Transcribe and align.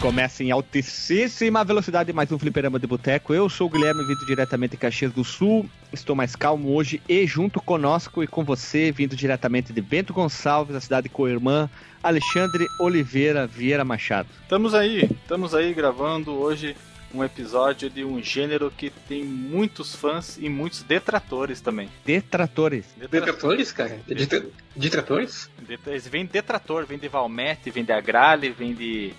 Começa 0.00 0.42
em 0.42 0.50
altíssima 0.50 1.62
velocidade 1.62 2.10
mais 2.10 2.32
um 2.32 2.38
fliperama 2.38 2.78
de 2.78 2.86
boteco. 2.86 3.34
Eu 3.34 3.50
sou 3.50 3.66
o 3.66 3.70
Guilherme, 3.70 4.02
vindo 4.06 4.24
diretamente 4.24 4.70
de 4.70 4.76
Caxias 4.78 5.12
do 5.12 5.22
Sul. 5.22 5.68
Estou 5.92 6.16
mais 6.16 6.34
calmo 6.34 6.74
hoje 6.74 7.02
e 7.06 7.26
junto 7.26 7.60
conosco 7.60 8.22
e 8.24 8.26
com 8.26 8.42
você, 8.42 8.90
vindo 8.90 9.14
diretamente 9.14 9.74
de 9.74 9.80
Bento 9.82 10.14
Gonçalves, 10.14 10.74
a 10.74 10.80
cidade 10.80 11.10
co-irmã, 11.10 11.68
Alexandre 12.02 12.64
Oliveira 12.80 13.46
Vieira 13.46 13.84
Machado. 13.84 14.28
Estamos 14.42 14.74
aí, 14.74 15.02
estamos 15.04 15.54
aí 15.54 15.74
gravando 15.74 16.32
hoje 16.32 16.74
um 17.12 17.22
episódio 17.22 17.90
de 17.90 18.02
um 18.02 18.22
gênero 18.22 18.72
que 18.74 18.88
tem 19.06 19.22
muitos 19.22 19.94
fãs 19.94 20.38
e 20.40 20.48
muitos 20.48 20.82
detratores 20.82 21.60
também. 21.60 21.90
Detratores. 22.06 22.86
Detratores, 22.96 23.70
cara? 23.70 23.98
Detra- 24.06 24.46
Detratores? 24.74 25.50
Det- 25.68 25.78
Eles 25.88 26.08
vêm 26.08 26.24
de 26.24 26.32
detrator, 26.32 26.86
vem 26.86 26.98
de 26.98 27.08
Valmete, 27.08 27.68
vem 27.70 27.84
de 27.84 27.92
Agrale, 27.92 28.50
vem 28.50 28.72
de, 28.72 29.12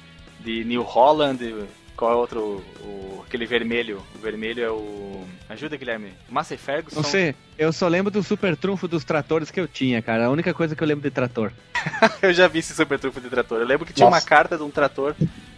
de 0.43 0.63
New 0.63 0.81
Holland. 0.81 1.67
Qual 1.95 2.11
é 2.11 2.15
outro? 2.15 2.63
O, 2.81 3.23
aquele 3.25 3.45
vermelho. 3.45 4.01
O 4.15 4.19
vermelho 4.19 4.63
é 4.63 4.71
o. 4.71 5.25
Ajuda, 5.49 5.77
Guilherme. 5.77 6.13
Massey 6.29 6.57
Ferguson. 6.57 6.95
Não 6.95 7.03
sei, 7.03 7.35
eu 7.57 7.71
só 7.71 7.87
lembro 7.87 8.09
do 8.11 8.23
super 8.23 8.55
trunfo 8.55 8.87
dos 8.87 9.03
tratores 9.03 9.51
que 9.51 9.59
eu 9.59 9.67
tinha, 9.67 10.01
cara. 10.01 10.25
A 10.25 10.29
única 10.29 10.53
coisa 10.53 10.75
que 10.75 10.81
eu 10.81 10.87
lembro 10.87 11.03
de 11.03 11.11
trator. 11.11 11.51
Eu 12.21 12.31
já 12.31 12.47
vi 12.47 12.59
esse 12.59 12.73
super 12.73 12.99
trunfo 12.99 13.19
de 13.19 13.29
trator. 13.29 13.59
Eu 13.59 13.65
lembro 13.65 13.85
que 13.85 13.93
tinha 13.93 14.05
Nossa. 14.05 14.23
uma 14.23 14.27
carta 14.27 14.55
de 14.55 14.63
um 14.63 14.69
trator 14.69 15.15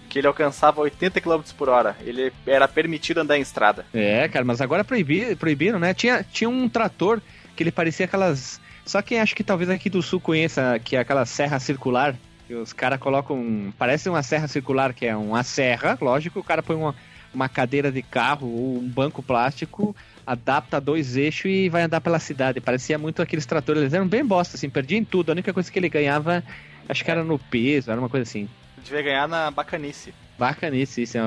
que 0.09 0.19
ele 0.19 0.27
alcançava 0.27 0.79
80 0.79 1.19
km 1.19 1.41
por 1.57 1.69
hora. 1.69 1.97
Ele 2.01 2.31
era 2.45 2.67
permitido 2.67 3.19
andar 3.19 3.37
em 3.37 3.41
estrada. 3.41 3.85
É, 3.93 4.27
cara, 4.29 4.45
mas 4.45 4.61
agora 4.61 4.83
proibi, 4.83 5.35
proibiram, 5.35 5.79
né? 5.79 5.93
Tinha, 5.93 6.23
tinha 6.23 6.49
um 6.49 6.69
trator 6.69 7.19
que 7.55 7.63
ele 7.63 7.71
parecia 7.71 8.05
aquelas. 8.05 8.61
Só 8.85 9.01
quem 9.01 9.19
acha 9.19 9.33
que 9.33 9.43
talvez 9.43 9.69
aqui 9.69 9.89
do 9.89 10.01
sul 10.01 10.19
conheça, 10.19 10.79
que 10.79 10.95
é 10.95 10.99
aquela 10.99 11.25
serra 11.25 11.59
circular. 11.59 12.15
Que 12.47 12.53
os 12.53 12.73
caras 12.73 12.99
colocam. 12.99 13.73
Parece 13.77 14.09
uma 14.09 14.23
serra 14.23 14.47
circular, 14.47 14.93
que 14.93 15.05
é 15.05 15.15
uma 15.15 15.43
serra, 15.43 15.97
lógico, 16.01 16.39
o 16.39 16.43
cara 16.43 16.61
põe 16.61 16.75
uma, 16.75 16.95
uma 17.33 17.49
cadeira 17.49 17.91
de 17.91 18.01
carro 18.01 18.47
ou 18.47 18.77
um 18.77 18.87
banco 18.87 19.23
plástico, 19.23 19.95
adapta 20.25 20.79
dois 20.79 21.15
eixos 21.15 21.51
e 21.51 21.69
vai 21.69 21.83
andar 21.83 22.01
pela 22.01 22.19
cidade. 22.19 22.59
Parecia 22.59 22.97
muito 22.97 23.21
aqueles 23.21 23.45
tratores, 23.45 23.81
eles 23.81 23.93
eram 23.93 24.07
bem 24.07 24.25
bosta, 24.25 24.57
assim, 24.57 24.69
perdia 24.69 24.97
em 24.97 25.05
tudo. 25.05 25.29
A 25.29 25.33
única 25.33 25.53
coisa 25.53 25.71
que 25.71 25.79
ele 25.79 25.89
ganhava, 25.89 26.43
acho 26.87 27.03
que 27.03 27.11
era 27.11 27.23
no 27.23 27.39
peso, 27.39 27.91
era 27.91 27.99
uma 27.99 28.09
coisa 28.09 28.23
assim. 28.23 28.49
Devia 28.83 29.01
ganhar 29.01 29.27
na 29.27 29.49
bacanice. 29.49 30.13
Bacanice, 30.37 31.03
isso. 31.03 31.17
é 31.17 31.21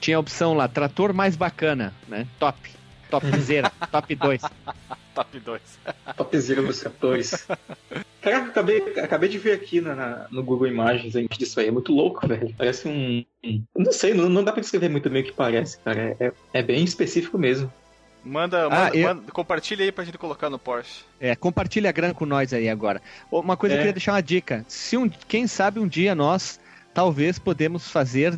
Tinha 0.00 0.16
a 0.16 0.20
opção 0.20 0.54
lá, 0.54 0.68
trator 0.68 1.12
mais 1.12 1.36
bacana, 1.36 1.92
né? 2.06 2.26
Top. 2.38 2.58
Topzera, 3.10 3.70
top 3.90 4.14
2. 4.14 4.42
Top 5.14 5.38
2. 5.38 5.62
Topzera 6.16 6.62
dos 6.62 6.80
tratores. 6.80 7.46
Caraca, 8.20 8.48
acabei, 8.48 8.78
acabei 8.98 9.28
de 9.28 9.38
ver 9.38 9.52
aqui 9.52 9.80
na, 9.80 9.94
na- 9.94 10.26
no 10.30 10.42
Google 10.42 10.66
Imagens 10.66 11.14
imagem 11.14 11.28
disso 11.38 11.60
aí. 11.60 11.68
É 11.68 11.70
muito 11.70 11.92
louco, 11.92 12.26
velho. 12.26 12.54
Parece 12.56 12.88
um. 12.88 13.24
Não 13.76 13.92
sei, 13.92 14.14
não, 14.14 14.28
não 14.28 14.42
dá 14.42 14.50
pra 14.52 14.60
descrever 14.60 14.88
muito 14.88 15.08
bem 15.10 15.22
o 15.22 15.24
que 15.24 15.32
parece, 15.32 15.78
cara. 15.78 16.16
É, 16.18 16.32
é 16.52 16.62
bem 16.62 16.82
específico 16.84 17.38
mesmo. 17.38 17.72
Manda, 18.24 18.66
Ah, 18.66 18.70
manda, 18.70 18.96
eu- 18.96 19.08
manda- 19.08 19.32
compartilha 19.32 19.84
aí 19.84 19.92
pra 19.92 20.02
gente 20.04 20.16
colocar 20.16 20.48
no 20.48 20.58
Porsche. 20.58 21.04
É, 21.20 21.36
compartilha 21.36 21.90
a 21.90 21.92
grana 21.92 22.14
com 22.14 22.24
nós 22.24 22.54
aí 22.54 22.68
agora. 22.70 23.00
Uma 23.30 23.56
coisa 23.56 23.74
É. 23.74 23.76
eu 23.76 23.80
queria 23.80 23.92
deixar 23.92 24.12
uma 24.14 24.22
dica. 24.22 24.64
Se 24.66 24.96
um, 24.96 25.08
quem 25.08 25.46
sabe 25.46 25.78
um 25.78 25.86
dia 25.86 26.14
nós 26.14 26.58
talvez 26.94 27.38
podemos 27.38 27.90
fazer 27.90 28.34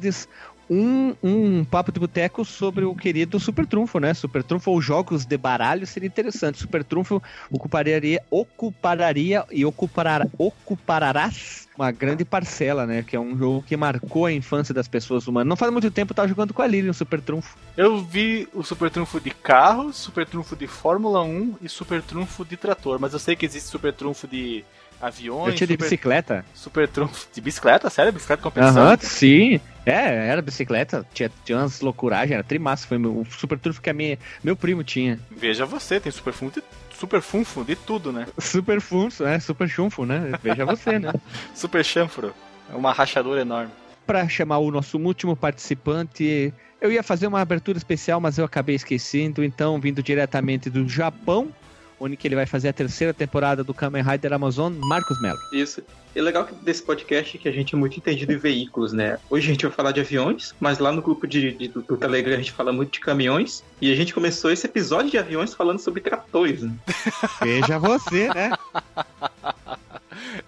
um, 0.69 1.15
um 1.23 1.65
papo 1.65 1.93
de 1.93 2.01
boteco 2.01 2.45
sobre 2.45 2.85
o 2.85 2.95
querido 2.95 3.39
Super 3.39 3.67
Trunfo, 3.67 3.99
né? 3.99 4.15
Super 4.15 4.43
Trunfo 4.43 4.71
ou 4.71 4.81
jogos 4.81 5.25
de 5.25 5.37
baralho 5.37 5.87
seria 5.87 6.07
interessante. 6.07 6.59
Super 6.59 6.85
Trunfo 6.85 7.23
ocuparia, 7.51 8.23
ocuparia 8.31 9.45
e 9.51 9.65
ocupará, 9.65 10.27
ocuparás 10.39 11.67
uma 11.77 11.91
grande 11.91 12.25
parcela, 12.25 12.87
né? 12.87 13.03
Que 13.03 13.17
é 13.17 13.21
um 13.21 13.37
jogo 13.37 13.63
que 13.63 13.77
marcou 13.77 14.27
a 14.27 14.33
infância 14.33 14.73
das 14.73 14.89
pessoas 14.89 15.29
humanas. 15.29 15.49
Não 15.49 15.57
faz 15.57 15.71
muito 15.71 15.91
tempo 15.91 16.13
eu 16.13 16.17
tava 16.17 16.29
jogando 16.29 16.55
com 16.55 16.63
a 16.63 16.67
Lilian 16.67 16.93
Super 16.93 17.21
Trunfo. 17.21 17.57
Eu 17.77 18.03
vi 18.03 18.49
o 18.55 18.63
Super 18.63 18.91
Trunfo 18.91 19.21
de 19.21 19.31
carro, 19.31 19.93
Super 19.93 20.27
Trunfo 20.27 20.57
de 20.57 20.67
Fórmula 20.67 21.23
1 21.23 21.57
e 21.63 21.69
Super 21.69 22.03
Trunfo 22.03 22.45
de 22.45 22.57
trator, 22.57 22.99
mas 22.99 23.13
eu 23.13 23.19
sei 23.19 23.37
que 23.37 23.45
existe 23.45 23.69
Super 23.69 23.93
Trunfo 23.93 24.27
de 24.27 24.65
aviões, 25.01 25.49
Eu 25.49 25.55
tinha 25.55 25.67
de 25.67 25.75
super, 25.75 25.85
bicicleta. 25.85 26.45
super 26.55 26.89
Trunfo 26.89 27.27
de 27.33 27.41
bicicleta, 27.41 27.91
sério? 27.91 28.13
Bicicleta 28.13 28.43
competição? 28.43 28.83
Aham, 28.83 28.99
sim. 29.01 29.61
É, 29.85 30.29
era 30.29 30.43
bicicleta, 30.43 31.07
tinha, 31.15 31.31
tinha 31.45 31.59
umas 31.59 31.81
loucuragens, 31.81 32.33
era 32.33 32.43
trimassa. 32.43 32.87
Foi 32.87 32.99
o 32.99 33.25
super 33.31 33.59
trunfo 33.59 33.81
que 33.81 33.91
a 33.91 33.93
minha, 33.95 34.19
meu 34.43 34.57
primo 34.57 34.83
tinha. 34.83 35.19
Veja 35.31 35.65
você, 35.65 36.01
tem 36.01 36.11
Super 36.11 36.33
Funfo 36.33 36.61
de, 36.61 36.67
super 36.97 37.21
funfo 37.21 37.63
de 37.65 37.77
tudo, 37.77 38.11
né? 38.13 38.27
Super 38.39 38.81
funfo, 38.81 39.23
né? 39.23 39.39
Super 39.39 39.69
chunfo, 39.69 40.05
né? 40.05 40.33
Veja 40.43 40.65
você, 40.65 40.99
né? 40.99 41.13
Super 41.55 41.85
chanfro. 41.85 42.35
É 42.73 42.75
uma 42.75 42.93
rachadura 42.93 43.43
enorme. 43.43 43.71
Pra 44.07 44.29
chamar 44.29 44.59
o 44.59 44.71
nosso 44.71 44.99
último 44.99 45.37
participante, 45.37 46.53
eu 46.81 46.91
ia 46.91 47.03
fazer 47.03 47.27
uma 47.27 47.41
abertura 47.41 47.77
especial, 47.77 48.21
mas 48.21 48.39
eu 48.39 48.45
acabei 48.45 48.75
esquecendo. 48.75 49.45
Então, 49.45 49.81
vindo 49.81 50.03
diretamente 50.03 50.71
do 50.71 50.89
Japão, 50.89 51.53
onde 51.99 52.17
que 52.17 52.29
ele 52.29 52.35
vai 52.35 52.47
fazer 52.47 52.69
a 52.69 52.73
terceira 52.73 53.15
temporada 53.15 53.65
do 53.65 53.73
Kamen 53.75 54.03
Rider 54.03 54.33
Amazon, 54.33 54.73
Marcos 54.73 55.19
Mello. 55.19 55.39
Isso. 55.51 55.83
E 56.15 56.21
legal 56.21 56.45
que 56.47 56.55
desse 56.55 56.83
podcast 56.83 57.37
é 57.37 57.41
que 57.41 57.49
a 57.49 57.53
gente 57.53 57.75
é 57.75 57.79
muito 57.79 57.97
entendido 57.99 58.33
em 58.33 58.37
veículos, 58.39 58.93
né? 58.93 59.19
Hoje 59.29 59.49
a 59.49 59.53
gente 59.53 59.67
vai 59.67 59.73
falar 59.75 59.93
de 59.93 60.01
aviões, 60.01 60.55
mas 60.59 60.79
lá 60.79 60.91
no 60.91 61.03
grupo 61.03 61.27
de, 61.27 61.53
de- 61.53 61.69
do, 61.69 61.83
do 61.83 61.97
Telegram 61.97 62.35
a 62.35 62.39
gente 62.39 62.53
fala 62.53 62.73
muito 62.73 62.93
de 62.93 63.01
caminhões. 63.01 63.63
E 63.83 63.93
a 63.93 63.95
gente 63.95 64.15
começou 64.15 64.51
esse 64.51 64.67
episódio 64.67 65.11
de 65.11 65.19
aviões 65.19 65.53
falando 65.53 65.79
sobre 65.79 66.01
tratores, 66.01 66.63
né? 66.63 66.73
Veja 67.43 67.79
você, 67.79 68.29
né? 68.33 68.51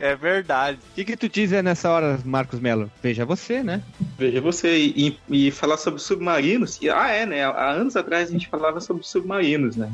É 0.01 0.15
verdade. 0.17 0.79
O 0.93 0.95
que, 0.95 1.05
que 1.05 1.17
tu 1.17 1.29
diz 1.29 1.51
nessa 1.51 1.91
hora, 1.91 2.19
Marcos 2.25 2.61
Mello? 2.61 2.91
Veja 3.03 3.25
você, 3.27 3.63
né? 3.63 3.83
Veja 4.19 4.41
você, 4.41 4.77
e, 4.79 5.19
e- 5.31 5.49
e 5.49 5.51
falar 5.51 5.77
sobre 5.77 6.01
submarinos. 6.01 6.79
E, 6.81 6.89
ah, 6.89 7.09
é, 7.11 7.27
né? 7.27 7.45
Há 7.45 7.71
anos 7.73 7.97
atrás 7.97 8.29
a 8.29 8.33
gente 8.33 8.49
falava 8.49 8.81
sobre 8.81 9.03
submarinos, 9.05 9.77
né? 9.77 9.93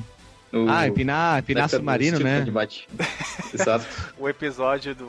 No- 0.54 0.70
Ah, 0.70 0.86
empinar, 0.86 1.40
empinar 1.40 1.64
submarino, 1.78 2.18
né? 2.24 2.38
Exato. 3.52 3.84
O 4.18 4.28
episódio 4.28 4.94
do, 4.94 5.04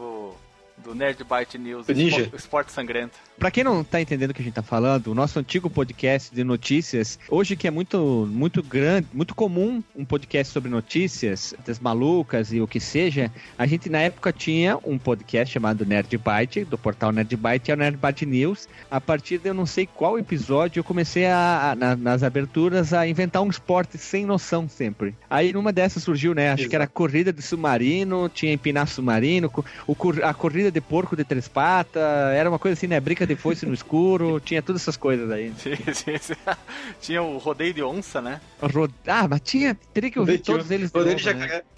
do 0.86 0.94
Nerd 0.94 1.24
Byte 1.24 1.58
News, 1.58 1.88
Ninja. 1.88 2.22
Esporte, 2.22 2.36
Esporte 2.38 2.72
Sangrento. 2.72 3.18
Pra 3.40 3.52
quem 3.52 3.64
não 3.64 3.84
tá 3.84 4.00
entendendo 4.00 4.30
o 4.30 4.34
que 4.34 4.42
a 4.42 4.46
gente 4.46 4.54
tá 4.54 4.62
falando, 4.62 5.08
o 5.08 5.16
nosso 5.16 5.38
antigo 5.40 5.70
podcast 5.70 6.34
de 6.34 6.44
notícias, 6.44 7.20
hoje 7.30 7.56
que 7.56 7.68
é 7.68 7.72
muito, 7.72 8.26
muito 8.32 8.62
grande, 8.64 9.08
muito 9.14 9.36
comum 9.36 9.84
um 9.96 10.06
podcast 10.06 10.54
sobre 10.54 10.70
notícias, 10.70 11.54
das 11.66 11.80
malucas 11.80 12.54
e 12.54 12.62
o 12.62 12.68
que 12.68 12.80
seja, 12.80 13.30
a 13.58 13.66
gente 13.66 13.90
na 13.90 14.00
época 14.00 14.32
tinha 14.32 14.78
um 14.86 14.98
podcast 14.98 15.52
chamado 15.54 15.86
Nerd 15.86 16.16
Byte, 16.18 16.64
do 16.64 16.78
portal 16.78 17.12
Nerd 17.12 17.36
Byte, 17.36 17.72
é 17.72 17.74
o 17.74 17.78
Nerd 17.78 17.98
Byte 17.98 18.26
News. 18.26 18.70
A 18.90 19.02
partir 19.02 19.40
de 19.40 19.50
eu 19.50 19.54
não 19.54 19.66
sei 19.66 19.86
qual 19.86 20.18
episódio, 20.20 20.80
eu 20.80 20.84
comecei 20.84 21.26
a, 21.26 21.72
a- 21.72 21.76
na- 21.76 21.96
nas 21.96 22.24
aberturas 22.24 22.94
a 22.94 23.08
inventar 23.08 23.42
um 23.42 23.50
esporte 23.50 23.98
sem 23.98 24.26
noção 24.26 24.70
sempre. 24.70 25.14
Aí 25.30 25.52
numa 25.52 25.74
dessas 25.74 26.04
surgiu, 26.04 26.34
né, 26.34 26.52
acho 26.52 26.70
que 26.70 26.76
era 26.76 26.88
corrida 26.88 27.34
de 27.34 27.42
submarino, 27.42 28.30
tinha 28.30 28.54
empinar 28.54 28.88
submarino, 28.88 29.52
o 29.88 29.96
a 30.24 30.34
corrida 30.34 30.72
de 30.76 30.82
porco 30.82 31.16
de 31.16 31.24
três 31.24 31.48
patas, 31.48 32.02
era 32.36 32.50
uma 32.50 32.60
coisa 32.60 32.74
assim, 32.78 32.86
né, 32.88 33.00
brinca 33.00 33.26
de 33.26 33.36
foice 33.36 33.66
no 33.66 33.74
escuro, 33.74 34.40
tinha 34.46 34.62
todas 34.62 34.82
essas 34.82 34.98
coisas 34.98 35.32
aí. 35.32 35.54
Tinha 37.02 37.22
o 37.24 37.38
rodeio 37.38 37.74
de 37.74 37.82
onça, 37.84 38.22
né? 38.22 38.40
Ro- 38.62 38.90
Ah, 39.08 39.28
mas 39.28 39.40
tinha, 39.42 39.74
teria 39.94 40.12
que 40.12 40.20
ouvir 40.20 40.40
todos 40.40 40.70
eles 40.72 40.92
novo, 40.92 41.06
de 41.08 41.14
né? 41.16 41.18
jacaré. 41.18 41.64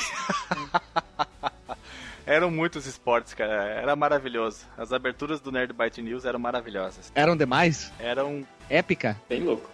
Eram 2.26 2.52
muitos 2.52 2.86
esportes, 2.86 3.34
cara. 3.34 3.54
Era 3.70 3.96
maravilhoso. 3.96 4.66
As 4.78 4.92
aberturas 4.92 5.40
do 5.40 5.50
Nerd 5.52 5.72
Byte 5.72 6.02
News 6.02 6.26
eram 6.26 6.40
maravilhosas. 6.40 7.10
Eram 7.16 7.38
demais? 7.38 7.90
Eram. 8.00 8.46
Épica? 8.70 9.16
Bem 9.30 9.44
louco. 9.44 9.70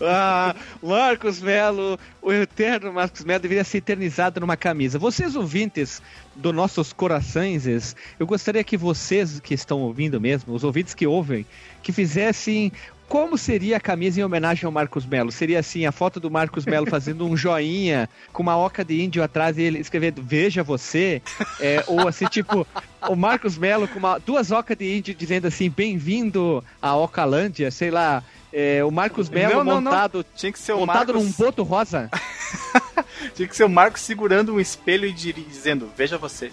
Ah, 0.00 0.54
Marcos 0.82 1.40
Melo, 1.40 1.98
o 2.20 2.32
eterno 2.32 2.92
Marcos 2.92 3.24
Melo 3.24 3.40
deveria 3.40 3.64
ser 3.64 3.78
eternizado 3.78 4.40
numa 4.40 4.56
camisa. 4.56 4.98
Vocês 4.98 5.36
ouvintes 5.36 6.02
dos 6.34 6.54
nossos 6.54 6.92
corações, 6.92 7.94
eu 8.18 8.26
gostaria 8.26 8.64
que 8.64 8.76
vocês 8.76 9.40
que 9.40 9.54
estão 9.54 9.80
ouvindo 9.80 10.20
mesmo, 10.20 10.54
os 10.54 10.64
ouvintes 10.64 10.94
que 10.94 11.06
ouvem, 11.06 11.46
que 11.82 11.92
fizessem 11.92 12.72
como 13.08 13.36
seria 13.36 13.76
a 13.76 13.80
camisa 13.80 14.20
em 14.20 14.24
homenagem 14.24 14.64
ao 14.64 14.72
Marcos 14.72 15.04
Melo? 15.04 15.30
Seria 15.30 15.58
assim, 15.58 15.84
a 15.84 15.92
foto 15.92 16.18
do 16.18 16.30
Marcos 16.30 16.64
Melo 16.64 16.86
fazendo 16.86 17.26
um 17.26 17.36
joinha 17.36 18.08
com 18.32 18.42
uma 18.42 18.56
oca 18.56 18.82
de 18.82 19.02
índio 19.02 19.22
atrás 19.22 19.58
e 19.58 19.62
ele 19.62 19.78
escrevendo 19.80 20.22
Veja 20.22 20.62
você, 20.62 21.20
É, 21.60 21.84
ou 21.86 22.08
assim, 22.08 22.24
tipo, 22.24 22.66
o 23.06 23.14
Marcos 23.14 23.58
Melo 23.58 23.86
com 23.86 23.98
uma- 23.98 24.18
duas 24.18 24.50
ocas 24.50 24.78
de 24.78 24.96
índio 24.96 25.14
dizendo 25.14 25.46
assim, 25.46 25.68
bem-vindo 25.68 26.64
à 26.80 26.96
Ocalândia, 26.96 27.70
sei 27.70 27.90
lá, 27.90 28.24
é, 28.52 28.84
o 28.84 28.90
Marcos 28.90 29.28
Melo 29.28 29.54
Não, 29.56 29.64
não, 29.64 29.74
não. 29.80 29.90
montado, 29.90 30.24
Tinha 30.34 30.52
que 30.52 30.58
ser 30.58 30.72
o 30.72 30.80
montado 30.80 31.12
Marcos. 31.14 31.24
num 31.24 31.32
boto 31.32 31.62
rosa. 31.62 32.10
Tinha 33.34 33.48
que 33.48 33.56
ser 33.56 33.64
o 33.64 33.68
Marcos 33.68 34.02
segurando 34.02 34.54
um 34.54 34.60
espelho 34.60 35.06
e 35.06 35.12
dizendo, 35.12 35.90
veja 35.96 36.18
você. 36.18 36.52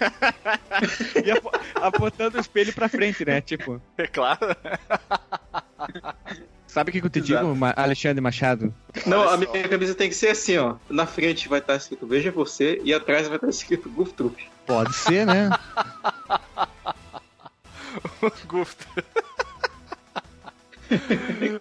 e 1.24 1.30
apo- 1.30 1.50
apontando 1.74 2.38
o 2.38 2.40
espelho 2.40 2.72
pra 2.72 2.88
frente, 2.88 3.24
né? 3.24 3.40
Tipo, 3.40 3.80
É 3.96 4.06
claro. 4.06 4.38
sabe 6.66 6.90
o 6.90 6.92
que, 6.92 7.00
que 7.00 7.06
eu 7.06 7.10
te 7.10 7.18
Exato. 7.18 7.44
digo, 7.44 7.56
Ma- 7.56 7.74
Alexandre 7.76 8.20
Machado? 8.20 8.72
Não, 9.06 9.28
a 9.28 9.36
minha 9.36 9.68
camisa 9.68 9.94
tem 9.94 10.08
que 10.08 10.14
ser 10.14 10.28
assim, 10.30 10.56
ó. 10.56 10.76
Na 10.88 11.06
frente 11.06 11.48
vai 11.48 11.58
estar 11.58 11.76
escrito 11.76 12.06
Veja 12.06 12.30
Você 12.30 12.80
e 12.84 12.94
atrás 12.94 13.26
vai 13.26 13.36
estar 13.36 13.48
escrito 13.48 13.88
Goof 13.90 14.12
Troop. 14.12 14.36
Pode 14.66 14.94
ser, 14.94 15.26
né? 15.26 15.50
Gusto. 18.46 18.86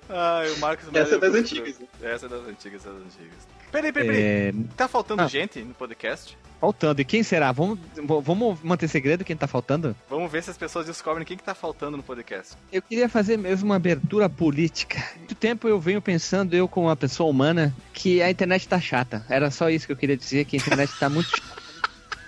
Ai, 0.09 0.51
o 0.51 0.59
Marcos 0.59 0.87
Essa 0.93 1.15
é 1.15 1.17
das 1.19 1.33
antigas. 1.33 1.79
né? 1.79 1.87
Essa 2.01 2.25
é 2.25 2.29
das 2.29 2.47
antigas, 2.47 2.81
essa 2.81 2.89
é 2.89 2.93
das 2.93 3.01
antigas. 3.01 3.47
Peraí, 3.71 3.91
peraí, 3.91 4.07
peraí. 4.07 4.21
É, 4.23 4.53
Tá 4.75 4.87
faltando 4.87 5.21
Ah. 5.23 5.27
gente 5.27 5.59
no 5.59 5.73
podcast? 5.73 6.37
faltando. 6.59 6.99
E 7.01 7.05
quem 7.05 7.21
será? 7.21 7.51
Vamos, 7.51 7.77
vamos 8.23 8.59
manter 8.63 8.87
segredo 8.87 9.23
quem 9.23 9.35
tá 9.37 9.45
faltando? 9.45 9.95
Vamos 10.09 10.31
ver 10.31 10.41
se 10.41 10.49
as 10.49 10.57
pessoas 10.57 10.87
descobrem 10.87 11.23
quem 11.25 11.37
que 11.37 11.43
tá 11.43 11.53
faltando 11.53 11.97
no 11.97 12.01
podcast. 12.01 12.55
Eu 12.71 12.81
queria 12.81 13.07
fazer 13.07 13.37
mesmo 13.37 13.67
uma 13.67 13.75
abertura 13.75 14.27
política. 14.27 14.97
Muito 15.17 15.35
tempo 15.35 15.67
eu 15.67 15.79
venho 15.79 16.01
pensando, 16.01 16.55
eu 16.55 16.67
como 16.67 16.87
uma 16.87 16.95
pessoa 16.95 17.29
humana, 17.29 17.75
que 17.93 18.23
a 18.23 18.31
internet 18.31 18.67
tá 18.67 18.79
chata. 18.81 19.23
Era 19.29 19.51
só 19.51 19.69
isso 19.69 19.85
que 19.85 19.91
eu 19.91 19.97
queria 19.97 20.17
dizer, 20.17 20.45
que 20.45 20.55
a 20.55 20.59
internet 20.59 20.91
tá 20.99 21.09
muito 21.09 21.29
chata. 21.29 21.61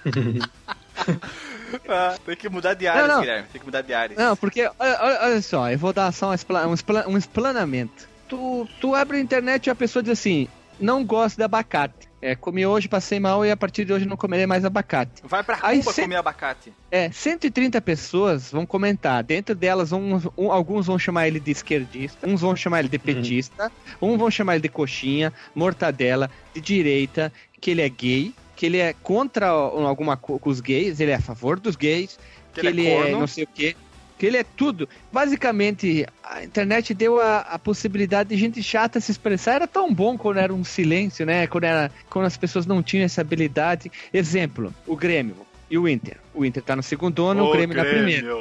Ah, 1.87 2.15
tem 2.25 2.35
que 2.35 2.49
mudar 2.49 2.73
de 2.73 2.85
Não, 2.85 3.07
não. 3.07 3.19
Guilherme. 3.21 3.47
Tem 3.51 3.59
que 3.59 3.65
mudar 3.65 3.81
de 3.81 3.93
áreas. 3.93 4.19
Não, 4.19 4.35
porque, 4.35 4.69
olha, 4.79 4.97
olha- 5.21 5.41
só, 5.41 5.69
eu 5.71 5.77
vou 5.77 5.91
dar 5.93 6.11
só 6.11 6.31
um, 6.31 6.35
um, 6.35 7.13
um 7.13 7.17
explanamento. 7.17 8.07
Tu, 8.27 8.67
tu 8.79 8.93
abre 8.95 9.17
a 9.17 9.19
internet 9.19 9.67
e 9.67 9.69
a 9.69 9.75
pessoa 9.75 10.03
diz 10.03 10.11
assim, 10.13 10.47
não 10.79 11.03
gosto 11.03 11.37
de 11.37 11.43
abacate. 11.43 12.07
É, 12.21 12.35
comi 12.35 12.65
hoje, 12.65 12.89
passei 12.89 13.17
mal 13.17 13.45
e 13.45 13.49
a 13.51 13.55
partir 13.55 13.85
de 13.85 13.93
hoje 13.93 14.05
não 14.05 14.17
comerei 14.17 14.45
mais 14.45 14.65
abacate. 14.65 15.21
Vai 15.23 15.41
pra 15.41 15.57
Aí 15.61 15.79
Cuba 15.79 15.93
comer 15.93 16.15
abacate. 16.17 16.73
É, 16.91 17.09
130 17.09 17.79
pessoas 17.81 18.51
vão 18.51 18.65
comentar. 18.65 19.23
Dentro 19.23 19.55
delas, 19.55 19.93
uns- 19.93 20.27
um- 20.37 20.51
alguns 20.51 20.87
vão 20.87 20.99
chamar 20.99 21.27
ele 21.29 21.39
de 21.39 21.51
esquerdista, 21.51 22.27
uns 22.27 22.41
vão 22.41 22.55
chamar 22.57 22.79
ele 22.81 22.89
de 22.89 22.99
petista, 22.99 23.71
uns 24.01 24.17
vão 24.17 24.29
chamar 24.29 24.55
ele 24.55 24.63
de 24.63 24.69
coxinha, 24.69 25.31
mortadela, 25.55 26.29
de 26.53 26.59
direita, 26.59 27.31
que 27.61 27.71
ele 27.71 27.81
é 27.81 27.89
gay, 27.89 28.33
que 28.59 28.65
ele 28.65 28.77
é 28.77 28.91
contra 28.91 29.47
alguma 29.47 30.19
os 30.43 30.59
gays, 30.59 30.99
ele 30.99 31.11
é 31.11 31.15
a 31.15 31.21
favor 31.21 31.57
dos 31.57 31.77
gays, 31.77 32.19
Que 32.53 32.59
que, 32.59 32.67
ele 32.67 32.81
ele 32.81 32.89
é 32.89 33.07
é, 33.07 33.11
não 33.13 33.25
sei 33.25 33.45
o 33.45 33.47
quê. 33.47 33.73
Que 34.17 34.25
ele 34.25 34.35
é 34.35 34.43
tudo. 34.43 34.89
Basicamente, 35.13 36.05
a 36.21 36.43
internet 36.43 36.93
deu 36.93 37.21
a, 37.21 37.37
a 37.37 37.57
possibilidade 37.57 38.27
de 38.27 38.35
gente 38.35 38.61
chata 38.61 38.99
se 38.99 39.11
expressar. 39.11 39.53
Era 39.53 39.65
tão 39.65 39.93
bom 39.93 40.17
quando 40.17 40.39
era 40.39 40.53
um 40.53 40.65
silêncio, 40.65 41.25
né? 41.25 41.47
Quando, 41.47 41.63
era, 41.63 41.89
quando 42.09 42.25
as 42.25 42.35
pessoas 42.35 42.65
não 42.65 42.83
tinham 42.83 43.05
essa 43.05 43.21
habilidade. 43.21 43.89
Exemplo, 44.13 44.73
o 44.85 44.93
Grêmio 44.93 45.37
e 45.71 45.77
o 45.77 45.87
Inter. 45.87 46.17
O 46.33 46.43
Inter 46.43 46.61
tá 46.61 46.75
no 46.75 46.83
segundo 46.83 47.25
ano, 47.27 47.45
o 47.45 47.51
Grêmio, 47.53 47.77
na 47.77 47.85
primeira. 47.85 48.35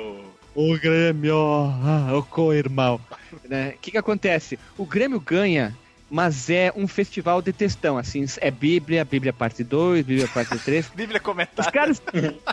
O 0.52 0.76
Grêmio, 0.80 1.36
ah, 1.36 2.10
o 2.18 2.24
co-irmão. 2.24 3.00
Né? 3.48 3.74
O 3.76 3.78
que 3.78 3.92
que 3.92 3.98
acontece? 3.98 4.58
O 4.76 4.84
Grêmio 4.84 5.20
ganha, 5.20 5.76
mas 6.10 6.48
é 6.50 6.72
um 6.74 6.86
festival 6.88 7.42
de 7.42 7.52
textão, 7.52 7.98
assim, 7.98 8.24
é 8.38 8.50
Bíblia, 8.50 9.04
Bíblia 9.04 9.32
parte 9.32 9.62
2, 9.62 10.04
Bíblia 10.06 10.28
parte 10.28 10.58
3. 10.64 10.88
Bíblia 10.94 11.18
Os 11.18 11.24
comentada. 11.24 11.70
caras. 11.70 12.02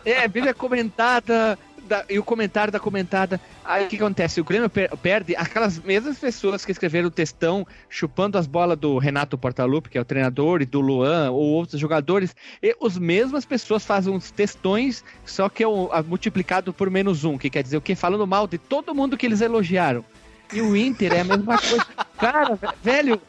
É, 0.03 0.27
Bíblia 0.27 0.53
comentada. 0.53 1.57
da- 1.87 2.03
e 2.09 2.17
o 2.17 2.23
comentário 2.23 2.73
da 2.73 2.79
comentada. 2.79 3.39
Aí 3.63 3.85
o 3.85 3.87
que 3.87 3.95
acontece? 3.97 4.41
O 4.41 4.43
Grêmio 4.43 4.67
per- 4.67 4.89
perde 4.97 5.35
aquelas 5.35 5.77
mesmas 5.77 6.17
pessoas 6.17 6.65
que 6.65 6.71
escreveram 6.71 7.09
o 7.09 7.11
textão 7.11 7.65
chupando 7.87 8.39
as 8.39 8.47
bolas 8.47 8.75
do 8.77 8.97
Renato 8.97 9.37
Portaluppi, 9.37 9.89
que 9.91 9.97
é 9.99 10.01
o 10.01 10.05
treinador, 10.05 10.63
e 10.63 10.65
do 10.65 10.81
Luan, 10.81 11.29
ou 11.29 11.43
outros 11.43 11.79
jogadores. 11.79 12.35
E 12.61 12.75
as 12.81 12.97
mesmas 12.97 13.45
pessoas 13.45 13.85
fazem 13.85 14.11
uns 14.11 14.31
textões, 14.31 15.03
só 15.27 15.47
que 15.47 15.63
é 15.63 15.67
multiplicado 16.07 16.73
por 16.73 16.89
menos 16.89 17.23
um, 17.23 17.37
que 17.37 17.51
quer 17.51 17.61
dizer 17.61 17.77
o 17.77 17.81
quê? 17.81 17.93
Falando 17.93 18.25
mal 18.25 18.47
de 18.47 18.57
todo 18.57 18.95
mundo 18.95 19.15
que 19.15 19.25
eles 19.27 19.41
elogiaram. 19.41 20.03
E 20.53 20.61
o 20.61 20.75
Inter 20.75 21.13
é 21.13 21.21
a 21.21 21.23
mesma 21.23 21.57
coisa. 21.57 21.85
Cara, 22.17 22.55
ve- 22.55 22.67
velho, 22.83 23.21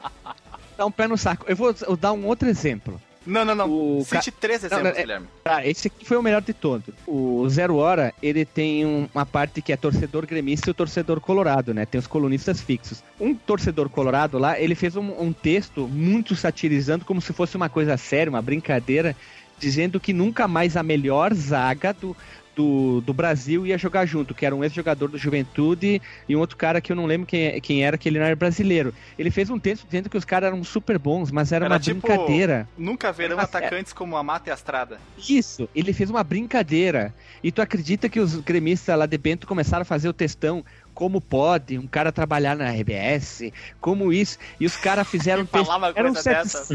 dá 0.76 0.86
um 0.86 0.90
pé 0.90 1.06
no 1.08 1.16
saco. 1.18 1.44
Eu 1.48 1.56
vou 1.56 1.74
eu 1.86 1.96
dar 1.96 2.12
um 2.12 2.26
outro 2.26 2.48
exemplo. 2.48 3.00
Não, 3.26 3.44
não, 3.44 3.56
não. 3.56 3.68
O 3.68 4.04
Cite 4.04 4.30
três 4.30 4.62
Não, 4.62 4.68
exemplos, 4.68 4.84
não, 4.84 4.90
é- 4.96 5.00
Guilherme. 5.02 5.26
Tá, 5.42 5.66
esse 5.66 5.88
aqui 5.88 6.04
foi 6.04 6.16
o 6.16 6.22
melhor 6.22 6.40
de 6.42 6.52
todos. 6.52 6.94
O 7.08 7.44
Zero 7.48 7.74
Hora, 7.76 8.14
ele 8.22 8.44
tem 8.44 8.86
um- 8.86 9.08
uma 9.12 9.26
parte 9.26 9.60
que 9.60 9.72
é 9.72 9.76
torcedor 9.76 10.24
gremista 10.26 10.68
e 10.68 10.72
o 10.72 10.74
torcedor 10.74 11.18
colorado, 11.20 11.74
né? 11.74 11.84
Tem 11.84 11.98
os 11.98 12.06
colunistas 12.06 12.60
fixos. 12.60 13.02
Um 13.18 13.34
torcedor 13.34 13.88
colorado 13.88 14.38
lá, 14.38 14.60
ele 14.60 14.76
fez 14.76 14.94
um, 14.94 15.10
um 15.20 15.32
texto 15.32 15.88
muito 15.88 16.36
satirizando, 16.36 17.04
como 17.04 17.20
se 17.20 17.32
fosse 17.32 17.56
uma 17.56 17.68
coisa 17.68 17.96
séria, 17.96 18.30
uma 18.30 18.40
brincadeira, 18.42 19.16
dizendo 19.58 19.98
que 19.98 20.12
nunca 20.12 20.46
mais 20.46 20.76
a 20.76 20.82
melhor 20.84 21.34
zaga 21.34 21.92
do, 21.92 22.16
do, 22.56 23.02
do 23.02 23.12
Brasil 23.12 23.66
ia 23.66 23.76
jogar 23.76 24.06
junto, 24.06 24.34
que 24.34 24.46
era 24.46 24.56
um 24.56 24.64
ex-jogador 24.64 25.08
do 25.08 25.18
Juventude 25.18 26.00
e 26.26 26.34
um 26.34 26.40
outro 26.40 26.56
cara 26.56 26.80
que 26.80 26.90
eu 26.90 26.96
não 26.96 27.04
lembro 27.04 27.26
quem, 27.26 27.60
quem 27.60 27.84
era, 27.84 27.98
que 27.98 28.08
ele 28.08 28.18
não 28.18 28.24
era 28.24 28.34
brasileiro. 28.34 28.94
Ele 29.18 29.30
fez 29.30 29.50
um 29.50 29.58
texto 29.58 29.84
dizendo 29.84 30.08
que 30.08 30.16
os 30.16 30.24
caras 30.24 30.46
eram 30.48 30.64
super 30.64 30.98
bons, 30.98 31.30
mas 31.30 31.52
era, 31.52 31.66
Era 31.66 31.74
uma 31.74 31.78
tipo- 31.80 32.00
brincadeira. 32.00 32.66
Nunca 32.76 33.12
verão 33.12 33.36
Mas 33.36 33.44
é- 33.54 33.58
atacantes 33.58 33.92
como 33.92 34.16
a 34.16 34.22
Mata 34.22 34.48
e 34.48 34.50
a 34.52 34.54
Estrada. 34.54 34.98
Isso, 35.28 35.68
ele 35.74 35.92
fez 35.92 36.08
uma 36.08 36.24
brincadeira. 36.24 37.14
E 37.44 37.52
tu 37.52 37.60
acredita 37.60 38.08
que 38.08 38.18
os 38.18 38.36
gremistas 38.36 38.98
lá 38.98 39.04
de 39.04 39.18
Bento 39.18 39.46
começaram 39.46 39.82
a 39.82 39.84
fazer 39.84 40.08
o 40.08 40.12
textão? 40.14 40.64
Como 40.94 41.20
pode 41.20 41.78
um 41.78 41.86
cara 41.86 42.10
trabalhar 42.10 42.56
na 42.56 42.70
RBS? 42.70 43.52
Como 43.82 44.14
isso? 44.14 44.38
E 44.58 44.64
os 44.64 44.76
caras 44.78 45.06
fizeram 45.06 45.42
um 45.44 45.46
texto. 45.46 45.70
Eram 45.94 46.14
sete- 46.14 46.36
dessas. 46.42 46.68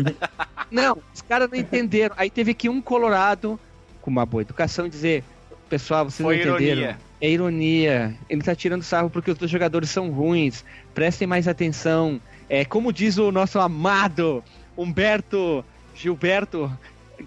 Não, 0.69 0.99
os 1.11 1.23
caras 1.23 1.49
não 1.49 1.57
entenderam. 1.57 2.13
Aí 2.15 2.29
teve 2.29 2.53
que 2.53 2.69
um 2.69 2.79
colorado, 2.79 3.59
com 3.99 4.11
uma 4.11 4.23
boa 4.27 4.41
educação, 4.43 4.87
dizer: 4.87 5.23
Pessoal, 5.71 6.03
vocês 6.03 6.17
Foi 6.25 6.35
não 6.43 6.55
entenderam. 6.55 6.81
ironia. 6.81 6.97
É 7.21 7.29
ironia. 7.29 8.15
Ele 8.29 8.41
tá 8.41 8.53
tirando 8.53 8.83
sarro 8.83 9.09
porque 9.09 9.31
os 9.31 9.37
dois 9.37 9.49
jogadores 9.49 9.89
são 9.89 10.09
ruins. 10.11 10.65
Prestem 10.93 11.25
mais 11.25 11.47
atenção. 11.47 12.19
É 12.49 12.65
como 12.65 12.91
diz 12.91 13.17
o 13.17 13.31
nosso 13.31 13.57
amado 13.57 14.43
Humberto 14.77 15.63
Gilberto 15.95 16.69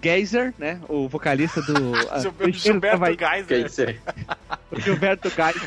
Geyser, 0.03 0.53
né? 0.59 0.79
O 0.87 1.09
vocalista 1.09 1.59
do. 1.63 1.95
a- 2.11 2.19
Gilberto, 2.21 2.49
Engenheiros 2.49 3.75
do 4.69 4.79
Gilberto. 4.79 5.27
O 5.27 5.31
Geyser. 5.31 5.65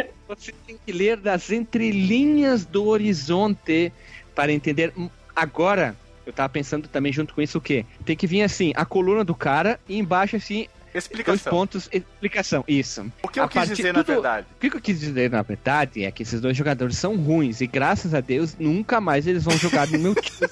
É. 0.00 0.06
Você 0.26 0.52
tem 0.66 0.76
que 0.84 0.90
ler 0.90 1.16
das 1.18 1.50
entrelinhas 1.52 2.64
do 2.64 2.86
horizonte 2.86 3.92
para 4.34 4.50
entender. 4.52 4.92
Agora, 5.36 5.94
eu 6.26 6.32
tava 6.32 6.48
pensando 6.48 6.88
também 6.88 7.12
junto 7.12 7.32
com 7.32 7.40
isso 7.40 7.58
o 7.58 7.60
quê? 7.60 7.86
Tem 8.04 8.16
que 8.16 8.26
vir 8.26 8.42
assim, 8.42 8.72
a 8.74 8.84
coluna 8.84 9.22
do 9.22 9.34
cara 9.36 9.78
e 9.88 9.96
embaixo 9.96 10.34
assim, 10.34 10.66
dois 11.02 11.04
Explicação. 11.04 11.50
pontos, 11.52 11.88
explicação. 11.92 12.64
Isso. 12.66 13.10
O 13.22 13.28
que 13.28 13.38
eu 13.40 13.44
A 13.44 13.48
quis 13.48 13.68
dizer, 13.68 13.92
na 13.92 14.02
tudo- 14.04 14.14
verdade? 14.14 14.46
O 14.56 14.58
que 14.70 14.76
eu 14.76 14.80
quis 14.80 14.98
dizer, 15.00 15.30
na 15.30 15.42
verdade, 15.42 16.04
é 16.04 16.10
que 16.10 16.22
esses 16.22 16.40
dois 16.40 16.56
jogadores 16.56 16.96
são 16.98 17.16
ruins 17.16 17.60
e 17.60 17.66
graças 17.66 18.14
a 18.14 18.20
Deus 18.20 18.56
nunca 18.58 19.00
mais 19.00 19.26
eles 19.26 19.44
vão 19.44 19.56
jogar 19.58 19.86
no 19.88 19.98
meu 19.98 20.14
time. 20.20 20.48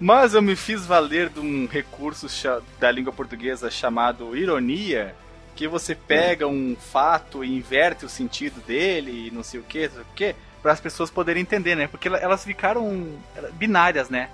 Mas 0.00 0.34
eu 0.34 0.42
me 0.42 0.56
fiz 0.56 0.84
valer 0.84 1.28
de 1.28 1.38
um 1.40 1.66
recurso 1.66 2.26
da 2.80 2.90
língua 2.90 3.12
portuguesa 3.12 3.70
chamado 3.70 4.36
ironia, 4.36 5.14
que 5.54 5.68
você 5.68 5.94
pega 5.94 6.46
um 6.48 6.74
fato 6.76 7.44
e 7.44 7.56
inverte 7.56 8.04
o 8.04 8.08
sentido 8.08 8.60
dele 8.66 9.28
e 9.28 9.30
não 9.30 9.42
sei 9.42 9.60
o 9.60 9.62
que, 9.62 9.86
não 9.86 9.94
sei 9.94 10.02
o 10.02 10.06
que, 10.16 10.34
para 10.60 10.72
as 10.72 10.80
pessoas 10.80 11.10
poderem 11.10 11.42
entender, 11.42 11.76
né? 11.76 11.86
Porque 11.86 12.08
ela- 12.08 12.18
elas 12.18 12.42
ficaram 12.44 13.14
binárias, 13.54 14.08
né? 14.08 14.28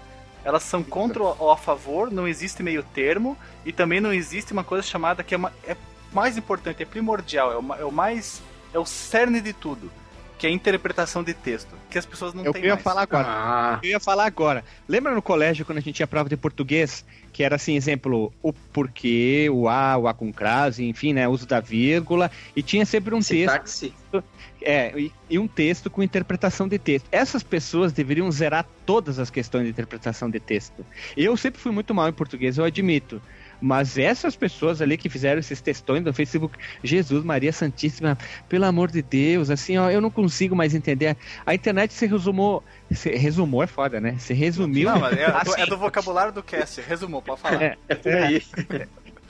Elas 0.45 0.63
são 0.63 0.83
contra 0.83 1.23
ou 1.23 1.51
a 1.51 1.57
favor, 1.57 2.11
não 2.11 2.27
existe 2.27 2.63
meio 2.63 2.83
termo 2.83 3.37
e 3.65 3.73
também 3.73 4.01
não 4.01 4.13
existe 4.13 4.53
uma 4.53 4.65
coisa 4.65 4.83
chamada 4.87 5.23
que 5.23 5.35
é, 5.35 5.37
uma- 5.37 5.53
é 5.67 5.77
mais 6.13 6.37
importante, 6.39 6.83
é 6.83 6.87
primordial, 6.87 7.53
é 7.53 7.57
o, 7.57 7.75
é 7.81 7.85
o 7.85 7.93
mais 7.93 8.41
é 8.73 8.79
o 8.79 8.85
cerne 8.87 9.41
de 9.41 9.53
tudo, 9.53 9.91
que 10.39 10.47
é 10.47 10.51
a 10.51 10.53
interpretação 10.53 11.23
de 11.25 11.35
texto, 11.35 11.75
que 11.91 11.99
as 11.99 12.07
pessoas 12.07 12.33
não 12.33 12.45
Eu 12.45 12.53
têm 12.53 12.63
ia 12.63 12.71
mais. 12.71 12.83
falar 12.83 13.03
agora. 13.03 13.27
Ah, 13.29 13.81
Eu 13.83 13.91
ia 13.91 14.01
falar 14.01 14.25
agora. 14.25 14.65
Lembra 14.89 15.13
no 15.15 15.21
colégio 15.21 15.67
quando 15.67 15.79
a 15.79 15.81
gente 15.81 15.97
tinha 15.97 16.07
prova 16.07 16.29
de 16.29 16.37
português, 16.37 17.05
que 17.33 17.43
era 17.43 17.57
assim, 17.57 17.75
exemplo, 17.75 18.33
o 18.41 18.53
porquê, 18.53 19.49
o 19.51 19.69
a, 19.69 19.99
o 19.99 20.07
a 20.07 20.15
com 20.15 20.33
crase, 20.33 20.85
enfim, 20.85 21.13
né, 21.13 21.27
uso 21.27 21.45
da 21.47 21.61
vírgula, 21.61 22.31
e 22.55 22.63
tinha 22.63 22.87
sempre 22.87 23.15
um 23.15 23.21
texto, 23.21 23.93
é, 24.63 24.93
e, 24.99 25.13
e 25.29 25.39
um 25.39 25.49
texto 25.49 25.91
com 25.91 26.03
interpretação 26.03 26.69
de 26.69 26.79
texto. 26.79 27.07
Essas 27.11 27.43
pessoas 27.43 27.93
deveriam 27.93 28.31
zerar 28.31 28.65
todas 28.87 29.19
as 29.19 29.31
questões 29.31 29.65
de 29.65 29.71
interpretação 29.71 30.31
de 30.31 30.39
texto. 30.39 30.87
Eu 31.17 31.37
sempre 31.37 31.61
fui 31.61 31.73
muito 31.73 31.93
mal 31.95 32.09
em 32.09 32.13
português, 32.13 32.59
eu 32.59 32.65
admito. 32.65 33.21
Mas 33.61 33.99
essas 33.99 34.37
pessoas 34.37 34.81
ali 34.81 34.97
que 34.97 35.09
fizeram 35.09 35.41
esses 35.41 35.61
textões 35.61 36.05
no 36.05 36.13
Facebook, 36.13 36.57
Jesus, 36.85 37.25
Maria 37.25 37.53
Santíssima, 37.53 38.17
pelo 38.49 38.65
amor 38.65 38.91
de 38.91 39.03
Deus, 39.03 39.51
assim, 39.51 39.77
ó, 39.77 39.91
eu 39.91 40.01
não 40.01 40.11
consigo 40.11 40.55
mais 40.55 40.75
entender. 40.75 41.17
A 41.45 41.55
internet 41.55 41.93
se 41.93 42.07
resumou. 42.07 42.63
Se, 42.93 43.11
resumou 43.11 43.63
é 43.63 43.67
foda, 43.67 44.01
né? 44.01 44.15
Se 44.19 44.33
resumiu. 44.33 44.89
Não, 44.91 45.01
mas 45.01 45.19
é, 45.19 45.31
do, 45.31 45.37
assim, 45.51 45.61
é 45.61 45.67
do 45.67 45.77
vocabulário 45.77 46.33
do 46.33 46.43
cast. 46.43 46.81
Resumou, 46.83 47.21
pode 47.21 47.41
falar. 47.41 47.61
É. 47.63 47.77
É 47.89 47.95
por 47.97 48.13
aí. 48.15 48.43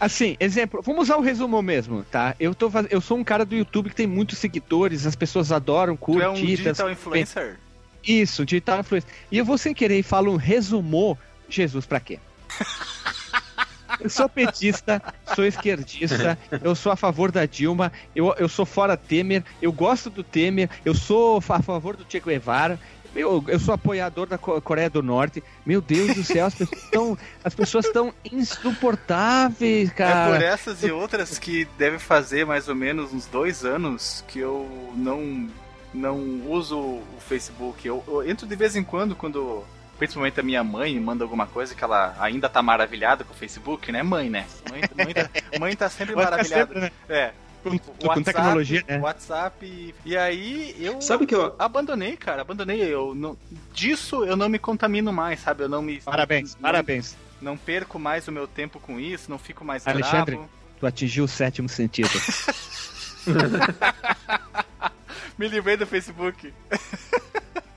Assim, 0.01 0.37
exemplo, 0.39 0.81
vamos 0.83 1.03
usar 1.03 1.17
o 1.17 1.21
resumo 1.21 1.61
mesmo, 1.61 2.05
tá? 2.05 2.37
Eu, 2.39 2.55
tô, 2.55 2.71
faz- 2.71 2.87
eu 2.91 3.01
sou 3.01 3.17
um 3.19 3.25
cara 3.25 3.45
do 3.45 3.57
YouTube 3.57 3.89
que 3.91 3.97
tem 3.97 4.07
muitos 4.07 4.39
seguidores, 4.39 5.07
as 5.07 5.17
pessoas 5.17 5.51
adoram, 5.51 5.97
Tu 5.97 6.01
curtem. 6.01 6.25
é 6.25 6.29
um 6.29 6.35
digital 6.35 6.89
influencer? 6.91 7.57
Isso, 8.07 8.45
digital 8.47 8.79
influencer. 8.81 9.11
E 9.33 9.39
eu 9.39 9.45
vou 9.45 9.59
sem 9.59 9.75
querer 9.75 9.99
e 9.99 10.03
falo 10.05 10.33
um 10.33 10.37
resumô, 10.37 11.17
Jesus 11.49 11.85
pra 11.85 11.99
quê? 11.99 12.19
Eu 14.01 14.09
sou 14.09 14.29
petista, 14.29 15.03
sou 15.35 15.45
esquerdista, 15.45 16.39
eu 16.63 16.75
sou 16.75 16.93
a 16.93 16.97
favor 16.97 17.33
da 17.33 17.47
Dilma, 17.47 17.93
eu, 18.15 18.35
eu 18.39 18.49
sou 18.49 18.65
fora 18.65 18.97
Temer, 18.97 19.43
eu 19.61 19.73
gosto 19.73 20.09
do 20.09 20.23
Temer, 20.23 20.71
eu 20.85 20.95
sou 20.95 21.39
a 21.49 21.63
favor 21.63 21.97
do 21.97 22.07
Che 22.09 22.21
Guevara, 22.21 22.79
Eu, 23.15 23.43
eu 23.49 23.59
sou 23.59 23.75
apoiador 23.75 24.27
da 24.27 24.39
Coreia 24.39 24.91
do 24.91 25.03
Norte. 25.03 25.43
Meu 25.65 25.81
Deus 25.81 26.15
do 26.15 26.23
céu, 26.23 26.47
as 26.47 26.55
pessoas 26.55 26.83
estão, 26.83 27.19
as 27.43 27.55
pessoas 27.55 27.87
estão 27.87 28.15
insuportáveis, 28.31 29.91
cara. 29.93 30.37
É 30.37 30.39
por 30.39 30.45
essas 30.45 30.83
e 30.83 30.91
outras 30.91 31.39
que 31.39 31.67
deve 31.77 31.99
fazer 31.99 32.45
mais 32.45 32.69
ou 32.69 32.75
menos 32.75 33.13
uns 33.13 33.27
dois 33.27 33.65
anos 33.65 34.23
que 34.29 34.39
eu 34.39 34.69
não, 34.95 35.49
não 35.93 36.43
uso 36.47 36.79
o 36.79 37.19
Facebook. 37.27 37.87
Eu, 37.89 38.05
eu 38.07 38.29
entro 38.29 38.47
de 38.47 38.55
vez 38.55 38.77
em 38.77 38.85
quando, 38.85 39.17
quando 39.17 39.65
principalmente 39.99 40.41
a 40.41 40.43
minha 40.43 40.65
mãe 40.65 40.99
manda 40.99 41.25
alguma 41.25 41.47
coisa 41.47 41.75
que 41.75 41.85
ela 41.85 42.17
ainda 42.19 42.49
tá 42.49 42.63
maravilhada 42.63 43.25
com 43.25 43.35
o 43.35 43.37
Facebook, 43.37 43.93
né? 43.93 44.03
Mãe, 44.03 44.31
né? 44.31 44.47
Mãe, 44.71 44.81
mãe, 45.05 45.15
tá, 45.15 45.31
mãe 45.59 45.77
tá 45.77 45.91
sempre 45.91 46.15
maravilhada. 46.17 46.73
Sempre, 46.73 46.81
né? 46.81 46.91
É 47.09 47.33
com, 47.63 47.71
WhatsApp, 47.71 48.15
com 48.15 48.23
tecnologia, 48.23 48.85
né? 48.87 48.99
WhatsApp. 48.99 49.95
E 50.05 50.17
aí 50.17 50.75
eu. 50.79 51.01
Sabe 51.01 51.27
que 51.27 51.35
eu. 51.35 51.55
Abandonei, 51.59 52.17
cara. 52.17 52.43
Abandonei. 52.43 52.81
Eu 52.81 53.15
não, 53.15 53.37
disso 53.73 54.25
eu 54.25 54.37
não 54.37 54.49
me 54.49 54.59
contamino 54.59 55.13
mais, 55.13 55.41
sabe? 55.41 55.65
Eu 55.65 55.69
não 55.69 55.83
me. 55.83 56.01
Parabéns, 56.01 56.55
não, 56.55 56.63
parabéns. 56.63 57.17
Não 57.41 57.57
perco 57.57 57.99
mais 57.99 58.27
o 58.27 58.33
meu 58.33 58.47
tempo 58.47 58.81
com 58.81 58.99
isso, 58.99 59.31
não 59.31 59.39
fico 59.39 59.65
mais 59.65 59.87
Alexandre, 59.87 60.37
bravo. 60.37 60.51
tu 60.81 60.87
atingiu 60.87 61.25
o 61.25 61.29
sétimo 61.29 61.69
sentido. 61.69 62.11
me 65.39 65.49
livrei 65.49 65.77
do 65.77 65.87
Facebook. 65.87 66.53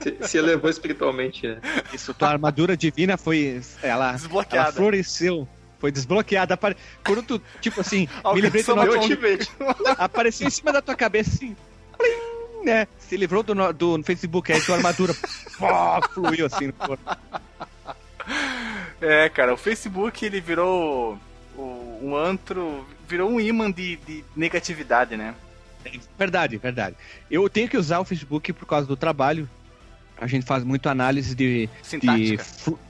Se, 0.01 0.17
se 0.27 0.38
elevou 0.38 0.70
espiritualmente, 0.70 1.48
né? 1.48 1.62
Isso, 1.93 2.13
tua 2.13 2.29
armadura 2.29 2.75
divina 2.75 3.17
foi. 3.17 3.62
Ela, 3.84 4.13
Desbloqueada. 4.13 4.67
ela 4.67 4.74
floresceu 4.74 5.48
foi 5.81 5.91
desbloqueada. 5.91 6.58
Quando 7.03 7.24
tu, 7.24 7.41
tipo 7.60 7.81
assim, 7.81 8.08
me 8.36 8.41
livrei 8.41 8.63
do 8.63 8.75
notification, 8.75 9.51
apareceu 9.98 10.48
em 10.48 10.51
cima 10.51 10.72
da 10.72 10.81
tua 10.81 10.96
cabeça 10.96 11.31
assim, 11.31 11.55
plim, 11.98 12.63
né? 12.63 12.88
Se 13.00 13.17
livrou 13.17 13.41
do, 13.41 13.74
do 13.74 14.03
Facebook, 14.03 14.53
aí 14.53 14.62
tua 14.62 14.75
armadura 14.75 15.13
pô, 15.58 15.67
fluiu 16.13 16.46
assim 16.46 16.67
no 16.67 16.74
corpo. 16.74 17.17
É, 19.01 19.27
cara, 19.29 19.53
o 19.53 19.58
Facebook 19.58 20.24
ele 20.24 20.39
virou 20.39 21.17
um 21.58 22.15
antro, 22.15 22.86
virou 23.08 23.29
um 23.29 23.39
imã 23.39 23.72
de, 23.72 23.96
de 23.98 24.24
negatividade, 24.36 25.17
né? 25.17 25.34
Verdade, 26.17 26.58
verdade. 26.58 26.96
Eu 27.29 27.50
tenho 27.50 27.67
que 27.67 27.77
usar 27.77 28.00
o 28.00 28.05
Facebook 28.05 28.53
por 28.53 28.67
causa 28.67 28.86
do 28.86 28.96
trabalho, 28.96 29.50
a 30.22 30.28
gente 30.28 30.46
faz 30.46 30.63
muito 30.63 30.88
análise 30.88 31.34
de. 31.34 31.68
de 32.00 32.40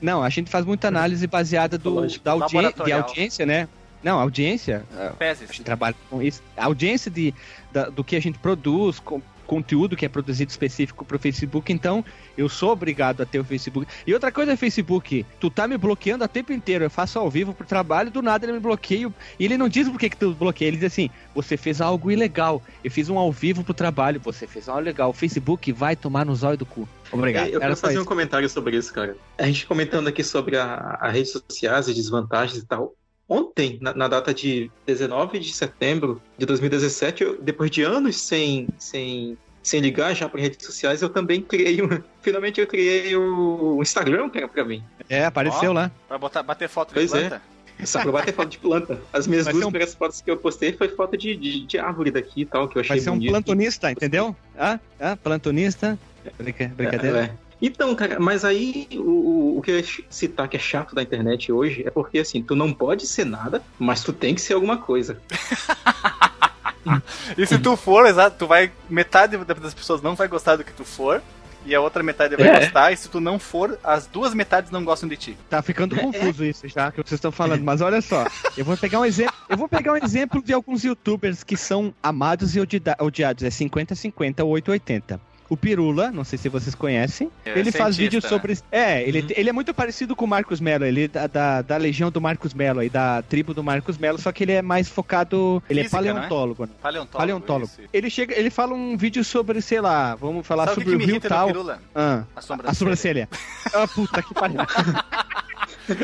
não, 0.02 0.22
a 0.22 0.28
gente 0.28 0.50
faz 0.50 0.66
muita 0.66 0.88
análise 0.88 1.26
baseada 1.26 1.78
do, 1.78 2.06
da 2.22 2.32
audi 2.32 2.56
de 2.84 2.92
audiência, 2.92 3.46
né? 3.46 3.66
Não, 4.02 4.20
audiência. 4.20 4.84
Peses. 5.18 5.48
A 5.48 5.52
gente 5.52 5.64
trabalha 5.64 5.96
com 6.10 6.20
isso. 6.20 6.42
A 6.54 6.66
audiência 6.66 7.10
de, 7.10 7.32
da, 7.72 7.88
do 7.88 8.04
que 8.04 8.16
a 8.16 8.20
gente 8.20 8.38
produz, 8.38 8.98
com, 8.98 9.22
conteúdo 9.46 9.96
que 9.96 10.04
é 10.04 10.08
produzido 10.08 10.50
específico 10.50 11.04
pro 11.04 11.18
Facebook, 11.18 11.72
então 11.72 12.04
eu 12.36 12.48
sou 12.48 12.72
obrigado 12.72 13.22
a 13.22 13.26
ter 13.26 13.38
o 13.38 13.44
Facebook. 13.44 13.86
E 14.06 14.12
outra 14.12 14.30
coisa 14.30 14.52
é 14.52 14.56
Facebook, 14.56 15.24
tu 15.38 15.50
tá 15.50 15.66
me 15.68 15.78
bloqueando 15.78 16.24
o 16.24 16.28
tempo 16.28 16.52
inteiro, 16.52 16.84
eu 16.84 16.90
faço 16.90 17.18
ao 17.18 17.30
vivo 17.30 17.54
pro 17.54 17.66
trabalho, 17.66 18.10
do 18.10 18.22
nada 18.22 18.44
ele 18.44 18.54
me 18.54 18.60
bloqueia, 18.60 19.12
e 19.38 19.44
ele 19.44 19.56
não 19.56 19.68
diz 19.68 19.88
por 19.88 19.98
que 19.98 20.10
que 20.10 20.16
tu 20.16 20.34
bloqueia, 20.34 20.68
ele 20.68 20.78
diz 20.78 20.92
assim, 20.92 21.10
você 21.34 21.56
fez 21.56 21.80
algo 21.80 22.10
ilegal, 22.10 22.62
eu 22.82 22.90
fiz 22.90 23.08
um 23.08 23.18
ao 23.18 23.30
vivo 23.30 23.62
pro 23.62 23.74
trabalho, 23.74 24.20
você 24.20 24.46
fez 24.46 24.68
algo 24.68 24.82
legal, 24.82 25.10
o 25.10 25.14
Facebook 25.14 25.70
vai 25.72 25.96
tomar 25.96 26.24
no 26.24 26.34
zóio 26.34 26.56
do 26.56 26.66
cu. 26.66 26.88
Obrigado. 27.12 27.46
É, 27.46 27.54
eu 27.54 27.60
quero 27.60 27.76
fazer 27.76 27.98
um 27.98 28.04
comentário 28.04 28.48
sobre 28.48 28.76
isso, 28.76 28.92
cara. 28.92 29.16
A 29.38 29.46
gente 29.46 29.66
comentando 29.66 30.08
aqui 30.08 30.24
sobre 30.24 30.56
a, 30.56 30.98
a 31.00 31.10
redes 31.10 31.32
sociais 31.32 31.88
e 31.88 31.94
desvantagens 31.94 32.62
e 32.62 32.66
tal. 32.66 32.94
Ontem, 33.28 33.78
na, 33.80 33.94
na, 33.94 34.08
data 34.08 34.34
de 34.34 34.70
19 34.86 35.38
de 35.38 35.52
setembro 35.52 36.20
de 36.36 36.44
2017, 36.44 37.22
eu, 37.22 37.40
depois 37.40 37.70
de 37.70 37.82
anos 37.82 38.16
sem, 38.16 38.68
sem, 38.78 39.38
sem 39.62 39.80
ligar 39.80 40.14
já 40.14 40.28
para 40.28 40.40
redes 40.40 40.66
sociais, 40.66 41.00
eu 41.02 41.08
também 41.08 41.40
criei 41.40 41.80
um. 41.82 41.88
Finalmente 42.20 42.60
eu 42.60 42.66
criei 42.66 43.14
o 43.16 43.78
Instagram, 43.80 44.28
cara, 44.28 44.48
pra 44.48 44.64
mim. 44.64 44.82
É, 45.08 45.24
apareceu 45.24 45.72
lá. 45.72 45.90
Pra 46.08 46.18
botar, 46.18 46.42
bater 46.42 46.68
foto 46.68 46.92
pois 46.92 47.10
de 47.10 47.18
planta? 47.18 47.42
É. 47.78 47.86
Só 47.86 48.02
pra 48.02 48.12
bater 48.12 48.34
foto 48.34 48.48
de 48.48 48.58
planta. 48.58 49.00
As 49.12 49.26
minhas 49.26 49.44
Vai 49.44 49.54
duas 49.54 49.64
um... 49.64 49.70
primeiras 49.70 49.94
fotos 49.94 50.20
que 50.20 50.30
eu 50.30 50.36
postei 50.36 50.72
foi 50.72 50.88
foto 50.88 51.16
de, 51.16 51.34
de, 51.34 51.66
de, 51.66 51.78
árvore 51.78 52.10
daqui 52.10 52.42
e 52.42 52.44
tal, 52.44 52.68
que 52.68 52.76
eu 52.76 52.80
achei 52.80 52.96
Vai 52.96 53.00
ser 53.00 53.10
um 53.10 53.20
plantonista, 53.20 53.90
entendeu? 53.90 54.36
Ah, 54.56 54.78
ah, 55.00 55.16
plantonista. 55.16 55.98
Brincadeira. 56.38 57.18
É, 57.18 57.24
é. 57.24 57.52
Então, 57.62 57.94
cara, 57.94 58.18
mas 58.18 58.44
aí 58.44 58.88
o, 58.94 59.58
o 59.58 59.62
que 59.62 59.70
eu 59.70 59.78
ia 59.78 59.84
citar 60.10 60.48
que 60.48 60.56
é 60.56 60.60
chato 60.60 60.96
da 60.96 61.02
internet 61.02 61.52
hoje 61.52 61.84
é 61.86 61.90
porque 61.90 62.18
assim, 62.18 62.42
tu 62.42 62.56
não 62.56 62.72
pode 62.72 63.06
ser 63.06 63.24
nada, 63.24 63.62
mas 63.78 64.02
tu 64.02 64.12
tem 64.12 64.34
que 64.34 64.40
ser 64.40 64.54
alguma 64.54 64.78
coisa. 64.78 65.16
e 67.38 67.46
se 67.46 67.60
tu 67.60 67.76
for, 67.76 68.04
exato, 68.06 68.36
tu 68.36 68.48
vai. 68.48 68.72
Metade 68.90 69.36
das 69.36 69.74
pessoas 69.74 70.02
não 70.02 70.16
vai 70.16 70.26
gostar 70.26 70.56
do 70.56 70.64
que 70.64 70.72
tu 70.72 70.84
for. 70.84 71.22
E 71.64 71.76
a 71.76 71.80
outra 71.80 72.02
metade 72.02 72.34
vai 72.34 72.48
é. 72.48 72.58
gostar, 72.58 72.90
e 72.90 72.96
se 72.96 73.08
tu 73.08 73.20
não 73.20 73.38
for, 73.38 73.78
as 73.84 74.08
duas 74.08 74.34
metades 74.34 74.72
não 74.72 74.84
gostam 74.84 75.08
de 75.08 75.16
ti. 75.16 75.38
Tá 75.48 75.62
ficando 75.62 75.94
confuso 75.94 76.44
isso 76.44 76.66
já 76.66 76.90
que 76.90 76.96
vocês 76.96 77.12
estão 77.12 77.30
falando, 77.30 77.62
mas 77.62 77.80
olha 77.80 78.02
só, 78.02 78.26
eu 78.56 78.64
vou 78.64 78.76
pegar 78.76 78.98
um 78.98 79.04
exemplo, 79.04 79.36
eu 79.48 79.56
vou 79.56 79.68
pegar 79.68 79.92
um 79.92 79.96
exemplo 79.96 80.42
de 80.42 80.52
alguns 80.52 80.82
youtubers 80.82 81.44
que 81.44 81.56
são 81.56 81.94
amados 82.02 82.56
e 82.56 82.60
odiados, 82.98 83.44
é 83.44 83.50
50 83.50 83.94
50 83.94 84.42
ou 84.42 84.50
880. 84.50 85.20
O 85.52 85.56
Pirula, 85.56 86.10
não 86.10 86.24
sei 86.24 86.38
se 86.38 86.48
vocês 86.48 86.74
conhecem, 86.74 87.30
é, 87.44 87.58
ele 87.58 87.70
faz 87.70 87.94
vídeos 87.94 88.24
sobre. 88.24 88.54
Né? 88.54 88.60
É, 88.72 89.06
ele, 89.06 89.20
uhum. 89.20 89.26
ele 89.36 89.50
é 89.50 89.52
muito 89.52 89.74
parecido 89.74 90.16
com 90.16 90.24
o 90.24 90.28
Marcos 90.28 90.62
Mello, 90.62 90.82
ele 90.86 91.04
é 91.04 91.08
da, 91.08 91.26
da, 91.26 91.60
da 91.60 91.76
legião 91.76 92.10
do 92.10 92.22
Marcos 92.22 92.54
Mello 92.54 92.80
aí, 92.80 92.88
da 92.88 93.20
tribo 93.20 93.52
do 93.52 93.62
Marcos 93.62 93.98
Mello, 93.98 94.18
só 94.18 94.32
que 94.32 94.44
ele 94.44 94.52
é 94.52 94.62
mais 94.62 94.88
focado. 94.88 95.62
Ele 95.68 95.82
Física, 95.82 95.98
é 95.98 96.10
paleontólogo. 96.10 96.64
Né? 96.64 96.72
Paleontólogo. 96.80 97.18
Paleontólogo. 97.18 97.70
Ele 97.92 98.08
chega, 98.08 98.34
ele 98.34 98.48
fala 98.48 98.72
um 98.72 98.96
vídeo 98.96 99.22
sobre, 99.22 99.60
sei 99.60 99.82
lá, 99.82 100.14
vamos 100.14 100.46
falar 100.46 100.68
Sabe 100.68 100.76
sobre 100.76 100.94
o 100.94 100.98
Rio 100.98 101.20
tal. 101.20 101.50
Ah, 101.94 102.24
a 102.34 102.40
sobrancelha. 102.40 102.70
A 102.70 102.74
sobrancelha. 102.74 103.28
ah, 103.74 103.86
puta 103.86 104.22
que 104.22 104.32
pariu. 104.32 104.56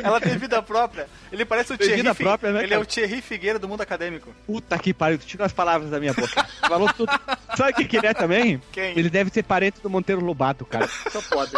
Ela 0.02 0.20
tem 0.20 0.36
vida 0.36 0.62
própria. 0.62 1.06
Ele 1.30 1.44
parece 1.44 1.72
o 1.72 1.78
Thierry. 1.78 1.96
Vida 1.96 2.14
própria, 2.14 2.52
né, 2.52 2.62
Ele 2.62 2.74
é 2.74 2.78
o 2.78 2.84
Thierry 2.84 3.20
Figueira 3.20 3.58
do 3.58 3.68
mundo 3.68 3.80
acadêmico. 3.80 4.34
Puta 4.46 4.78
que 4.78 4.92
pariu, 4.92 5.18
tu 5.18 5.26
tirou 5.26 5.44
as 5.44 5.52
palavras 5.52 5.90
da 5.90 6.00
minha 6.00 6.12
boca. 6.12 6.44
Falou 6.66 6.92
tudo. 6.92 7.12
Sabe 7.56 7.72
o 7.72 7.74
que, 7.74 7.84
que 7.84 7.96
ele 7.96 8.06
é 8.06 8.14
também? 8.14 8.60
Quem? 8.72 8.98
Ele 8.98 9.10
deve 9.10 9.30
ser 9.30 9.42
parente 9.42 9.80
do 9.80 9.90
Monteiro 9.90 10.24
Lobato, 10.24 10.64
cara. 10.64 10.88
Só 11.10 11.20
pode. 11.22 11.52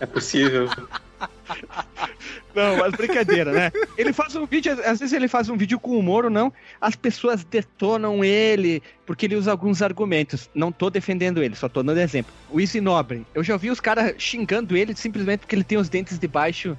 É 0.00 0.06
possível. 0.06 0.68
Não, 2.54 2.76
mas 2.76 2.92
brincadeira, 2.92 3.52
né? 3.52 3.72
Ele 3.96 4.12
faz 4.12 4.34
um 4.36 4.46
vídeo, 4.46 4.72
às 4.84 4.98
vezes 4.98 5.12
ele 5.12 5.28
faz 5.28 5.48
um 5.48 5.56
vídeo 5.56 5.78
com 5.78 5.98
humor 5.98 6.24
ou 6.24 6.30
não, 6.30 6.52
as 6.80 6.94
pessoas 6.94 7.44
detonam 7.44 8.24
ele, 8.24 8.82
porque 9.06 9.26
ele 9.26 9.36
usa 9.36 9.50
alguns 9.50 9.82
argumentos. 9.82 10.48
Não 10.54 10.70
tô 10.70 10.90
defendendo 10.90 11.42
ele, 11.42 11.54
só 11.56 11.68
tô 11.68 11.82
dando 11.82 11.98
exemplo. 11.98 12.32
O 12.50 12.60
Easy 12.60 12.80
Nobre, 12.80 13.26
eu 13.34 13.42
já 13.42 13.54
ouvi 13.54 13.70
os 13.70 13.80
caras 13.80 14.14
xingando 14.18 14.76
ele 14.76 14.94
simplesmente 14.94 15.40
porque 15.40 15.54
ele 15.54 15.64
tem 15.64 15.78
os 15.78 15.88
dentes 15.88 16.18
de 16.18 16.28
baixo 16.28 16.76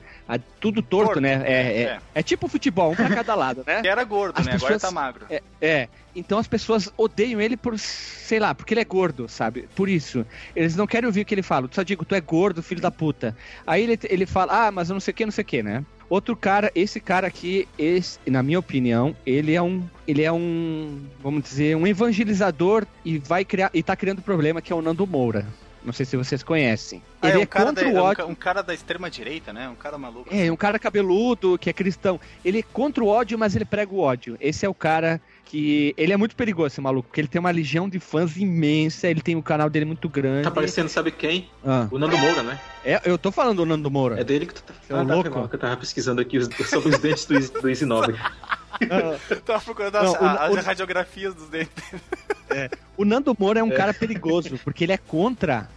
tudo 0.59 0.81
torto, 0.81 1.05
torto 1.05 1.21
né? 1.21 1.43
É, 1.45 1.53
é, 1.53 1.81
é. 1.81 1.99
é, 2.15 2.23
tipo 2.23 2.47
futebol, 2.47 2.91
um 2.91 2.95
pra 2.95 3.09
cada 3.09 3.35
lado, 3.35 3.63
né? 3.65 3.79
Ele 3.79 3.87
era 3.87 4.03
gordo, 4.03 4.39
as 4.39 4.45
né? 4.45 4.53
Pessoas, 4.53 4.71
Agora 4.71 4.79
tá 4.79 4.91
magro. 4.91 5.25
É, 5.29 5.41
é, 5.61 5.87
então 6.15 6.39
as 6.39 6.47
pessoas 6.47 6.91
odeiam 6.97 7.39
ele 7.39 7.55
por, 7.55 7.77
sei 7.77 8.39
lá, 8.39 8.55
porque 8.55 8.73
ele 8.73 8.81
é 8.81 8.85
gordo, 8.85 9.27
sabe? 9.29 9.67
Por 9.75 9.87
isso. 9.87 10.25
Eles 10.55 10.75
não 10.75 10.87
querem 10.87 11.05
ouvir 11.05 11.21
o 11.21 11.25
que 11.25 11.35
ele 11.35 11.43
fala. 11.43 11.69
Só 11.71 11.83
digo, 11.83 12.03
tu 12.03 12.15
é 12.15 12.21
gordo, 12.21 12.63
filho 12.63 12.81
da 12.81 12.89
puta. 12.89 13.35
Aí 13.67 13.83
ele, 13.83 13.99
ele 14.05 14.25
fala, 14.25 14.67
ah, 14.67 14.71
mas 14.71 14.89
eu 14.89 14.93
não 14.93 14.99
sei 14.99 15.11
o 15.11 15.15
que, 15.15 15.25
não 15.25 15.31
sei 15.31 15.43
o 15.43 15.45
que, 15.45 15.61
né? 15.65 15.83
Outro 16.07 16.35
cara, 16.35 16.71
esse 16.75 16.99
cara 16.99 17.25
aqui, 17.27 17.67
esse, 17.77 18.19
na 18.27 18.43
minha 18.43 18.59
opinião, 18.59 19.15
ele 19.25 19.53
é 19.53 19.61
um, 19.61 19.83
ele 20.07 20.21
é 20.21 20.31
um, 20.31 21.01
vamos 21.19 21.43
dizer, 21.43 21.75
um 21.75 21.87
evangelizador 21.87 22.85
e 23.03 23.17
vai 23.17 23.43
criar 23.43 23.71
e 23.73 23.81
tá 23.81 23.95
criando 23.95 24.21
problema 24.21 24.61
que 24.61 24.71
é 24.71 24.75
o 24.75 24.81
Nando 24.81 25.07
Moura. 25.07 25.45
Não 25.83 25.93
sei 25.93 26.05
se 26.05 26.17
vocês 26.17 26.41
conhecem. 26.41 27.01
Ah, 27.21 27.27
ele 27.29 27.37
é, 27.37 27.39
um 27.39 27.43
é 27.43 27.45
contra 27.45 27.91
da, 27.91 27.99
o 27.99 28.03
ódio. 28.03 28.27
Um 28.27 28.35
cara 28.35 28.63
da 28.63 28.73
extrema 28.73 29.09
direita, 29.09 29.53
né? 29.53 29.69
Um 29.69 29.75
cara 29.75 29.97
maluco. 29.99 30.27
É, 30.31 30.51
um 30.51 30.55
cara 30.55 30.79
cabeludo, 30.79 31.59
que 31.59 31.69
é 31.69 31.73
cristão. 31.73 32.19
Ele 32.43 32.59
é 32.59 32.63
contra 32.63 33.03
o 33.03 33.07
ódio, 33.07 33.37
mas 33.37 33.55
ele 33.55 33.65
prega 33.65 33.93
o 33.93 33.99
ódio. 33.99 34.35
Esse 34.41 34.65
é 34.65 34.69
o 34.69 34.73
cara 34.73 35.21
que. 35.45 35.93
Ele 35.95 36.11
é 36.11 36.17
muito 36.17 36.35
perigoso, 36.35 36.67
esse 36.67 36.81
maluco, 36.81 37.07
porque 37.07 37.21
ele 37.21 37.27
tem 37.27 37.39
uma 37.39 37.51
legião 37.51 37.87
de 37.87 37.99
fãs 37.99 38.35
imensa, 38.35 39.07
ele 39.07 39.21
tem 39.21 39.35
o 39.35 39.39
um 39.39 39.41
canal 39.41 39.69
dele 39.69 39.85
muito 39.85 40.09
grande. 40.09 40.43
Tá 40.43 40.51
parecendo, 40.51 40.89
sabe 40.89 41.11
quem? 41.11 41.49
Ah. 41.63 41.87
O 41.91 41.97
Nando 41.97 42.17
Moura, 42.17 42.43
né? 42.43 42.59
É, 42.83 43.01
eu 43.05 43.17
tô 43.17 43.31
falando 43.31 43.57
do 43.57 43.65
Nando 43.65 43.89
Moura. 43.89 44.19
É 44.19 44.23
dele 44.23 44.45
que 44.47 44.55
tu 44.55 44.63
tá. 44.63 44.73
É 44.73 44.93
ah, 44.93 45.05
tá 45.05 45.13
louco. 45.13 45.47
que 45.47 45.55
eu 45.55 45.59
tava 45.59 45.77
pesquisando 45.77 46.19
aqui 46.19 46.39
sobre 46.65 46.89
os 46.89 46.99
dentes 46.99 47.25
do, 47.25 47.61
do 47.61 47.69
Easy 47.69 47.85
Nobre. 47.85 48.15
Tava 49.45 49.61
procurando 49.63 49.95
as, 49.95 50.13
Não, 50.13 50.21
o, 50.21 50.57
as, 50.57 50.65
radiografias 50.65 51.33
dos 51.33 51.47
dentes. 51.47 51.83
É, 52.49 52.69
o 52.97 53.05
Nando 53.05 53.35
Moura 53.37 53.59
é 53.59 53.63
um 53.63 53.71
é. 53.71 53.75
cara 53.75 53.93
perigoso, 53.93 54.59
porque 54.63 54.83
ele 54.83 54.91
é 54.91 54.97
contra 54.97 55.69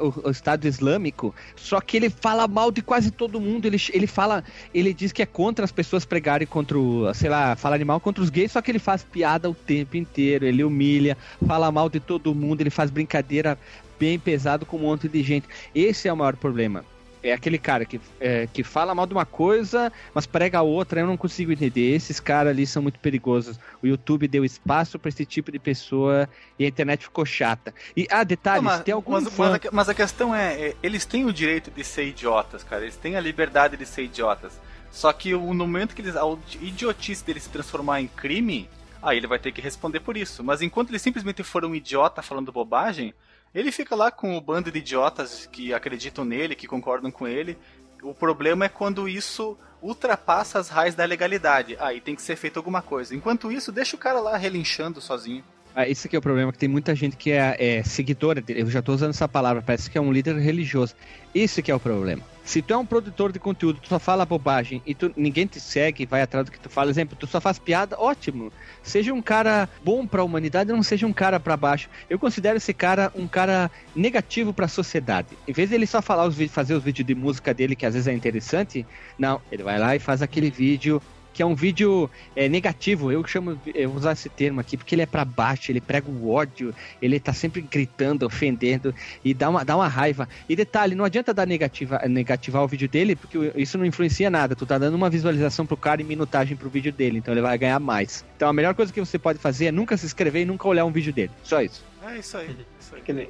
o, 0.00 0.28
o, 0.28 0.30
Estado 0.30 0.66
Islâmico, 0.66 1.34
só 1.54 1.80
que 1.80 1.96
ele 1.96 2.10
fala 2.10 2.48
mal 2.48 2.70
de 2.70 2.82
quase 2.82 3.10
todo 3.10 3.40
mundo. 3.40 3.66
Ele, 3.66 3.78
ele 3.92 4.06
fala, 4.06 4.42
ele 4.72 4.92
diz 4.94 5.12
que 5.12 5.22
é 5.22 5.26
contra 5.26 5.64
as 5.64 5.72
pessoas 5.72 6.04
pregarem 6.04 6.46
contra, 6.46 6.78
o, 6.78 7.12
sei 7.14 7.28
lá, 7.28 7.54
falarem 7.56 7.84
mal 7.84 8.00
contra 8.00 8.22
os 8.22 8.30
gays, 8.30 8.52
só 8.52 8.62
que 8.62 8.70
ele 8.70 8.78
faz 8.78 9.04
piada 9.04 9.50
o 9.50 9.54
tempo 9.54 9.96
inteiro, 9.96 10.46
ele 10.46 10.64
humilha, 10.64 11.16
fala 11.46 11.70
mal 11.70 11.88
de 11.88 12.00
todo 12.00 12.34
mundo, 12.34 12.60
ele 12.60 12.70
faz 12.70 12.90
brincadeira 12.90 13.58
bem 13.98 14.18
pesado 14.18 14.66
com 14.66 14.76
um 14.76 14.80
monte 14.80 15.08
de 15.08 15.22
gente. 15.22 15.46
Esse 15.74 16.08
é 16.08 16.12
o 16.12 16.16
maior 16.16 16.36
problema. 16.36 16.84
É 17.28 17.32
aquele 17.32 17.58
cara 17.58 17.84
que, 17.84 18.00
é, 18.20 18.46
que 18.52 18.62
fala 18.62 18.94
mal 18.94 19.06
de 19.06 19.12
uma 19.12 19.26
coisa, 19.26 19.92
mas 20.14 20.26
prega 20.26 20.58
a 20.58 20.62
outra, 20.62 21.00
eu 21.00 21.06
não 21.06 21.16
consigo 21.16 21.52
entender. 21.52 21.94
Esses 21.94 22.20
caras 22.20 22.50
ali 22.50 22.66
são 22.66 22.82
muito 22.82 22.98
perigosos. 23.00 23.58
O 23.82 23.86
YouTube 23.86 24.28
deu 24.28 24.44
espaço 24.44 24.98
para 24.98 25.08
esse 25.08 25.24
tipo 25.24 25.50
de 25.50 25.58
pessoa 25.58 26.28
e 26.58 26.64
a 26.64 26.68
internet 26.68 27.04
ficou 27.04 27.24
chata. 27.24 27.74
E, 27.96 28.06
ah, 28.10 28.24
detalhes, 28.24 28.62
Não, 28.62 28.70
mas, 28.70 28.82
tem 28.82 28.94
algum 28.94 29.12
mas, 29.12 29.28
fã... 29.28 29.50
mas, 29.50 29.54
a, 29.54 29.70
mas 29.72 29.88
a 29.88 29.94
questão 29.94 30.34
é, 30.34 30.54
é, 30.54 30.76
eles 30.82 31.04
têm 31.04 31.24
o 31.24 31.32
direito 31.32 31.70
de 31.70 31.82
ser 31.84 32.06
idiotas, 32.06 32.62
cara. 32.62 32.82
Eles 32.82 32.96
têm 32.96 33.16
a 33.16 33.20
liberdade 33.20 33.76
de 33.76 33.86
ser 33.86 34.04
idiotas. 34.04 34.52
Só 34.90 35.12
que 35.12 35.34
o, 35.34 35.52
no 35.52 35.66
momento 35.66 35.94
que 35.94 36.00
eles. 36.00 36.16
A 36.16 36.22
idiotice 36.60 37.24
deles 37.24 37.42
se 37.42 37.50
transformar 37.50 38.00
em 38.00 38.06
crime, 38.06 38.68
aí 39.02 39.18
ele 39.18 39.26
vai 39.26 39.38
ter 39.38 39.52
que 39.52 39.60
responder 39.60 40.00
por 40.00 40.16
isso. 40.16 40.42
Mas 40.42 40.62
enquanto 40.62 40.90
ele 40.90 40.98
simplesmente 40.98 41.42
for 41.42 41.64
um 41.64 41.74
idiota 41.74 42.22
falando 42.22 42.50
bobagem, 42.50 43.12
ele 43.58 43.72
fica 43.72 43.96
lá 43.96 44.10
com 44.10 44.36
o 44.36 44.40
bando 44.40 44.70
de 44.70 44.78
idiotas 44.78 45.48
que 45.50 45.72
acreditam 45.72 46.26
nele, 46.26 46.54
que 46.54 46.66
concordam 46.66 47.10
com 47.10 47.26
ele. 47.26 47.56
O 48.02 48.12
problema 48.12 48.66
é 48.66 48.68
quando 48.68 49.08
isso 49.08 49.56
ultrapassa 49.80 50.58
as 50.58 50.68
raias 50.68 50.94
da 50.94 51.06
legalidade. 51.06 51.74
Aí 51.80 51.98
tem 51.98 52.14
que 52.14 52.20
ser 52.20 52.36
feito 52.36 52.58
alguma 52.58 52.82
coisa. 52.82 53.14
Enquanto 53.14 53.50
isso, 53.50 53.72
deixa 53.72 53.96
o 53.96 53.98
cara 53.98 54.20
lá 54.20 54.36
relinchando 54.36 55.00
sozinho. 55.00 55.42
Ah, 55.78 55.86
esse 55.86 56.06
aqui 56.06 56.16
é 56.16 56.18
o 56.18 56.22
problema, 56.22 56.50
que 56.50 56.56
tem 56.56 56.70
muita 56.70 56.94
gente 56.94 57.18
que 57.18 57.30
é, 57.30 57.54
é 57.58 57.82
seguidora 57.82 58.40
dele. 58.40 58.62
Eu 58.62 58.70
já 58.70 58.78
estou 58.78 58.94
usando 58.94 59.10
essa 59.10 59.28
palavra, 59.28 59.60
parece 59.60 59.90
que 59.90 59.98
é 59.98 60.00
um 60.00 60.10
líder 60.10 60.34
religioso. 60.38 60.94
Isso 61.34 61.62
que 61.62 61.70
é 61.70 61.74
o 61.74 61.78
problema. 61.78 62.22
Se 62.46 62.62
tu 62.62 62.72
é 62.72 62.76
um 62.78 62.86
produtor 62.86 63.30
de 63.30 63.38
conteúdo, 63.38 63.78
tu 63.82 63.88
só 63.88 63.98
fala 63.98 64.24
bobagem 64.24 64.80
e 64.86 64.94
tu, 64.94 65.12
ninguém 65.14 65.46
te 65.46 65.60
segue, 65.60 66.06
vai 66.06 66.22
atrás 66.22 66.46
do 66.46 66.52
que 66.52 66.58
tu 66.58 66.70
fala, 66.70 66.88
exemplo, 66.88 67.14
tu 67.14 67.26
só 67.26 67.42
faz 67.42 67.58
piada, 67.58 67.94
ótimo. 68.00 68.50
Seja 68.82 69.12
um 69.12 69.20
cara 69.20 69.68
bom 69.84 70.06
para 70.06 70.22
a 70.22 70.24
humanidade, 70.24 70.72
não 70.72 70.82
seja 70.82 71.06
um 71.06 71.12
cara 71.12 71.38
para 71.38 71.58
baixo. 71.58 71.90
Eu 72.08 72.18
considero 72.18 72.56
esse 72.56 72.72
cara 72.72 73.12
um 73.14 73.28
cara 73.28 73.70
negativo 73.94 74.54
para 74.54 74.64
a 74.64 74.68
sociedade. 74.68 75.28
Em 75.46 75.52
vez 75.52 75.68
dele 75.68 75.86
só 75.86 76.00
falar 76.00 76.24
os 76.24 76.36
vídeos, 76.36 76.54
fazer 76.54 76.72
os 76.72 76.82
vídeos 76.82 77.06
de 77.06 77.14
música 77.14 77.52
dele 77.52 77.76
que 77.76 77.84
às 77.84 77.92
vezes 77.92 78.08
é 78.08 78.14
interessante, 78.14 78.86
não, 79.18 79.42
ele 79.52 79.62
vai 79.62 79.78
lá 79.78 79.94
e 79.94 79.98
faz 79.98 80.22
aquele 80.22 80.50
vídeo 80.50 81.02
que 81.36 81.42
é 81.42 81.46
um 81.46 81.54
vídeo 81.54 82.10
é, 82.34 82.48
negativo. 82.48 83.12
Eu 83.12 83.22
chamo, 83.26 83.60
eu 83.74 83.90
vou 83.90 83.98
usar 83.98 84.12
esse 84.12 84.30
termo 84.30 84.58
aqui 84.58 84.74
porque 84.74 84.94
ele 84.94 85.02
é 85.02 85.06
para 85.06 85.22
baixo, 85.22 85.70
ele 85.70 85.82
prega 85.82 86.10
o 86.10 86.30
ódio, 86.30 86.74
ele 87.00 87.20
tá 87.20 87.34
sempre 87.34 87.60
gritando, 87.60 88.24
ofendendo 88.24 88.94
e 89.22 89.34
dá 89.34 89.50
uma, 89.50 89.62
dá 89.62 89.76
uma 89.76 89.86
raiva. 89.86 90.26
E 90.48 90.56
detalhe, 90.56 90.94
não 90.94 91.04
adianta 91.04 91.34
dar 91.34 91.46
negativa, 91.46 92.00
negativar 92.08 92.64
o 92.64 92.66
vídeo 92.66 92.88
dele, 92.88 93.14
porque 93.14 93.52
isso 93.54 93.76
não 93.76 93.84
influencia 93.84 94.30
nada. 94.30 94.56
Tu 94.56 94.64
tá 94.64 94.78
dando 94.78 94.94
uma 94.94 95.10
visualização 95.10 95.66
pro 95.66 95.76
cara 95.76 96.00
e 96.00 96.04
minutagem 96.04 96.56
pro 96.56 96.70
vídeo 96.70 96.90
dele, 96.90 97.18
então 97.18 97.34
ele 97.34 97.42
vai 97.42 97.58
ganhar 97.58 97.78
mais. 97.78 98.24
Então 98.34 98.48
a 98.48 98.52
melhor 98.54 98.74
coisa 98.74 98.90
que 98.90 98.98
você 98.98 99.18
pode 99.18 99.38
fazer 99.38 99.66
é 99.66 99.72
nunca 99.72 99.94
se 99.98 100.06
inscrever 100.06 100.40
e 100.40 100.46
nunca 100.46 100.66
olhar 100.66 100.86
um 100.86 100.90
vídeo 100.90 101.12
dele. 101.12 101.32
Só 101.42 101.60
isso. 101.60 101.84
É 102.02 102.18
isso 102.18 102.36
aí. 102.38 102.56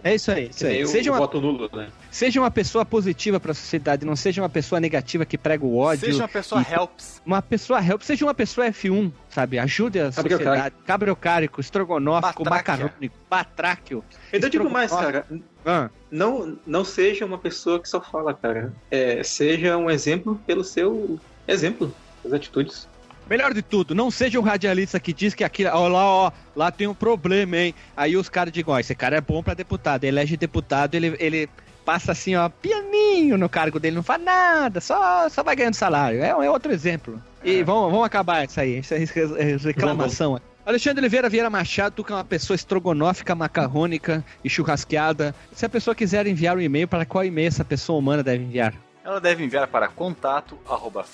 É 0.04 0.14
isso 0.14 0.30
aí. 0.30 0.48
Isso 0.48 0.66
aí. 0.66 0.86
Seja, 0.86 1.10
uma, 1.10 1.18
voto 1.18 1.40
nulo, 1.40 1.70
né? 1.72 1.88
seja 2.10 2.40
uma 2.40 2.50
pessoa 2.50 2.84
positiva 2.84 3.38
para 3.40 3.52
a 3.52 3.54
sociedade, 3.54 4.04
não 4.04 4.16
seja 4.16 4.42
uma 4.42 4.48
pessoa 4.48 4.80
negativa 4.80 5.24
que 5.24 5.36
prega 5.38 5.64
o 5.64 5.76
ódio. 5.76 6.06
Seja 6.06 6.22
uma 6.22 6.28
pessoa 6.28 6.62
e, 6.62 6.72
helps. 6.72 7.22
Uma 7.24 7.42
pessoa 7.42 7.84
helps, 7.84 8.06
seja 8.06 8.24
uma 8.24 8.34
pessoa 8.34 8.66
F1, 8.68 9.12
sabe? 9.28 9.58
Ajude 9.58 10.00
a 10.00 10.12
sociedade. 10.12 10.74
Cabriocárico, 10.86 11.60
estrogonófico, 11.60 12.44
macarônico, 12.48 13.16
batráquio. 13.28 14.04
Eu 14.32 14.48
digo 14.48 14.70
mais, 14.70 14.90
cara. 14.90 15.26
Ah. 15.64 15.90
Não, 16.10 16.56
não 16.66 16.84
seja 16.84 17.26
uma 17.26 17.38
pessoa 17.38 17.80
que 17.80 17.88
só 17.88 18.00
fala, 18.00 18.32
cara. 18.32 18.72
É, 18.90 19.22
seja 19.22 19.76
um 19.76 19.90
exemplo 19.90 20.40
pelo 20.46 20.62
seu 20.62 21.18
exemplo, 21.46 21.92
as 22.24 22.32
atitudes. 22.32 22.88
Melhor 23.28 23.52
de 23.52 23.60
tudo, 23.60 23.94
não 23.94 24.10
seja 24.10 24.38
um 24.38 24.42
radialista 24.42 25.00
que 25.00 25.12
diz 25.12 25.34
que 25.34 25.42
aqui, 25.42 25.66
ó, 25.66 25.88
lá, 25.88 26.04
ó, 26.04 26.32
lá 26.54 26.70
tem 26.70 26.86
um 26.86 26.94
problema, 26.94 27.56
hein? 27.56 27.74
Aí 27.96 28.16
os 28.16 28.28
caras 28.28 28.52
digam, 28.52 28.72
ó, 28.72 28.78
esse 28.78 28.94
cara 28.94 29.16
é 29.16 29.20
bom 29.20 29.42
para 29.42 29.54
deputado, 29.54 30.04
elege 30.04 30.36
deputado, 30.36 30.94
ele, 30.94 31.16
ele 31.18 31.48
passa 31.84 32.12
assim, 32.12 32.36
ó, 32.36 32.48
pianinho 32.48 33.36
no 33.36 33.48
cargo 33.48 33.80
dele, 33.80 33.96
não 33.96 34.02
faz 34.02 34.22
nada, 34.22 34.80
só, 34.80 35.28
só 35.28 35.42
vai 35.42 35.56
ganhando 35.56 35.74
salário. 35.74 36.22
É, 36.22 36.28
é 36.28 36.50
outro 36.50 36.72
exemplo. 36.72 37.20
E 37.42 37.60
é. 37.60 37.64
vamos, 37.64 37.90
vamos 37.90 38.06
acabar 38.06 38.44
isso 38.44 38.60
aí, 38.60 38.80
é 38.90 39.56
reclamação. 39.56 40.40
Alexandre 40.64 41.00
Oliveira 41.00 41.28
Vieira 41.28 41.48
Machado, 41.48 41.94
tu 41.94 42.04
que 42.04 42.12
é 42.12 42.14
uma 42.16 42.24
pessoa 42.24 42.56
estrogonófica, 42.56 43.36
macarrônica 43.36 44.24
e 44.42 44.50
churrasqueada. 44.50 45.32
Se 45.52 45.64
a 45.64 45.68
pessoa 45.68 45.94
quiser 45.94 46.26
enviar 46.26 46.56
um 46.56 46.60
e-mail, 46.60 46.88
para 46.88 47.06
qual 47.06 47.24
e-mail 47.24 47.46
essa 47.46 47.64
pessoa 47.64 48.00
humana 48.00 48.20
deve 48.20 48.42
enviar? 48.42 48.74
Ela 49.04 49.20
deve 49.20 49.44
enviar 49.44 49.68
para 49.68 49.86
contato 49.86 50.58
arroba 50.68 51.04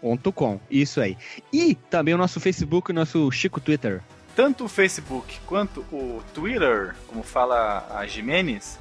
Com. 0.00 0.60
Isso 0.70 1.00
aí. 1.00 1.16
E 1.52 1.74
também 1.74 2.14
o 2.14 2.18
nosso 2.18 2.38
Facebook 2.40 2.90
o 2.90 2.94
nosso 2.94 3.30
Chico 3.30 3.60
Twitter. 3.60 4.02
Tanto 4.34 4.64
o 4.64 4.68
Facebook 4.68 5.40
quanto 5.46 5.80
o 5.92 6.22
Twitter, 6.34 6.94
como 7.06 7.22
fala 7.22 7.86
a 7.90 8.06
Jimenez, 8.06 8.78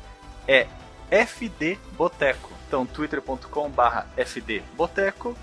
é 0.47 0.67
FD 1.10 1.78
Boteco. 1.97 2.51
Então, 2.67 2.86
twitter.com/barra 2.86 4.08
FD 4.17 4.62
Boteco 4.75 5.36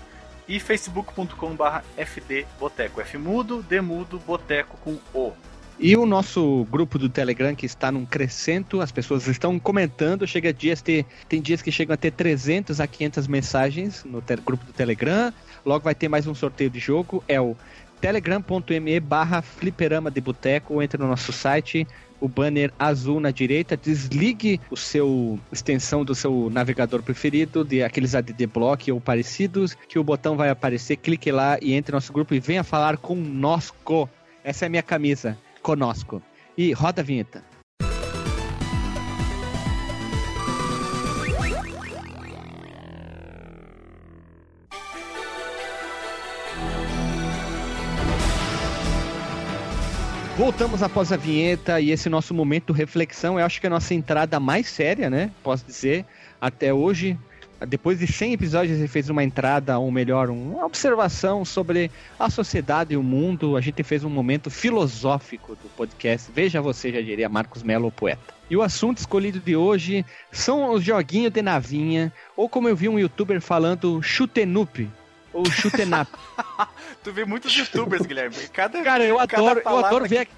e 0.47 0.59
facebook.com/barra 0.59 1.83
FD 1.97 2.45
Boteco. 2.59 3.01
F 3.01 3.17
mudo, 3.17 3.63
D 3.63 3.81
mudo, 3.81 4.19
Boteco 4.19 4.77
com 4.77 4.99
O. 5.13 5.33
E 5.79 5.97
o 5.97 6.05
nosso 6.05 6.65
grupo 6.69 6.99
do 6.99 7.09
Telegram 7.09 7.55
que 7.55 7.65
está 7.65 7.91
num 7.91 8.05
crescento, 8.05 8.79
as 8.79 8.91
pessoas 8.91 9.27
estão 9.27 9.57
comentando, 9.59 10.25
chega 10.27 10.53
dias 10.53 10.81
ter, 10.81 11.05
tem 11.27 11.41
dias 11.41 11.61
que 11.61 11.71
chegam 11.71 11.95
a 11.95 11.97
ter 11.97 12.11
300 12.11 12.79
a 12.79 12.87
500 12.87 13.27
mensagens 13.27 14.03
no 14.05 14.23
grupo 14.45 14.65
do 14.65 14.71
Telegram. 14.71 15.33
Logo 15.65 15.83
vai 15.83 15.95
ter 15.95 16.07
mais 16.07 16.27
um 16.27 16.35
sorteio 16.35 16.69
de 16.69 16.79
jogo, 16.79 17.23
é 17.27 17.41
o 17.41 17.55
telegram.me 17.99 18.99
barra 18.99 19.41
fliperama 19.41 20.11
de 20.11 20.21
boteco 20.21 20.81
entre 20.81 21.01
no 21.01 21.07
nosso 21.07 21.33
site, 21.33 21.87
o 22.19 22.27
banner 22.27 22.71
azul 22.77 23.19
na 23.19 23.31
direita, 23.31 23.75
desligue 23.75 24.61
o 24.69 24.77
seu 24.77 25.39
extensão 25.51 26.05
do 26.05 26.13
seu 26.13 26.49
navegador 26.51 27.01
preferido, 27.01 27.63
de 27.65 27.81
aqueles 27.81 28.13
ADD 28.13 28.45
Block 28.45 28.91
ou 28.91 29.01
parecidos, 29.01 29.75
que 29.87 29.97
o 29.97 30.03
botão 30.03 30.37
vai 30.37 30.49
aparecer, 30.49 30.97
clique 30.97 31.31
lá 31.31 31.57
e 31.61 31.73
entre 31.73 31.93
no 31.93 31.97
nosso 31.97 32.13
grupo 32.13 32.33
e 32.33 32.39
venha 32.39 32.63
falar 32.63 32.97
conosco. 32.97 34.09
Essa 34.43 34.65
é 34.65 34.67
a 34.67 34.69
minha 34.69 34.83
camisa 34.83 35.37
conosco. 35.63 36.21
E 36.55 36.71
roda 36.73 37.01
a 37.01 37.03
vinheta. 37.03 37.43
Voltamos 50.37 50.81
após 50.81 51.11
a 51.11 51.15
vinheta 51.15 51.79
e 51.79 51.91
esse 51.91 52.09
nosso 52.09 52.33
momento 52.33 52.73
reflexão, 52.73 53.39
eu 53.39 53.45
acho 53.45 53.61
que 53.61 53.67
é 53.67 53.69
a 53.69 53.69
nossa 53.69 53.93
entrada 53.93 54.39
mais 54.39 54.67
séria, 54.67 55.07
né? 55.07 55.31
Posso 55.43 55.63
dizer, 55.63 56.05
até 56.41 56.73
hoje 56.73 57.17
depois 57.67 57.99
de 57.99 58.07
100 58.07 58.33
episódios, 58.33 58.77
ele 58.77 58.87
fez 58.87 59.09
uma 59.09 59.23
entrada, 59.23 59.77
ou 59.77 59.91
melhor, 59.91 60.29
uma 60.29 60.65
observação 60.65 61.45
sobre 61.45 61.89
a 62.19 62.29
sociedade 62.29 62.93
e 62.93 62.97
o 62.97 63.03
mundo. 63.03 63.55
A 63.55 63.61
gente 63.61 63.83
fez 63.83 64.03
um 64.03 64.09
momento 64.09 64.49
filosófico 64.49 65.55
do 65.55 65.69
podcast. 65.69 66.31
Veja 66.33 66.61
você, 66.61 66.91
já 66.91 67.01
diria 67.01 67.29
Marcos 67.29 67.63
Melo, 67.63 67.87
o 67.87 67.91
poeta. 67.91 68.33
E 68.49 68.57
o 68.57 68.61
assunto 68.61 68.97
escolhido 68.97 69.39
de 69.39 69.55
hoje 69.55 70.05
são 70.31 70.71
os 70.71 70.83
joguinhos 70.83 71.31
de 71.31 71.41
navinha, 71.41 72.11
ou 72.35 72.49
como 72.49 72.67
eu 72.67 72.75
vi 72.75 72.89
um 72.89 72.99
youtuber 72.99 73.41
falando, 73.41 74.01
chutenup, 74.01 74.89
ou 75.31 75.45
chutenap. 75.45 76.07
tu 77.03 77.11
vê 77.11 77.25
muitos 77.25 77.53
youtubers, 77.55 78.05
Guilherme. 78.05 78.35
Cada, 78.53 78.83
Cara, 78.83 79.03
eu 79.03 79.19
adoro, 79.19 79.61
eu 79.65 79.77
adoro 79.85 80.07
ver. 80.07 80.27
Que... 80.27 80.31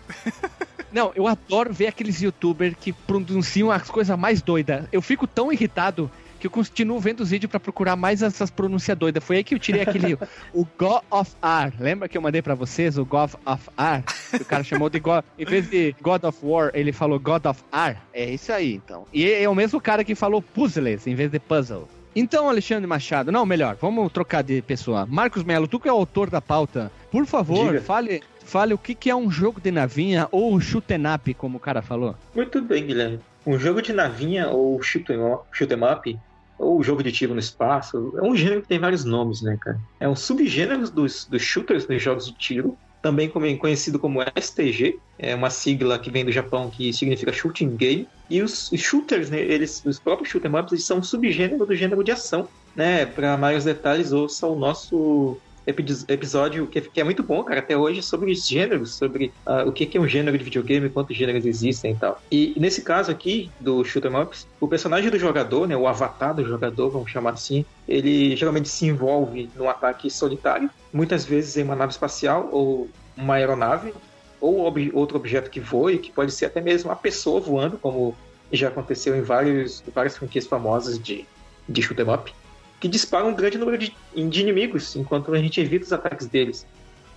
Não, 0.92 1.12
eu 1.14 1.28
adoro 1.28 1.74
ver 1.74 1.88
aqueles 1.88 2.22
youtubers 2.22 2.76
que 2.80 2.94
pronunciam 2.94 3.70
as 3.70 3.90
coisas 3.90 4.18
mais 4.18 4.42
doidas. 4.42 4.88
Eu 4.94 5.02
fico 5.02 5.28
tão 5.28 5.52
irritado 5.52 6.10
que 6.46 6.48
eu 6.48 6.52
continuo 6.52 7.00
vendo 7.00 7.22
os 7.22 7.32
vídeos 7.32 7.50
para 7.50 7.60
procurar 7.60 7.96
mais 7.96 8.22
essas 8.22 8.52
pronúncias 8.52 8.96
doidas. 8.96 9.24
Foi 9.24 9.38
aí 9.38 9.44
que 9.44 9.56
eu 9.56 9.60
tirei 9.60 9.82
aquele. 9.82 10.14
o 10.54 10.66
God 10.78 11.02
of 11.10 11.32
R. 11.42 11.74
Lembra 11.80 12.08
que 12.08 12.16
eu 12.18 12.22
mandei 12.22 12.42
para 12.42 12.54
vocês 12.54 12.98
o 12.98 13.06
God 13.06 13.32
of 13.46 13.70
R? 13.78 14.04
o 14.40 14.46
cara 14.46 14.64
chamou 14.64 14.90
de 14.90 15.00
God. 15.00 15.24
Em 15.40 15.46
vez 15.46 15.68
de 15.70 15.96
God 16.02 16.24
of 16.24 16.38
War, 16.44 16.72
ele 16.76 16.92
falou 16.92 17.20
God 17.20 17.46
of 17.46 17.64
R. 17.72 17.98
É 18.14 18.30
isso 18.30 18.52
aí, 18.52 18.76
então. 18.76 19.06
E 19.12 19.28
é 19.30 19.50
o 19.50 19.56
mesmo 19.56 19.82
cara 19.82 20.04
que 20.04 20.14
falou 20.14 20.42
puzzles 20.42 21.08
em 21.08 21.16
vez 21.16 21.32
de 21.32 21.40
puzzle. 21.40 21.88
Então, 22.16 22.48
Alexandre 22.48 22.88
Machado, 22.88 23.32
não, 23.32 23.46
melhor, 23.46 23.76
vamos 23.82 24.12
trocar 24.12 24.42
de 24.42 24.62
pessoa. 24.62 25.06
Marcos 25.06 25.44
Melo, 25.44 25.68
tu 25.68 25.80
que 25.80 25.90
é 25.90 25.92
o 25.92 25.98
autor 25.98 26.30
da 26.30 26.40
pauta, 26.40 26.92
por 27.12 27.26
favor, 27.26 27.82
fale, 27.82 28.24
fale 28.46 28.74
o 28.74 28.78
que, 28.78 28.96
que 28.96 29.10
é 29.10 29.16
um 29.16 29.30
jogo 29.30 29.60
de 29.60 29.70
navinha 29.70 30.28
ou 30.32 30.54
um 30.54 30.62
shoot 30.62 30.86
up, 31.14 31.34
como 31.34 31.58
o 31.58 31.60
cara 31.60 31.82
falou. 31.82 32.16
Muito 32.34 32.62
bem, 32.62 32.86
Guilherme. 32.86 33.20
Um 33.46 33.60
jogo 33.60 33.82
de 33.82 33.92
navinha 33.92 34.48
ou 34.48 34.82
shoot 34.82 35.12
'em 35.12 35.20
up 35.20 36.20
ou 36.58 36.82
jogo 36.84 37.04
de 37.04 37.12
tiro 37.12 37.34
no 37.34 37.40
espaço, 37.40 38.14
é 38.18 38.22
um 38.22 38.36
gênero 38.36 38.62
que 38.62 38.68
tem 38.68 38.80
vários 38.80 39.04
nomes, 39.04 39.42
né, 39.42 39.58
cara? 39.60 39.80
É 40.00 40.08
um 40.08 40.16
subgênero 40.16 40.90
dos, 40.90 41.26
dos 41.26 41.42
shooters, 41.42 41.86
dos 41.86 42.02
jogos 42.02 42.28
de 42.28 42.34
tiro, 42.34 42.78
também 43.06 43.30
conhecido 43.30 44.00
como 44.00 44.20
STG, 44.36 44.98
é 45.20 45.36
uma 45.36 45.52
sigla 45.52 46.00
que 46.00 46.10
vem 46.10 46.26
do 46.26 46.32
Japão 46.32 46.72
que 46.72 46.92
significa 46.92 47.32
Shooting 47.32 47.76
Game. 47.76 48.08
E 48.28 48.42
os, 48.42 48.72
shooters, 48.76 49.30
né, 49.30 49.40
eles, 49.40 49.84
os 49.86 50.00
próprios 50.00 50.30
shoot'em 50.30 50.52
ups, 50.56 50.72
eles 50.72 50.86
são 50.86 50.98
um 50.98 51.04
subgênero 51.04 51.68
do 51.68 51.76
gênero 51.76 52.04
de 52.04 52.12
ação. 52.12 52.48
Né? 52.76 53.06
Para 53.06 53.38
maiores 53.38 53.64
detalhes, 53.64 54.12
ouça 54.12 54.48
o 54.48 54.56
nosso 54.56 55.38
episódio 55.68 56.68
que, 56.68 56.82
que, 56.82 57.02
é 57.02 57.04
muito 57.04 57.24
bom, 57.24 57.44
cara, 57.44 57.60
até 57.60 57.76
hoje, 57.76 58.02
sobre 58.02 58.32
os 58.32 58.48
gêneros, 58.48 58.96
sobre 58.96 59.32
uh, 59.46 59.68
o 59.68 59.72
que, 59.72 59.86
que 59.86 59.98
é 59.98 60.02
um 60.02 60.08
gênero 60.08 60.38
de 60.38 60.44
videogame, 60.44 60.90
quantos 60.90 61.16
gêneros 61.16 61.46
existem 61.46 61.94
e 61.94 61.96
tal. 61.96 62.22
E 62.32 62.54
nesse 62.58 62.82
caso 62.82 63.12
aqui, 63.12 63.50
do 63.60 63.84
Shoot'em 63.84 64.16
Ups, 64.16 64.48
o 64.60 64.68
personagem 64.68 65.10
do 65.10 65.18
jogador, 65.18 65.68
né, 65.68 65.76
o 65.76 65.88
avatar 65.88 66.34
do 66.34 66.46
jogador, 66.46 66.90
vamos 66.90 67.12
chamar 67.12 67.32
assim, 67.32 67.66
ele 67.88 68.36
geralmente 68.36 68.70
se 68.70 68.86
envolve 68.86 69.50
num 69.56 69.70
ataque 69.70 70.10
solitário, 70.10 70.70
muitas 70.94 71.26
vezes 71.26 71.58
em 71.58 71.64
uma 71.64 71.76
nave 71.76 71.92
espacial 71.92 72.50
ou 72.52 72.90
uma 73.18 73.36
aeronave, 73.36 73.94
ou 74.40 74.66
ob 74.66 74.92
outro 74.94 75.18
objeto 75.18 75.50
que 75.50 75.60
voe, 75.60 75.98
que 75.98 76.12
pode 76.12 76.32
ser 76.32 76.46
até 76.46 76.62
mesmo 76.62 76.90
uma 76.90 76.96
pessoa 76.96 77.40
voando, 77.40 77.78
como 77.78 78.16
já 78.52 78.68
aconteceu 78.68 79.16
em 79.16 79.22
vários, 79.22 79.84
várias 79.94 80.18
franquias 80.18 80.46
famosas 80.46 81.00
de, 81.00 81.26
de 81.68 81.82
shoot'em 81.82 82.08
up, 82.14 82.34
que 82.80 82.88
disparam 82.88 83.30
um 83.30 83.34
grande 83.34 83.58
número 83.58 83.78
de, 83.78 83.96
de 84.16 84.42
inimigos, 84.42 84.96
enquanto 84.96 85.34
a 85.34 85.38
gente 85.38 85.60
evita 85.60 85.86
os 85.86 85.94
ataques 85.94 86.28
deles. 86.28 86.66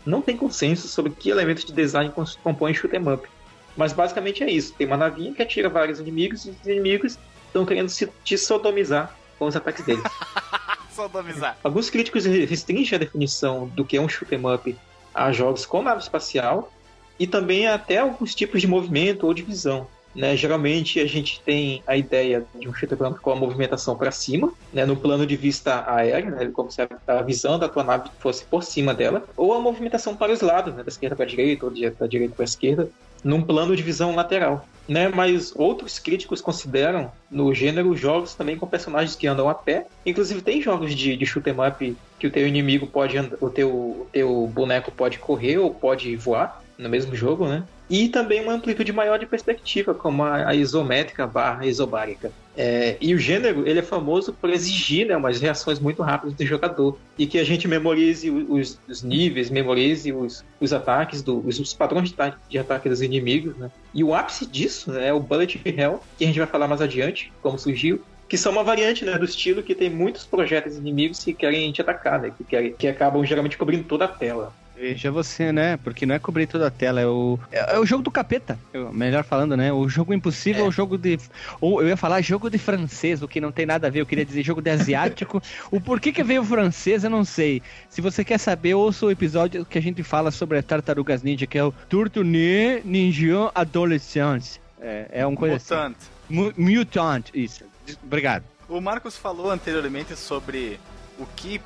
Não 0.07 0.23
tem 0.23 0.37
consenso 0.37 0.88
sobre 0.88 1.12
que 1.12 1.31
elementos 1.31 1.64
de 1.64 1.73
design 1.73 2.12
compõem 2.42 2.73
shoot'em 2.73 3.12
up, 3.12 3.29
mas 3.77 3.92
basicamente 3.92 4.42
é 4.42 4.51
isso. 4.51 4.75
Tem 4.75 4.87
uma 4.87 4.97
navinha 4.97 5.33
que 5.33 5.42
atira 5.42 5.68
vários 5.68 6.01
inimigos 6.01 6.47
e 6.47 6.51
os 6.51 6.66
inimigos 6.66 7.18
estão 7.47 7.66
querendo 7.66 7.88
se 7.88 8.09
te 8.25 8.38
sodomizar 8.38 9.14
com 9.38 9.47
os 9.47 9.57
ataques 9.57 9.85
deles. 9.85 10.03
sodomizar. 10.94 11.57
Alguns 11.62 11.90
críticos 11.90 12.25
restringem 12.25 12.97
a 12.97 12.99
definição 12.99 13.68
do 13.68 13.85
que 13.85 13.97
é 13.97 14.01
um 14.01 14.09
shoot'em 14.09 14.40
up 14.53 14.77
a 15.14 15.33
jogos 15.33 15.64
com 15.64 15.83
nave 15.83 16.03
espacial 16.03 16.73
e 17.18 17.27
também 17.27 17.66
até 17.66 17.99
alguns 17.99 18.35
tipos 18.35 18.61
de 18.61 18.66
movimento 18.66 19.27
ou 19.27 19.35
de 19.35 19.42
visão. 19.42 19.87
Né? 20.14 20.37
Geralmente 20.37 21.01
a 21.01 21.07
gente 21.07 21.40
tem 21.44 21.83
a 21.87 21.97
ideia 21.97 22.44
de 22.59 22.68
um 22.68 22.75
shooter 22.75 22.97
com 22.97 23.31
a 23.31 23.37
movimentação 23.37 23.97
para 23.97 24.11
cima, 24.11 24.53
né? 24.73 24.85
no 24.85 24.97
plano 24.97 25.27
de 25.27 25.37
vista 25.37 25.85
aéreo, 25.87 26.31
né? 26.31 26.51
como 26.53 26.71
se 26.71 26.81
a 26.83 27.23
visão 27.23 27.59
da 27.59 27.68
tua 27.68 27.85
nave 27.85 28.11
fosse 28.18 28.44
por 28.44 28.64
cima 28.64 28.94
dela, 28.94 29.25
ou 29.37 29.53
a 29.55 29.61
movimentação 29.61 30.16
para 30.16 30.33
os 30.33 30.40
lados, 30.40 30.75
né? 30.75 30.83
da 30.83 30.88
esquerda 30.88 31.14
para 31.14 31.25
a 31.25 31.29
direita 31.29 31.66
ou 31.66 31.71
da 31.71 32.07
direita 32.07 32.35
para 32.35 32.44
a 32.44 32.47
esquerda, 32.47 32.88
num 33.23 33.42
plano 33.42 33.75
de 33.77 33.83
visão 33.83 34.14
lateral. 34.14 34.66
Né, 34.88 35.07
mas 35.07 35.55
outros 35.55 35.99
críticos 35.99 36.40
consideram 36.40 37.12
no 37.31 37.53
gênero 37.53 37.94
jogos 37.94 38.35
também 38.35 38.57
com 38.57 38.66
personagens 38.66 39.14
que 39.14 39.27
andam 39.27 39.47
a 39.47 39.55
pé. 39.55 39.87
Inclusive 40.07 40.40
tem 40.40 40.62
jogos 40.62 40.94
de, 40.94 41.14
de 41.14 41.27
shoot 41.27 41.47
'em 41.47 41.53
up 41.53 41.97
que 42.18 42.27
o 42.27 42.31
teu 42.31 42.49
inimigo 42.49 42.87
pode 42.87 43.18
andar, 43.18 43.37
o 43.38 43.51
teu, 43.51 43.68
o 43.68 44.09
teu 44.11 44.47
boneco 44.47 44.90
pode 44.90 45.18
correr 45.18 45.59
ou 45.59 45.75
pode 45.75 46.16
voar 46.16 46.62
no 46.79 46.88
mesmo 46.88 47.14
jogo, 47.14 47.47
né? 47.47 47.64
E 47.90 48.09
também 48.09 48.42
uma 48.42 48.53
amplitude 48.53 48.92
maior 48.92 49.18
de 49.18 49.27
perspectiva, 49.27 49.94
como 49.94 50.22
a, 50.22 50.55
isométrica 50.55 51.27
barra 51.27 51.66
isobárica. 51.66 52.31
É, 52.57 52.96
e 53.01 53.14
o 53.14 53.18
gênero, 53.18 53.66
ele 53.66 53.79
é 53.79 53.83
famoso 53.83 54.33
por 54.33 54.51
exigir 54.51 55.07
né, 55.07 55.16
umas 55.16 55.40
reações 55.40 55.79
muito 55.79 56.03
rápidas 56.03 56.35
do 56.35 56.44
jogador. 56.44 56.98
E 57.16 57.27
que 57.27 57.38
a 57.38 57.44
gente 57.44 57.66
memorize 57.66 58.31
os, 58.31 58.79
os 58.88 59.03
níveis, 59.03 59.48
memorize 59.48 60.12
os, 60.12 60.44
os 60.61 60.72
ataques, 60.72 61.22
do, 61.22 61.38
os, 61.46 61.59
os 61.59 61.72
padrões 61.72 62.11
de, 62.11 62.16
de, 62.48 62.59
ataque 62.59 62.88
dos 62.88 63.01
inimigos, 63.01 63.57
né? 63.57 63.70
E 63.94 64.05
o 64.05 64.14
ápice 64.14 64.44
disso 64.44 64.92
né, 64.92 65.09
é 65.09 65.12
o 65.12 65.20
Bullet 65.20 65.61
Hell, 65.64 66.01
que 66.18 66.24
a 66.24 66.27
gente 66.27 66.38
vai 66.38 66.48
falar 66.48 66.68
mais 66.68 66.83
adiante, 66.83 67.33
como 67.40 67.59
surgiu, 67.59 68.03
que 68.29 68.37
são 68.37 68.53
uma 68.53 68.62
variante 68.62 69.05
né, 69.05 69.16
do 69.16 69.24
estilo 69.24 69.62
que 69.62 69.74
tem 69.74 69.88
muitos 69.88 70.27
projetos 70.27 70.77
inimigos 70.77 71.24
que 71.24 71.33
querem 71.33 71.72
te 71.72 71.81
atacar, 71.81 72.20
né, 72.20 72.33
que, 72.37 72.44
querem, 72.44 72.72
que 72.74 72.87
acabam 72.87 73.24
geralmente 73.24 73.57
cobrindo 73.57 73.85
toda 73.85 74.05
a 74.05 74.09
tela. 74.09 74.53
Veja 74.79 75.11
você, 75.11 75.51
né? 75.51 75.77
Porque 75.77 76.07
não 76.07 76.14
é 76.14 76.19
cobrir 76.21 76.47
toda 76.47 76.69
a 76.69 76.71
tela, 76.71 77.01
é 77.01 77.07
o, 77.07 77.37
é, 77.51 77.75
é 77.75 77.79
o 77.81 77.85
jogo 77.85 78.03
do 78.03 78.12
capeta. 78.12 78.57
Eu, 78.73 78.93
melhor 78.93 79.25
falando, 79.25 79.57
né? 79.57 79.73
O 79.73 79.88
jogo 79.88 80.14
impossível, 80.14 80.67
é. 80.67 80.69
o 80.69 80.71
jogo 80.71 80.97
de. 80.97 81.19
Ou 81.61 81.83
eu 81.83 81.88
ia 81.88 81.97
falar 81.97 82.21
jogo 82.21 82.49
de 82.49 82.59
francês, 82.59 83.21
o 83.21 83.27
que 83.27 83.41
não 83.41 83.51
tem 83.51 83.67
nada 83.67 83.88
a 83.88 83.91
ver. 83.91 84.01
Eu 84.01 84.07
queria 84.07 84.25
dizer 84.25 84.45
jogo 84.45 84.62
de 84.62 84.71
asiático. 84.71 85.43
o 85.73 85.81
porquê 85.81 86.12
que 86.12 86.23
veio 86.23 86.45
francês, 86.45 87.03
eu 87.03 87.11
não 87.11 87.25
sei. 87.25 87.61
Se 87.91 88.01
você 88.01 88.25
quer 88.25 88.38
saber, 88.38 88.75
ouça 88.75 89.07
o 89.07 89.11
episódio 89.11 89.64
que 89.64 89.79
a 89.79 89.83
gente 89.83 90.05
fala 90.05 90.31
sobre 90.31 90.62
tartarugas 90.62 91.25
ninja, 91.25 91.47
que 91.47 91.59
é 91.59 91.64
o 91.64 91.73
Tourtune 91.88 92.81
Ninja 92.85 93.51
Adolescence. 93.55 94.61
É, 94.81 95.09
é 95.11 95.27
um 95.27 95.35
coisa 95.35 95.55
Mutant. 95.55 95.97
assim. 95.97 96.53
Mutant, 96.57 97.31
isso. 97.35 97.64
Obrigado. 98.05 98.45
O 98.69 98.81
Marcos 98.81 99.17
falou 99.17 99.51
anteriormente 99.51 100.14
sobre 100.14 100.79
o 101.19 101.27
que 101.35 101.61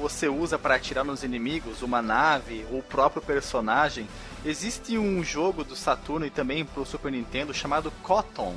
você 0.00 0.28
usa 0.28 0.58
para 0.58 0.74
atirar 0.74 1.04
nos 1.04 1.22
inimigos, 1.22 1.82
uma 1.82 2.00
nave, 2.00 2.64
ou 2.72 2.78
o 2.78 2.82
próprio 2.82 3.20
personagem. 3.20 4.08
Existe 4.44 4.96
um 4.96 5.22
jogo 5.22 5.62
do 5.62 5.76
Saturno 5.76 6.24
e 6.24 6.30
também 6.30 6.64
pro 6.64 6.86
Super 6.86 7.12
Nintendo 7.12 7.52
chamado 7.52 7.92
Cotton, 8.02 8.54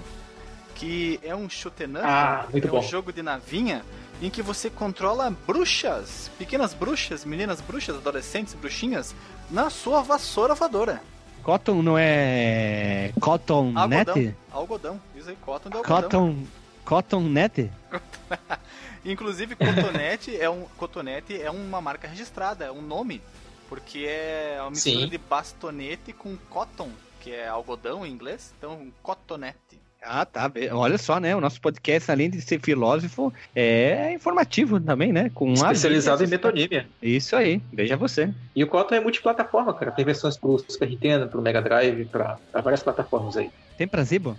que 0.74 1.20
é 1.22 1.36
um 1.36 1.50
shoot'em 1.50 1.92
up, 1.92 2.00
ah, 2.04 2.46
é 2.54 2.62
bom. 2.62 2.80
um 2.80 2.82
jogo 2.82 3.12
de 3.12 3.22
navinha 3.22 3.84
em 4.22 4.30
que 4.30 4.42
você 4.42 4.70
controla 4.70 5.30
bruxas, 5.46 6.32
pequenas 6.38 6.74
bruxas, 6.74 7.26
meninas 7.26 7.60
bruxas, 7.60 7.98
adolescentes 7.98 8.54
bruxinhas, 8.54 9.14
na 9.52 9.70
sua 9.70 10.02
vassoura 10.02 10.56
voadora. 10.56 11.02
Cotton 11.44 11.82
não 11.82 11.98
é 11.98 13.12
Cotton 13.20 13.74
algodão, 13.76 13.88
Net? 14.16 14.36
Algodão, 14.50 15.02
isso 15.14 15.30
aí, 15.30 15.36
Cotton 15.36 15.70
do 15.70 15.78
algodão. 15.80 16.02
Cotton, 16.02 16.38
Cotton 16.86 17.22
Net? 17.24 17.70
Inclusive, 19.06 19.56
Cotonete 19.56 20.38
é, 20.38 20.50
um, 20.50 20.64
Cotonete 20.78 21.42
é 21.42 21.52
uma 21.52 21.82
marca 21.82 22.08
registrada, 22.08 22.66
é 22.66 22.72
um 22.72 22.82
nome, 22.82 23.22
porque 23.68 24.06
é 24.08 24.58
uma 24.62 24.72
mistura 24.72 25.00
Sim. 25.00 25.10
de 25.10 25.18
bastonete 25.18 26.14
com 26.14 26.38
cotton, 26.50 26.90
que 27.20 27.32
é 27.32 27.48
algodão 27.48 28.06
em 28.06 28.12
inglês, 28.12 28.54
então 28.58 28.92
cotonete. 29.02 29.84
Ah, 30.06 30.26
tá. 30.26 30.52
Olha 30.74 30.98
só, 30.98 31.18
né? 31.20 31.34
O 31.34 31.40
nosso 31.40 31.62
podcast, 31.62 32.12
além 32.12 32.30
de 32.30 32.42
ser 32.42 32.60
filósofo, 32.60 33.34
é 33.56 34.12
informativo 34.14 34.80
também, 34.80 35.14
né? 35.14 35.32
Com 35.34 35.54
Especializado 35.54 36.24
em 36.24 36.28
metonímia. 36.28 36.88
Isso 37.02 37.36
aí, 37.36 37.62
veja 37.72 37.96
você. 37.96 38.34
E 38.54 38.64
o 38.64 38.68
Cotton 38.68 38.96
é 38.96 39.00
multiplataforma, 39.00 39.74
cara. 39.74 39.92
Tem 39.92 40.04
versões 40.04 40.36
pro 40.36 40.60
Super 40.68 40.90
Nintendo, 40.90 41.30
pro 41.30 41.42
Mega 41.42 41.62
Drive, 41.62 42.06
pra, 42.06 42.38
pra 42.52 42.62
várias 42.62 42.84
plataformas 42.84 43.38
aí. 43.38 43.50
Tem 43.78 43.88
pra 43.88 44.04
Zibo? 44.04 44.38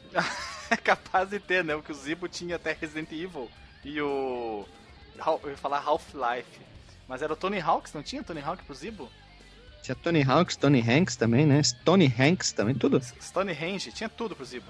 é 0.71 0.77
capaz 0.77 1.31
de 1.31 1.41
ter, 1.41 1.65
né? 1.65 1.75
Porque 1.75 1.93
o 1.93 1.95
Zibo 1.95 2.29
tinha 2.29 2.57
até 2.57 2.77
Resident 2.79 3.11
Evil 3.13 3.49
e 3.85 4.01
o. 4.01 4.65
Eu 5.43 5.51
ia 5.51 5.57
falar 5.57 5.79
Half-Life. 5.79 6.65
Mas 7.09 7.23
era 7.23 7.33
o 7.33 7.37
Tony 7.37 7.61
Hawks, 7.61 7.93
não 7.93 8.03
tinha 8.03 8.23
Tony 8.23 8.41
Hawk 8.41 8.65
pro 8.65 8.75
Zibo? 8.75 9.11
Tinha 9.83 9.95
Tony 9.95 10.23
Hawks, 10.23 10.57
Tony 10.57 10.81
Hanks 10.81 11.15
também, 11.15 11.45
né? 11.45 11.61
Tony 11.85 12.13
Hanks 12.19 12.53
também, 12.53 12.75
tudo. 12.75 13.01
Tony 13.33 13.53
Range, 13.53 13.93
tinha 13.93 14.09
tudo 14.09 14.35
pro 14.35 14.45
Zibo. 14.45 14.65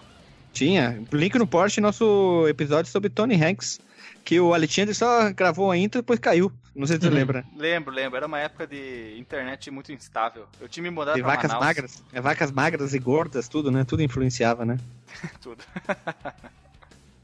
Tinha. 0.52 1.00
Link 1.12 1.38
no 1.38 1.46
post 1.46 1.80
nosso 1.80 2.46
episódio 2.48 2.90
sobre 2.90 3.08
Tony 3.08 3.40
Hanks. 3.42 3.80
Que 4.24 4.40
o 4.40 4.54
Alexandre 4.54 4.94
só 4.94 5.30
gravou 5.32 5.70
a 5.70 5.76
intro 5.76 5.98
e 5.98 6.02
depois 6.02 6.18
caiu. 6.18 6.50
Não 6.74 6.86
sei 6.86 6.96
se 6.96 7.02
você 7.02 7.08
uhum. 7.08 7.14
lembra. 7.14 7.44
Lembro, 7.56 7.94
lembro. 7.94 8.16
Era 8.16 8.26
uma 8.26 8.38
época 8.40 8.66
de 8.66 9.16
internet 9.18 9.70
muito 9.70 9.92
instável. 9.92 10.46
Eu 10.60 10.68
tinha 10.68 10.82
me 10.82 10.90
mudado 10.90 11.16
de 11.16 11.22
pra 11.22 11.32
vacas 11.32 11.48
Manaus. 11.52 11.66
magras. 11.66 12.04
É, 12.12 12.20
vacas 12.20 12.50
magras 12.50 12.94
e 12.94 12.98
gordas, 12.98 13.48
tudo, 13.48 13.70
né? 13.70 13.84
Tudo 13.84 14.02
influenciava, 14.02 14.64
né? 14.64 14.78
tudo. 15.40 15.62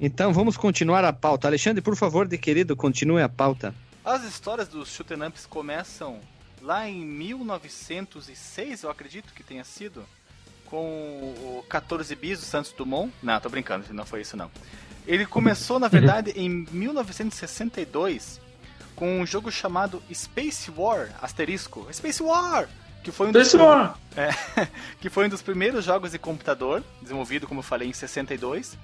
Então 0.01 0.33
vamos 0.33 0.57
continuar 0.57 1.05
a 1.05 1.13
pauta. 1.13 1.47
Alexandre, 1.47 1.83
por 1.83 1.95
favor, 1.95 2.27
de 2.27 2.39
querido, 2.39 2.75
continue 2.75 3.21
a 3.21 3.29
pauta. 3.29 3.75
As 4.03 4.25
histórias 4.25 4.67
dos 4.67 4.89
shoot'em 4.89 5.23
ups 5.27 5.45
começam 5.45 6.21
lá 6.63 6.89
em 6.89 7.05
1906, 7.05 8.83
eu 8.83 8.91
acredito 8.91 9.35
que 9.35 9.43
tenha 9.43 9.63
sido, 9.63 10.03
com 10.65 10.79
o 11.59 11.65
14 11.69 12.15
bis 12.17 12.39
do 12.41 12.47
Santos 12.47 12.73
Dumont. 12.73 13.13
Não, 13.23 13.39
tô 13.41 13.51
brincando, 13.51 13.85
não 13.93 14.07
foi 14.07 14.23
isso 14.23 14.39
não. 14.39 14.51
Ele 15.07 15.27
começou, 15.27 15.79
na 15.79 15.89
verdade, 15.89 16.31
em 16.35 16.49
1962 16.49 18.41
com 18.97 19.21
um 19.21 19.27
jogo 19.27 19.51
chamado 19.51 20.03
Space 20.13 20.71
War, 20.71 21.11
asterisco, 21.21 21.87
Space 21.93 22.23
War, 22.23 22.69
que 23.03 23.11
foi 23.11 23.29
um 23.29 23.33
dos, 23.33 23.55
é, 24.17 24.31
que 25.01 25.11
foi 25.11 25.27
um 25.27 25.29
dos 25.29 25.43
primeiros 25.43 25.85
jogos 25.85 26.13
de 26.13 26.19
computador, 26.19 26.83
desenvolvido, 27.03 27.47
como 27.47 27.61
eu 27.61 27.65
falei, 27.65 27.89
em 27.89 27.93
62 27.93 28.79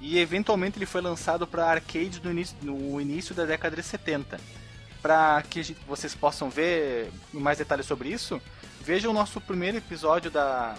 e 0.00 0.18
eventualmente 0.18 0.78
ele 0.78 0.86
foi 0.86 1.00
lançado 1.00 1.46
para 1.46 1.66
arcade 1.66 2.20
no 2.24 2.30
início, 2.30 2.56
no 2.62 3.00
início 3.00 3.34
da 3.34 3.44
década 3.44 3.76
de 3.76 3.82
70. 3.82 4.40
Para 5.02 5.42
que 5.42 5.76
vocês 5.86 6.14
possam 6.14 6.50
ver 6.50 7.10
mais 7.32 7.58
detalhes 7.58 7.86
sobre 7.86 8.08
isso, 8.10 8.40
vejam 8.82 9.10
o 9.10 9.14
nosso 9.14 9.40
primeiro 9.40 9.78
episódio 9.78 10.30
da 10.30 10.76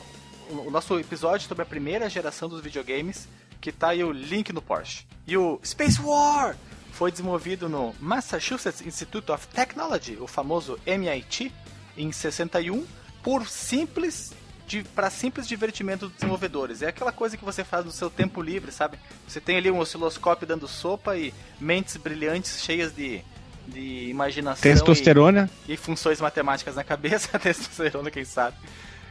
o 0.49 0.69
nosso 0.69 0.99
episódio 0.99 1.47
sobre 1.47 1.63
a 1.63 1.65
primeira 1.65 2.09
geração 2.09 2.49
dos 2.49 2.61
videogames, 2.61 3.27
que 3.61 3.71
tá 3.71 3.89
aí 3.89 4.03
o 4.03 4.11
link 4.11 4.51
no 4.51 4.61
Porsche. 4.61 5.05
E 5.25 5.37
o 5.37 5.59
Space 5.63 6.01
War 6.01 6.57
foi 6.91 7.09
desenvolvido 7.09 7.69
no 7.69 7.95
Massachusetts 7.99 8.81
Institute 8.81 9.31
of 9.31 9.47
Technology, 9.47 10.17
o 10.19 10.27
famoso 10.27 10.77
MIT, 10.85 11.53
em 11.95 12.11
61, 12.11 12.85
por 13.23 13.47
simples 13.47 14.33
para 14.79 15.09
simples 15.09 15.47
divertimento 15.47 16.07
dos 16.07 16.15
desenvolvedores. 16.15 16.81
É 16.81 16.87
aquela 16.87 17.11
coisa 17.11 17.37
que 17.37 17.43
você 17.43 17.63
faz 17.63 17.85
no 17.85 17.91
seu 17.91 18.09
tempo 18.09 18.41
livre, 18.41 18.71
sabe? 18.71 18.97
Você 19.27 19.39
tem 19.39 19.57
ali 19.57 19.69
um 19.69 19.79
osciloscópio 19.79 20.47
dando 20.47 20.67
sopa 20.67 21.17
e 21.17 21.33
mentes 21.59 21.97
brilhantes 21.97 22.63
cheias 22.63 22.93
de, 22.95 23.21
de 23.67 24.09
imaginação. 24.09 24.61
Testosterona. 24.61 25.49
E, 25.67 25.73
e 25.73 25.77
funções 25.77 26.21
matemáticas 26.21 26.75
na 26.75 26.83
cabeça, 26.83 27.37
testosterona, 27.39 28.09
quem 28.09 28.25
sabe. 28.25 28.57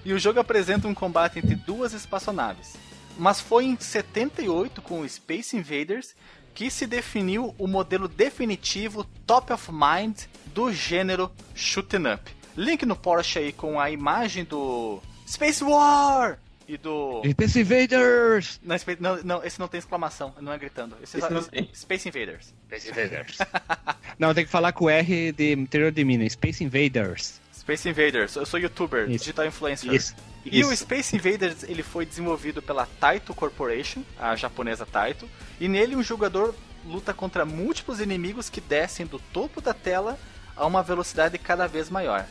E 0.05 0.12
o 0.12 0.18
jogo 0.18 0.40
apresenta 0.40 0.88
um 0.88 0.94
combate 0.94 1.38
entre 1.38 1.55
duas 1.55 1.92
espaçonaves. 1.92 2.75
Mas 3.18 3.40
foi 3.40 3.66
em 3.66 3.77
78 3.79 4.81
com 4.81 5.01
o 5.01 5.09
Space 5.09 5.57
Invaders 5.57 6.14
que 6.55 6.70
se 6.70 6.87
definiu 6.87 7.55
o 7.59 7.66
modelo 7.66 8.09
definitivo 8.09 9.05
top 9.27 9.53
of 9.53 9.70
mind 9.70 10.23
do 10.46 10.73
gênero 10.73 11.31
shoot'em 11.55 12.12
up. 12.12 12.31
Link 12.57 12.85
no 12.85 12.96
Porsche 12.96 13.38
aí 13.38 13.53
com 13.53 13.79
a 13.79 13.90
imagem 13.90 14.44
do 14.44 15.01
Space 15.31 15.62
War 15.62 16.38
e 16.66 16.77
do 16.77 17.23
Space 17.31 17.61
Invaders! 17.61 18.61
Não, 18.62 18.77
Space- 18.79 19.01
não, 19.01 19.16
não, 19.23 19.45
esse 19.45 19.59
não 19.61 19.69
tem 19.69 19.79
exclamação, 19.79 20.35
não 20.40 20.53
é 20.53 20.59
gritando. 20.59 20.97
Esse 21.03 21.19
Esse 21.19 21.27
só- 21.29 21.33
não. 21.33 21.43
Space 21.75 22.09
Invaders. 22.09 22.53
Space 22.66 22.88
Invaders. 22.90 23.38
Não, 24.19 24.35
tem 24.35 24.45
que 24.45 24.51
falar 24.51 24.73
com 24.73 24.85
o 24.85 24.90
R 24.90 25.33
de 25.33 25.53
interior 25.53 25.90
de 25.90 26.05
Minas. 26.05 26.35
Space 26.35 26.62
Invaders. 26.62 27.40
Space 27.55 27.88
Invaders. 27.88 28.37
Eu 28.37 28.45
sou 28.45 28.61
youtuber, 28.61 29.09
Isso. 29.09 29.21
digital 29.25 29.47
influencer. 29.47 29.90
Isso. 29.95 30.14
E 30.45 30.62
o 30.62 30.71
Isso. 30.73 30.83
Space 30.83 31.16
Invaders 31.16 31.62
ele 31.62 31.83
foi 31.83 32.05
desenvolvido 32.05 32.61
pela 32.61 32.85
Taito 32.87 33.33
Corporation, 33.35 34.03
a 34.19 34.37
japonesa 34.37 34.85
Taito, 34.85 35.27
e 35.59 35.69
nele 35.69 35.97
um 35.97 36.03
jogador 36.03 36.55
luta 36.85 37.14
contra 37.14 37.47
múltiplos 37.47 37.99
inimigos 38.01 38.51
que 38.51 38.61
descem 38.61 39.07
do 39.07 39.19
topo 39.19 39.61
da 39.62 39.73
tela 39.73 40.19
a 40.55 40.66
uma 40.66 40.83
velocidade 40.83 41.38
cada 41.38 41.66
vez 41.66 41.88
maior. 41.88 42.27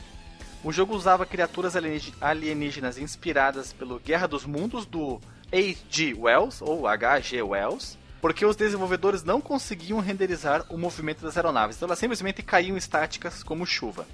O 0.61 0.73
jogo 0.73 0.93
usava 0.93 1.25
criaturas 1.25 1.73
alienígenas 2.19 2.97
inspiradas 2.97 3.71
pelo 3.71 3.97
Guerra 3.99 4.27
dos 4.27 4.45
Mundos 4.45 4.85
do 4.85 5.21
H.G. 5.51 6.15
Wells, 6.15 6.61
ou 6.61 6.85
H.G. 6.85 7.41
Wells, 7.41 7.97
porque 8.21 8.45
os 8.45 8.57
desenvolvedores 8.57 9.23
não 9.23 9.39
conseguiam 9.39 9.99
renderizar 9.99 10.65
o 10.69 10.77
movimento 10.77 11.21
das 11.21 11.37
aeronaves, 11.37 11.77
então 11.77 11.87
elas 11.87 11.99
simplesmente 11.99 12.43
caíam 12.43 12.75
estáticas 12.75 13.41
como 13.41 13.65
chuva. 13.65 14.05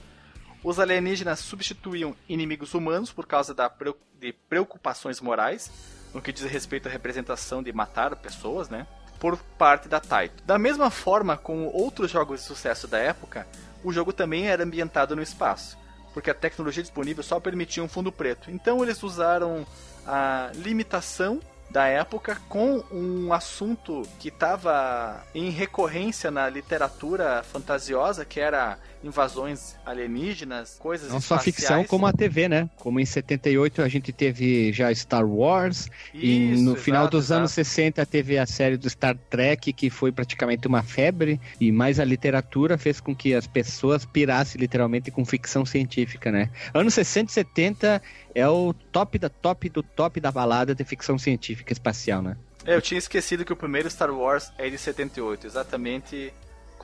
Os 0.63 0.79
alienígenas 0.79 1.39
substituíam 1.39 2.15
inimigos 2.29 2.73
humanos 2.73 3.11
por 3.11 3.25
causa 3.25 3.53
da 3.53 3.71
de 4.19 4.31
preocupações 4.47 5.19
morais, 5.19 5.71
no 6.13 6.21
que 6.21 6.31
diz 6.31 6.43
respeito 6.43 6.87
à 6.87 6.91
representação 6.91 7.61
de 7.61 7.73
matar 7.73 8.15
pessoas, 8.15 8.69
né? 8.69 8.87
Por 9.19 9.37
parte 9.57 9.87
da 9.87 9.99
Taito. 9.99 10.43
Da 10.43 10.57
mesma 10.57 10.89
forma 10.89 11.37
como 11.37 11.71
outros 11.73 12.11
jogos 12.11 12.41
de 12.41 12.45
sucesso 12.45 12.87
da 12.87 12.99
época, 12.99 13.47
o 13.83 13.91
jogo 13.91 14.13
também 14.13 14.47
era 14.47 14.63
ambientado 14.63 15.15
no 15.15 15.21
espaço, 15.21 15.77
porque 16.15 16.31
a 16.31 16.33
tecnologia 16.33 16.81
disponível 16.81 17.21
só 17.21 17.41
permitia 17.41 17.83
um 17.83 17.89
fundo 17.89 18.09
preto. 18.09 18.49
Então 18.49 18.81
eles 18.81 19.03
usaram 19.03 19.67
a 20.07 20.49
limitação 20.55 21.41
da 21.69 21.87
época 21.87 22.41
com 22.47 22.81
um 22.89 23.33
assunto 23.33 24.03
que 24.17 24.29
estava 24.29 25.21
em 25.35 25.49
recorrência 25.49 26.31
na 26.31 26.47
literatura 26.47 27.43
fantasiosa, 27.43 28.23
que 28.23 28.39
era 28.39 28.79
invasões 29.05 29.75
alienígenas, 29.85 30.77
coisas 30.79 31.11
Não 31.11 31.21
só 31.21 31.35
espaciais. 31.35 31.55
ficção, 31.55 31.83
como 31.85 32.07
a 32.07 32.11
TV, 32.11 32.49
né? 32.49 32.69
Como 32.77 32.99
em 32.99 33.05
78 33.05 33.81
a 33.81 33.87
gente 33.87 34.11
teve 34.11 34.73
já 34.73 34.93
Star 34.93 35.25
Wars, 35.25 35.87
e 36.13 36.53
Isso, 36.53 36.63
no 36.63 36.75
final 36.75 37.03
exato, 37.03 37.17
dos 37.17 37.31
anos 37.31 37.51
exato. 37.57 37.69
60 37.69 38.05
teve 38.05 38.37
a 38.37 38.45
série 38.45 38.77
do 38.77 38.89
Star 38.89 39.15
Trek, 39.29 39.71
que 39.71 39.89
foi 39.89 40.11
praticamente 40.11 40.67
uma 40.67 40.81
febre, 40.81 41.39
e 41.61 41.71
mais 41.71 41.99
a 41.99 42.05
literatura 42.05 42.77
fez 42.77 42.99
com 42.99 43.15
que 43.15 43.33
as 43.35 43.45
pessoas 43.45 44.05
pirassem 44.05 44.59
literalmente 44.59 45.11
com 45.11 45.23
ficção 45.23 45.65
científica, 45.65 46.31
né? 46.31 46.49
Anos 46.73 46.93
60 46.95 47.29
e 47.29 47.33
70 47.33 48.01
é 48.33 48.47
o 48.47 48.73
top 48.91 49.19
da 49.19 49.29
top 49.29 49.69
do 49.69 49.83
top 49.83 50.19
da 50.19 50.31
balada 50.31 50.73
de 50.73 50.83
ficção 50.83 51.17
científica 51.17 51.71
espacial, 51.71 52.21
né? 52.21 52.35
É, 52.65 52.75
eu 52.75 52.81
tinha 52.81 52.97
esquecido 52.97 53.45
que 53.45 53.53
o 53.53 53.55
primeiro 53.55 53.89
Star 53.89 54.11
Wars 54.11 54.51
é 54.57 54.67
de 54.67 54.77
78, 54.77 55.45
exatamente 55.45 56.33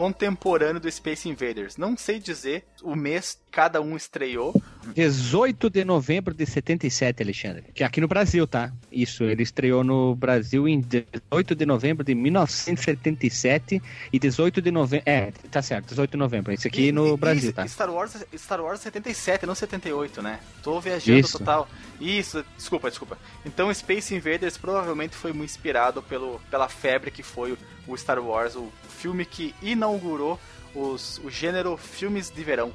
contemporâneo 0.02 0.80
do 0.82 0.92
Space 0.92 1.30
Invaders. 1.30 1.78
Não 1.78 1.96
sei 1.96 2.18
dizer 2.20 2.64
o 2.82 2.96
mês 2.96 3.38
cada 3.52 3.80
um 3.80 3.96
estreou. 3.96 4.60
18 4.96 5.70
de 5.70 5.86
novembro 5.86 6.34
de 6.34 6.44
77, 6.44 7.22
Alexandre. 7.22 7.64
Que 7.72 7.84
é 7.84 7.86
aqui 7.86 8.02
no 8.02 8.08
Brasil, 8.08 8.48
tá? 8.48 8.74
Isso, 8.92 9.24
ele 9.26 9.44
estreou 9.44 9.84
no 9.84 10.16
Brasil 10.16 10.68
em 10.68 10.80
18 10.82 11.54
de 11.54 11.66
novembro 11.68 12.04
de 12.04 12.16
1977 12.16 13.80
e 14.12 14.18
18 14.18 14.60
de 14.60 14.72
novembro. 14.72 15.04
É, 15.08 15.32
tá 15.52 15.62
certo, 15.62 15.90
18 15.90 16.10
de 16.12 16.18
novembro. 16.18 16.52
Isso 16.52 16.68
aqui 16.68 16.88
E- 16.88 16.92
no 16.92 17.14
e- 17.14 17.18
Brasil, 17.18 17.52
e 17.52 17.54
tá? 17.54 17.68
Star 17.68 17.92
Wars, 17.94 18.18
Star 18.36 18.60
Wars 18.60 18.80
77, 18.80 19.46
não 19.46 19.54
78, 19.54 20.20
né? 20.24 20.40
Tô 20.64 20.80
viajando 20.82 21.20
Isso. 21.20 21.38
total. 21.38 21.70
Isso, 22.02 22.44
desculpa, 22.58 22.90
desculpa. 22.90 23.18
Então 23.46 23.72
Space 23.72 24.14
Invaders 24.14 24.58
provavelmente 24.58 25.16
foi 25.16 25.32
muito 25.32 25.52
inspirado 25.52 26.02
pelo, 26.02 26.42
pela 26.50 26.68
febre 26.68 27.12
que 27.12 27.22
foi 27.22 27.56
o, 27.88 27.98
Star 27.98 28.20
Wars, 28.20 28.56
o 28.56 28.72
filme 28.90 29.24
que 29.24 29.54
inaugurou 29.62 30.40
os, 30.74 31.22
o 31.24 31.30
gênero 31.30 31.78
filmes 31.78 32.32
de 32.32 32.44
verão. 32.44 32.74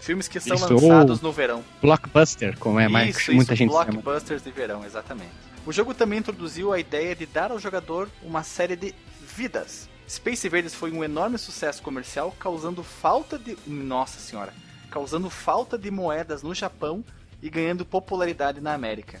Filmes 0.00 0.28
que 0.28 0.40
são 0.40 0.56
Isso, 0.56 0.74
lançados 0.74 1.20
no 1.20 1.32
verão. 1.32 1.64
Blockbuster, 1.80 2.58
como 2.58 2.78
é 2.78 2.88
mais 2.88 3.16
isso, 3.16 3.32
muita 3.32 3.54
isso, 3.54 3.58
gente 3.58 3.70
chama. 3.70 3.84
blockbusters 3.84 4.42
de 4.42 4.50
verão, 4.50 4.84
exatamente. 4.84 5.32
O 5.64 5.72
jogo 5.72 5.94
também 5.94 6.18
introduziu 6.18 6.72
a 6.72 6.78
ideia 6.78 7.14
de 7.14 7.24
dar 7.24 7.50
ao 7.50 7.58
jogador 7.58 8.10
uma 8.22 8.42
série 8.42 8.76
de 8.76 8.94
vidas. 9.34 9.88
Space 10.06 10.46
Invaders 10.46 10.74
foi 10.74 10.92
um 10.92 11.02
enorme 11.02 11.38
sucesso 11.38 11.80
comercial, 11.80 12.34
causando 12.38 12.82
falta 12.82 13.38
de. 13.38 13.56
Nossa 13.66 14.18
senhora! 14.18 14.52
Causando 14.90 15.30
falta 15.30 15.78
de 15.78 15.90
moedas 15.90 16.42
no 16.42 16.54
Japão 16.54 17.02
e 17.44 17.50
ganhando 17.50 17.84
popularidade 17.84 18.58
na 18.58 18.72
América. 18.72 19.20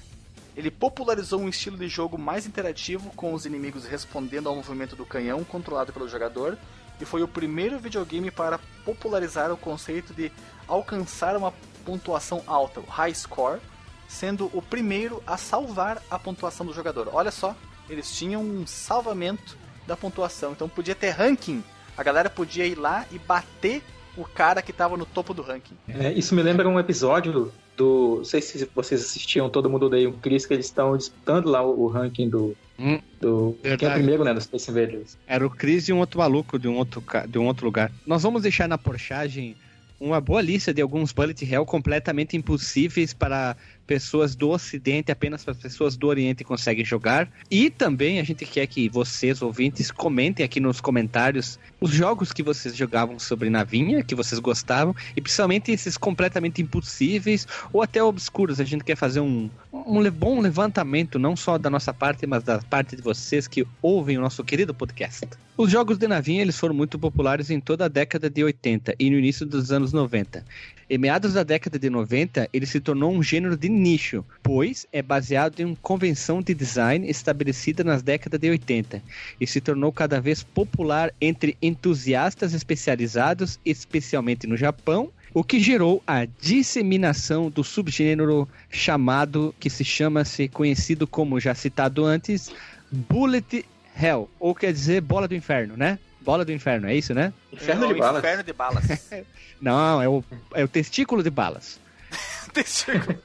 Ele 0.56 0.70
popularizou 0.70 1.40
um 1.40 1.48
estilo 1.48 1.76
de 1.76 1.88
jogo 1.88 2.16
mais 2.16 2.46
interativo, 2.46 3.10
com 3.10 3.34
os 3.34 3.44
inimigos 3.44 3.84
respondendo 3.84 4.48
ao 4.48 4.56
movimento 4.56 4.96
do 4.96 5.04
canhão 5.04 5.44
controlado 5.44 5.92
pelo 5.92 6.08
jogador, 6.08 6.56
e 6.98 7.04
foi 7.04 7.22
o 7.22 7.28
primeiro 7.28 7.78
videogame 7.78 8.30
para 8.30 8.58
popularizar 8.82 9.52
o 9.52 9.58
conceito 9.58 10.14
de 10.14 10.32
alcançar 10.66 11.36
uma 11.36 11.52
pontuação 11.84 12.42
alta, 12.46 12.80
o 12.80 12.84
high 12.84 13.14
score, 13.14 13.60
sendo 14.08 14.50
o 14.54 14.62
primeiro 14.62 15.22
a 15.26 15.36
salvar 15.36 16.02
a 16.10 16.18
pontuação 16.18 16.64
do 16.64 16.72
jogador. 16.72 17.10
Olha 17.12 17.30
só, 17.30 17.54
eles 17.90 18.16
tinham 18.16 18.40
um 18.40 18.66
salvamento 18.66 19.54
da 19.86 19.98
pontuação, 19.98 20.52
então 20.52 20.66
podia 20.66 20.94
ter 20.94 21.10
ranking. 21.10 21.62
A 21.94 22.02
galera 22.02 22.30
podia 22.30 22.64
ir 22.64 22.76
lá 22.76 23.04
e 23.12 23.18
bater 23.18 23.82
o 24.16 24.24
cara 24.24 24.62
que 24.62 24.70
estava 24.70 24.96
no 24.96 25.06
topo 25.06 25.34
do 25.34 25.42
ranking. 25.42 25.74
É, 25.88 26.12
isso 26.12 26.34
me 26.34 26.42
lembra 26.42 26.68
um 26.68 26.78
episódio 26.78 27.52
do. 27.76 28.16
Não 28.18 28.24
sei 28.24 28.40
se 28.40 28.68
vocês 28.74 29.00
assistiam, 29.00 29.50
todo 29.50 29.68
mundo 29.68 29.86
odeia 29.86 30.08
o 30.08 30.12
Chris, 30.12 30.46
que 30.46 30.54
eles 30.54 30.66
estão 30.66 30.96
disputando 30.96 31.46
lá 31.46 31.62
o, 31.62 31.82
o 31.82 31.88
ranking 31.88 32.28
do. 32.28 32.56
Hum, 32.78 33.00
do 33.20 33.56
que 33.60 33.68
é 33.68 33.74
o 33.74 33.78
verdade. 33.78 33.94
primeiro, 33.94 34.24
né? 34.24 34.34
Do 34.34 34.40
Space 34.40 34.70
Invaders. 34.70 35.16
Era 35.26 35.46
o 35.46 35.50
Chris 35.50 35.88
e 35.88 35.92
um 35.92 35.98
outro 35.98 36.18
maluco 36.18 36.58
de 36.58 36.68
um 36.68 36.76
outro, 36.76 37.02
de 37.28 37.38
um 37.38 37.46
outro 37.46 37.66
lugar. 37.66 37.90
Nós 38.06 38.22
vamos 38.22 38.42
deixar 38.42 38.68
na 38.68 38.78
porchagem 38.78 39.56
uma 40.00 40.20
boa 40.20 40.40
lista 40.40 40.74
de 40.74 40.82
alguns 40.82 41.12
bullet 41.12 41.44
hell 41.44 41.64
completamente 41.64 42.36
impossíveis 42.36 43.14
para 43.14 43.56
pessoas 43.86 44.34
do 44.34 44.50
Ocidente, 44.50 45.12
apenas 45.12 45.44
para 45.44 45.52
as 45.52 45.58
pessoas 45.58 45.96
do 45.96 46.06
Oriente 46.06 46.44
conseguem 46.44 46.84
jogar. 46.84 47.30
E 47.50 47.70
também 47.70 48.18
a 48.18 48.24
gente 48.24 48.44
quer 48.44 48.66
que 48.66 48.88
vocês, 48.88 49.42
ouvintes, 49.42 49.90
comentem 49.90 50.44
aqui 50.44 50.60
nos 50.60 50.80
comentários 50.80 51.58
os 51.80 51.90
jogos 51.90 52.32
que 52.32 52.42
vocês 52.42 52.76
jogavam 52.76 53.18
sobre 53.18 53.50
navinha, 53.50 54.02
que 54.02 54.14
vocês 54.14 54.38
gostavam, 54.38 54.94
e 55.16 55.20
principalmente 55.20 55.70
esses 55.70 55.96
completamente 55.96 56.62
impossíveis 56.62 57.46
ou 57.72 57.82
até 57.82 58.02
obscuros. 58.02 58.60
A 58.60 58.64
gente 58.64 58.84
quer 58.84 58.96
fazer 58.96 59.20
um, 59.20 59.50
um 59.72 60.10
bom 60.10 60.40
levantamento, 60.40 61.18
não 61.18 61.36
só 61.36 61.58
da 61.58 61.68
nossa 61.70 61.92
parte, 61.92 62.26
mas 62.26 62.42
da 62.42 62.58
parte 62.58 62.96
de 62.96 63.02
vocês 63.02 63.46
que 63.46 63.66
ouvem 63.82 64.18
o 64.18 64.20
nosso 64.20 64.42
querido 64.42 64.74
podcast. 64.74 65.28
Os 65.56 65.70
jogos 65.70 65.98
de 65.98 66.08
navinha 66.08 66.42
eles 66.42 66.58
foram 66.58 66.74
muito 66.74 66.98
populares 66.98 67.48
em 67.48 67.60
toda 67.60 67.84
a 67.84 67.88
década 67.88 68.28
de 68.28 68.42
80 68.42 68.94
e 68.98 69.08
no 69.08 69.18
início 69.18 69.46
dos 69.46 69.70
anos 69.70 69.92
90. 69.92 70.44
Em 70.88 70.98
meados 70.98 71.32
da 71.32 71.42
década 71.42 71.78
de 71.78 71.88
90, 71.88 72.48
ele 72.52 72.66
se 72.66 72.78
tornou 72.78 73.12
um 73.12 73.22
gênero 73.22 73.56
de 73.56 73.68
nicho, 73.68 74.24
pois 74.42 74.86
é 74.92 75.00
baseado 75.00 75.60
em 75.60 75.64
uma 75.64 75.76
convenção 75.76 76.42
de 76.42 76.52
design 76.52 77.08
estabelecida 77.08 77.82
nas 77.82 78.02
décadas 78.02 78.38
de 78.38 78.50
80 78.50 79.02
e 79.40 79.46
se 79.46 79.60
tornou 79.60 79.90
cada 79.90 80.20
vez 80.20 80.42
popular 80.42 81.12
entre 81.20 81.56
entusiastas 81.62 82.52
especializados, 82.52 83.58
especialmente 83.64 84.46
no 84.46 84.56
Japão, 84.56 85.10
o 85.32 85.42
que 85.42 85.58
gerou 85.58 86.02
a 86.06 86.26
disseminação 86.26 87.50
do 87.50 87.64
subgênero 87.64 88.48
chamado, 88.70 89.54
que 89.58 89.68
se 89.68 89.84
chama-se, 89.84 90.48
conhecido 90.48 91.06
como 91.06 91.40
já 91.40 91.54
citado 91.54 92.04
antes, 92.04 92.52
Bullet 92.90 93.64
Hell, 94.00 94.30
ou 94.38 94.54
quer 94.54 94.72
dizer 94.72 95.00
bola 95.00 95.26
do 95.26 95.34
inferno, 95.34 95.76
né? 95.76 95.98
Bola 96.24 96.44
do 96.44 96.52
inferno, 96.52 96.88
é 96.88 96.94
isso, 96.94 97.12
né? 97.14 97.32
Inferno 97.52 97.84
É 97.84 97.88
o 97.88 97.92
de 97.92 98.00
balas. 98.00 98.18
Inferno 98.18 98.42
de 98.42 98.52
balas. 98.52 98.84
Não, 99.60 100.02
é 100.02 100.08
o, 100.08 100.24
é 100.54 100.64
o 100.64 100.68
testículo 100.68 101.22
de 101.22 101.30
balas. 101.30 101.78
Testículo. 102.52 103.18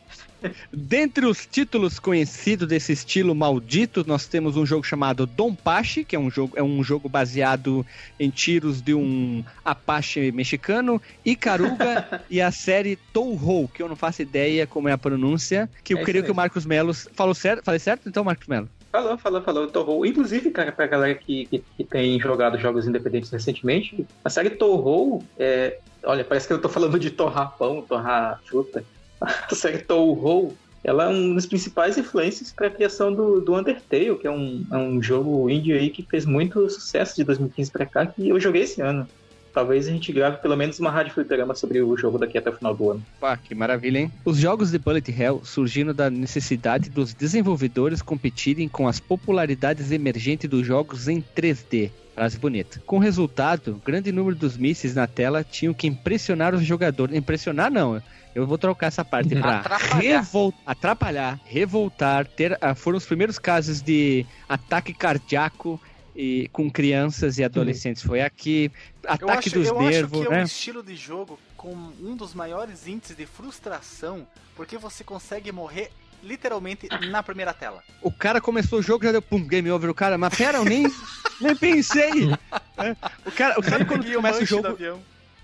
Dentre 0.72 1.26
os 1.26 1.46
títulos 1.46 1.98
conhecidos 1.98 2.68
desse 2.68 2.92
estilo 2.92 3.35
maldito, 3.35 4.04
nós 4.06 4.26
temos 4.26 4.56
um 4.56 4.66
jogo 4.66 4.85
chamado 4.85 5.26
Donpachi, 5.26 6.04
que 6.04 6.14
é 6.14 6.18
um 6.18 6.30
jogo, 6.30 6.52
é 6.56 6.62
um 6.62 6.82
jogo 6.85 7.09
baseado 7.09 7.85
em 8.20 8.30
tiros 8.30 8.80
de 8.82 8.94
um 8.94 9.42
Apache 9.64 10.30
mexicano, 10.32 11.00
Icaruga 11.24 12.22
e 12.30 12.40
a 12.40 12.50
série 12.50 12.96
Touhou, 13.12 13.66
que 13.68 13.82
eu 13.82 13.88
não 13.88 13.96
faço 13.96 14.22
ideia 14.22 14.66
como 14.66 14.88
é 14.88 14.92
a 14.92 14.98
pronúncia, 14.98 15.68
que 15.82 15.94
eu 15.94 15.98
É 15.98 16.04
creio 16.04 16.24
que 16.24 16.30
o. 16.30 16.35
Marcos 16.35 16.66
Melo 16.66 16.92
falou 16.94 17.35
certo, 17.35 17.64
falei 17.64 17.80
certo 17.80 18.09
então, 18.09 18.22
Marcos 18.22 18.46
Melo? 18.46 18.68
Falou, 18.90 19.18
falou, 19.18 19.42
falou. 19.42 19.66
Torrou. 19.66 20.07
Inclusive, 20.07 20.51
cara, 20.51 20.72
pra 20.72 20.87
galera 20.87 21.14
que, 21.14 21.46
que, 21.46 21.64
que 21.77 21.85
tem 21.85 22.18
jogado 22.20 22.59
jogos 22.59 22.87
independentes 22.87 23.31
recentemente, 23.31 24.07
a 24.25 24.31
série 24.31 24.51
Torrou 24.51 25.22
é. 25.38 25.79
Olha, 26.05 26.25
parece 26.25 26.46
que 26.46 26.53
eu 26.53 26.61
tô 26.61 26.68
falando 26.68 26.99
de 26.99 27.11
torrar 27.11 27.57
pão, 27.57 27.83
torrar 27.83 28.40
fruta. 28.44 28.85
A 29.20 29.55
série 29.55 29.79
Torrou 29.79 30.55
ela 30.87 31.07
é 31.07 31.09
uma 31.09 31.35
das 31.35 31.46
principais 31.46 31.99
influências 31.99 32.53
para 32.53 32.70
criação 32.70 33.12
do, 33.12 33.40
do 33.40 33.57
Undertale, 33.57 34.16
que 34.16 34.27
é 34.27 34.31
um, 34.31 34.64
é 34.70 34.77
um 34.77 35.03
jogo 35.03 35.51
indie 35.51 35.72
aí 35.72 35.90
que 35.90 36.05
fez 36.05 36.25
muito 36.25 36.70
sucesso 36.70 37.16
de 37.16 37.25
2015 37.25 37.72
para 37.72 37.87
cá, 37.87 38.07
que 38.07 38.29
eu 38.29 38.38
joguei 38.38 38.62
esse 38.62 38.81
ano. 38.81 39.09
Talvez 39.57 39.88
a 39.88 39.90
gente 39.90 40.12
grave 40.12 40.37
pelo 40.37 40.55
menos 40.55 40.79
uma 40.79 40.90
rádio 40.90 41.14
fliperama 41.14 41.55
sobre 41.55 41.81
o 41.81 41.97
jogo 41.97 42.19
daqui 42.19 42.37
até 42.37 42.51
o 42.51 42.53
final 42.53 42.77
do 42.77 42.90
ano. 42.90 43.03
Pá, 43.19 43.38
que 43.38 43.55
maravilha, 43.55 44.01
hein? 44.01 44.12
Os 44.23 44.37
jogos 44.37 44.71
de 44.71 44.79
Bullet 44.79 45.11
Hell 45.11 45.40
surgiram 45.45 45.95
da 45.95 46.11
necessidade 46.11 46.90
dos 46.90 47.14
desenvolvedores 47.14 48.03
competirem 48.03 48.69
com 48.69 48.87
as 48.87 49.01
popularidades 49.01 49.90
emergentes 49.90 50.51
dos 50.51 50.66
jogos 50.66 51.09
em 51.09 51.25
3D. 51.35 51.90
Frase 52.14 52.38
bonita. 52.38 52.83
Com 52.85 52.99
resultado, 52.99 53.81
grande 53.83 54.12
número 54.12 54.37
dos 54.37 54.59
mísseis 54.59 54.95
na 54.95 55.07
tela 55.07 55.42
tinham 55.42 55.73
que 55.73 55.87
impressionar 55.87 56.55
os 56.55 56.62
jogadores. 56.62 57.16
Impressionar 57.16 57.71
não, 57.71 58.03
eu 58.35 58.47
vou 58.47 58.59
trocar 58.59 58.88
essa 58.88 59.03
parte 59.03 59.35
para 59.37 59.79
revol... 59.99 60.53
atrapalhar, 60.66 61.40
revoltar, 61.47 62.27
ter 62.27 62.59
ah, 62.61 62.75
foram 62.75 62.99
os 62.99 63.07
primeiros 63.07 63.38
casos 63.38 63.81
de 63.81 64.27
ataque 64.47 64.92
cardíaco 64.92 65.81
e 66.16 66.48
com 66.52 66.70
crianças 66.70 67.38
e 67.38 67.44
adolescentes. 67.44 68.02
Foi 68.02 68.22
aqui, 68.22 68.70
ataque 69.07 69.48
acho, 69.48 69.59
dos 69.59 69.68
eu 69.68 69.81
nervos, 69.81 70.20
acho 70.20 70.29
que 70.29 70.31
né? 70.31 70.38
é 70.38 70.42
um 70.42 70.46
estilo 70.46 70.83
de 70.83 70.96
jogo 70.96 71.38
com 71.57 71.72
um 72.00 72.16
dos 72.16 72.33
maiores 72.35 72.87
índices 72.87 73.16
de 73.16 73.26
frustração, 73.26 74.26
porque 74.57 74.79
você 74.79 75.05
consegue 75.05 75.52
morrer 75.52 75.90
literalmente 76.22 76.88
na 77.11 77.22
primeira 77.22 77.52
tela. 77.52 77.83
O 78.02 78.11
cara 78.11 78.40
começou 78.40 78.79
o 78.79 78.83
jogo 78.83 79.05
já 79.05 79.12
deu 79.12 79.22
pum, 79.22 79.46
game 79.46 79.70
over. 79.70 79.90
O 79.90 79.94
cara, 79.94 80.16
mas 80.16 80.35
pera, 80.35 80.59
eu 80.59 80.64
nem, 80.64 80.87
nem 81.40 81.55
pensei. 81.55 82.33
É, 82.79 82.96
O 83.24 83.33
cara, 83.33 83.55
sabe 83.62 83.85
quando 83.85 84.00
tu 84.00 84.05
Peguei 84.05 84.16
o 84.16 84.16
começa 84.16 84.42
o 84.42 84.46
jogo? 84.46 84.79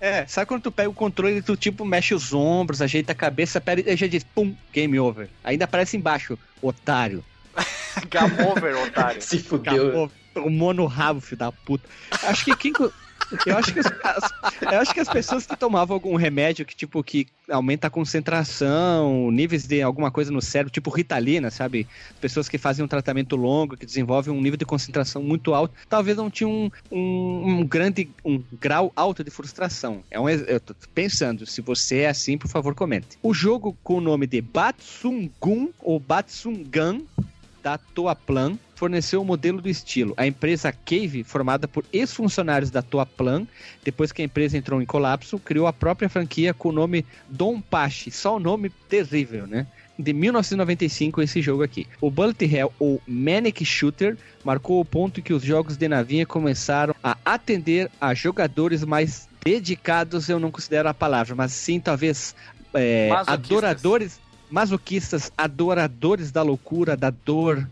É, 0.01 0.27
sabe 0.27 0.47
quando 0.47 0.63
tu 0.63 0.71
pega 0.71 0.89
o 0.89 0.93
controle 0.93 1.37
e 1.37 1.41
tu 1.41 1.55
tipo 1.55 1.85
mexe 1.85 2.13
os 2.13 2.33
ombros, 2.33 2.81
ajeita 2.81 3.13
a 3.13 3.15
cabeça, 3.15 3.61
pera, 3.61 3.79
e 3.79 3.95
já 3.95 4.07
diz 4.07 4.23
pum, 4.23 4.53
game 4.73 4.99
over. 4.99 5.29
Ainda 5.43 5.63
aparece 5.63 5.95
embaixo, 5.95 6.37
otário. 6.61 7.23
Game 8.09 8.49
over, 8.49 8.75
otário. 8.87 9.21
Se 9.21 9.39
fudeu. 9.39 10.11
Tomou 10.33 10.73
no 10.73 10.85
rabo, 10.85 11.21
filho 11.21 11.37
da 11.37 11.51
puta. 11.51 11.87
Acho 12.23 12.45
que 12.45 12.55
quem. 12.55 12.73
Eu 13.45 13.57
acho 13.57 13.73
que, 13.73 13.79
as, 13.79 13.87
eu 14.61 14.79
acho 14.79 14.93
que 14.93 14.99
as 14.99 15.09
pessoas 15.09 15.45
que 15.45 15.55
tomavam 15.55 15.95
algum 15.95 16.15
remédio 16.15 16.65
que, 16.65 16.75
tipo, 16.75 17.03
que 17.03 17.27
aumenta 17.49 17.87
a 17.87 17.89
concentração, 17.89 19.31
níveis 19.31 19.65
de 19.65 19.81
alguma 19.81 20.11
coisa 20.11 20.31
no 20.31 20.41
cérebro, 20.41 20.71
tipo 20.71 20.89
Ritalina, 20.89 21.49
sabe? 21.49 21.87
Pessoas 22.21 22.47
que 22.47 22.57
fazem 22.57 22.83
um 22.83 22.87
tratamento 22.87 23.35
longo, 23.35 23.75
que 23.77 23.85
desenvolvem 23.85 24.33
um 24.33 24.41
nível 24.41 24.57
de 24.57 24.65
concentração 24.65 25.23
muito 25.23 25.53
alto, 25.53 25.73
talvez 25.89 26.17
não 26.17 26.29
tinham 26.29 26.51
um, 26.51 26.71
um, 26.91 27.59
um 27.59 27.65
grande, 27.65 28.09
um 28.23 28.43
grau 28.59 28.91
alto 28.95 29.23
de 29.23 29.31
frustração. 29.31 30.03
É 30.11 30.19
um, 30.19 30.29
eu 30.29 30.59
tô 30.59 30.75
pensando, 30.93 31.45
se 31.45 31.61
você 31.61 31.99
é 31.99 32.09
assim, 32.09 32.37
por 32.37 32.49
favor, 32.49 32.75
comente. 32.75 33.17
O 33.21 33.33
jogo 33.33 33.75
com 33.83 33.97
o 33.97 34.01
nome 34.01 34.27
de 34.27 34.41
Batsungun 34.41 35.69
ou 35.79 35.99
Batsungan 35.99 37.01
da 37.63 37.77
Toaplan 37.77 38.57
forneceu 38.83 39.21
o 39.21 39.25
modelo 39.25 39.61
do 39.61 39.69
estilo. 39.69 40.13
A 40.17 40.27
empresa 40.27 40.69
Cave, 40.69 41.23
formada 41.23 41.69
por 41.69 41.85
ex-funcionários 41.93 42.69
da 42.69 42.81
Toaplan, 42.81 43.47
depois 43.81 44.11
que 44.11 44.21
a 44.21 44.25
empresa 44.25 44.57
entrou 44.57 44.81
em 44.81 44.85
colapso, 44.85 45.39
criou 45.39 45.67
a 45.67 45.71
própria 45.71 46.09
franquia 46.09 46.53
com 46.53 46.67
o 46.67 46.73
nome 46.73 47.05
Donpachi. 47.29 48.11
Só 48.11 48.35
o 48.35 48.41
nome 48.41 48.69
terrível, 48.89 49.47
né? 49.47 49.65
De 49.97 50.11
1995 50.11 51.21
esse 51.21 51.41
jogo 51.41 51.63
aqui. 51.63 51.87
O 52.01 52.11
Bullet 52.11 52.43
Hell 52.43 52.73
ou 52.77 53.01
Manic 53.07 53.63
Shooter 53.63 54.17
marcou 54.43 54.81
o 54.81 54.85
ponto 54.85 55.21
em 55.21 55.23
que 55.23 55.33
os 55.33 55.43
jogos 55.43 55.77
de 55.77 55.87
navinha 55.87 56.25
começaram 56.25 56.93
a 57.01 57.15
atender 57.23 57.89
a 58.01 58.13
jogadores 58.13 58.83
mais 58.83 59.29
dedicados, 59.45 60.27
eu 60.27 60.41
não 60.41 60.51
considero 60.51 60.89
a 60.89 60.93
palavra, 60.93 61.35
mas 61.35 61.53
sim 61.53 61.79
talvez 61.79 62.35
é, 62.73 63.09
adoradores, 63.27 64.19
masoquistas, 64.51 65.31
adoradores 65.37 66.33
da 66.33 66.41
loucura, 66.41 66.97
da 66.97 67.11
dor, 67.11 67.65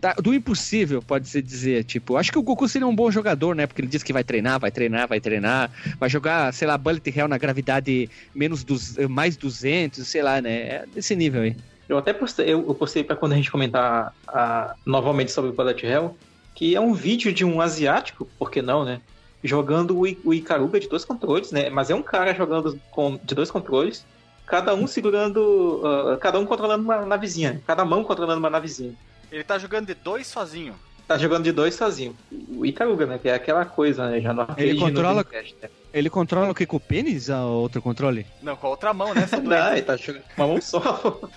da- 0.00 0.14
do 0.14 0.32
impossível, 0.32 1.02
pode-se 1.02 1.42
dizer. 1.42 1.84
Tipo, 1.84 2.16
acho 2.16 2.32
que 2.32 2.38
o 2.38 2.42
Goku 2.42 2.68
seria 2.68 2.86
um 2.86 2.94
bom 2.94 3.10
jogador, 3.10 3.54
né? 3.54 3.66
Porque 3.66 3.80
ele 3.82 3.88
diz 3.88 4.02
que 4.02 4.12
vai 4.12 4.24
treinar, 4.24 4.58
vai 4.58 4.70
treinar, 4.70 5.06
vai 5.06 5.20
treinar, 5.20 5.70
vai 5.98 6.08
jogar, 6.08 6.52
sei 6.54 6.66
lá, 6.66 6.78
Bullet 6.78 7.10
Hell 7.16 7.28
na 7.28 7.38
gravidade 7.38 8.08
menos 8.34 8.64
dos, 8.64 8.96
mais 9.08 9.36
200, 9.36 10.06
sei 10.06 10.22
lá, 10.22 10.40
né? 10.40 10.50
É 10.60 10.84
desse 10.94 11.14
nível 11.14 11.42
aí. 11.42 11.56
Eu 11.88 11.98
até 11.98 12.12
postei, 12.12 12.52
eu, 12.52 12.62
postei 12.74 13.04
pra 13.04 13.14
quando 13.14 13.32
a 13.32 13.36
gente 13.36 13.50
comentar 13.50 14.12
ah, 14.26 14.74
novamente 14.84 15.30
sobre 15.30 15.50
o 15.50 15.52
Bullet 15.52 15.86
Hell, 15.86 16.16
que 16.54 16.74
é 16.74 16.80
um 16.80 16.94
vídeo 16.94 17.32
de 17.32 17.44
um 17.44 17.60
asiático, 17.60 18.26
por 18.38 18.50
que 18.50 18.60
não, 18.62 18.84
né? 18.84 19.00
Jogando 19.44 19.96
o, 19.96 20.02
o 20.24 20.34
Ikaruga 20.34 20.80
de 20.80 20.88
dois 20.88 21.04
controles, 21.04 21.52
né? 21.52 21.70
Mas 21.70 21.90
é 21.90 21.94
um 21.94 22.02
cara 22.02 22.34
jogando 22.34 22.80
com, 22.90 23.20
de 23.22 23.34
dois 23.34 23.50
controles, 23.50 24.04
cada 24.46 24.74
um 24.74 24.86
segurando, 24.86 25.82
ah, 25.84 26.16
cada 26.20 26.40
um 26.40 26.46
controlando 26.46 26.82
uma 26.82 27.04
navezinha, 27.06 27.60
cada 27.66 27.84
mão 27.84 28.02
controlando 28.02 28.40
uma 28.40 28.50
navezinha. 28.50 28.94
Ele 29.30 29.44
tá 29.44 29.58
jogando 29.58 29.86
de 29.86 29.94
dois 29.94 30.26
sozinho. 30.26 30.74
Tá 31.06 31.16
jogando 31.16 31.44
de 31.44 31.52
dois 31.52 31.74
sozinho. 31.76 32.16
O 32.48 32.66
Ikaruga, 32.66 33.06
né? 33.06 33.16
Que 33.18 33.28
é 33.28 33.34
aquela 33.34 33.64
coisa, 33.64 34.10
né? 34.10 34.20
Já 34.20 34.30
arcade, 34.32 34.60
Ele 34.62 34.76
controla- 34.78 35.24
né? 35.32 35.68
Ele 35.94 36.10
controla 36.10 36.50
o 36.50 36.54
que 36.54 36.66
com 36.66 36.76
o 36.76 36.80
pênis, 36.80 37.30
a 37.30 37.46
outro 37.46 37.80
controle? 37.80 38.26
Não, 38.42 38.56
com 38.56 38.66
a 38.66 38.70
outra 38.70 38.92
mão, 38.92 39.14
né? 39.14 39.24
Não, 39.42 39.72
ele 39.72 39.82
tá 39.82 39.96
jogando 39.96 40.24
uma 40.36 40.46
mão 40.48 40.60
só. 40.60 40.80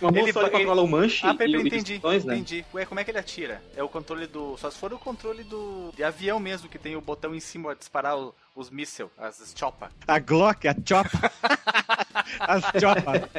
Uma 0.02 0.12
mão 0.12 0.22
Ele 0.24 0.34
só 0.34 0.42
ele 0.42 0.50
ba- 0.50 0.58
controla 0.58 0.82
o 0.82 0.88
manche 0.88 1.26
Ah, 1.26 1.34
e, 1.34 1.38
Pepe, 1.38 1.56
entendi. 1.56 1.94
botões, 2.00 2.26
né? 2.26 2.34
Entendi. 2.34 2.66
Ué, 2.74 2.84
como 2.86 3.00
é 3.00 3.04
que 3.04 3.12
ele 3.12 3.20
atira? 3.20 3.62
É 3.78 3.84
o 3.84 3.88
controle 3.88 4.26
do. 4.26 4.58
Só 4.58 4.72
se 4.72 4.78
for 4.80 4.92
o 4.92 4.98
controle 4.98 5.44
do. 5.44 5.94
de 5.96 6.04
avião 6.04 6.40
mesmo, 6.40 6.68
que 6.68 6.80
tem 6.80 6.96
o 6.96 7.02
botão 7.02 7.36
em 7.36 7.40
cima 7.40 7.66
pra 7.70 7.76
disparar 7.76 8.18
o- 8.18 8.34
os 8.60 8.70
mísseis, 8.70 9.10
as 9.18 9.54
chopa. 9.56 9.90
A 10.08 10.20
Glock, 10.20 10.68
a 10.68 10.76
Chopa. 10.86 11.32
As 12.40 12.64
Chopa. 12.80 13.30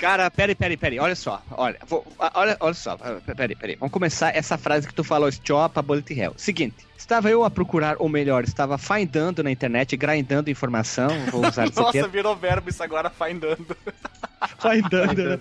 Cara, 0.00 0.30
peraí, 0.30 0.54
peraí, 0.54 0.76
peraí. 0.76 0.98
Olha 0.98 1.14
só. 1.16 1.42
Olha, 1.50 1.78
vou- 1.86 2.06
olha, 2.34 2.56
olha 2.60 2.74
só. 2.74 2.96
Peraí, 2.96 3.54
peraí. 3.56 3.76
Vamos 3.76 3.92
começar 3.92 4.34
essa 4.34 4.56
frase 4.56 4.86
que 4.86 4.94
tu 4.94 5.02
falou, 5.04 5.30
Chopa, 5.30 5.82
Bullet 5.82 6.12
Hell. 6.18 6.34
Seguinte. 6.36 6.86
Estava 6.96 7.28
eu 7.28 7.44
a 7.44 7.50
procurar, 7.50 7.96
ou 7.98 8.08
melhor, 8.08 8.44
estava 8.44 8.78
findando 8.78 9.42
na 9.42 9.50
internet, 9.50 9.96
grindando 9.96 10.48
informação, 10.48 11.08
vou 11.30 11.46
usar 11.46 11.68
Nossa, 11.74 12.08
virou 12.08 12.34
verbo 12.34 12.70
isso 12.70 12.82
agora, 12.82 13.10
findando. 13.10 13.76
Findando, 14.58 15.30
né? 15.30 15.40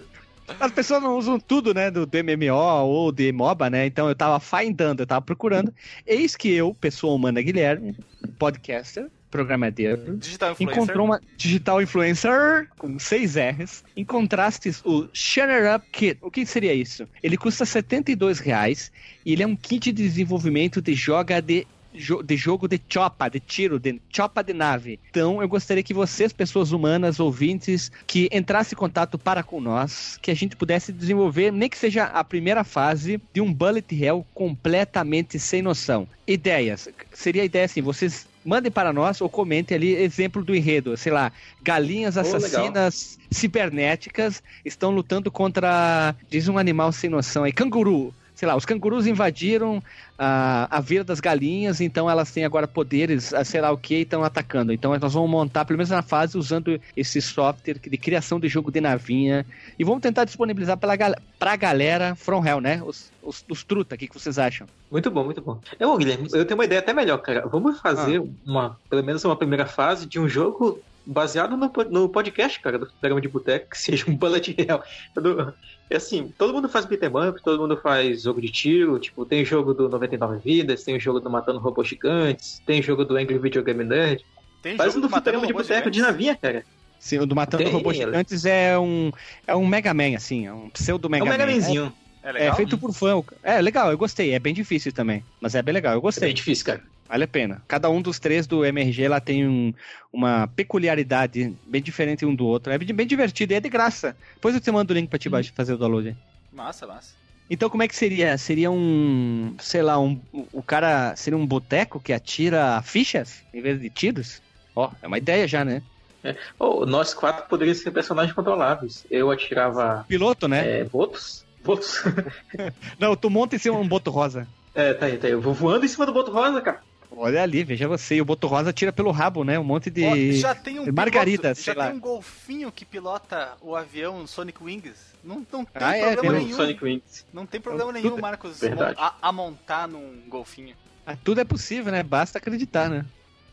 As 0.60 0.72
pessoas 0.72 1.02
não 1.02 1.18
usam 1.18 1.40
tudo, 1.40 1.74
né, 1.74 1.90
do, 1.90 2.06
do 2.06 2.18
MMO 2.24 2.56
ou 2.86 3.12
de 3.12 3.32
MOBA, 3.32 3.70
né? 3.70 3.86
Então 3.86 4.10
eu 4.10 4.16
tava 4.16 4.40
findando, 4.40 5.04
eu 5.04 5.08
tava 5.08 5.22
procurando. 5.22 5.74
Eis 6.06 6.36
que 6.36 6.50
eu, 6.52 6.74
pessoa 6.74 7.16
humana 7.16 7.42
Guilherme, 7.42 7.96
podcaster, 8.38 9.10
programadeiro, 9.34 10.16
Digital 10.18 10.52
influencer. 10.52 10.76
encontrou 10.76 11.06
uma 11.08 11.22
digital 11.36 11.82
influencer 11.82 12.70
com 12.78 13.00
seis 13.00 13.36
R's. 13.36 13.84
Encontrastes 13.98 14.80
o 14.86 15.10
Shunner 15.12 15.76
Up 15.76 15.88
Kit. 15.92 16.20
O 16.22 16.30
que 16.30 16.46
seria 16.46 16.72
isso? 16.72 17.08
Ele 17.24 17.36
custa 17.36 17.66
72 17.66 18.38
reais 18.38 18.92
e 19.26 19.34
ele 19.34 19.42
é 19.42 19.48
um 19.48 19.56
kit 19.56 19.92
de 19.92 20.04
desenvolvimento 20.04 20.84
de 20.84 20.94
joga 20.94 21.42
de 21.42 21.66
jo- 21.94 22.22
de 22.24 22.36
jogo 22.36 22.68
de 22.68 22.80
chopa, 22.90 23.30
de 23.30 23.40
tiro, 23.40 23.80
de 23.80 24.02
chopa 24.10 24.44
de 24.44 24.54
nave. 24.54 25.00
Então, 25.10 25.42
eu 25.42 25.48
gostaria 25.48 25.84
que 25.84 25.94
vocês, 25.94 26.34
pessoas 26.34 26.72
humanas, 26.72 27.20
ouvintes, 27.20 27.92
que 28.08 28.30
entrassem 28.32 28.76
em 28.76 28.80
contato 28.80 29.18
para 29.18 29.44
com 29.44 29.60
nós, 29.62 30.18
que 30.22 30.32
a 30.32 30.36
gente 30.36 30.56
pudesse 30.56 30.92
desenvolver, 30.92 31.52
nem 31.52 31.70
que 31.70 31.78
seja 31.78 32.06
a 32.06 32.24
primeira 32.24 32.64
fase 32.64 33.22
de 33.34 33.42
um 33.42 33.54
Bullet 33.54 33.94
Hell 33.96 34.26
completamente 34.34 35.38
sem 35.40 35.62
noção. 35.62 36.08
Ideias. 36.28 36.88
Seria 37.14 37.42
a 37.42 37.46
ideia 37.46 37.66
assim, 37.66 37.82
vocês 37.82 38.26
mandem 38.46 38.72
para 38.72 38.92
nós 38.92 39.22
ou 39.22 39.30
comentem 39.30 39.76
ali 39.76 39.94
exemplo 39.96 40.44
do 40.44 40.54
enredo, 40.56 40.98
sei 40.98 41.12
lá, 41.12 41.32
galinhas 41.62 42.16
legal. 42.16 42.36
assassinas 42.38 43.18
cibernéticas 43.32 44.44
estão 44.66 44.92
lutando 44.92 45.32
contra, 45.32 46.16
diz 46.30 46.48
um 46.48 46.58
animal 46.58 46.92
sem 46.92 47.10
noção 47.10 47.44
aí, 47.44 47.52
canguru. 47.54 48.14
Sei 48.44 48.48
lá, 48.50 48.58
os 48.58 48.66
cangurus 48.66 49.08
invadiram 49.08 49.82
a, 50.20 50.68
a 50.70 50.82
vila 50.82 51.06
das 51.06 51.22
galinhas, 51.22 51.80
então 51.80 52.10
elas 52.10 52.30
têm 52.30 52.44
agora 52.44 52.68
poderes, 52.68 53.32
sei 53.46 53.62
lá 53.62 53.72
o 53.72 53.78
que, 53.78 53.96
e 53.96 54.02
estão 54.02 54.22
atacando. 54.22 54.74
Então 54.74 54.92
nós 55.00 55.14
vamos 55.14 55.30
montar, 55.30 55.64
pelo 55.64 55.78
menos 55.78 55.90
na 55.92 56.02
fase, 56.02 56.38
usando 56.38 56.78
esse 56.98 57.22
software 57.22 57.76
de 57.80 57.98
criação 57.98 58.42
de 58.42 58.50
jogo 58.50 58.70
de 58.70 58.82
navinha. 58.82 59.46
E 59.80 59.84
vamos 59.86 60.02
tentar 60.02 60.26
disponibilizar 60.26 60.76
pela, 60.78 60.94
pra 61.40 61.56
galera 61.56 62.16
From 62.16 62.46
Hell, 62.46 62.60
né? 62.60 62.84
Os, 62.86 63.10
os, 63.24 63.46
os 63.50 63.64
truta, 63.64 63.96
o 63.96 63.98
que, 63.98 64.10
que 64.10 64.20
vocês 64.20 64.38
acham? 64.38 64.68
Muito 64.92 65.10
bom, 65.10 65.24
muito 65.24 65.40
bom. 65.42 65.58
Eu, 65.80 65.96
Guilherme, 65.96 66.28
eu 66.34 66.44
tenho 66.44 66.60
uma 66.60 66.66
ideia 66.66 66.80
até 66.82 66.92
melhor, 66.94 67.20
cara. 67.20 67.48
Vamos 67.48 67.80
fazer 67.80 68.20
Ah. 68.20 68.26
uma, 68.46 68.78
pelo 68.90 69.04
menos 69.06 69.24
uma 69.24 69.38
primeira 69.38 69.66
fase 69.66 70.06
de 70.06 70.20
um 70.20 70.28
jogo 70.28 70.82
baseado 71.06 71.56
no, 71.56 71.72
no 71.90 72.10
podcast, 72.10 72.60
cara, 72.60 72.78
do 72.78 72.88
programa 72.88 73.22
de 73.22 73.28
boteco, 73.30 73.70
que 73.72 73.78
seja 73.78 74.04
um 74.10 74.16
bullet 74.18 74.54
hell. 74.58 74.82
Do- 75.16 75.42
É 75.42 75.54
assim, 75.96 76.34
todo 76.38 76.54
mundo 76.54 76.68
faz 76.70 76.86
beat'em 76.86 77.10
up, 77.30 77.42
todo 77.44 77.62
mundo 77.62 77.78
faz 77.78 78.24
jogo 78.24 78.42
de 78.42 78.50
tiro, 78.50 78.98
tipo, 79.00 79.26
tem 79.26 79.44
jogo 79.46 79.74
do 79.74 79.88
99 79.90 80.40
Vidas, 80.44 80.84
tem 80.84 80.96
o 80.96 81.00
jogo 81.00 81.20
do 81.20 81.30
Matando 81.30 81.60
Robôs 81.60 81.88
Gigantes, 81.88 82.62
tem 82.66 82.82
jogo 82.82 83.04
do 83.06 83.16
Angry 83.18 83.38
Video 83.38 83.64
Game 83.64 83.84
Nerd. 83.84 84.24
Tem 84.62 84.78
Faz 84.78 84.92
um 84.92 84.94
jogo 84.96 85.08
do 85.08 85.10
do 85.10 85.12
Matando 85.12 85.40
de 85.42 85.46
Robôs 85.48 85.68
boteco 85.68 85.90
de 85.92 85.98
Gigantes? 85.98 86.14
navinha, 86.16 86.36
cara. 86.38 86.64
Sim, 87.00 87.20
o 87.20 87.26
do 87.26 87.36
Matando 87.36 87.64
Tem, 87.64 87.72
Robôs 87.74 87.98
ela- 88.00 88.12
Gigantes 88.12 88.46
é 88.46 88.80
um, 88.80 89.12
é 89.46 89.56
um 89.56 89.68
Mega 89.68 89.94
Man, 89.94 90.16
assim, 90.16 90.48
é 90.48 90.54
um 90.54 90.70
pseudo 90.70 91.08
É 91.08 91.12
Mega 91.12 91.26
um 91.26 91.28
Mega 91.28 91.46
Man. 91.46 91.52
Manzinho. 91.54 91.94
É 92.24 92.30
É, 92.30 92.32
legal? 92.32 92.54
é 92.54 92.56
feito 92.56 92.78
por 92.78 92.94
fã. 92.94 93.22
É 93.44 93.62
legal, 93.62 93.92
eu 93.92 93.98
gostei. 93.98 94.32
É 94.32 94.40
bem 94.40 94.54
difícil 94.54 94.94
também. 94.94 95.22
Mas 95.42 95.54
é 95.56 95.62
bem 95.62 95.74
legal, 95.74 95.92
eu 95.92 95.98
É 96.00 96.02
gostei. 96.02 96.30
bem 96.30 96.34
difícil, 96.34 96.66
cara. 96.66 96.82
Vale 97.14 97.26
a 97.26 97.28
pena. 97.28 97.62
Cada 97.68 97.92
um 97.92 98.02
dos 98.02 98.18
três 98.18 98.48
do 98.48 98.66
MRG 98.66 99.08
lá 99.08 99.20
tem 99.20 99.48
um, 99.48 99.72
uma 100.12 100.48
peculiaridade 100.48 101.56
bem 101.64 101.80
diferente 101.80 102.26
um 102.26 102.34
do 102.34 102.44
outro. 102.48 102.74
É 102.74 102.78
bem 102.80 103.06
divertido 103.06 103.54
e 103.54 103.56
é 103.56 103.60
de 103.60 103.70
graça. 103.70 104.18
Depois 104.34 104.56
eu 104.56 104.60
te 104.60 104.72
mando 104.72 104.92
o 104.92 104.96
link 104.96 105.10
pra 105.10 105.20
te 105.20 105.30
baixar, 105.30 105.54
fazer 105.54 105.74
o 105.74 105.78
download. 105.78 106.18
Massa, 106.52 106.88
massa. 106.88 107.14
Então 107.48 107.70
como 107.70 107.84
é 107.84 107.88
que 107.88 107.96
seria? 107.96 108.36
Seria 108.36 108.72
um, 108.72 109.56
sei 109.60 109.84
lá, 109.84 110.00
um, 110.00 110.20
o 110.52 110.64
cara 110.64 111.16
seria 111.16 111.38
um 111.38 111.46
boteco 111.46 112.00
que 112.00 112.12
atira 112.12 112.82
fichas 112.82 113.44
em 113.54 113.62
vez 113.62 113.80
de 113.80 113.92
tiros? 113.92 114.42
Ó, 114.76 114.90
é 115.00 115.06
uma 115.06 115.20
ideia 115.20 115.48
já, 115.48 115.64
né? 115.64 115.84
É. 116.24 116.36
Oh, 116.58 116.84
nós 116.84 117.14
quatro 117.14 117.48
poderíamos 117.48 117.84
ser 117.84 117.92
personagens 117.92 118.34
controláveis. 118.34 119.06
Eu 119.12 119.30
atirava. 119.30 120.04
Piloto, 120.08 120.48
né? 120.48 120.80
É, 120.80 120.84
votos? 120.84 121.46
Votos. 121.64 122.04
Não, 122.98 123.16
tu 123.16 123.30
monta 123.30 123.56
em 123.56 123.60
cima 123.60 123.78
um 123.78 123.88
boto 123.88 124.10
rosa. 124.10 124.48
É, 124.74 124.96
tá 124.96 125.06
aí, 125.06 125.18
tá 125.18 125.28
aí. 125.28 125.34
Eu 125.34 125.42
vou 125.42 125.54
voando 125.54 125.86
em 125.86 125.88
cima 125.88 126.08
do 126.08 126.12
boto 126.12 126.32
rosa, 126.32 126.60
cara. 126.60 126.82
Olha 127.16 127.44
ali, 127.44 127.64
veja 127.64 127.88
você. 127.88 128.16
E 128.16 128.22
o 128.22 128.26
boto 128.26 128.48
rosa 128.48 128.74
tira 128.74 128.92
pelo 128.92 129.12
rabo, 129.12 129.44
né? 129.44 129.60
Um 129.60 129.64
monte 129.64 129.90
de. 129.90 130.04
Ó, 130.06 130.16
já 130.40 130.56
tem 130.56 130.80
um 130.80 130.92
margarida, 130.92 131.42
piloto, 131.54 131.62
já 131.62 131.74
lá. 131.74 131.88
tem 131.88 131.96
um 131.96 132.00
golfinho 132.00 132.72
que 132.72 132.84
pilota 132.86 133.54
o 133.62 133.76
avião 133.76 134.26
Sonic 134.26 134.64
Wings. 134.64 135.14
Não, 135.24 135.46
não 135.52 135.64
tem 135.64 135.82
Ah, 135.84 135.96
é, 135.96 136.14
problema 136.14 136.38
um 136.38 136.42
nenhum. 136.44 136.56
Sonic 136.58 136.84
Wings. 136.84 137.26
Não 137.32 137.46
tem 137.46 137.62
problema 137.62 137.94
Tudo- 137.94 138.02
nenhum, 138.04 138.18
Marcos, 138.20 138.60
Verdade. 138.60 138.96
a, 139.00 139.14
a 139.22 139.32
montar 139.32 139.88
num 139.88 140.24
golfinho. 140.28 140.76
Ah, 141.06 141.16
tudo 141.16 141.40
é 141.42 141.44
possível, 141.46 141.92
né? 141.92 142.02
Basta 142.04 142.38
acreditar, 142.40 142.90
né? 142.90 143.06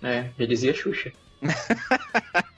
É, 0.03 0.31
já 0.39 0.47
dizia 0.47 0.73
Xuxa. 0.75 1.13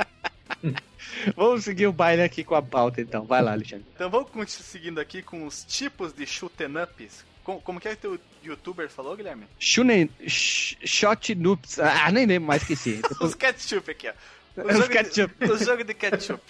Vamos 1.37 1.65
seguir 1.65 1.87
o 1.87 1.93
baile 1.93 2.23
aqui 2.23 2.43
com 2.45 2.55
a 2.55 2.63
pauta, 2.63 3.01
então. 3.01 3.25
Vai 3.25 3.43
lá, 3.43 3.53
Alexandre. 3.53 3.85
Então 3.95 4.09
vamos 4.11 4.31
continuar 4.31 4.65
seguindo 4.65 4.99
aqui 5.01 5.23
com 5.23 5.47
os 5.47 5.65
tipos 5.65 6.13
de 6.13 6.27
shoot'em 6.27 6.69
ups. 6.83 7.25
Como, 7.45 7.61
como 7.61 7.81
que 7.81 7.89
é 7.89 7.97
que 7.97 8.07
o 8.07 8.19
youtuber 8.49 8.89
falou, 8.89 9.17
Guilherme? 9.17 9.47
Shunen 9.59 10.09
Sh- 10.27 10.77
Shot 10.85 11.35
Noops. 11.35 11.79
Ah, 11.79 12.11
nem 12.11 12.27
lembro 12.27 12.49
mais 12.49 12.63
esqueci. 12.63 13.01
Os 13.21 13.35
ketchup 13.35 13.91
aqui, 13.91 14.09
ó. 14.09 14.13
O 14.63 14.67
Os 14.69 14.75
jogo, 14.77 14.89
ketchup. 14.91 15.35
De, 15.47 15.53
o 15.53 15.59
jogo 15.65 15.85
de 15.85 15.95
ketchup. 15.95 16.43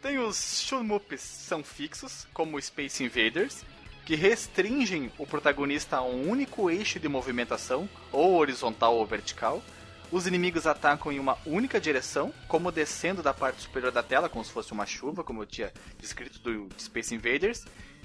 Tem 0.00 0.18
os 0.18 0.62
shmups, 0.62 1.20
são 1.20 1.62
fixos, 1.62 2.26
como 2.32 2.60
Space 2.60 3.02
Invaders, 3.04 3.64
que 4.06 4.14
restringem 4.14 5.10
o 5.18 5.26
protagonista 5.26 5.96
a 5.98 6.02
um 6.02 6.28
único 6.28 6.70
eixo 6.70 6.98
de 6.98 7.08
movimentação, 7.08 7.88
ou 8.12 8.34
horizontal 8.36 8.96
ou 8.96 9.04
vertical. 9.06 9.62
Os 10.10 10.26
inimigos 10.26 10.66
atacam 10.66 11.10
em 11.12 11.18
uma 11.18 11.36
única 11.44 11.80
direção, 11.80 12.32
como 12.48 12.70
descendo 12.72 13.22
da 13.22 13.34
parte 13.34 13.62
superior 13.62 13.90
da 13.92 14.02
tela, 14.02 14.28
como 14.28 14.44
se 14.44 14.50
fosse 14.52 14.72
uma 14.72 14.86
chuva, 14.86 15.24
como 15.24 15.42
eu 15.42 15.46
tinha 15.46 15.72
descrito 15.98 16.38
do 16.38 16.68
Space 16.78 17.14
Invaders. 17.14 17.64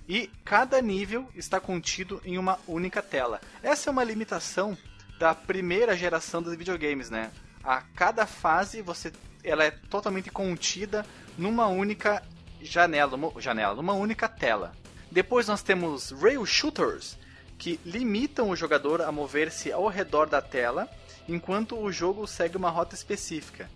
E 0.10 0.28
cada 0.44 0.82
nível 0.82 1.30
está 1.36 1.60
contido 1.60 2.20
em 2.26 2.40
uma 2.40 2.58
única 2.68 3.00
tela. 3.00 3.40
Essa 3.62 3.90
é 3.90 3.92
uma 3.92 4.04
limitação 4.04 4.76
da 5.20 5.36
primeira 5.36 5.96
geração 5.96 6.42
dos 6.42 6.56
videogames, 6.56 7.12
né? 7.12 7.30
A 7.64 7.82
cada 7.82 8.26
fase 8.26 8.82
você 8.82 9.14
ela 9.44 9.64
é 9.64 9.70
totalmente 9.70 10.32
contida 10.32 11.06
numa 11.38 11.68
única 11.68 12.24
janela, 12.60 13.16
numa, 13.16 13.40
janela, 13.40 13.76
numa 13.76 13.94
única 13.94 14.28
tela. 14.28 14.74
Depois 15.12 15.48
nós 15.48 15.62
temos 15.62 16.12
rail 16.12 16.44
shooters, 16.44 17.16
que 17.60 17.80
limitam 17.86 18.50
o 18.50 18.56
jogador 18.56 19.02
a 19.02 19.12
mover-se 19.12 19.72
ao 19.72 19.88
redor 19.88 20.28
da 20.28 20.42
tela, 20.42 20.90
enquanto 21.28 21.78
o 21.78 21.92
jogo 21.92 22.26
segue 22.26 22.58
uma 22.58 22.70
rota 22.72 22.96
específica. 22.96 23.70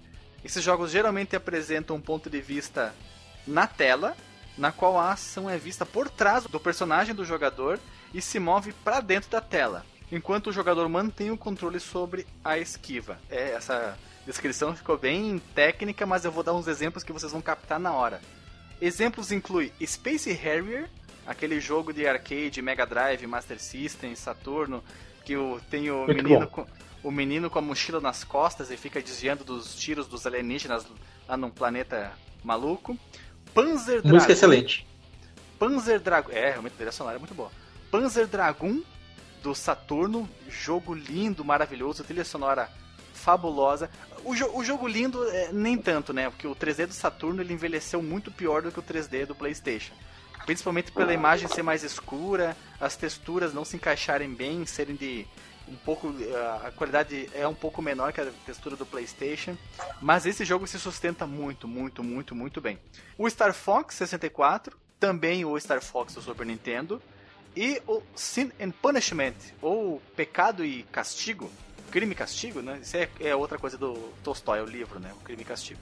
Esses 0.43 0.63
jogos 0.63 0.89
geralmente 0.89 1.35
apresentam 1.35 1.95
um 1.95 2.01
ponto 2.01 2.27
de 2.27 2.41
vista 2.41 2.93
na 3.45 3.67
tela, 3.67 4.17
na 4.57 4.71
qual 4.71 4.99
a 4.99 5.11
ação 5.11 5.49
é 5.49 5.57
vista 5.57 5.85
por 5.85 6.09
trás 6.09 6.45
do 6.45 6.59
personagem 6.59 7.15
do 7.15 7.25
jogador 7.25 7.79
e 8.13 8.21
se 8.21 8.39
move 8.39 8.73
para 8.83 8.99
dentro 8.99 9.29
da 9.29 9.41
tela, 9.41 9.85
enquanto 10.11 10.47
o 10.47 10.53
jogador 10.53 10.87
mantém 10.87 11.31
o 11.31 11.37
controle 11.37 11.79
sobre 11.79 12.27
a 12.43 12.57
esquiva. 12.57 13.17
É, 13.29 13.51
essa 13.51 13.97
descrição 14.25 14.75
ficou 14.75 14.97
bem 14.97 15.41
técnica, 15.55 16.05
mas 16.05 16.25
eu 16.25 16.31
vou 16.31 16.43
dar 16.43 16.53
uns 16.53 16.67
exemplos 16.67 17.03
que 17.03 17.11
vocês 17.11 17.31
vão 17.31 17.41
captar 17.41 17.79
na 17.79 17.91
hora. 17.91 18.21
Exemplos 18.81 19.31
incluem 19.31 19.71
Space 19.85 20.31
Harrier, 20.31 20.89
aquele 21.25 21.59
jogo 21.59 21.93
de 21.93 22.05
arcade, 22.05 22.61
Mega 22.61 22.85
Drive, 22.85 23.25
Master 23.25 23.59
System, 23.59 24.15
Saturno, 24.15 24.83
que 25.25 25.35
tem 25.69 25.89
o 25.89 26.05
Muito 26.05 26.23
menino, 26.23 26.39
bom. 26.41 26.47
com, 26.47 26.67
o 27.03 27.11
menino 27.11 27.49
com 27.49 27.59
a 27.59 27.61
mochila 27.61 28.01
nas 28.01 28.23
costas 28.23 28.69
e 28.71 28.77
fica 28.77 29.01
desviando 29.01 29.43
dos 29.43 29.75
tiros 29.75 30.07
dos 30.07 30.25
alienígenas 30.25 30.85
lá 31.27 31.37
num 31.37 31.49
planeta 31.49 32.11
maluco. 32.43 32.97
Panzer 33.53 34.01
Dragoon. 34.01 34.13
Música 34.15 34.33
excelente. 34.33 34.87
Panzer 35.59 35.99
Dragon. 35.99 36.31
É, 36.31 36.49
realmente 36.51 36.73
a 36.73 36.75
trilha 36.77 36.91
sonora 36.91 37.15
é 37.17 37.19
muito 37.19 37.33
boa. 37.33 37.51
Panzer 37.91 38.27
Dragoon 38.27 38.81
do 39.41 39.53
Saturno, 39.53 40.29
jogo 40.49 40.93
lindo, 40.93 41.43
maravilhoso, 41.43 42.03
trilha 42.03 42.23
sonora 42.25 42.69
fabulosa. 43.13 43.89
O, 44.23 44.33
jo- 44.35 44.51
o 44.53 44.63
jogo 44.63 44.87
lindo 44.87 45.23
é, 45.29 45.51
nem 45.51 45.77
tanto, 45.77 46.13
né? 46.13 46.29
Porque 46.29 46.47
o 46.47 46.55
3D 46.55 46.87
do 46.87 46.93
Saturno 46.93 47.41
ele 47.41 47.53
envelheceu 47.53 48.01
muito 48.01 48.31
pior 48.31 48.61
do 48.61 48.71
que 48.71 48.79
o 48.79 48.83
3D 48.83 49.25
do 49.25 49.35
PlayStation. 49.35 49.93
Principalmente 50.45 50.91
pela 50.91 51.13
imagem 51.13 51.47
ser 51.47 51.61
mais 51.63 51.83
escura, 51.83 52.55
as 52.79 52.95
texturas 52.97 53.53
não 53.53 53.63
se 53.63 53.75
encaixarem 53.77 54.33
bem, 54.33 54.65
serem 54.65 54.95
de 54.95 55.25
um 55.67 55.75
pouco 55.75 56.13
a 56.63 56.71
qualidade 56.71 57.29
é 57.33 57.47
um 57.47 57.53
pouco 57.53 57.81
menor 57.81 58.11
que 58.11 58.21
a 58.21 58.31
textura 58.45 58.75
do 58.75 58.85
PlayStation, 58.85 59.57
mas 60.01 60.25
esse 60.25 60.43
jogo 60.43 60.67
se 60.67 60.79
sustenta 60.79 61.25
muito, 61.25 61.67
muito, 61.67 62.03
muito, 62.03 62.35
muito 62.35 62.61
bem. 62.61 62.77
O 63.17 63.29
Star 63.29 63.53
Fox 63.53 63.95
64, 63.95 64.77
também 64.99 65.45
o 65.45 65.59
Star 65.59 65.81
Fox 65.81 66.13
do 66.13 66.21
Super 66.21 66.45
Nintendo, 66.45 67.01
e 67.55 67.81
o 67.87 68.01
Sin 68.15 68.51
and 68.59 68.71
Punishment, 68.71 69.35
ou 69.61 70.01
Pecado 70.15 70.65
e 70.65 70.83
Castigo, 70.83 71.51
Crime 71.91 72.13
e 72.13 72.15
Castigo, 72.15 72.61
né? 72.61 72.79
Isso 72.81 72.97
é, 72.97 73.07
é 73.19 73.35
outra 73.35 73.59
coisa 73.59 73.77
do 73.77 73.93
Tolstói, 74.23 74.61
o 74.61 74.65
livro, 74.65 74.99
né? 74.99 75.11
O 75.13 75.23
Crime 75.23 75.43
e 75.43 75.45
Castigo. 75.45 75.79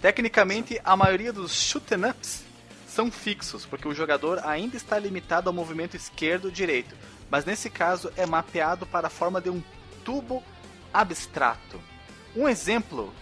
Tecnicamente, 0.00 0.78
a 0.84 0.94
maioria 0.94 1.32
dos 1.32 1.54
shoot'em 1.54 2.04
ups 2.04 2.44
são 2.86 3.10
fixos, 3.10 3.64
porque 3.64 3.88
o 3.88 3.94
jogador 3.94 4.40
ainda 4.44 4.76
está 4.76 4.98
limitado 4.98 5.48
ao 5.48 5.54
movimento 5.54 5.96
esquerdo 5.96 6.46
ou 6.46 6.50
direito, 6.50 6.94
mas 7.34 7.44
nesse 7.44 7.68
caso 7.68 8.12
é 8.16 8.24
mapeado 8.24 8.86
para 8.86 9.08
a 9.08 9.10
forma 9.10 9.40
de 9.40 9.50
um 9.50 9.60
tubo 10.04 10.40
abstrato. 10.92 11.80
Um 12.36 12.48
exemplo 12.48 13.12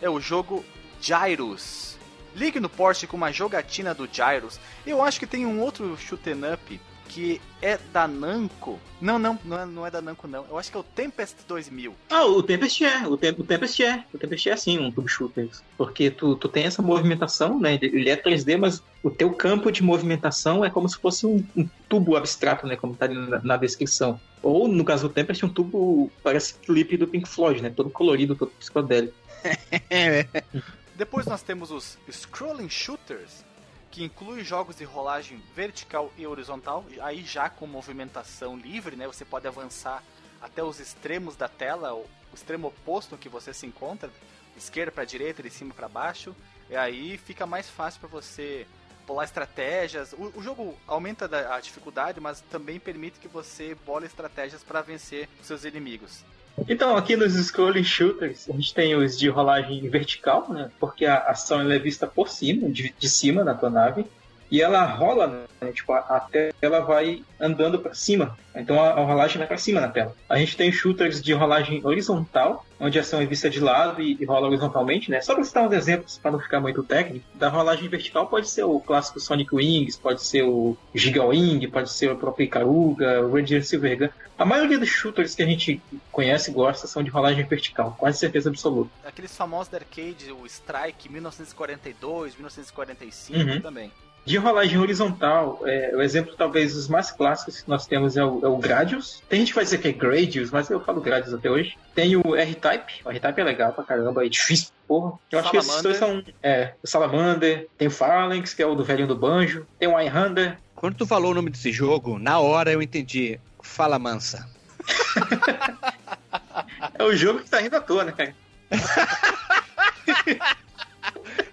é 0.00 0.08
o 0.08 0.20
jogo 0.20 0.64
Gyros. 1.00 1.98
Ligue 2.32 2.60
no 2.60 2.68
Porsche 2.68 3.08
com 3.08 3.16
uma 3.16 3.32
jogatina 3.32 3.92
do 3.92 4.06
Gyros. 4.06 4.60
Eu 4.86 5.02
acho 5.02 5.18
que 5.18 5.26
tem 5.26 5.44
um 5.44 5.60
outro 5.60 5.98
shoot'em 5.98 6.44
up 6.54 6.80
que 7.08 7.40
é 7.62 7.78
da 7.92 8.06
Namco. 8.06 8.78
Não, 9.00 9.18
não, 9.18 9.38
não 9.44 9.58
é, 9.58 9.66
não 9.66 9.86
é 9.86 9.90
da 9.90 10.00
Namco 10.00 10.26
não. 10.26 10.44
Eu 10.48 10.58
acho 10.58 10.70
que 10.70 10.76
é 10.76 10.80
o 10.80 10.82
Tempest 10.82 11.36
2000. 11.46 11.94
Ah, 12.10 12.24
o 12.24 12.42
Tempest 12.42 12.84
é. 12.84 13.06
O, 13.06 13.16
Tem- 13.16 13.30
o 13.30 13.44
Tempest 13.44 13.82
é. 13.82 14.04
O 14.12 14.18
Tempest 14.18 14.48
é 14.48 14.52
assim, 14.52 14.78
um 14.78 14.90
tube 14.90 15.08
shooter. 15.08 15.48
Porque 15.76 16.10
tu, 16.10 16.36
tu 16.36 16.48
tem 16.48 16.64
essa 16.64 16.82
movimentação, 16.82 17.58
né? 17.58 17.78
Ele 17.80 18.10
é 18.10 18.16
3D, 18.16 18.58
mas 18.58 18.82
o 19.02 19.10
teu 19.10 19.32
campo 19.32 19.70
de 19.70 19.82
movimentação 19.82 20.64
é 20.64 20.70
como 20.70 20.88
se 20.88 20.98
fosse 20.98 21.26
um, 21.26 21.44
um 21.56 21.68
tubo 21.88 22.16
abstrato, 22.16 22.66
né? 22.66 22.76
Como 22.76 22.94
tá 22.94 23.06
ali 23.06 23.14
na, 23.14 23.40
na 23.42 23.56
descrição. 23.56 24.20
Ou, 24.42 24.68
no 24.68 24.84
caso 24.84 25.08
do 25.08 25.14
Tempest, 25.14 25.44
um 25.44 25.48
tubo, 25.48 26.10
parece 26.22 26.54
clipe 26.54 26.96
do 26.96 27.06
Pink 27.06 27.28
Floyd, 27.28 27.62
né? 27.62 27.70
Todo 27.74 27.90
colorido, 27.90 28.34
todo 28.34 28.50
psicodélico. 28.58 29.14
Depois 30.96 31.26
nós 31.26 31.42
temos 31.42 31.70
os 31.70 31.98
Scrolling 32.10 32.70
Shooters, 32.70 33.44
que 33.90 34.04
inclui 34.04 34.44
jogos 34.44 34.76
de 34.76 34.84
rolagem 34.84 35.42
vertical 35.54 36.12
e 36.16 36.26
horizontal, 36.26 36.84
aí 37.00 37.24
já 37.24 37.48
com 37.48 37.66
movimentação 37.66 38.56
livre, 38.56 38.96
né? 38.96 39.06
Você 39.06 39.24
pode 39.24 39.46
avançar 39.46 40.02
até 40.40 40.62
os 40.62 40.80
extremos 40.80 41.36
da 41.36 41.48
tela, 41.48 41.94
o 41.94 42.06
extremo 42.34 42.68
oposto 42.68 43.16
que 43.16 43.28
você 43.28 43.54
se 43.54 43.66
encontra, 43.66 44.10
esquerda 44.56 44.92
para 44.92 45.04
direita, 45.04 45.42
de 45.42 45.50
cima 45.50 45.72
para 45.72 45.88
baixo, 45.88 46.34
e 46.68 46.76
aí 46.76 47.16
fica 47.16 47.46
mais 47.46 47.68
fácil 47.70 48.00
para 48.00 48.08
você 48.08 48.66
bolar 49.06 49.24
estratégias. 49.24 50.12
O, 50.12 50.32
o 50.38 50.42
jogo 50.42 50.76
aumenta 50.86 51.26
a 51.54 51.60
dificuldade, 51.60 52.20
mas 52.20 52.40
também 52.42 52.78
permite 52.78 53.18
que 53.18 53.28
você 53.28 53.74
bole 53.86 54.06
estratégias 54.06 54.62
para 54.62 54.82
vencer 54.82 55.28
os 55.40 55.46
seus 55.46 55.64
inimigos. 55.64 56.24
Então, 56.68 56.96
aqui 56.96 57.16
nos 57.16 57.34
Scrolling 57.34 57.84
Shooters, 57.84 58.48
a 58.48 58.52
gente 58.52 58.72
tem 58.72 58.94
os 58.96 59.18
de 59.18 59.28
rolagem 59.28 59.88
vertical, 59.88 60.50
né? 60.50 60.70
Porque 60.80 61.04
a 61.04 61.18
ação 61.18 61.60
é 61.70 61.78
vista 61.78 62.06
por 62.06 62.28
cima, 62.28 62.68
de, 62.70 62.94
de 62.98 63.08
cima 63.08 63.44
na 63.44 63.54
tua 63.54 63.68
nave. 63.68 64.06
E 64.50 64.62
ela 64.62 64.84
rola, 64.84 65.46
né? 65.60 65.72
Tipo, 65.72 65.92
a, 65.92 65.98
a 65.98 66.20
tela 66.60 66.80
vai 66.80 67.22
andando 67.40 67.78
para 67.78 67.94
cima. 67.94 68.36
Então 68.54 68.80
a, 68.82 68.90
a 68.90 69.04
rolagem 69.04 69.38
vai 69.38 69.46
para 69.46 69.58
cima 69.58 69.80
na 69.80 69.88
tela. 69.88 70.14
A 70.28 70.38
gente 70.38 70.56
tem 70.56 70.70
shooters 70.72 71.20
de 71.20 71.32
rolagem 71.32 71.80
horizontal, 71.84 72.64
onde 72.80 72.98
a 72.98 73.02
ação 73.02 73.20
é 73.20 73.26
vista 73.26 73.50
de 73.50 73.60
lado 73.60 74.00
e, 74.00 74.16
e 74.20 74.24
rola 74.24 74.46
horizontalmente, 74.46 75.10
né? 75.10 75.20
Só 75.20 75.34
para 75.34 75.44
citar 75.44 75.66
uns 75.66 75.72
exemplos, 75.72 76.18
para 76.18 76.30
não 76.30 76.38
ficar 76.38 76.60
muito 76.60 76.82
técnico. 76.82 77.24
Da 77.34 77.48
rolagem 77.48 77.88
vertical 77.88 78.26
pode 78.28 78.48
ser 78.48 78.64
o 78.64 78.78
clássico 78.80 79.18
Sonic 79.20 79.54
Wings, 79.54 79.96
pode 79.96 80.22
ser 80.22 80.42
o 80.42 80.76
Giga 80.94 81.24
Wing, 81.24 81.66
pode 81.68 81.90
ser 81.90 82.10
o 82.12 82.16
próprio 82.16 82.44
Icaruga, 82.44 83.22
o 83.22 83.34
Ranger 83.34 83.64
Silvergun. 83.66 84.08
A 84.38 84.44
maioria 84.44 84.78
dos 84.78 84.90
shooters 84.90 85.34
que 85.34 85.42
a 85.42 85.46
gente 85.46 85.80
conhece 86.12 86.50
e 86.50 86.54
gosta 86.54 86.86
são 86.86 87.02
de 87.02 87.08
rolagem 87.10 87.44
vertical, 87.44 87.96
quase 87.98 88.18
certeza 88.18 88.50
absoluta. 88.50 88.90
Aqueles 89.04 89.34
famosos 89.34 89.68
da 89.68 89.78
arcade, 89.78 90.30
o 90.30 90.44
Strike 90.46 91.08
1942, 91.10 92.34
1945 92.34 93.38
Uhum. 93.38 93.60
também. 93.60 93.90
De 94.26 94.36
rolagem 94.38 94.76
horizontal, 94.76 95.62
é, 95.64 95.92
o 95.94 96.02
exemplo 96.02 96.34
talvez 96.36 96.74
os 96.74 96.88
mais 96.88 97.12
clássicos 97.12 97.60
que 97.60 97.70
nós 97.70 97.86
temos 97.86 98.16
é 98.16 98.24
o, 98.24 98.44
é 98.44 98.48
o 98.48 98.56
Gradius. 98.56 99.22
Tem 99.28 99.38
gente 99.38 99.50
que 99.50 99.54
vai 99.54 99.62
dizer 99.62 99.78
que 99.78 99.86
é 99.86 99.92
Gradius, 99.92 100.50
mas 100.50 100.68
eu 100.68 100.80
falo 100.80 101.00
Gradius 101.00 101.32
até 101.32 101.48
hoje. 101.48 101.78
Tem 101.94 102.16
o 102.16 102.34
R-Type, 102.34 102.92
o 103.04 103.10
R-Type 103.10 103.40
é 103.40 103.44
legal 103.44 103.72
pra 103.72 103.84
caramba, 103.84 104.26
é 104.26 104.28
difícil, 104.28 104.70
porra. 104.88 105.12
Eu 105.30 105.38
acho 105.38 105.50
que 105.52 105.56
esses 105.56 105.80
dois 105.80 105.96
são. 105.96 106.24
É, 106.42 106.72
o 106.82 106.88
Salamander, 106.88 107.68
tem 107.78 107.86
o 107.86 107.90
Phalanx, 107.90 108.52
que 108.52 108.60
é 108.60 108.66
o 108.66 108.74
do 108.74 108.82
velhinho 108.82 109.06
do 109.06 109.14
banjo, 109.14 109.64
tem 109.78 109.88
o 109.88 109.96
Einhander. 109.96 110.58
Quando 110.74 110.96
tu 110.96 111.06
falou 111.06 111.30
o 111.30 111.34
nome 111.34 111.50
desse 111.50 111.70
jogo, 111.70 112.18
na 112.18 112.40
hora 112.40 112.72
eu 112.72 112.82
entendi. 112.82 113.38
Fala 113.62 113.96
mansa. 113.96 114.48
é 116.98 117.04
o 117.04 117.14
jogo 117.14 117.40
que 117.40 117.50
tá 117.50 117.60
rindo 117.60 117.76
à 117.76 117.80
toa, 117.80 118.02
né, 118.02 118.12
cara? 118.12 118.34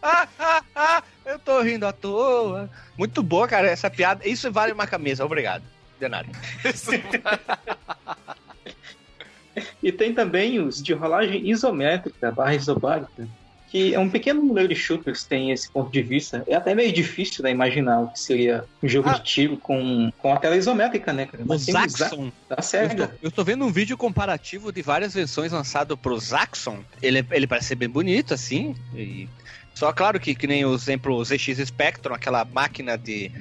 ah, 0.04 0.28
ah, 0.38 0.64
ah, 0.76 1.04
eu 1.26 1.40
tô 1.40 1.62
rindo 1.62 1.88
à 1.88 1.94
toa. 1.94 2.70
Muito 2.98 3.24
boa, 3.24 3.48
cara, 3.48 3.70
essa 3.70 3.90
piada. 3.90 4.28
Isso 4.28 4.52
vale 4.52 4.74
uma 4.74 4.86
camisa, 4.86 5.24
obrigado. 5.24 5.64
De 6.00 6.10
nada. 6.10 6.28
e 9.82 9.92
tem 9.92 10.14
também 10.14 10.60
os 10.60 10.84
de 10.84 10.94
rolagem 10.94 11.50
isométrica, 11.50 12.32
barra 12.32 12.56
isobárica, 12.56 13.28
que 13.70 13.94
é 13.94 14.00
um 14.00 14.10
pequeno 14.10 14.44
número 14.44 14.68
de 14.68 14.76
shooters 14.76 15.24
que 15.24 15.30
tem 15.30 15.52
esse 15.52 15.72
ponto 15.72 15.90
de 15.90 16.02
vista. 16.02 16.44
É 16.48 16.56
até 16.56 16.76
meio 16.76 16.92
difícil 16.92 17.42
né, 17.42 17.52
imaginar 17.52 18.02
o 18.02 18.10
que 18.10 18.20
seria 18.20 18.66
um 18.84 18.88
jogo 18.88 19.10
ah. 19.10 19.14
de 19.14 19.24
tiro 19.24 19.56
com, 19.56 20.12
com 20.18 20.34
a 20.34 20.38
tela 20.38 20.58
isométrica, 20.58 21.14
né, 21.14 21.26
cara? 21.26 21.44
o 21.48 21.58
Zaxxon. 21.58 22.32
Tá 22.50 22.62
certo. 22.62 23.04
Eu, 23.04 23.10
eu 23.24 23.32
tô, 23.32 23.44
vendo 23.44 23.64
um 23.64 23.72
vídeo 23.72 23.96
comparativo 23.96 24.74
de 24.74 24.82
várias 24.82 25.14
versões 25.14 25.54
lançado 25.54 25.98
pro 25.98 26.20
Zaxxon. 26.20 26.84
Ele, 27.02 27.26
ele 27.32 27.48
parece 27.48 27.70
ser 27.70 27.76
bem 27.76 27.90
bonito, 27.90 28.34
assim, 28.34 28.76
e 28.94 29.30
só 29.74 29.92
claro 29.92 30.20
que, 30.20 30.36
que 30.36 30.48
nem 30.48 30.64
o 30.66 30.74
exemplo 30.74 31.24
ZX 31.24 31.66
Spectrum, 31.66 32.14
aquela 32.14 32.46
máquina 32.46 32.98
de. 32.98 33.32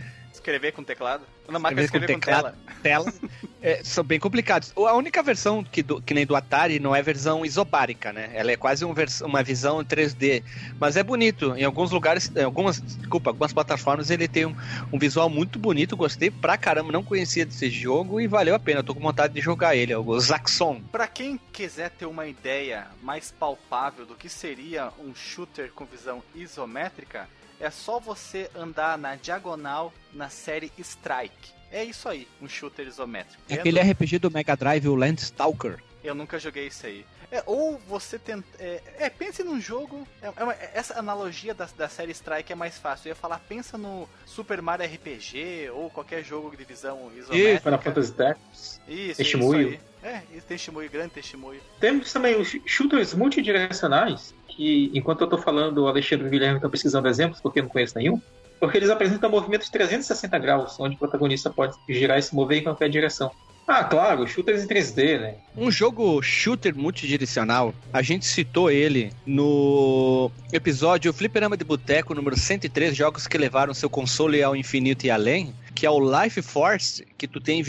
Escrever 0.43 0.73
com 0.73 0.83
teclado? 0.83 1.25
Não, 1.49 1.61
máquina 1.61 1.83
escrever, 1.83 2.11
escrever 2.11 2.15
com, 2.15 2.21
teclado, 2.21 2.57
com 2.57 2.83
tela. 2.83 3.05
tela 3.05 3.31
é, 3.63 3.81
são 3.85 4.03
bem 4.03 4.19
complicados. 4.19 4.73
A 4.77 4.95
única 4.95 5.23
versão 5.23 5.63
que, 5.63 5.85
do, 5.85 6.03
que 6.03 6.13
nem 6.13 6.27
do 6.27 6.35
Atari 6.35 6.81
não 6.81 6.97
é 6.97 7.01
versão 7.01 7.47
isobárica, 7.47 8.13
né? 8.13 8.29
Ela 8.35 8.51
é 8.51 8.57
quase 8.57 8.85
um 8.85 8.93
vers 8.93 9.21
uma 9.21 9.41
visão 9.41 9.85
3D. 9.85 10.43
Mas 10.81 10.97
é 10.97 11.03
bonito. 11.05 11.55
Em 11.57 11.63
alguns 11.63 11.93
lugares, 11.93 12.29
em 12.35 12.43
algumas, 12.43 12.81
desculpa, 12.81 13.31
algumas 13.31 13.53
plataformas 13.53 14.11
ele 14.11 14.27
tem 14.27 14.47
um, 14.47 14.57
um 14.93 14.99
visual 14.99 15.31
muito 15.31 15.61
bonito. 15.61 15.97
Gostei 15.97 16.29
pra 16.29 16.59
caramba, 16.59 16.91
não 16.91 17.05
conhecia 17.05 17.47
desse 17.47 17.71
jogo 17.71 18.21
e 18.21 18.27
valeu 18.27 18.57
a 18.57 18.59
pena. 18.59 18.83
tô 18.83 18.93
com 18.93 19.01
vontade 19.01 19.33
de 19.33 19.41
jogar 19.41 19.77
ele, 19.77 19.95
o 19.95 20.19
Zaxxon. 20.19 20.83
Pra 20.91 21.07
quem 21.07 21.39
quiser 21.53 21.91
ter 21.91 22.07
uma 22.07 22.27
ideia 22.27 22.89
mais 23.01 23.31
palpável 23.31 24.05
do 24.05 24.17
que 24.17 24.29
seria 24.29 24.91
um 24.99 25.15
shooter 25.15 25.71
com 25.73 25.85
visão 25.85 26.21
isométrica, 26.35 27.29
é 27.63 27.71
só 27.71 28.01
você 28.01 28.51
andar 28.57 28.99
na 28.99 29.15
diagonal 29.15 29.93
na 30.13 30.29
série 30.29 30.73
Strike. 30.77 31.53
É 31.71 31.85
isso 31.85 32.09
aí, 32.09 32.27
um 32.41 32.49
shooter 32.49 32.87
isométrico. 32.87 33.41
É 33.49 33.55
aquele 33.55 33.81
RPG 33.81 34.19
do 34.19 34.31
Mega 34.31 34.57
Drive, 34.57 34.89
o 34.89 34.97
Landstalker. 34.97 35.83
Eu 36.03 36.15
nunca 36.15 36.39
joguei 36.41 36.67
isso 36.67 36.85
aí. 36.85 37.07
É, 37.31 37.43
ou 37.47 37.79
você 37.89 38.19
tenta. 38.19 38.47
É, 38.59 38.83
é, 38.99 39.09
pense 39.09 39.43
num 39.43 39.59
jogo. 39.59 40.07
É, 40.21 40.31
é 40.37 40.45
uma, 40.45 40.53
essa 40.75 40.99
analogia 40.99 41.55
da, 41.55 41.67
da 41.79 41.89
série 41.89 42.11
Strike 42.11 42.53
é 42.53 42.57
mais 42.57 42.77
fácil. 42.77 43.09
Eu 43.09 43.11
ia 43.13 43.15
falar, 43.15 43.39
pensa 43.39 43.79
no 43.79 44.07
Super 44.27 44.61
Mario 44.61 44.85
RPG 44.85 45.71
ou 45.73 45.89
qualquer 45.89 46.23
jogo 46.23 46.55
de 46.55 46.65
visão 46.65 47.11
isométrica. 47.17 47.53
Isso, 47.53 47.63
Final 47.63 47.81
Fantasy 47.81 48.13
Tactics. 48.13 48.81
Isso, 48.87 49.17
Testemunho. 49.17 49.71
isso 49.71 49.81
aí. 49.81 49.93
É, 50.03 50.21
isso, 50.35 50.47
testemunho, 50.47 50.91
grande 50.91 51.11
testemunho. 51.11 51.61
Temos 51.79 52.13
também 52.13 52.39
os 52.39 52.57
shooters 52.67 53.15
multidirecionais, 53.15 54.35
que 54.57 54.91
enquanto 54.95 55.23
eu 55.23 55.27
tô 55.27 55.39
falando, 55.39 55.79
o 55.79 55.89
Alexandre 55.89 56.29
Guilherme 56.29 56.61
tá 56.61 56.69
pesquisando 56.69 57.09
exemplos, 57.09 57.41
porque 57.41 57.61
eu 57.61 57.65
não 57.65 57.71
conheço 57.71 57.97
nenhum. 57.99 58.21
Porque 58.61 58.79
eles 58.79 58.91
apresentam 58.91 59.29
movimentos 59.29 59.67
de 59.67 59.73
360 59.73 60.39
graus, 60.39 60.79
onde 60.79 60.95
o 60.95 60.99
protagonista 60.99 61.51
pode 61.51 61.75
girar 61.89 62.19
e 62.19 62.23
se 62.23 62.35
mover 62.35 62.59
em 62.59 62.63
qualquer 62.63 62.89
direção. 62.89 63.31
Ah, 63.67 63.85
claro, 63.85 64.27
shooters 64.27 64.63
em 64.63 64.67
3D, 64.67 65.21
né? 65.21 65.35
Um 65.57 65.71
jogo 65.71 66.21
shooter 66.21 66.77
multidirecional, 66.77 67.73
a 67.93 68.03
gente 68.03 68.27
citou 68.27 68.71
ele 68.71 69.13
no 69.25 70.31
episódio 70.53 71.13
Fliperama 71.13 71.57
de 71.57 71.65
Boteco 71.65 72.15
número 72.15 72.37
103, 72.37 72.95
jogos 72.95 73.27
que 73.27 73.39
levaram 73.39 73.73
seu 73.73 73.89
console 73.89 74.43
ao 74.43 74.57
infinito 74.57 75.07
e 75.07 75.11
além, 75.11 75.55
que 75.75 75.87
é 75.87 75.91
o 75.91 76.01
Life 76.01 76.43
Force, 76.43 77.07
que 77.17 77.29
tu 77.29 77.41
tem 77.41 77.63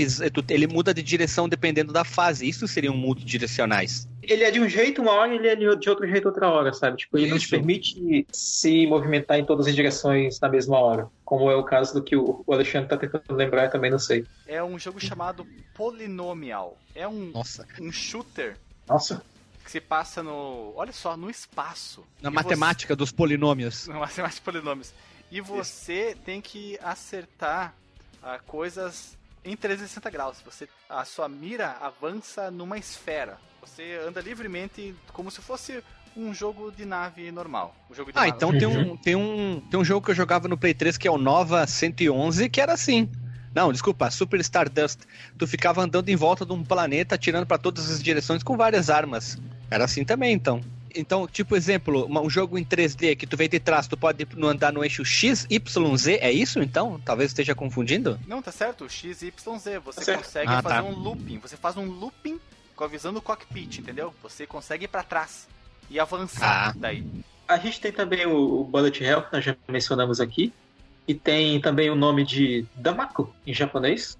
ele 0.50 0.68
muda 0.68 0.94
de 0.94 1.04
direção 1.04 1.48
dependendo 1.48 1.94
da 1.94 2.04
fase. 2.04 2.48
Isso 2.48 2.68
seriam 2.68 2.96
multidirecionais 2.96 4.08
ele 4.28 4.44
é 4.44 4.52
de 4.52 4.60
um 4.60 4.68
jeito 4.68 5.02
uma 5.02 5.12
hora 5.12 5.34
ele 5.34 5.48
é 5.48 5.56
de 5.56 5.90
outro 5.90 6.08
jeito 6.08 6.28
outra 6.28 6.50
hora, 6.50 6.74
sabe? 6.74 6.98
Tipo, 6.98 7.18
ele 7.18 7.26
Isso. 7.26 7.34
não 7.34 7.40
te 7.40 7.50
permite 7.50 8.28
se 8.32 8.88
movimentar 8.88 9.38
em 9.38 9.46
todas 9.46 9.68
as 9.68 9.76
direções 9.76 10.40
na 10.40 10.50
mesma 10.50 10.80
hora. 10.80 11.10
Como 11.26 11.50
é 11.50 11.56
o 11.56 11.64
caso 11.64 11.94
do 11.94 12.04
que 12.04 12.16
o 12.16 12.44
Alexandre 12.48 12.90
tá 12.90 12.98
tentando 12.98 13.24
lembrar, 13.36 13.70
também 13.70 13.92
não 13.92 14.00
sei. 14.00 14.26
É 14.48 14.64
um 14.64 14.78
jogo 14.80 15.00
chamado 15.00 15.46
Polynomial. 15.74 16.78
É 16.96 17.08
um, 17.08 17.32
Nossa. 17.32 17.66
um 17.80 17.92
shooter. 17.92 18.58
Nossa. 18.88 19.24
Que 19.64 19.72
se 19.72 19.80
passa 19.80 20.22
no. 20.22 20.74
Olha 20.76 20.92
só, 20.92 21.16
no 21.16 21.30
espaço. 21.30 22.04
Na 22.22 22.30
e 22.30 22.34
matemática 22.34 22.94
você... 22.94 22.98
dos 22.98 23.12
polinômios. 23.12 23.88
Na 23.88 24.00
matemática 24.00 24.30
dos 24.30 24.40
polinômios. 24.40 24.94
E 25.32 25.42
você 25.42 26.12
Isso. 26.12 26.18
tem 26.26 26.42
que 26.42 26.78
acertar 26.82 27.74
uh, 28.22 28.44
coisas 28.46 29.18
em 29.44 29.56
360 29.56 30.10
graus. 30.10 30.38
Você, 30.46 30.68
a 30.90 31.06
sua 31.06 31.28
mira 31.28 31.78
avança 31.82 32.52
numa 32.52 32.78
esfera. 32.78 33.40
Você 33.66 33.98
anda 34.06 34.20
livremente 34.20 34.94
como 35.14 35.32
se 35.32 35.42
fosse 35.42 35.82
um 36.18 36.34
jogo 36.34 36.70
de 36.70 36.84
nave 36.84 37.32
normal. 37.32 37.74
Um 37.90 37.96
jogo 37.96 38.12
de 38.12 38.18
ah, 38.18 38.26
nave. 38.26 38.36
então 38.36 38.52
tem 38.52 38.68
um, 38.68 38.98
tem, 38.98 39.16
um, 39.16 39.62
tem 39.72 39.80
um 39.80 39.86
jogo 39.86 40.06
que 40.06 40.12
eu 40.12 40.16
jogava 40.16 40.50
no 40.50 40.58
Play 40.58 40.74
3 40.74 40.98
que 40.98 41.08
é 41.08 41.12
o 41.12 41.18
Nova 41.18 41.66
111, 41.66 42.50
que 42.50 42.60
era 42.60 42.74
assim. 42.74 43.10
Não, 43.56 43.72
desculpa, 43.72 44.12
Super 44.12 44.42
Stardust. 44.42 45.02
Tu 45.38 45.48
ficava 45.48 45.82
andando 45.82 46.10
em 46.10 46.16
volta 46.16 46.46
de 46.46 46.52
um 46.52 46.62
planeta, 46.62 47.16
atirando 47.16 47.46
para 47.46 47.58
todas 47.58 47.90
as 47.90 48.04
direções 48.04 48.44
com 48.44 48.58
várias 48.58 48.90
armas. 48.90 49.38
Era 49.72 49.86
assim 49.86 50.04
também, 50.04 50.34
então. 50.34 50.60
Então, 50.94 51.26
tipo, 51.26 51.56
exemplo, 51.56 52.06
um 52.22 52.30
jogo 52.30 52.58
em 52.58 52.66
3D 52.66 53.16
que 53.16 53.26
tu 53.26 53.38
vem 53.38 53.48
de 53.48 53.60
trás, 53.60 53.88
tu 53.88 53.96
pode 53.96 54.28
andar 54.44 54.74
no 54.74 54.84
eixo 54.84 55.06
X, 55.06 55.48
Y, 55.50 55.98
Z, 55.98 56.20
é 56.22 56.32
isso 56.32 56.62
então? 56.62 57.00
Talvez 57.04 57.32
esteja 57.32 57.56
confundindo? 57.56 58.20
Não, 58.28 58.42
tá 58.42 58.52
certo, 58.52 58.88
X, 58.90 59.22
Y, 59.22 59.58
Z. 59.58 59.80
Você 59.80 60.12
tá 60.12 60.18
consegue 60.18 60.52
ah, 60.52 60.62
fazer 60.62 60.76
tá. 60.76 60.84
um 60.84 60.96
looping. 60.96 61.40
Você 61.40 61.56
faz 61.56 61.78
um 61.78 61.86
looping 61.86 62.40
com 62.76 62.84
a 62.84 62.88
visão 62.88 63.14
do 63.14 63.22
cockpit, 63.22 63.80
entendeu? 63.80 64.14
Você 64.22 64.46
consegue 64.46 64.86
ir 64.86 64.88
para 64.88 65.04
trás 65.04 65.48
e 65.90 66.00
avançar 66.00 66.70
ah. 66.70 66.74
daí. 66.76 67.06
A 67.48 67.58
gente 67.58 67.80
tem 67.80 67.92
também 67.92 68.26
o 68.26 68.64
Bullet 68.64 69.04
Hell, 69.04 69.24
que 69.24 69.34
nós 69.34 69.44
já 69.44 69.56
mencionamos 69.68 70.20
aqui, 70.20 70.54
e 71.08 71.14
tem 71.14 71.60
também 71.60 71.90
o 71.90 71.96
nome 71.96 72.26
de 72.26 72.66
Damako 72.76 73.34
em 73.46 73.54
japonês. 73.54 74.18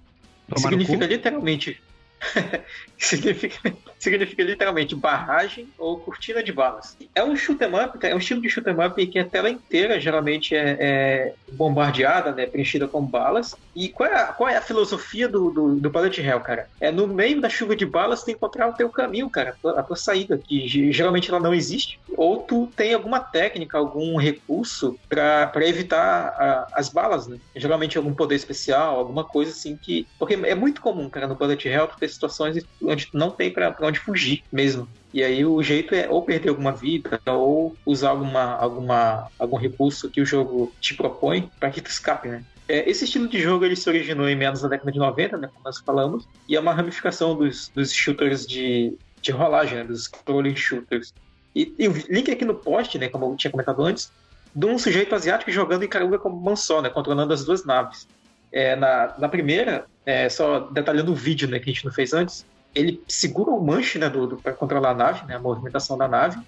Que 0.52 0.60
significa 0.60 1.06
literalmente 1.06 1.82
significa, 2.98 3.72
significa 3.98 4.42
literalmente 4.42 4.94
barragem 4.94 5.68
ou 5.78 5.98
cortina 5.98 6.42
de 6.42 6.52
balas. 6.52 6.96
É 7.14 7.22
um 7.22 7.36
shoot'em 7.36 7.68
up, 7.74 7.98
é 8.06 8.14
um 8.14 8.18
estilo 8.18 8.40
de 8.40 8.48
shoot'em 8.48 8.74
up 8.84 9.06
que 9.06 9.18
a 9.18 9.24
tela 9.24 9.50
inteira 9.50 10.00
geralmente 10.00 10.54
é, 10.54 10.76
é, 10.80 11.34
bombardeada, 11.52 12.32
né, 12.32 12.46
preenchida 12.46 12.88
com 12.88 13.02
balas. 13.02 13.54
E 13.74 13.88
qual 13.88 14.08
é 14.08 14.14
a, 14.14 14.26
qual 14.26 14.48
é 14.48 14.56
a 14.56 14.62
filosofia 14.62 15.28
do, 15.28 15.50
do, 15.50 15.74
do 15.76 15.90
Bullet 15.90 16.20
Hell, 16.20 16.40
cara? 16.40 16.68
É 16.80 16.90
no 16.90 17.06
meio 17.06 17.40
da 17.40 17.48
chuva 17.48 17.74
de 17.76 17.84
balas 17.84 18.22
tu 18.22 18.30
encontrar 18.30 18.68
o 18.68 18.74
teu 18.74 18.88
caminho, 18.88 19.28
cara, 19.28 19.56
a 19.76 19.82
tua 19.82 19.96
saída, 19.96 20.38
que 20.38 20.92
geralmente 20.92 21.30
ela 21.30 21.40
não 21.40 21.54
existe. 21.54 21.98
Ou 22.16 22.38
tu 22.38 22.68
tem 22.76 22.94
alguma 22.94 23.20
técnica, 23.20 23.76
algum 23.76 24.16
recurso 24.16 24.98
para 25.08 25.50
evitar 25.66 26.28
a, 26.28 26.66
as 26.74 26.88
balas, 26.88 27.26
né? 27.26 27.38
Geralmente 27.56 27.98
algum 27.98 28.14
poder 28.14 28.36
especial, 28.36 28.98
alguma 28.98 29.24
coisa 29.24 29.50
assim 29.50 29.76
que... 29.76 30.06
Porque 30.18 30.34
é 30.34 30.54
muito 30.54 30.80
comum, 30.80 31.10
cara, 31.10 31.26
no 31.26 31.34
Bullet 31.34 31.68
Hell 31.68 31.88
tu 31.88 31.96
ter 31.98 32.08
situações 32.14 32.64
onde 32.82 33.08
não 33.12 33.30
tem 33.30 33.52
para 33.52 33.76
onde 33.82 33.98
fugir 33.98 34.42
mesmo. 34.50 34.88
E 35.12 35.22
aí 35.22 35.44
o 35.44 35.62
jeito 35.62 35.94
é 35.94 36.08
ou 36.08 36.22
perder 36.22 36.48
alguma 36.48 36.72
vida 36.72 37.20
ou 37.26 37.76
usar 37.84 38.10
alguma, 38.10 38.56
alguma, 38.56 39.28
algum 39.38 39.56
recurso 39.56 40.10
que 40.10 40.20
o 40.20 40.26
jogo 40.26 40.72
te 40.80 40.94
propõe 40.94 41.50
para 41.60 41.70
que 41.70 41.80
tu 41.80 41.88
escape, 41.88 42.28
né? 42.28 42.44
É, 42.66 42.88
esse 42.88 43.04
estilo 43.04 43.28
de 43.28 43.40
jogo 43.40 43.64
ele 43.64 43.76
se 43.76 43.88
originou 43.88 44.28
em 44.28 44.36
meados 44.36 44.62
da 44.62 44.68
década 44.68 44.90
de 44.90 44.98
90, 44.98 45.36
né, 45.36 45.48
como 45.48 45.60
nós 45.64 45.78
falamos, 45.80 46.26
e 46.48 46.56
é 46.56 46.60
uma 46.60 46.72
ramificação 46.72 47.36
dos, 47.36 47.68
dos 47.68 47.92
shooters 47.92 48.46
de, 48.46 48.96
de 49.20 49.30
rolagem, 49.30 49.78
né, 49.78 49.84
dos 49.84 50.04
scrolling 50.04 50.56
shooters. 50.56 51.12
E, 51.54 51.74
e 51.78 51.88
o 51.88 51.92
link 52.08 52.30
aqui 52.30 52.44
no 52.44 52.54
post, 52.54 52.98
né, 52.98 53.08
como 53.08 53.26
eu 53.26 53.36
tinha 53.36 53.50
comentado 53.50 53.82
antes, 53.84 54.10
de 54.54 54.66
um 54.66 54.78
sujeito 54.78 55.14
asiático 55.14 55.50
jogando 55.50 55.84
em 55.84 55.88
Caruga 55.88 56.18
como 56.18 56.40
Mansó, 56.40 56.80
né, 56.80 56.88
controlando 56.88 57.34
as 57.34 57.44
duas 57.44 57.64
naves. 57.66 58.08
É, 58.50 58.74
na, 58.76 59.14
na 59.18 59.28
primeira, 59.28 59.84
é, 60.04 60.28
só 60.28 60.60
detalhando 60.60 61.12
o 61.12 61.14
vídeo 61.14 61.48
né, 61.48 61.58
que 61.58 61.70
a 61.70 61.72
gente 61.72 61.84
não 61.84 61.92
fez 61.92 62.12
antes, 62.12 62.44
ele 62.74 63.02
segura 63.06 63.50
o 63.50 63.64
manche 63.64 63.98
né, 63.98 64.08
do, 64.08 64.26
do 64.26 64.36
para 64.36 64.52
controlar 64.52 64.90
a 64.90 64.94
nave, 64.94 65.26
né, 65.26 65.36
a 65.36 65.38
movimentação 65.38 65.96
da 65.96 66.08
nave, 66.08 66.38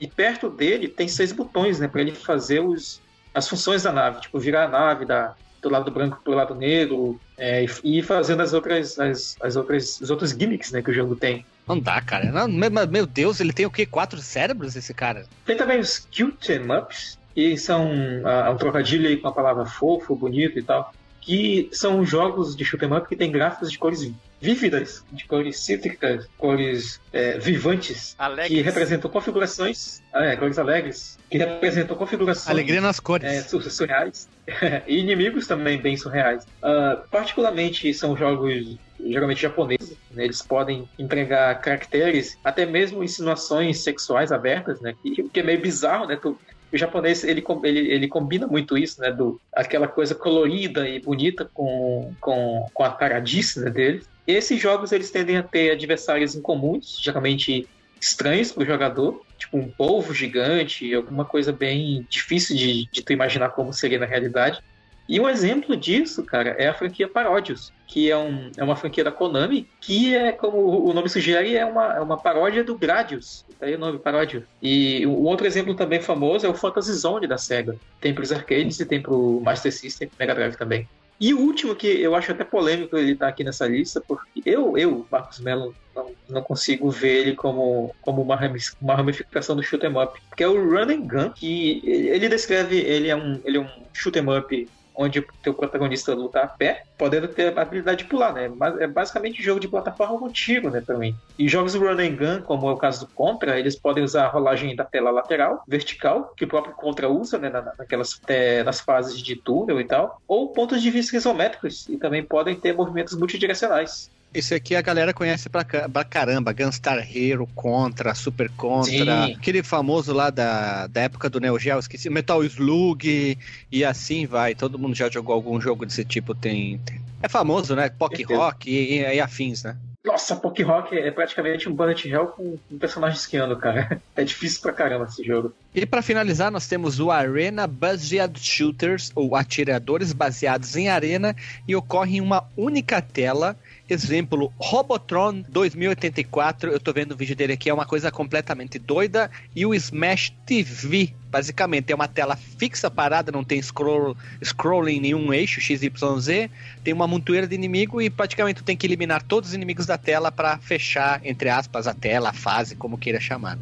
e 0.00 0.06
perto 0.06 0.48
dele 0.48 0.88
tem 0.88 1.08
seis 1.08 1.32
botões 1.32 1.78
né, 1.78 1.88
para 1.88 2.00
ele 2.00 2.12
fazer 2.12 2.60
os, 2.60 3.00
as 3.34 3.48
funções 3.48 3.82
da 3.82 3.92
nave, 3.92 4.20
tipo 4.20 4.38
virar 4.38 4.64
a 4.64 4.68
nave 4.68 5.04
da, 5.04 5.34
do 5.60 5.68
lado 5.68 5.90
branco 5.90 6.20
para 6.22 6.32
o 6.32 6.36
lado 6.36 6.54
negro, 6.54 7.20
é, 7.36 7.64
e 7.84 7.98
ir 7.98 8.02
fazendo 8.02 8.42
as 8.42 8.52
outras, 8.52 8.98
as, 8.98 9.36
as 9.40 9.56
outras, 9.56 10.00
os 10.00 10.10
outros 10.10 10.30
gimmicks 10.30 10.72
né, 10.72 10.82
que 10.82 10.90
o 10.90 10.94
jogo 10.94 11.16
tem. 11.16 11.44
Não 11.66 11.78
dá, 11.78 12.00
cara. 12.00 12.32
Não, 12.32 12.48
meu 12.48 13.06
Deus, 13.06 13.40
ele 13.40 13.52
tem 13.52 13.66
o 13.66 13.70
quê? 13.70 13.86
Quatro 13.86 14.20
cérebros, 14.20 14.74
esse 14.74 14.92
cara? 14.92 15.24
Tem 15.46 15.56
também 15.56 15.78
os 15.78 16.06
Q-Tem 16.10 16.60
Ups, 16.70 17.18
e 17.34 17.56
são 17.56 17.90
uh, 17.90 18.50
um 18.52 18.56
trocadilho 18.56 19.08
aí 19.08 19.16
com 19.16 19.28
a 19.28 19.32
palavra 19.32 19.64
fofo, 19.64 20.14
bonito 20.14 20.58
e 20.58 20.62
tal, 20.62 20.92
que 21.22 21.70
são 21.72 22.04
jogos 22.04 22.54
de 22.54 22.64
shoot 22.64 22.84
'em 22.84 22.92
up 22.92 23.08
que 23.08 23.16
tem 23.16 23.30
gráficos 23.30 23.70
de 23.70 23.78
cores 23.78 24.12
vívidas, 24.40 25.04
de 25.12 25.24
cores 25.24 25.60
cítricas, 25.60 26.28
cores 26.36 27.00
é, 27.12 27.38
vivantes, 27.38 28.16
alegres. 28.18 28.48
que 28.48 28.60
representam 28.60 29.08
configurações, 29.08 30.02
é, 30.12 30.34
cores 30.34 30.58
alegres, 30.58 31.16
que 31.30 31.38
representam 31.38 31.96
configurações. 31.96 32.48
Alegria 32.48 32.80
nas 32.80 32.98
cores. 32.98 33.24
É, 33.24 33.40
surreais. 33.40 34.28
e 34.88 34.98
inimigos 34.98 35.46
também 35.46 35.80
bem 35.80 35.96
surreais. 35.96 36.44
Uh, 36.60 37.08
particularmente 37.08 37.94
são 37.94 38.16
jogos 38.16 38.76
geralmente 39.04 39.42
japoneses, 39.42 39.96
né? 40.10 40.24
eles 40.24 40.42
podem 40.42 40.88
entregar 40.98 41.60
caracteres, 41.60 42.38
até 42.44 42.64
mesmo 42.64 43.02
insinuações 43.02 43.80
sexuais 43.80 44.30
abertas, 44.30 44.80
né? 44.80 44.94
Que, 45.02 45.28
que 45.28 45.40
é 45.40 45.42
meio 45.42 45.60
bizarro, 45.60 46.06
né? 46.06 46.16
Tu, 46.16 46.38
o 46.72 46.78
japonês 46.78 47.22
ele, 47.24 47.44
ele, 47.64 47.92
ele 47.92 48.08
combina 48.08 48.46
muito 48.46 48.78
isso, 48.78 49.00
né? 49.00 49.12
Do, 49.12 49.40
aquela 49.54 49.86
coisa 49.86 50.14
colorida 50.14 50.88
e 50.88 51.00
bonita 51.00 51.48
com, 51.52 52.12
com, 52.20 52.66
com 52.72 52.84
a 52.84 52.90
caradice 52.90 53.60
né, 53.60 53.70
dele. 53.70 54.02
Esses 54.26 54.60
jogos 54.60 54.92
eles 54.92 55.10
tendem 55.10 55.36
a 55.36 55.42
ter 55.42 55.70
adversários 55.70 56.34
incomuns, 56.34 56.98
geralmente 57.00 57.68
estranhos 58.00 58.50
para 58.50 58.62
o 58.62 58.66
jogador, 58.66 59.22
tipo 59.38 59.56
um 59.56 59.68
polvo 59.68 60.12
gigante, 60.14 60.92
alguma 60.92 61.24
coisa 61.24 61.52
bem 61.52 62.06
difícil 62.08 62.56
de, 62.56 62.88
de 62.90 63.02
tu 63.02 63.12
imaginar 63.12 63.50
como 63.50 63.72
seria 63.72 63.98
na 63.98 64.06
realidade. 64.06 64.60
E 65.08 65.20
um 65.20 65.28
exemplo 65.28 65.76
disso, 65.76 66.22
cara, 66.24 66.50
é 66.50 66.68
a 66.68 66.74
franquia 66.74 67.08
Paródios, 67.08 67.72
que 67.86 68.10
é, 68.10 68.16
um, 68.16 68.50
é 68.56 68.62
uma 68.62 68.76
franquia 68.76 69.04
da 69.04 69.10
Konami, 69.10 69.68
que 69.80 70.14
é, 70.14 70.32
como 70.32 70.88
o 70.88 70.92
nome 70.92 71.08
sugere, 71.08 71.56
é 71.56 71.66
uma, 71.66 71.94
é 71.94 72.00
uma 72.00 72.16
paródia 72.16 72.64
do 72.64 72.78
Gradius. 72.78 73.44
Daí 73.60 73.74
o 73.74 73.78
nome 73.78 73.98
Paródio. 73.98 74.46
E 74.62 75.06
um 75.06 75.24
outro 75.24 75.46
exemplo 75.46 75.74
também 75.74 76.00
famoso 76.00 76.46
é 76.46 76.48
o 76.48 76.54
Fantasy 76.54 76.92
Zone 76.94 77.26
da 77.26 77.36
SEGA. 77.36 77.76
Tem 78.00 78.14
para 78.14 78.22
os 78.22 78.32
arcades 78.32 78.80
e 78.80 78.86
tem 78.86 79.02
para 79.02 79.12
o 79.12 79.40
Master 79.40 79.72
System 79.72 80.08
e 80.08 80.18
Mega 80.18 80.34
Drive 80.34 80.56
também. 80.56 80.88
E 81.20 81.32
o 81.32 81.38
último, 81.38 81.76
que 81.76 81.86
eu 81.86 82.16
acho 82.16 82.32
até 82.32 82.42
polêmico 82.42 82.96
ele 82.96 83.12
estar 83.12 83.26
tá 83.26 83.30
aqui 83.30 83.44
nessa 83.44 83.66
lista, 83.66 84.00
porque 84.00 84.42
eu, 84.44 84.76
eu 84.76 85.06
Marcos 85.08 85.38
Mello, 85.38 85.72
não, 85.94 86.10
não 86.28 86.42
consigo 86.42 86.90
ver 86.90 87.20
ele 87.20 87.36
como, 87.36 87.94
como 88.00 88.22
uma, 88.22 88.36
uma 88.80 88.94
ramificação 88.96 89.54
do 89.54 89.62
shoot 89.62 89.86
'em 89.86 89.96
up, 89.96 90.20
que 90.36 90.42
é 90.42 90.48
o 90.48 90.54
Run 90.54 90.90
and 90.90 91.06
Gun, 91.06 91.30
que 91.30 91.80
ele 91.84 92.28
descreve, 92.28 92.76
ele 92.78 93.08
é 93.08 93.14
um, 93.14 93.40
ele 93.44 93.58
é 93.58 93.60
um 93.60 93.68
shoot 93.92 94.18
'em 94.18 94.36
up 94.36 94.68
onde 94.94 95.20
o 95.20 95.26
teu 95.42 95.54
protagonista 95.54 96.14
luta 96.14 96.40
a 96.40 96.46
pé, 96.46 96.84
podendo 96.98 97.28
ter 97.28 97.56
a 97.56 97.62
habilidade 97.62 98.04
de 98.04 98.08
pular, 98.08 98.32
né? 98.32 98.50
Mas 98.54 98.78
é 98.80 98.86
basicamente 98.86 99.42
jogo 99.42 99.60
de 99.60 99.68
plataforma 99.68 100.18
contigo, 100.18 100.70
né, 100.70 100.80
também. 100.80 101.14
E 101.38 101.48
jogos 101.48 101.74
run 101.74 101.98
and 101.98 102.16
gun, 102.16 102.42
como 102.42 102.68
é 102.68 102.72
o 102.72 102.76
caso 102.76 103.06
do 103.06 103.12
Contra, 103.12 103.58
eles 103.58 103.76
podem 103.76 104.04
usar 104.04 104.24
a 104.24 104.28
rolagem 104.28 104.74
da 104.76 104.84
tela 104.84 105.10
lateral, 105.10 105.62
vertical, 105.66 106.32
que 106.36 106.44
o 106.44 106.48
próprio 106.48 106.74
Contra 106.74 107.08
usa, 107.08 107.38
né, 107.38 107.50
naquelas 107.78 108.20
é, 108.26 108.62
nas 108.62 108.80
fases 108.80 109.20
de 109.20 109.36
túnel 109.36 109.80
e 109.80 109.84
tal, 109.84 110.20
ou 110.26 110.48
pontos 110.48 110.82
de 110.82 110.90
vista 110.90 111.16
isométricos, 111.16 111.88
e 111.88 111.96
também 111.96 112.22
podem 112.22 112.54
ter 112.54 112.74
movimentos 112.74 113.16
multidirecionais. 113.16 114.10
Esse 114.34 114.54
aqui 114.54 114.74
a 114.74 114.80
galera 114.80 115.12
conhece 115.12 115.48
pra, 115.48 115.64
pra 115.64 116.04
caramba. 116.04 116.52
Gunstar 116.52 116.98
Hero, 116.98 117.46
Contra, 117.54 118.14
Super 118.14 118.50
Contra. 118.50 118.90
Sim. 118.90 119.34
Aquele 119.34 119.62
famoso 119.62 120.12
lá 120.12 120.30
da, 120.30 120.86
da 120.86 121.02
época 121.02 121.28
do 121.28 121.40
Neo 121.40 121.58
Geo, 121.58 121.78
esqueci. 121.78 122.08
Metal 122.08 122.42
Slug 122.44 123.38
e 123.70 123.84
assim 123.84 124.26
vai. 124.26 124.54
Todo 124.54 124.78
mundo 124.78 124.94
já 124.94 125.10
jogou 125.10 125.34
algum 125.34 125.60
jogo 125.60 125.84
desse 125.84 126.04
tipo. 126.04 126.34
Tem, 126.34 126.78
tem... 126.78 127.00
É 127.22 127.28
famoso, 127.28 127.76
né? 127.76 127.90
Pock 127.90 128.22
Rock 128.24 128.70
e, 128.70 129.00
e, 129.00 129.14
e 129.16 129.20
afins, 129.20 129.62
né? 129.62 129.76
Nossa, 130.04 130.34
Poké 130.34 130.64
Rock 130.64 130.98
é 130.98 131.10
praticamente 131.12 131.68
um 131.68 131.74
bullet 131.74 132.08
hell 132.08 132.26
com 132.26 132.58
um 132.70 132.78
personagem 132.78 133.16
esquiando, 133.16 133.56
cara. 133.56 134.00
É 134.14 134.24
difícil 134.24 134.60
pra 134.60 134.72
caramba 134.72 135.06
esse 135.06 135.24
jogo. 135.24 135.54
E 135.74 135.86
para 135.86 136.02
finalizar, 136.02 136.50
nós 136.50 136.66
temos 136.66 137.00
o 137.00 137.10
Arena 137.10 137.66
Buzzed 137.66 138.38
Shooters, 138.38 139.10
ou 139.14 139.34
atiradores 139.34 140.12
baseados 140.12 140.76
em 140.76 140.90
arena, 140.90 141.34
e 141.66 141.74
ocorre 141.74 142.18
em 142.18 142.20
uma 142.20 142.44
única 142.56 143.00
tela 143.00 143.56
Exemplo, 143.92 144.50
Robotron 144.56 145.44
2084, 145.50 146.70
eu 146.70 146.80
tô 146.80 146.94
vendo 146.94 147.12
o 147.12 147.16
vídeo 147.16 147.36
dele 147.36 147.52
aqui, 147.52 147.68
é 147.68 147.74
uma 147.74 147.84
coisa 147.84 148.10
completamente 148.10 148.78
doida. 148.78 149.30
E 149.54 149.66
o 149.66 149.74
Smash 149.74 150.32
TV, 150.46 151.12
basicamente, 151.30 151.92
é 151.92 151.94
uma 151.94 152.08
tela 152.08 152.34
fixa 152.34 152.90
parada, 152.90 153.30
não 153.30 153.44
tem 153.44 153.60
scroll, 153.60 154.16
scrolling 154.42 154.96
em 154.96 155.00
nenhum 155.00 155.30
eixo, 155.30 155.60
XYZ. 155.60 156.48
Tem 156.82 156.94
uma 156.94 157.06
montoeira 157.06 157.46
de 157.46 157.54
inimigo 157.54 158.00
e 158.00 158.08
praticamente 158.08 158.62
tu 158.62 158.64
tem 158.64 158.74
que 158.74 158.86
eliminar 158.86 159.22
todos 159.22 159.50
os 159.50 159.54
inimigos 159.54 159.84
da 159.84 159.98
tela 159.98 160.32
para 160.32 160.56
fechar, 160.56 161.20
entre 161.22 161.50
aspas, 161.50 161.86
a 161.86 161.92
tela, 161.92 162.30
a 162.30 162.32
fase, 162.32 162.74
como 162.74 162.96
queira 162.96 163.20
chamar. 163.20 163.58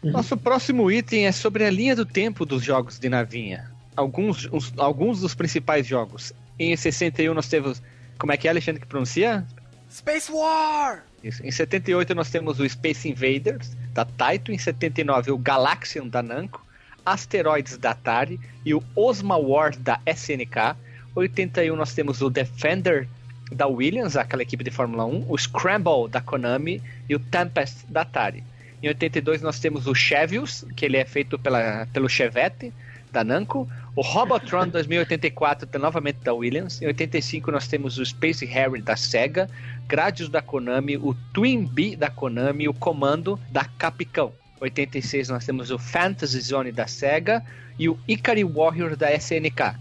Uhum. 0.00 0.12
Nosso 0.12 0.36
próximo 0.36 0.92
item 0.92 1.26
é 1.26 1.32
sobre 1.32 1.64
a 1.64 1.70
linha 1.70 1.96
do 1.96 2.06
tempo 2.06 2.46
dos 2.46 2.62
jogos 2.62 3.00
de 3.00 3.08
navinha. 3.08 3.68
Alguns, 3.96 4.48
uns, 4.52 4.72
alguns 4.76 5.22
dos 5.22 5.34
principais 5.34 5.84
jogos. 5.88 6.32
Em 6.56 6.76
61 6.76 7.34
nós 7.34 7.48
temos. 7.48 7.82
Como 8.16 8.30
é 8.30 8.36
que 8.36 8.46
é, 8.46 8.50
Alexandre, 8.52 8.80
que 8.80 8.86
pronuncia? 8.86 9.44
Space 9.92 10.32
War! 10.32 11.04
Isso. 11.22 11.44
Em 11.44 11.50
78 11.50 12.14
nós 12.14 12.30
temos 12.30 12.58
o 12.58 12.68
Space 12.68 13.06
Invaders, 13.06 13.76
da 13.92 14.06
Taito. 14.06 14.50
Em 14.50 14.56
79 14.56 15.30
o 15.30 15.36
Galaxian, 15.38 16.06
da 16.06 16.22
Namco. 16.22 16.64
Asteroids, 17.04 17.76
da 17.76 17.90
Atari. 17.90 18.40
E 18.64 18.72
o 18.72 18.82
Osma 18.96 19.36
War, 19.36 19.76
da 19.76 20.00
SNK. 20.06 20.76
81 21.14 21.76
nós 21.76 21.92
temos 21.92 22.22
o 22.22 22.30
Defender, 22.30 23.06
da 23.50 23.66
Williams, 23.66 24.16
aquela 24.16 24.42
equipe 24.42 24.64
de 24.64 24.70
Fórmula 24.70 25.04
1. 25.04 25.26
O 25.28 25.36
Scramble, 25.36 26.08
da 26.08 26.22
Konami. 26.22 26.82
E 27.06 27.14
o 27.14 27.20
Tempest, 27.20 27.84
da 27.86 28.00
Atari. 28.00 28.42
Em 28.82 28.88
82 28.88 29.42
nós 29.42 29.60
temos 29.60 29.86
o 29.86 29.94
Chevios, 29.94 30.64
que 30.74 30.86
ele 30.86 30.96
é 30.96 31.04
feito 31.04 31.38
pela, 31.38 31.86
pelo 31.92 32.08
Chevette, 32.08 32.72
da 33.12 33.22
Namco. 33.22 33.68
O 33.94 34.00
Robotron 34.00 34.68
2084, 34.68 35.68
novamente 35.78 36.20
da 36.24 36.32
Williams. 36.32 36.80
Em 36.80 36.86
85 36.86 37.52
nós 37.52 37.68
temos 37.68 37.98
o 37.98 38.06
Space 38.06 38.46
Harry 38.46 38.80
da 38.80 38.96
Sega. 38.96 39.50
Gradius 39.86 40.30
da 40.30 40.40
Konami, 40.40 40.96
o 40.96 41.14
Twin 41.34 41.66
Bee 41.66 41.94
da 41.94 42.08
Konami, 42.08 42.66
o 42.68 42.72
Comando 42.72 43.38
da 43.50 43.64
Capcom. 43.64 44.32
86 44.58 45.28
nós 45.28 45.44
temos 45.44 45.70
o 45.70 45.78
Fantasy 45.78 46.40
Zone 46.40 46.72
da 46.72 46.86
Sega 46.86 47.44
e 47.78 47.86
o 47.86 47.98
Ikari 48.08 48.44
Warrior 48.44 48.96
da 48.96 49.12
SNK. 49.12 49.76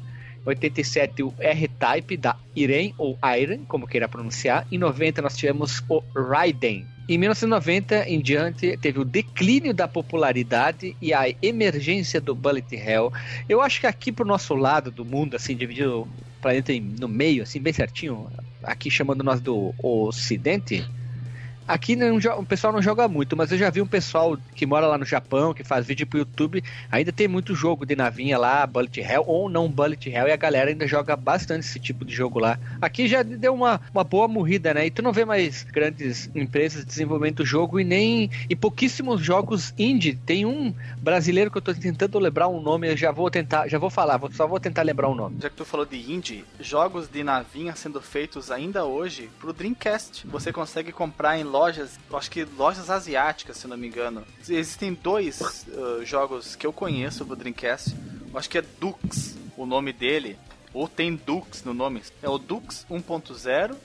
87 0.45 1.23
o 1.23 1.33
R-Type 1.37 2.17
da 2.17 2.35
Iren 2.53 2.93
ou 2.97 3.17
Iron, 3.39 3.63
como 3.65 3.87
queira 3.87 4.09
pronunciar. 4.09 4.67
Em 4.69 4.77
90 4.77 5.21
nós 5.21 5.37
tivemos 5.37 5.81
o 5.87 6.03
Raiden. 6.13 6.85
Em 7.09 7.17
1990 7.17 8.07
em 8.07 8.21
diante 8.21 8.77
teve 8.77 8.99
o 8.99 9.03
declínio 9.03 9.73
da 9.73 9.87
popularidade 9.87 10.95
e 11.01 11.13
a 11.13 11.23
emergência 11.41 12.21
do 12.21 12.33
Bullet 12.33 12.75
Hell. 12.75 13.11
Eu 13.49 13.61
acho 13.61 13.81
que 13.81 13.87
aqui 13.87 14.11
pro 14.11 14.25
nosso 14.25 14.55
lado 14.55 14.91
do 14.91 15.03
mundo, 15.03 15.35
assim, 15.35 15.55
dividido 15.55 16.01
o 16.01 16.07
planeta 16.41 16.71
no 16.99 17.07
meio, 17.07 17.43
assim, 17.43 17.59
bem 17.59 17.73
certinho, 17.73 18.27
aqui 18.63 18.89
chamando 18.89 19.23
nós 19.23 19.41
do 19.41 19.73
Ocidente, 19.81 20.85
Aqui 21.71 21.95
não, 21.95 22.17
o 22.17 22.45
pessoal 22.45 22.73
não 22.73 22.81
joga 22.81 23.07
muito, 23.07 23.37
mas 23.37 23.49
eu 23.49 23.57
já 23.57 23.69
vi 23.69 23.81
um 23.81 23.87
pessoal 23.87 24.37
que 24.53 24.65
mora 24.65 24.87
lá 24.87 24.97
no 24.97 25.05
Japão, 25.05 25.53
que 25.53 25.63
faz 25.63 25.85
vídeo 25.85 26.05
pro 26.05 26.19
YouTube, 26.19 26.61
ainda 26.91 27.13
tem 27.13 27.29
muito 27.29 27.55
jogo 27.55 27.85
de 27.85 27.95
navinha 27.95 28.37
lá, 28.37 28.67
Bullet 28.67 28.99
Hell 28.99 29.23
ou 29.25 29.47
não 29.47 29.69
Bullet 29.69 30.09
Hell, 30.09 30.27
e 30.27 30.33
a 30.33 30.35
galera 30.35 30.69
ainda 30.69 30.85
joga 30.85 31.15
bastante 31.15 31.61
esse 31.61 31.79
tipo 31.79 32.03
de 32.03 32.13
jogo 32.13 32.39
lá. 32.39 32.59
Aqui 32.81 33.07
já 33.07 33.23
deu 33.23 33.53
uma, 33.53 33.79
uma 33.93 34.03
boa 34.03 34.27
morrida, 34.27 34.73
né? 34.73 34.85
E 34.85 34.91
tu 34.91 35.01
não 35.01 35.13
vê 35.13 35.23
mais 35.23 35.63
grandes 35.63 36.29
empresas 36.35 36.83
desenvolvendo 36.83 37.45
jogo 37.45 37.79
e 37.79 37.85
nem. 37.85 38.29
e 38.49 38.55
pouquíssimos 38.55 39.21
jogos 39.21 39.73
indie. 39.79 40.19
Tem 40.25 40.45
um 40.45 40.73
brasileiro 40.97 41.49
que 41.49 41.57
eu 41.57 41.61
tô 41.61 41.73
tentando 41.73 42.19
lembrar 42.19 42.49
um 42.49 42.61
nome, 42.61 42.89
eu 42.91 42.97
já 42.97 43.13
vou 43.13 43.31
tentar, 43.31 43.69
já 43.69 43.79
vou 43.79 43.89
falar, 43.89 44.19
só 44.33 44.45
vou 44.45 44.59
tentar 44.59 44.81
lembrar 44.81 45.07
o 45.07 45.13
um 45.13 45.15
nome. 45.15 45.37
Já 45.41 45.49
que 45.49 45.55
tu 45.55 45.63
falou 45.63 45.85
de 45.85 46.11
indie, 46.11 46.43
jogos 46.59 47.07
de 47.07 47.23
navinha 47.23 47.73
sendo 47.77 48.01
feitos 48.01 48.51
ainda 48.51 48.83
hoje 48.83 49.29
pro 49.39 49.53
Dreamcast. 49.53 50.27
Você 50.27 50.51
consegue 50.51 50.91
comprar 50.91 51.39
em 51.39 51.45
lojas 51.45 51.60
lojas, 51.61 51.99
acho 52.11 52.31
que 52.31 52.43
lojas 52.43 52.89
asiáticas, 52.89 53.57
se 53.57 53.67
não 53.67 53.77
me 53.77 53.87
engano. 53.87 54.25
Existem 54.39 54.93
dois 54.93 55.65
uh, 55.67 56.03
jogos 56.03 56.55
que 56.55 56.65
eu 56.65 56.73
conheço 56.73 57.23
do 57.23 57.35
Dreamcast. 57.35 57.95
Acho 58.33 58.49
que 58.49 58.57
é 58.57 58.63
Dux, 58.79 59.37
o 59.55 59.65
nome 59.65 59.93
dele. 59.93 60.37
Ou 60.73 60.87
tem 60.87 61.15
Dux 61.15 61.63
no 61.63 61.73
nome. 61.73 62.01
É 62.21 62.29
o 62.29 62.37
Dux 62.37 62.85
1.0 62.89 63.75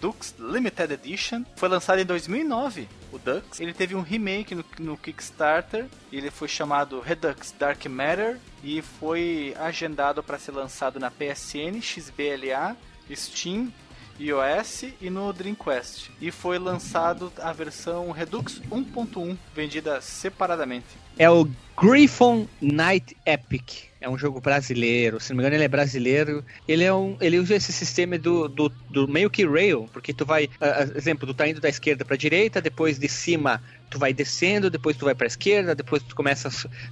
Dux 0.00 0.34
Limited 0.38 0.92
Edition. 0.92 1.44
Foi 1.56 1.68
lançado 1.68 2.00
em 2.00 2.04
2009, 2.04 2.88
o 3.12 3.18
Dux. 3.18 3.60
Ele 3.60 3.74
teve 3.74 3.94
um 3.94 4.00
remake 4.00 4.54
no, 4.54 4.64
no, 4.78 4.96
Kickstarter. 4.96 5.86
Ele 6.12 6.30
foi 6.30 6.48
chamado 6.48 7.00
Redux 7.00 7.52
Dark 7.58 7.84
Matter 7.86 8.38
e 8.62 8.80
foi 8.80 9.54
agendado 9.58 10.22
para 10.22 10.38
ser 10.38 10.52
lançado 10.52 11.00
na 11.00 11.10
PSN, 11.10 11.82
XBLA, 11.82 12.76
Steam 13.12 13.72
iOS 14.18 14.84
e 15.00 15.10
no 15.10 15.32
Dreamcast. 15.32 16.10
E 16.20 16.30
foi 16.30 16.58
lançado 16.58 17.32
a 17.40 17.52
versão 17.52 18.10
Redux 18.10 18.60
1.1, 18.70 19.36
vendida 19.54 20.00
separadamente. 20.00 20.86
É 21.18 21.28
o 21.28 21.48
Griffon 21.80 22.46
Night 22.60 23.16
Epic. 23.26 23.88
É 24.00 24.08
um 24.08 24.16
jogo 24.16 24.40
brasileiro, 24.40 25.18
se 25.18 25.30
não 25.30 25.36
me 25.36 25.42
engano 25.42 25.56
ele 25.56 25.64
é 25.64 25.68
brasileiro. 25.68 26.44
Ele 26.68 26.84
é 26.84 26.94
um, 26.94 27.16
ele 27.20 27.38
usa 27.38 27.56
esse 27.56 27.72
sistema 27.72 28.16
do, 28.16 28.48
do, 28.48 28.68
do 28.88 29.08
meio 29.08 29.28
que 29.28 29.44
rail, 29.44 29.88
porque 29.92 30.12
tu 30.12 30.24
vai, 30.24 30.44
uh, 30.44 30.96
exemplo, 30.96 31.26
tu 31.26 31.34
tá 31.34 31.48
indo 31.48 31.60
da 31.60 31.68
esquerda 31.68 32.04
para 32.04 32.16
direita, 32.16 32.60
depois 32.60 32.98
de 32.98 33.08
cima 33.08 33.60
tu 33.88 33.98
vai 33.98 34.12
descendo, 34.12 34.70
depois 34.70 34.96
tu 34.96 35.04
vai 35.04 35.14
para 35.14 35.26
esquerda, 35.26 35.74
depois 35.74 36.02
tu 36.02 36.14
começa, 36.14 36.50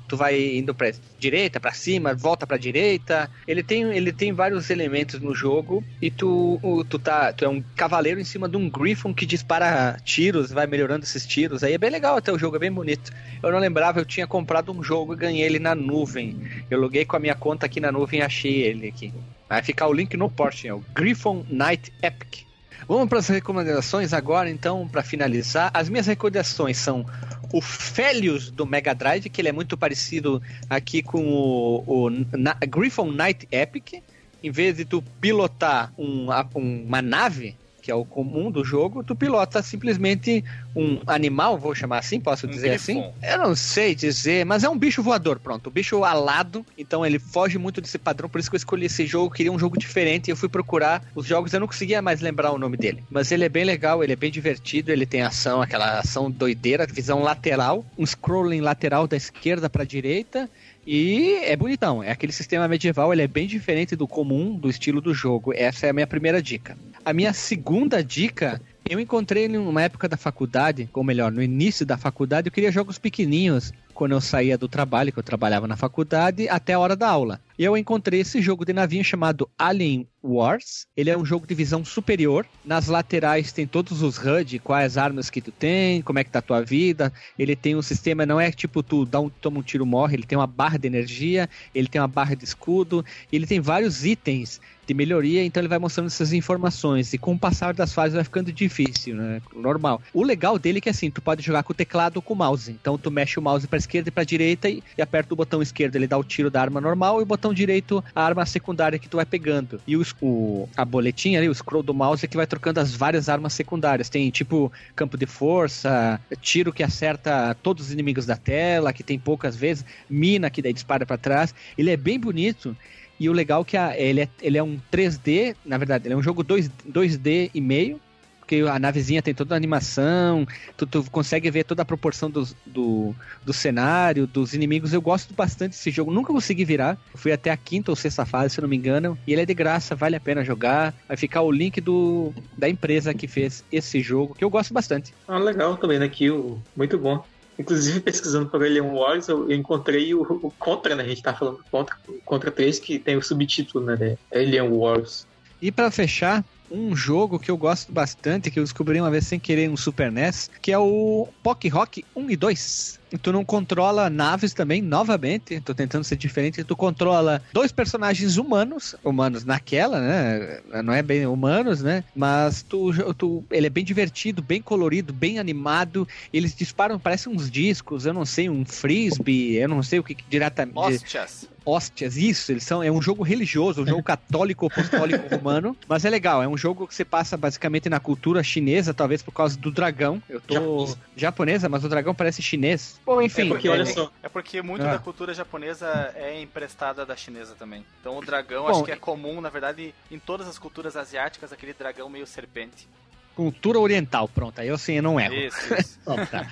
tu 0.08 0.16
vai 0.16 0.56
indo 0.56 0.74
para 0.74 0.92
direita, 1.18 1.60
para 1.60 1.72
cima, 1.72 2.14
volta 2.14 2.46
para 2.46 2.56
direita. 2.56 3.30
Ele 3.46 3.62
tem, 3.62 3.82
ele 3.96 4.12
tem 4.12 4.32
vários 4.32 4.70
elementos 4.70 5.20
no 5.20 5.34
jogo 5.34 5.84
e 6.00 6.10
tu, 6.10 6.60
tu 6.88 6.98
tá, 6.98 7.32
tu 7.32 7.44
é 7.44 7.48
um 7.48 7.62
cavaleiro 7.74 8.20
em 8.20 8.24
cima 8.24 8.48
de 8.48 8.56
um 8.56 8.68
griffon 8.68 9.12
que 9.12 9.26
dispara 9.26 9.98
tiros, 10.04 10.50
vai 10.50 10.66
melhorando 10.66 11.04
esses 11.04 11.26
tiros. 11.26 11.62
Aí 11.62 11.74
é 11.74 11.78
bem 11.78 11.90
legal 11.90 12.16
até 12.16 12.32
o 12.32 12.38
jogo, 12.38 12.56
é 12.56 12.58
bem 12.60 12.72
bonito. 12.72 13.12
Eu 13.42 13.52
não 13.52 13.58
lembrava, 13.58 14.00
eu 14.00 14.04
tinha 14.04 14.26
comprado 14.26 14.72
um 14.72 14.82
jogo 14.82 15.12
e 15.12 15.16
ganhei 15.16 15.44
ele 15.44 15.58
na 15.58 15.74
nuvem. 15.74 16.40
Eu 16.70 16.80
loguei 16.80 17.04
com 17.04 17.16
a 17.16 17.20
minha 17.20 17.34
conta 17.34 17.66
aqui 17.66 17.80
na 17.80 17.92
nuvem 17.92 18.20
e 18.20 18.22
achei 18.22 18.62
ele 18.62 18.88
aqui. 18.88 19.12
Vai 19.48 19.62
ficar 19.62 19.86
o 19.86 19.92
link 19.92 20.16
no 20.16 20.28
post, 20.28 20.66
é 20.66 20.74
o 20.74 20.82
Griffon 20.94 21.44
Night 21.48 21.92
Epic. 22.02 22.45
Vamos 22.88 23.08
para 23.08 23.18
as 23.18 23.26
recomendações 23.26 24.12
agora, 24.12 24.48
então, 24.48 24.86
para 24.86 25.02
finalizar. 25.02 25.70
As 25.74 25.88
minhas 25.88 26.06
recomendações 26.06 26.76
são 26.76 27.04
o 27.52 27.60
Felius 27.60 28.50
do 28.50 28.64
Mega 28.64 28.94
Drive, 28.94 29.28
que 29.28 29.40
ele 29.40 29.48
é 29.48 29.52
muito 29.52 29.76
parecido 29.76 30.40
aqui 30.70 31.02
com 31.02 31.24
o, 31.26 31.84
o 31.86 32.10
Na, 32.10 32.54
Griffon 32.54 33.10
Night 33.10 33.48
Epic. 33.50 34.02
Em 34.42 34.50
vez 34.50 34.76
de 34.76 34.84
tu 34.84 35.02
pilotar 35.20 35.92
um, 35.98 36.28
uma 36.54 37.02
nave, 37.02 37.56
que 37.86 37.90
é 37.92 37.94
o 37.94 38.04
comum 38.04 38.50
do 38.50 38.64
jogo, 38.64 39.04
tu 39.04 39.14
pilota 39.14 39.62
simplesmente 39.62 40.44
um 40.74 40.98
animal, 41.06 41.56
vou 41.56 41.72
chamar 41.72 41.98
assim, 41.98 42.18
posso 42.18 42.48
dizer 42.48 42.72
assim? 42.72 43.00
Eu 43.22 43.38
não 43.38 43.54
sei 43.54 43.94
dizer, 43.94 44.44
mas 44.44 44.64
é 44.64 44.68
um 44.68 44.76
bicho 44.76 45.04
voador, 45.04 45.38
pronto. 45.38 45.68
O 45.68 45.70
bicho 45.70 46.02
alado, 46.02 46.66
então 46.76 47.06
ele 47.06 47.20
foge 47.20 47.58
muito 47.58 47.80
desse 47.80 47.96
padrão, 47.96 48.28
por 48.28 48.40
isso 48.40 48.50
que 48.50 48.56
eu 48.56 48.58
escolhi 48.58 48.86
esse 48.86 49.06
jogo, 49.06 49.32
queria 49.32 49.52
um 49.52 49.58
jogo 49.58 49.78
diferente, 49.78 50.26
e 50.26 50.32
eu 50.32 50.36
fui 50.36 50.48
procurar 50.48 51.00
os 51.14 51.26
jogos, 51.26 51.52
eu 51.52 51.60
não 51.60 51.68
conseguia 51.68 52.02
mais 52.02 52.20
lembrar 52.20 52.50
o 52.50 52.58
nome 52.58 52.76
dele. 52.76 53.04
Mas 53.08 53.30
ele 53.30 53.44
é 53.44 53.48
bem 53.48 53.62
legal, 53.62 54.02
ele 54.02 54.14
é 54.14 54.16
bem 54.16 54.32
divertido, 54.32 54.90
ele 54.90 55.06
tem 55.06 55.22
ação, 55.22 55.62
aquela 55.62 56.00
ação 56.00 56.28
doideira, 56.28 56.88
visão 56.88 57.22
lateral, 57.22 57.86
um 57.96 58.04
scrolling 58.04 58.62
lateral 58.62 59.06
da 59.06 59.16
esquerda 59.16 59.70
para 59.70 59.84
direita, 59.84 60.50
e 60.86 61.40
é 61.42 61.56
bonitão, 61.56 62.02
é 62.02 62.12
aquele 62.12 62.32
sistema 62.32 62.68
medieval, 62.68 63.12
ele 63.12 63.22
é 63.22 63.26
bem 63.26 63.46
diferente 63.46 63.96
do 63.96 64.06
comum, 64.06 64.56
do 64.56 64.70
estilo 64.70 65.00
do 65.00 65.12
jogo. 65.12 65.52
Essa 65.52 65.86
é 65.86 65.90
a 65.90 65.92
minha 65.92 66.06
primeira 66.06 66.40
dica. 66.40 66.78
A 67.04 67.12
minha 67.12 67.32
segunda 67.32 68.04
dica 68.04 68.60
eu 68.88 69.00
encontrei 69.00 69.48
numa 69.48 69.82
época 69.82 70.08
da 70.08 70.16
faculdade, 70.16 70.88
ou 70.92 71.02
melhor, 71.02 71.32
no 71.32 71.42
início 71.42 71.84
da 71.84 71.96
faculdade, 71.96 72.46
eu 72.46 72.52
queria 72.52 72.70
jogos 72.70 72.98
pequenininhos 72.98 73.72
quando 73.92 74.12
eu 74.12 74.20
saía 74.20 74.56
do 74.56 74.68
trabalho, 74.68 75.12
que 75.12 75.18
eu 75.18 75.22
trabalhava 75.24 75.66
na 75.66 75.76
faculdade, 75.76 76.48
até 76.48 76.74
a 76.74 76.78
hora 76.78 76.94
da 76.94 77.08
aula. 77.08 77.40
E 77.58 77.64
eu 77.64 77.76
encontrei 77.76 78.20
esse 78.20 78.42
jogo 78.42 78.66
de 78.66 78.72
navinha 78.74 79.02
chamado 79.02 79.48
Alien 79.58 80.06
Wars. 80.22 80.86
Ele 80.94 81.08
é 81.08 81.16
um 81.16 81.24
jogo 81.24 81.46
de 81.46 81.54
visão 81.54 81.84
superior. 81.84 82.46
Nas 82.64 82.88
laterais 82.88 83.52
tem 83.52 83.66
todos 83.66 84.02
os 84.02 84.18
HUD, 84.18 84.58
quais 84.58 84.98
armas 84.98 85.30
que 85.30 85.40
tu 85.40 85.50
tem, 85.50 86.02
como 86.02 86.18
é 86.18 86.24
que 86.24 86.30
tá 86.30 86.40
a 86.40 86.42
tua 86.42 86.62
vida. 86.62 87.12
Ele 87.38 87.56
tem 87.56 87.74
um 87.74 87.82
sistema, 87.82 88.26
não 88.26 88.38
é 88.38 88.50
tipo 88.50 88.82
tu 88.82 89.06
dá 89.06 89.20
um, 89.20 89.30
toma 89.30 89.60
um 89.60 89.62
tiro 89.62 89.86
morre, 89.86 90.16
ele 90.16 90.26
tem 90.26 90.36
uma 90.36 90.46
barra 90.46 90.78
de 90.78 90.86
energia, 90.86 91.48
ele 91.74 91.88
tem 91.88 92.00
uma 92.00 92.08
barra 92.08 92.34
de 92.34 92.44
escudo, 92.44 93.04
ele 93.32 93.46
tem 93.46 93.60
vários 93.60 94.04
itens 94.04 94.60
de 94.86 94.94
melhoria, 94.94 95.44
então 95.44 95.60
ele 95.60 95.68
vai 95.68 95.78
mostrando 95.78 96.06
essas 96.06 96.32
informações. 96.32 97.12
E 97.12 97.18
com 97.18 97.34
o 97.34 97.38
passar 97.38 97.74
das 97.74 97.92
fases 97.92 98.14
vai 98.14 98.22
ficando 98.22 98.52
difícil, 98.52 99.16
né? 99.16 99.42
Normal. 99.54 100.00
O 100.14 100.22
legal 100.22 100.58
dele 100.58 100.78
é 100.78 100.80
que 100.80 100.88
assim, 100.88 101.10
tu 101.10 101.20
pode 101.20 101.42
jogar 101.42 101.64
com 101.64 101.72
o 101.72 101.76
teclado 101.76 102.16
ou 102.16 102.22
com 102.22 102.34
o 102.34 102.36
mouse. 102.36 102.70
Então 102.70 102.96
tu 102.96 103.10
mexe 103.10 103.38
o 103.38 103.42
mouse 103.42 103.66
para 103.66 103.78
esquerda 103.78 104.08
e 104.08 104.12
para 104.12 104.24
direita 104.24 104.68
e, 104.68 104.82
e, 104.96 105.02
aperta 105.02 105.34
o 105.34 105.36
botão 105.36 105.60
esquerdo, 105.60 105.96
ele 105.96 106.06
dá 106.06 106.16
o 106.16 106.22
tiro 106.22 106.50
da 106.50 106.60
arma 106.60 106.80
normal 106.80 107.18
e 107.18 107.22
o 107.24 107.26
botão 107.26 107.45
direito 107.52 108.02
a 108.14 108.24
arma 108.24 108.44
secundária 108.46 108.98
que 108.98 109.08
tu 109.08 109.16
vai 109.16 109.26
pegando. 109.26 109.80
E 109.86 109.96
o, 109.96 110.02
o 110.20 110.68
a 110.76 110.84
boletinha 110.84 111.38
ali, 111.38 111.48
o 111.48 111.54
scroll 111.54 111.82
do 111.82 111.94
mouse 111.94 112.24
é 112.24 112.28
que 112.28 112.36
vai 112.36 112.46
trocando 112.46 112.80
as 112.80 112.94
várias 112.94 113.28
armas 113.28 113.52
secundárias. 113.52 114.08
Tem 114.08 114.30
tipo 114.30 114.72
campo 114.94 115.16
de 115.16 115.26
força, 115.26 116.20
tiro 116.40 116.72
que 116.72 116.82
acerta 116.82 117.56
todos 117.62 117.86
os 117.86 117.92
inimigos 117.92 118.26
da 118.26 118.36
tela, 118.36 118.92
que 118.92 119.02
tem 119.02 119.18
poucas 119.18 119.56
vezes, 119.56 119.84
mina 120.08 120.50
que 120.50 120.62
daí 120.62 120.72
dispara 120.72 121.06
para 121.06 121.18
trás. 121.18 121.54
Ele 121.76 121.90
é 121.90 121.96
bem 121.96 122.18
bonito 122.18 122.76
e 123.18 123.28
o 123.28 123.32
legal 123.32 123.62
é 123.62 123.64
que 123.64 123.76
a, 123.76 123.98
ele, 123.98 124.22
é, 124.22 124.28
ele 124.42 124.58
é 124.58 124.62
um 124.62 124.78
3D, 124.92 125.56
na 125.64 125.78
verdade, 125.78 126.06
ele 126.06 126.14
é 126.14 126.16
um 126.16 126.22
jogo 126.22 126.42
2, 126.42 126.70
2D 126.88 127.50
e 127.54 127.60
meio, 127.60 128.00
porque 128.46 128.60
a 128.60 128.78
navezinha 128.78 129.20
tem 129.20 129.34
toda 129.34 129.54
a 129.54 129.58
animação, 129.58 130.46
tu, 130.76 130.86
tu 130.86 131.10
consegue 131.10 131.50
ver 131.50 131.64
toda 131.64 131.82
a 131.82 131.84
proporção 131.84 132.30
do, 132.30 132.46
do, 132.64 133.12
do, 133.44 133.52
cenário, 133.52 134.24
dos 134.24 134.54
inimigos. 134.54 134.92
Eu 134.92 135.02
gosto 135.02 135.34
bastante 135.34 135.72
desse 135.72 135.90
jogo, 135.90 136.12
nunca 136.12 136.32
consegui 136.32 136.64
virar. 136.64 136.96
Eu 137.12 137.18
fui 137.18 137.32
até 137.32 137.50
a 137.50 137.56
quinta 137.56 137.90
ou 137.90 137.96
sexta 137.96 138.24
fase, 138.24 138.54
se 138.54 138.60
não 138.60 138.68
me 138.68 138.76
engano. 138.76 139.18
E 139.26 139.32
ele 139.32 139.42
é 139.42 139.46
de 139.46 139.52
graça, 139.52 139.96
vale 139.96 140.14
a 140.14 140.20
pena 140.20 140.44
jogar. 140.44 140.94
Vai 141.08 141.16
ficar 141.16 141.42
o 141.42 141.50
link 141.50 141.80
do, 141.80 142.32
da 142.56 142.68
empresa 142.68 143.12
que 143.12 143.26
fez 143.26 143.64
esse 143.72 144.00
jogo, 144.00 144.32
que 144.32 144.44
eu 144.44 144.50
gosto 144.50 144.72
bastante. 144.72 145.12
Ah, 145.26 145.38
legal 145.38 145.76
também, 145.76 145.98
né? 145.98 146.08
Que 146.08 146.30
muito 146.76 146.96
bom. 146.96 147.24
Inclusive, 147.58 147.98
pesquisando 147.98 148.48
por 148.48 148.62
Alien 148.62 148.92
Wars, 148.92 149.26
eu 149.26 149.50
encontrei 149.50 150.14
o, 150.14 150.22
o 150.22 150.52
Contra, 150.56 150.94
né? 150.94 151.02
A 151.02 151.08
gente 151.08 151.22
tá 151.22 151.34
falando 151.34 151.58
Contra, 151.68 151.96
Contra 152.24 152.52
3, 152.52 152.78
que 152.78 152.96
tem 153.00 153.16
o 153.16 153.22
subtítulo, 153.22 153.84
né? 153.84 154.16
Alien 154.32 154.68
Wars. 154.68 155.26
E 155.60 155.72
para 155.72 155.90
fechar, 155.90 156.44
um 156.70 156.94
jogo 156.94 157.38
que 157.38 157.50
eu 157.50 157.56
gosto 157.56 157.92
bastante, 157.92 158.50
que 158.50 158.58
eu 158.58 158.64
descobri 158.64 159.00
uma 159.00 159.10
vez 159.10 159.26
sem 159.26 159.38
querer 159.38 159.68
no 159.68 159.76
Super 159.76 160.10
NES, 160.10 160.50
que 160.60 160.72
é 160.72 160.78
o 160.78 161.28
Pock 161.42 161.68
Rock 161.68 162.04
1 162.14 162.30
e 162.30 162.36
2. 162.36 163.00
Tu 163.20 163.32
não 163.32 163.44
controla 163.44 164.10
naves 164.10 164.52
também, 164.52 164.82
novamente, 164.82 165.60
tô 165.60 165.74
tentando 165.74 166.04
ser 166.04 166.16
diferente, 166.16 166.64
tu 166.64 166.76
controla 166.76 167.42
dois 167.52 167.72
personagens 167.72 168.36
humanos, 168.36 168.94
humanos 169.04 169.44
naquela, 169.44 170.00
né? 170.00 170.60
Não 170.82 170.92
é 170.92 171.02
bem 171.02 171.26
humanos, 171.26 171.82
né? 171.82 172.04
Mas 172.14 172.62
tu, 172.62 172.92
tu, 173.14 173.44
ele 173.50 173.66
é 173.66 173.70
bem 173.70 173.84
divertido, 173.84 174.42
bem 174.42 174.60
colorido, 174.60 175.12
bem 175.12 175.38
animado. 175.38 176.06
Eles 176.32 176.54
disparam, 176.54 176.98
parece 176.98 177.28
uns 177.28 177.50
discos, 177.50 178.06
eu 178.06 178.12
não 178.12 178.24
sei, 178.24 178.48
um 178.48 178.64
frisbee, 178.64 179.56
eu 179.56 179.68
não 179.68 179.82
sei 179.82 179.98
o 179.98 180.04
que 180.04 180.16
diretamente. 180.28 180.78
Hostias 180.78 181.48
hóstias, 181.66 182.16
isso, 182.16 182.52
eles 182.52 182.62
são, 182.62 182.80
é 182.80 182.90
um 182.90 183.02
jogo 183.02 183.24
religioso, 183.24 183.82
um 183.82 183.86
jogo 183.86 184.02
católico 184.02 184.66
apostólico 184.66 185.26
romano, 185.34 185.76
mas 185.88 186.04
é 186.04 186.10
legal, 186.10 186.40
é 186.40 186.46
um 186.46 186.56
jogo 186.56 186.86
que 186.86 186.94
você 186.94 187.04
passa 187.04 187.36
basicamente 187.36 187.88
na 187.88 187.98
cultura 187.98 188.42
chinesa, 188.42 188.94
talvez 188.94 189.20
por 189.20 189.32
causa 189.32 189.58
do 189.58 189.72
dragão. 189.72 190.22
Eu 190.28 190.40
tô 190.40 190.54
japonesa, 190.54 190.98
japonesa 191.16 191.68
mas 191.68 191.84
o 191.84 191.88
dragão 191.88 192.14
parece 192.14 192.40
chinês. 192.40 193.00
Bom, 193.06 193.22
enfim. 193.22 193.46
É 193.46 193.48
porque, 193.48 193.68
olha 193.68 193.86
só. 193.86 194.10
É 194.20 194.28
porque 194.28 194.60
muito 194.60 194.84
ah. 194.84 194.94
da 194.94 194.98
cultura 194.98 195.32
japonesa 195.32 196.12
é 196.16 196.40
emprestada 196.42 197.06
da 197.06 197.14
chinesa 197.14 197.54
também. 197.54 197.86
Então 198.00 198.18
o 198.18 198.20
dragão 198.20 198.64
Bom, 198.64 198.70
acho 198.70 198.82
que 198.82 198.90
é 198.90 198.96
comum, 198.96 199.40
na 199.40 199.48
verdade, 199.48 199.94
em 200.10 200.18
todas 200.18 200.48
as 200.48 200.58
culturas 200.58 200.96
asiáticas, 200.96 201.52
aquele 201.52 201.72
dragão 201.72 202.10
meio 202.10 202.26
serpente. 202.26 202.88
Cultura 203.36 203.78
oriental, 203.78 204.28
pronto, 204.28 204.60
aí 204.60 204.66
eu 204.66 204.76
sim, 204.76 204.94
eu 204.94 205.02
não 205.04 205.20
erro. 205.20 205.34
Isso, 205.34 205.74
isso. 205.78 206.00
tá. 206.30 206.50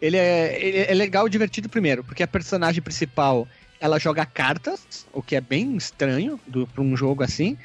Ele 0.00 0.16
é, 0.18 0.62
ele 0.62 0.78
é 0.78 0.94
legal 0.94 1.26
e 1.26 1.30
divertido 1.30 1.70
primeiro, 1.70 2.04
porque 2.04 2.22
a 2.22 2.28
personagem 2.28 2.82
principal 2.82 3.48
ela 3.80 3.98
joga 3.98 4.26
cartas, 4.26 5.06
o 5.12 5.22
que 5.22 5.36
é 5.36 5.40
bem 5.40 5.76
estranho 5.76 6.38
para 6.74 6.82
um 6.82 6.96
jogo 6.96 7.22
assim. 7.22 7.56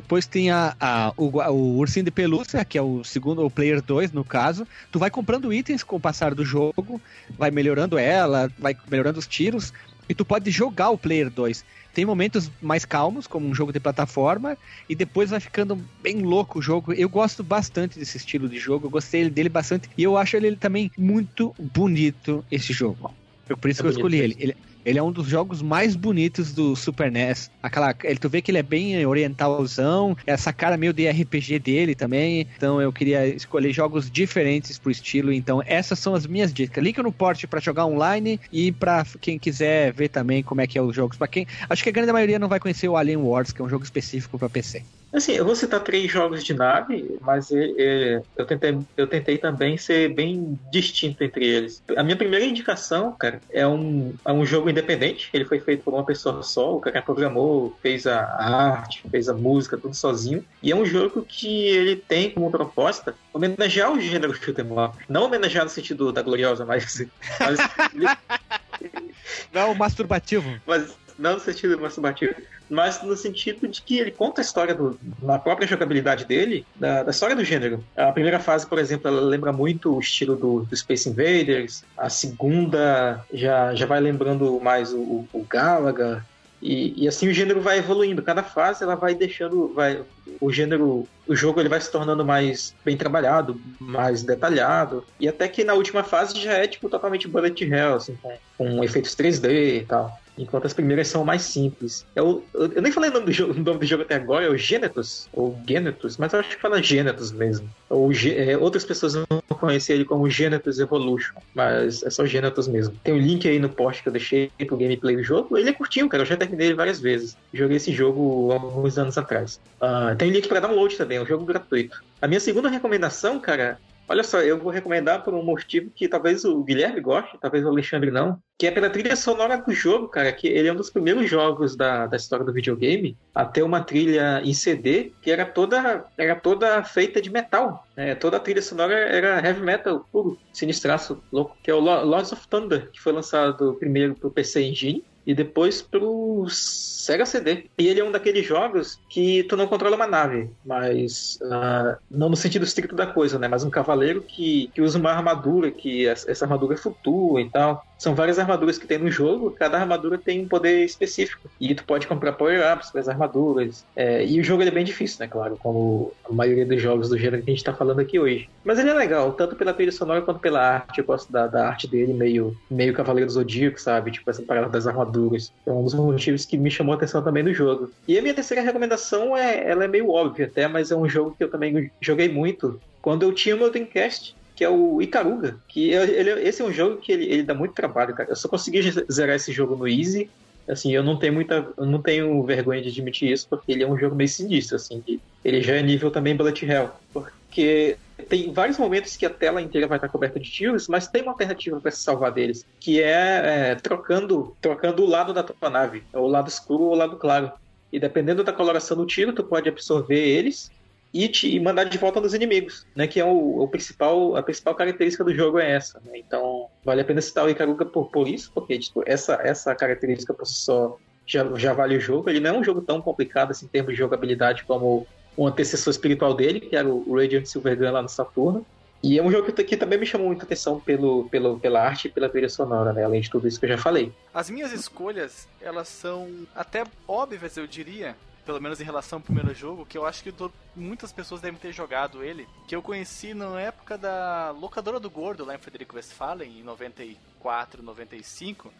Depois 0.00 0.26
tem 0.26 0.50
a, 0.50 0.74
a 0.80 1.12
o, 1.14 1.26
o, 1.26 1.76
ursinho 1.76 2.06
de 2.06 2.10
pelúcia, 2.10 2.64
que 2.64 2.78
é 2.78 2.82
o 2.82 3.04
segundo, 3.04 3.44
o 3.44 3.50
player 3.50 3.82
2 3.82 4.12
no 4.12 4.24
caso. 4.24 4.66
Tu 4.90 4.98
vai 4.98 5.10
comprando 5.10 5.52
itens 5.52 5.82
com 5.82 5.96
o 5.96 6.00
passar 6.00 6.34
do 6.34 6.42
jogo, 6.42 6.98
vai 7.38 7.50
melhorando 7.50 7.98
ela, 7.98 8.50
vai 8.58 8.74
melhorando 8.90 9.18
os 9.18 9.26
tiros, 9.26 9.74
e 10.08 10.14
tu 10.14 10.24
pode 10.24 10.50
jogar 10.50 10.88
o 10.88 10.96
player 10.96 11.28
2. 11.28 11.62
Tem 11.92 12.06
momentos 12.06 12.50
mais 12.62 12.86
calmos, 12.86 13.26
como 13.26 13.46
um 13.46 13.54
jogo 13.54 13.74
de 13.74 13.78
plataforma, 13.78 14.56
e 14.88 14.94
depois 14.94 15.28
vai 15.30 15.40
ficando 15.40 15.78
bem 16.02 16.22
louco 16.22 16.60
o 16.60 16.62
jogo. 16.62 16.94
Eu 16.94 17.08
gosto 17.10 17.44
bastante 17.44 17.98
desse 17.98 18.16
estilo 18.16 18.48
de 18.48 18.58
jogo, 18.58 18.86
eu 18.86 18.90
gostei 18.90 19.28
dele 19.28 19.50
bastante, 19.50 19.90
e 19.98 20.02
eu 20.02 20.16
acho 20.16 20.34
ele 20.34 20.56
também 20.56 20.90
muito 20.96 21.54
bonito, 21.58 22.42
esse 22.50 22.72
jogo. 22.72 23.12
Por 23.60 23.68
isso 23.68 23.80
é 23.80 23.82
que 23.82 23.88
eu 23.88 23.92
escolhi 23.92 24.18
ele. 24.18 24.36
ele 24.38 24.56
ele 24.84 24.98
é 24.98 25.02
um 25.02 25.12
dos 25.12 25.26
jogos 25.26 25.62
mais 25.62 25.96
bonitos 25.96 26.52
do 26.52 26.74
Super 26.74 27.10
NES. 27.10 27.50
Aquela, 27.62 27.94
ele, 28.04 28.18
tu 28.18 28.28
vê 28.28 28.40
que 28.40 28.50
ele 28.50 28.58
é 28.58 28.62
bem 28.62 29.04
orientalzão, 29.06 30.16
essa 30.26 30.52
cara 30.52 30.76
meio 30.76 30.92
de 30.92 31.08
RPG 31.08 31.58
dele 31.58 31.94
também. 31.94 32.46
Então 32.56 32.80
eu 32.80 32.92
queria 32.92 33.26
escolher 33.26 33.72
jogos 33.72 34.10
diferentes 34.10 34.78
pro 34.78 34.90
estilo. 34.90 35.32
Então 35.32 35.62
essas 35.66 35.98
são 35.98 36.14
as 36.14 36.26
minhas 36.26 36.52
dicas. 36.52 36.82
Link 36.82 36.98
no 36.98 37.12
porte 37.12 37.46
para 37.46 37.60
jogar 37.60 37.86
online 37.86 38.40
e 38.52 38.72
para 38.72 39.04
quem 39.20 39.38
quiser 39.38 39.92
ver 39.92 40.08
também 40.08 40.42
como 40.42 40.60
é 40.60 40.66
que 40.66 40.78
é 40.78 40.82
os 40.82 40.94
jogos. 40.94 41.16
Para 41.16 41.28
quem, 41.28 41.46
acho 41.68 41.82
que 41.82 41.88
a 41.88 41.92
grande 41.92 42.12
maioria 42.12 42.38
não 42.38 42.48
vai 42.48 42.60
conhecer 42.60 42.88
o 42.88 42.96
Alien 42.96 43.18
Wars, 43.18 43.52
que 43.52 43.60
é 43.60 43.64
um 43.64 43.68
jogo 43.68 43.84
específico 43.84 44.38
para 44.38 44.48
PC. 44.48 44.82
Assim, 45.12 45.32
eu 45.32 45.44
vou 45.44 45.56
citar 45.56 45.80
três 45.80 46.10
jogos 46.10 46.44
de 46.44 46.54
nave, 46.54 47.18
mas 47.20 47.50
eu, 47.50 48.46
tentei, 48.46 48.78
eu 48.96 49.06
tentei 49.06 49.38
também 49.38 49.76
ser 49.76 50.14
bem 50.14 50.58
distinto 50.70 51.24
entre 51.24 51.44
eles. 51.44 51.82
A 51.96 52.02
minha 52.02 52.16
primeira 52.16 52.44
indicação, 52.44 53.12
cara, 53.18 53.40
é 53.50 53.66
um, 53.66 54.14
é 54.24 54.32
um 54.32 54.46
jogo 54.46 54.70
independente. 54.70 55.28
Ele 55.32 55.44
foi 55.44 55.58
feito 55.58 55.82
por 55.82 55.94
uma 55.94 56.04
pessoa 56.04 56.42
só. 56.42 56.76
O 56.76 56.80
cara 56.80 57.02
programou, 57.02 57.76
fez 57.82 58.06
a 58.06 58.20
arte, 58.20 59.02
fez 59.10 59.28
a 59.28 59.34
música, 59.34 59.76
tudo 59.76 59.94
sozinho. 59.94 60.44
E 60.62 60.70
é 60.70 60.76
um 60.76 60.86
jogo 60.86 61.24
que 61.26 61.66
ele 61.66 61.96
tem 61.96 62.30
como 62.30 62.50
proposta 62.50 63.14
homenagear 63.32 63.92
o 63.92 64.00
gênero 64.00 64.34
shoot'em 64.34 64.66
up. 64.78 64.96
Não 65.08 65.24
homenagear 65.24 65.64
no 65.64 65.70
sentido 65.70 66.12
da 66.12 66.22
gloriosa, 66.22 66.64
mas... 66.64 67.04
mas 67.40 67.58
não, 69.52 69.74
masturbativo. 69.74 70.54
Mas 70.64 70.96
não 71.20 71.34
no 71.34 71.40
sentido 71.40 71.78
masturbativo, 71.78 72.34
mas 72.68 73.02
no 73.02 73.16
sentido 73.16 73.68
de 73.68 73.82
que 73.82 73.98
ele 73.98 74.10
conta 74.10 74.40
a 74.40 74.42
história 74.42 74.74
do, 74.74 74.98
na 75.22 75.38
própria 75.38 75.68
jogabilidade 75.68 76.24
dele, 76.24 76.64
da, 76.74 77.02
da, 77.02 77.10
história 77.10 77.36
do 77.36 77.44
gênero. 77.44 77.84
A 77.96 78.10
primeira 78.10 78.40
fase, 78.40 78.66
por 78.66 78.78
exemplo, 78.78 79.08
ela 79.08 79.20
lembra 79.20 79.52
muito 79.52 79.94
o 79.94 80.00
estilo 80.00 80.34
do, 80.34 80.60
do 80.60 80.76
Space 80.76 81.08
Invaders. 81.08 81.84
A 81.96 82.08
segunda 82.08 83.24
já, 83.32 83.74
já 83.74 83.86
vai 83.86 84.00
lembrando 84.00 84.58
mais 84.60 84.92
o, 84.92 85.26
o 85.32 85.46
Galaga. 85.48 86.24
E, 86.62 87.04
e, 87.04 87.08
assim 87.08 87.26
o 87.26 87.32
gênero 87.32 87.60
vai 87.60 87.78
evoluindo. 87.78 88.22
Cada 88.22 88.42
fase 88.42 88.84
ela 88.84 88.94
vai 88.94 89.14
deixando, 89.14 89.72
vai 89.74 90.02
o 90.40 90.52
gênero, 90.52 91.08
o 91.26 91.34
jogo 91.34 91.58
ele 91.58 91.70
vai 91.70 91.80
se 91.80 91.90
tornando 91.90 92.22
mais 92.24 92.74
bem 92.84 92.98
trabalhado, 92.98 93.58
mais 93.78 94.22
detalhado. 94.22 95.04
E 95.18 95.26
até 95.26 95.48
que 95.48 95.64
na 95.64 95.72
última 95.72 96.04
fase 96.04 96.38
já 96.38 96.52
é 96.52 96.66
tipo 96.66 96.90
totalmente 96.90 97.26
bullet 97.26 97.64
hell, 97.64 97.94
assim, 97.94 98.16
com, 98.22 98.36
com 98.58 98.84
efeitos 98.84 99.16
3D 99.16 99.82
e 99.82 99.86
tal 99.86 100.20
enquanto 100.40 100.66
as 100.66 100.72
primeiras 100.72 101.08
são 101.08 101.24
mais 101.24 101.42
simples. 101.42 102.06
Eu, 102.16 102.42
eu, 102.54 102.72
eu 102.72 102.82
nem 102.82 102.90
falei 102.90 103.10
o 103.10 103.12
nome, 103.12 103.26
do 103.26 103.32
jogo, 103.32 103.52
o 103.58 103.62
nome 103.62 103.78
do 103.80 103.86
jogo 103.86 104.02
até 104.02 104.14
agora, 104.14 104.46
é 104.46 104.48
o 104.48 104.56
Genetus, 104.56 105.28
ou 105.32 105.58
Genetus, 105.68 106.16
mas 106.16 106.32
eu 106.32 106.40
acho 106.40 106.50
que 106.50 106.60
fala 106.60 106.82
Genetus 106.82 107.30
mesmo. 107.32 107.68
Ou, 107.88 108.10
é, 108.12 108.56
outras 108.56 108.84
pessoas 108.84 109.14
vão 109.14 109.26
conhecer 109.48 109.94
ele 109.94 110.04
como 110.04 110.28
Genetus 110.28 110.78
Evolution, 110.78 111.34
mas 111.54 112.02
é 112.02 112.10
só 112.10 112.24
Genetus 112.24 112.66
mesmo. 112.66 112.94
Tem 113.04 113.14
um 113.14 113.18
link 113.18 113.46
aí 113.46 113.58
no 113.58 113.68
post 113.68 114.02
que 114.02 114.08
eu 114.08 114.12
deixei 114.12 114.50
pro 114.66 114.76
gameplay 114.76 115.16
do 115.16 115.22
jogo. 115.22 115.56
Ele 115.56 115.68
é 115.68 115.72
curtinho, 115.72 116.08
cara, 116.08 116.22
eu 116.22 116.26
já 116.26 116.36
terminei 116.36 116.68
ele 116.68 116.74
várias 116.74 117.00
vezes. 117.00 117.36
Joguei 117.52 117.76
esse 117.76 117.92
jogo 117.92 118.52
alguns 118.52 118.98
anos 118.98 119.18
atrás. 119.18 119.60
Uh, 119.80 120.16
tem 120.16 120.30
link 120.30 120.48
para 120.48 120.60
download 120.60 120.96
também, 120.96 121.18
é 121.18 121.22
um 121.22 121.26
jogo 121.26 121.44
gratuito. 121.44 122.02
A 122.22 122.26
minha 122.26 122.40
segunda 122.40 122.68
recomendação, 122.68 123.38
cara, 123.40 123.78
Olha 124.10 124.24
só, 124.24 124.40
eu 124.40 124.58
vou 124.58 124.72
recomendar 124.72 125.22
por 125.22 125.32
um 125.32 125.44
motivo 125.44 125.88
que 125.88 126.08
talvez 126.08 126.44
o 126.44 126.64
Guilherme 126.64 127.00
goste, 127.00 127.38
talvez 127.40 127.64
o 127.64 127.68
Alexandre 127.68 128.10
não, 128.10 128.42
que 128.58 128.66
é 128.66 128.70
pela 128.72 128.90
trilha 128.90 129.14
sonora 129.14 129.56
do 129.56 129.72
jogo, 129.72 130.08
cara, 130.08 130.32
que 130.32 130.48
ele 130.48 130.66
é 130.66 130.72
um 130.72 130.76
dos 130.76 130.90
primeiros 130.90 131.30
jogos 131.30 131.76
da, 131.76 132.08
da 132.08 132.16
história 132.16 132.44
do 132.44 132.52
videogame 132.52 133.16
a 133.32 133.44
ter 133.44 133.62
uma 133.62 133.84
trilha 133.84 134.42
em 134.44 134.52
CD 134.52 135.12
que 135.22 135.30
era 135.30 135.46
toda, 135.46 136.04
era 136.18 136.34
toda 136.34 136.82
feita 136.82 137.22
de 137.22 137.30
metal. 137.30 137.86
Né? 137.96 138.16
Toda 138.16 138.38
a 138.38 138.40
trilha 138.40 138.60
sonora 138.60 138.94
era 138.94 139.46
heavy 139.46 139.62
metal 139.62 140.04
puro, 140.10 140.36
sinistraço, 140.52 141.22
louco, 141.30 141.56
que 141.62 141.70
é 141.70 141.74
o 141.74 141.78
Lords 141.78 142.32
of 142.32 142.48
Thunder, 142.48 142.90
que 142.90 143.00
foi 143.00 143.12
lançado 143.12 143.76
primeiro 143.78 144.16
pro 144.16 144.28
PC 144.28 144.60
Engine 144.60 145.04
e 145.26 145.34
depois 145.34 145.82
pro 145.82 146.46
Sega 146.48 147.26
CD. 147.26 147.66
E 147.78 147.88
ele 147.88 148.00
é 148.00 148.04
um 148.04 148.12
daqueles 148.12 148.46
jogos 148.46 149.00
que 149.08 149.42
tu 149.44 149.56
não 149.56 149.66
controla 149.66 149.96
uma 149.96 150.06
nave, 150.06 150.50
mas 150.64 151.38
uh, 151.42 151.96
não 152.10 152.28
no 152.28 152.36
sentido 152.36 152.64
estrito 152.64 152.94
da 152.94 153.06
coisa, 153.06 153.38
né? 153.38 153.48
Mas 153.48 153.64
um 153.64 153.70
cavaleiro 153.70 154.22
que, 154.22 154.70
que 154.74 154.82
usa 154.82 154.98
uma 154.98 155.10
armadura, 155.10 155.70
que 155.70 156.06
essa 156.06 156.44
armadura 156.44 156.76
flutua 156.76 157.40
e 157.40 157.50
tal. 157.50 157.84
São 158.00 158.14
várias 158.14 158.38
armaduras 158.38 158.78
que 158.78 158.86
tem 158.86 158.96
no 158.96 159.10
jogo, 159.10 159.50
cada 159.50 159.78
armadura 159.78 160.16
tem 160.16 160.40
um 160.40 160.48
poder 160.48 160.86
específico. 160.86 161.50
E 161.60 161.74
tu 161.74 161.84
pode 161.84 162.06
comprar 162.06 162.32
power-ups 162.32 162.90
para 162.90 163.02
as 163.02 163.08
armaduras. 163.10 163.84
É, 163.94 164.24
e 164.24 164.40
o 164.40 164.42
jogo 164.42 164.62
é 164.62 164.70
bem 164.70 164.86
difícil, 164.86 165.18
né? 165.20 165.28
Claro, 165.28 165.58
como 165.62 166.10
a 166.24 166.32
maioria 166.32 166.64
dos 166.64 166.80
jogos 166.80 167.10
do 167.10 167.18
gênero 167.18 167.42
que 167.42 167.50
a 167.50 167.54
gente 167.54 167.62
tá 167.62 167.74
falando 167.74 168.00
aqui 168.00 168.18
hoje. 168.18 168.48
Mas 168.64 168.78
ele 168.78 168.88
é 168.88 168.94
legal, 168.94 169.34
tanto 169.34 169.54
pela 169.54 169.74
trilha 169.74 169.92
sonora 169.92 170.22
quanto 170.22 170.40
pela 170.40 170.66
arte. 170.66 170.98
Eu 170.98 171.04
gosto 171.04 171.30
da, 171.30 171.46
da 171.46 171.68
arte 171.68 171.86
dele, 171.86 172.14
meio, 172.14 172.56
meio 172.70 172.94
Cavaleiro 172.94 173.26
do 173.26 173.34
Zodíaco, 173.34 173.78
sabe? 173.78 174.12
Tipo, 174.12 174.30
essa 174.30 174.40
parada 174.40 174.70
das 174.70 174.86
armaduras. 174.86 175.52
É 175.66 175.70
um 175.70 175.84
dos 175.84 175.92
motivos 175.92 176.46
que 176.46 176.56
me 176.56 176.70
chamou 176.70 176.94
a 176.94 176.96
atenção 176.96 177.22
também 177.22 177.42
no 177.42 177.52
jogo. 177.52 177.92
E 178.08 178.18
a 178.18 178.22
minha 178.22 178.32
terceira 178.32 178.62
recomendação 178.62 179.36
é, 179.36 179.70
ela 179.70 179.84
é 179.84 179.88
meio 179.88 180.08
óbvia 180.08 180.46
até, 180.46 180.66
mas 180.66 180.90
é 180.90 180.96
um 180.96 181.06
jogo 181.06 181.34
que 181.36 181.44
eu 181.44 181.50
também 181.50 181.90
joguei 182.00 182.30
muito 182.30 182.80
quando 183.02 183.24
eu 183.24 183.32
tinha 183.34 183.54
o 183.54 183.58
meu 183.58 183.70
Dreamcast 183.70 184.39
que 184.60 184.64
é 184.64 184.68
o 184.68 185.00
Icaruga. 185.00 185.56
Que 185.66 185.88
ele, 185.88 186.32
esse 186.46 186.60
é 186.60 186.64
um 186.66 186.70
jogo 186.70 186.98
que 186.98 187.10
ele, 187.10 187.24
ele 187.24 187.42
dá 187.42 187.54
muito 187.54 187.72
trabalho, 187.72 188.14
cara. 188.14 188.28
Eu 188.28 188.36
só 188.36 188.46
consegui 188.46 188.82
zerar 189.10 189.34
esse 189.34 189.50
jogo 189.52 189.74
no 189.74 189.88
Easy. 189.88 190.28
Assim, 190.68 190.92
eu 190.92 191.02
não 191.02 191.16
tenho 191.16 191.32
muita. 191.32 191.66
Não 191.78 192.02
tenho 192.02 192.42
vergonha 192.42 192.82
de 192.82 192.90
admitir 192.90 193.32
isso, 193.32 193.48
porque 193.48 193.72
ele 193.72 193.84
é 193.84 193.88
um 193.88 193.98
jogo 193.98 194.14
meio 194.14 194.28
sinistro, 194.28 194.76
assim. 194.76 195.02
ele 195.42 195.62
já 195.62 195.76
é 195.76 195.82
nível 195.82 196.10
também 196.10 196.36
Bullet 196.36 196.62
Hell. 196.62 196.90
Porque 197.10 197.96
tem 198.28 198.52
vários 198.52 198.76
momentos 198.76 199.16
que 199.16 199.24
a 199.24 199.30
tela 199.30 199.62
inteira 199.62 199.86
vai 199.86 199.96
estar 199.96 200.10
coberta 200.10 200.38
de 200.38 200.50
tiros, 200.50 200.88
mas 200.88 201.08
tem 201.08 201.22
uma 201.22 201.32
alternativa 201.32 201.80
para 201.80 201.90
se 201.90 202.02
salvar 202.02 202.30
deles, 202.30 202.66
que 202.78 203.00
é, 203.00 203.70
é, 203.70 203.74
trocando, 203.76 204.54
trocando 204.60 205.02
o 205.02 205.08
lado 205.08 205.32
da 205.32 205.42
tua 205.42 205.70
nave, 205.70 206.02
o 206.12 206.26
lado 206.26 206.50
escuro 206.50 206.84
ou 206.84 206.92
o 206.92 206.96
lado 206.96 207.16
claro. 207.16 207.50
E 207.90 207.98
dependendo 207.98 208.44
da 208.44 208.52
coloração 208.52 208.94
do 208.94 209.06
tiro, 209.06 209.32
tu 209.32 209.42
pode 209.42 209.70
absorver 209.70 210.20
eles 210.20 210.70
e, 211.12 211.28
te, 211.28 211.48
e 211.48 211.58
mandar 211.58 211.84
de 211.84 211.98
volta 211.98 212.20
nos 212.20 212.34
inimigos, 212.34 212.86
né? 212.94 213.06
Que 213.06 213.20
é 213.20 213.24
o, 213.24 213.62
o 213.62 213.68
principal, 213.68 214.36
a 214.36 214.42
principal 214.42 214.74
característica 214.74 215.24
do 215.24 215.34
jogo 215.34 215.58
é 215.58 215.72
essa. 215.72 216.00
Né? 216.04 216.18
Então 216.18 216.68
vale 216.84 217.00
a 217.00 217.04
pena 217.04 217.20
citar 217.20 217.44
o 217.44 217.50
Ikaruga 217.50 217.84
por, 217.84 218.10
por 218.10 218.28
isso, 218.28 218.50
porque 218.54 218.78
tipo, 218.78 219.02
essa, 219.06 219.38
essa 219.42 219.74
característica 219.74 220.32
por 220.32 220.46
si 220.46 220.54
só 220.54 220.96
já, 221.26 221.44
já 221.56 221.72
vale 221.72 221.96
o 221.96 222.00
jogo. 222.00 222.30
Ele 222.30 222.40
não 222.40 222.50
é 222.50 222.58
um 222.58 222.64
jogo 222.64 222.80
tão 222.80 223.00
complicado 223.00 223.50
assim, 223.50 223.66
em 223.66 223.68
termos 223.68 223.92
de 223.92 223.98
jogabilidade 223.98 224.64
como 224.64 225.06
o 225.36 225.46
antecessor 225.46 225.90
espiritual 225.90 226.34
dele, 226.34 226.60
que 226.60 226.76
era 226.76 226.88
o 226.88 227.14
Radiant 227.14 227.46
Silvergun 227.46 227.90
lá 227.90 228.02
no 228.02 228.08
Saturno. 228.08 228.64
E 229.02 229.18
é 229.18 229.22
um 229.22 229.30
jogo 229.30 229.50
que, 229.50 229.64
que, 229.64 229.76
também 229.78 229.98
me 229.98 230.04
chamou 230.04 230.26
muita 230.26 230.44
atenção 230.44 230.78
pelo, 230.78 231.26
pelo, 231.30 231.58
pela 231.58 231.80
arte 231.80 232.06
e 232.06 232.10
pela 232.10 232.28
trilha 232.28 232.50
sonora, 232.50 232.92
né? 232.92 233.02
Além 233.02 233.22
de 233.22 233.30
tudo 233.30 233.48
isso 233.48 233.58
que 233.58 233.64
eu 233.64 233.70
já 233.70 233.78
falei. 233.78 234.12
As 234.34 234.50
minhas 234.50 234.72
escolhas, 234.72 235.48
elas 235.58 235.88
são 235.88 236.28
até 236.54 236.84
óbvias, 237.08 237.56
eu 237.56 237.66
diria 237.66 238.14
pelo 238.44 238.60
menos 238.60 238.80
em 238.80 238.84
relação 238.84 239.18
ao 239.18 239.22
primeiro 239.22 239.54
jogo, 239.54 239.86
que 239.86 239.96
eu 239.96 240.06
acho 240.06 240.22
que 240.22 240.32
muitas 240.74 241.12
pessoas 241.12 241.40
devem 241.40 241.58
ter 241.58 241.72
jogado 241.72 242.24
ele, 242.24 242.48
que 242.66 242.74
eu 242.74 242.82
conheci 242.82 243.34
na 243.34 243.60
época 243.60 243.96
da 243.98 244.50
locadora 244.50 244.98
do 244.98 245.10
Gordo, 245.10 245.44
lá 245.44 245.54
em 245.54 245.58
Frederico 245.58 245.96
Westphalen, 245.96 246.60
em 246.60 246.62
94, 246.62 247.82
95, 247.82 248.72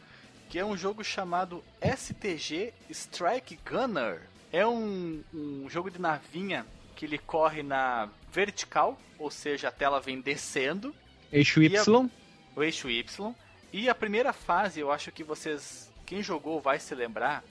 que 0.48 0.58
é 0.58 0.64
um 0.64 0.76
jogo 0.76 1.04
chamado 1.04 1.62
STG 1.80 2.72
Strike 2.90 3.58
Gunner. 3.64 4.22
É 4.52 4.66
um, 4.66 5.22
um 5.32 5.68
jogo 5.70 5.90
de 5.90 6.00
navinha 6.00 6.66
que 6.96 7.04
ele 7.06 7.18
corre 7.18 7.62
na 7.62 8.08
vertical, 8.32 8.98
ou 9.18 9.30
seja, 9.30 9.68
a 9.68 9.72
tela 9.72 10.00
vem 10.00 10.20
descendo. 10.20 10.94
Eixo 11.32 11.62
Y. 11.62 11.76
A, 11.76 12.58
o 12.58 12.62
eixo 12.62 12.90
Y. 12.90 13.34
E 13.72 13.88
a 13.88 13.94
primeira 13.94 14.32
fase, 14.32 14.80
eu 14.80 14.90
acho 14.90 15.12
que 15.12 15.22
vocês, 15.22 15.90
quem 16.04 16.22
jogou 16.22 16.60
vai 16.60 16.80
se 16.80 16.94
lembrar, 16.94 17.44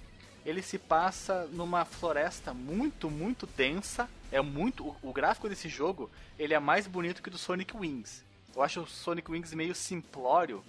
ele 0.45 0.61
se 0.61 0.77
passa 0.77 1.47
numa 1.51 1.85
floresta 1.85 2.53
muito, 2.53 3.09
muito 3.09 3.47
densa. 3.47 4.09
É 4.31 4.41
muito. 4.41 4.87
O, 4.87 5.09
o, 5.09 5.13
gráfico 5.13 5.49
desse 5.49 5.67
jogo 5.67 6.09
ele 6.37 6.53
é 6.53 6.59
mais 6.59 6.87
bonito 6.87 7.21
que 7.21 7.29
o 7.29 7.31
do 7.31 7.37
Sonic 7.37 7.75
Wings. 7.75 8.23
Eu 8.55 8.61
acho 8.61 8.81
o 8.81 8.87
Sonic 8.87 9.29
Wings 9.31 9.53
meio 9.53 9.75
simplório, 9.75 10.63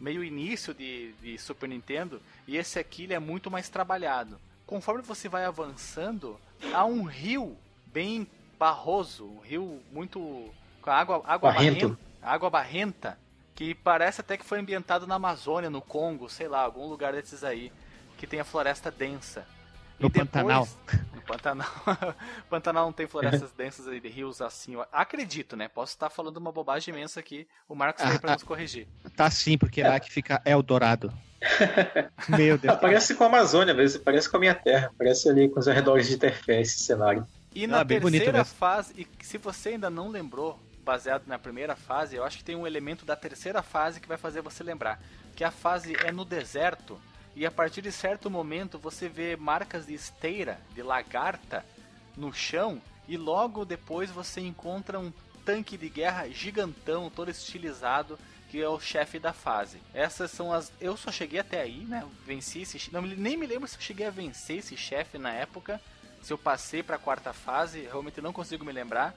meio 0.00 0.24
início 0.24 0.74
de, 0.74 1.12
de 1.22 1.38
Super 1.38 1.68
Nintendo, 1.68 2.20
e 2.46 2.56
esse 2.56 2.78
aqui 2.78 3.04
ele 3.04 3.14
é 3.14 3.18
muito 3.18 3.50
mais 3.50 3.68
trabalhado. 3.68 4.38
Conforme 4.66 5.02
você 5.02 5.28
vai 5.28 5.44
avançando, 5.44 6.38
há 6.72 6.84
um 6.84 7.02
rio 7.02 7.56
bem 7.86 8.26
barroso, 8.58 9.24
um 9.24 9.40
rio 9.40 9.82
muito 9.92 10.50
com 10.80 10.90
água, 10.90 11.22
água 11.26 11.52
barrenta, 11.52 11.98
água 12.22 12.50
barrenta, 12.50 13.18
que 13.54 13.74
parece 13.74 14.20
até 14.20 14.36
que 14.36 14.44
foi 14.44 14.58
ambientado 14.58 15.06
na 15.06 15.16
Amazônia, 15.16 15.70
no 15.70 15.82
Congo, 15.82 16.28
sei 16.28 16.48
lá, 16.48 16.60
algum 16.62 16.86
lugar 16.86 17.12
desses 17.12 17.44
aí 17.44 17.72
que 18.22 18.26
tem 18.28 18.38
a 18.38 18.44
floresta 18.44 18.88
densa. 18.88 19.44
No 19.98 20.08
depois, 20.08 20.28
Pantanal. 20.30 20.68
No 21.12 21.22
Pantanal. 21.22 21.68
Pantanal 22.48 22.84
não 22.86 22.92
tem 22.92 23.08
florestas 23.08 23.50
densas 23.50 23.84
e 23.88 23.98
rios 24.08 24.40
assim. 24.40 24.76
acredito, 24.92 25.56
né? 25.56 25.66
Posso 25.66 25.94
estar 25.94 26.08
falando 26.08 26.36
uma 26.36 26.52
bobagem 26.52 26.94
imensa 26.94 27.18
aqui. 27.18 27.48
O 27.68 27.74
Marcos 27.74 28.04
veio 28.04 28.14
ah, 28.14 28.20
para 28.20 28.32
nos 28.34 28.44
corrigir. 28.44 28.86
Tá 29.16 29.28
sim, 29.28 29.58
porque 29.58 29.80
é. 29.80 29.88
lá 29.88 29.98
que 29.98 30.08
fica 30.08 30.40
Eldorado. 30.44 31.12
Meu 32.30 32.56
Deus. 32.56 32.72
Ah, 32.72 32.76
parece 32.76 33.16
com 33.16 33.24
a 33.24 33.26
Amazônia 33.26 33.74
mesmo, 33.74 34.00
parece 34.04 34.30
com 34.30 34.36
a 34.36 34.40
minha 34.40 34.54
terra. 34.54 34.92
Parece 34.96 35.28
ali 35.28 35.48
com 35.48 35.58
os 35.58 35.66
arredores 35.66 36.06
de 36.06 36.16
Terfé 36.16 36.60
esse 36.60 36.78
cenário. 36.78 37.26
E 37.52 37.66
na 37.66 37.80
ah, 37.80 37.84
terceira 37.84 38.44
fase, 38.44 38.94
e 38.96 39.24
se 39.24 39.36
você 39.36 39.70
ainda 39.70 39.90
não 39.90 40.08
lembrou, 40.08 40.60
baseado 40.84 41.26
na 41.26 41.40
primeira 41.40 41.74
fase, 41.74 42.14
eu 42.14 42.22
acho 42.22 42.38
que 42.38 42.44
tem 42.44 42.54
um 42.54 42.68
elemento 42.68 43.04
da 43.04 43.16
terceira 43.16 43.64
fase 43.64 44.00
que 44.00 44.06
vai 44.06 44.16
fazer 44.16 44.42
você 44.42 44.62
lembrar. 44.62 45.02
Que 45.34 45.42
a 45.42 45.50
fase 45.50 45.96
é 46.04 46.12
no 46.12 46.24
deserto 46.24 47.00
e 47.34 47.46
a 47.46 47.50
partir 47.50 47.82
de 47.82 47.90
certo 47.90 48.30
momento 48.30 48.78
você 48.78 49.08
vê 49.08 49.36
marcas 49.36 49.86
de 49.86 49.94
esteira, 49.94 50.60
de 50.74 50.82
lagarta 50.82 51.64
no 52.16 52.32
chão 52.32 52.80
e 53.08 53.16
logo 53.16 53.64
depois 53.64 54.10
você 54.10 54.40
encontra 54.40 54.98
um 54.98 55.12
tanque 55.44 55.76
de 55.76 55.88
guerra 55.88 56.28
gigantão, 56.28 57.10
todo 57.10 57.30
estilizado, 57.30 58.18
que 58.50 58.60
é 58.60 58.68
o 58.68 58.78
chefe 58.78 59.18
da 59.18 59.32
fase. 59.32 59.80
Essas 59.94 60.30
são 60.30 60.52
as. 60.52 60.70
Eu 60.80 60.96
só 60.96 61.10
cheguei 61.10 61.40
até 61.40 61.60
aí, 61.60 61.84
né? 61.84 62.06
Venci 62.24 62.60
esse. 62.60 62.92
Não, 62.92 63.02
nem 63.02 63.36
me 63.36 63.46
lembro 63.46 63.66
se 63.66 63.76
eu 63.76 63.80
cheguei 63.80 64.06
a 64.06 64.10
vencer 64.10 64.58
esse 64.58 64.76
chefe 64.76 65.18
na 65.18 65.32
época. 65.32 65.80
se 66.22 66.32
eu 66.32 66.38
passei 66.38 66.82
para 66.82 66.96
a 66.96 66.98
quarta 66.98 67.32
fase, 67.32 67.80
realmente 67.80 68.20
não 68.20 68.32
consigo 68.32 68.64
me 68.64 68.70
lembrar, 68.70 69.12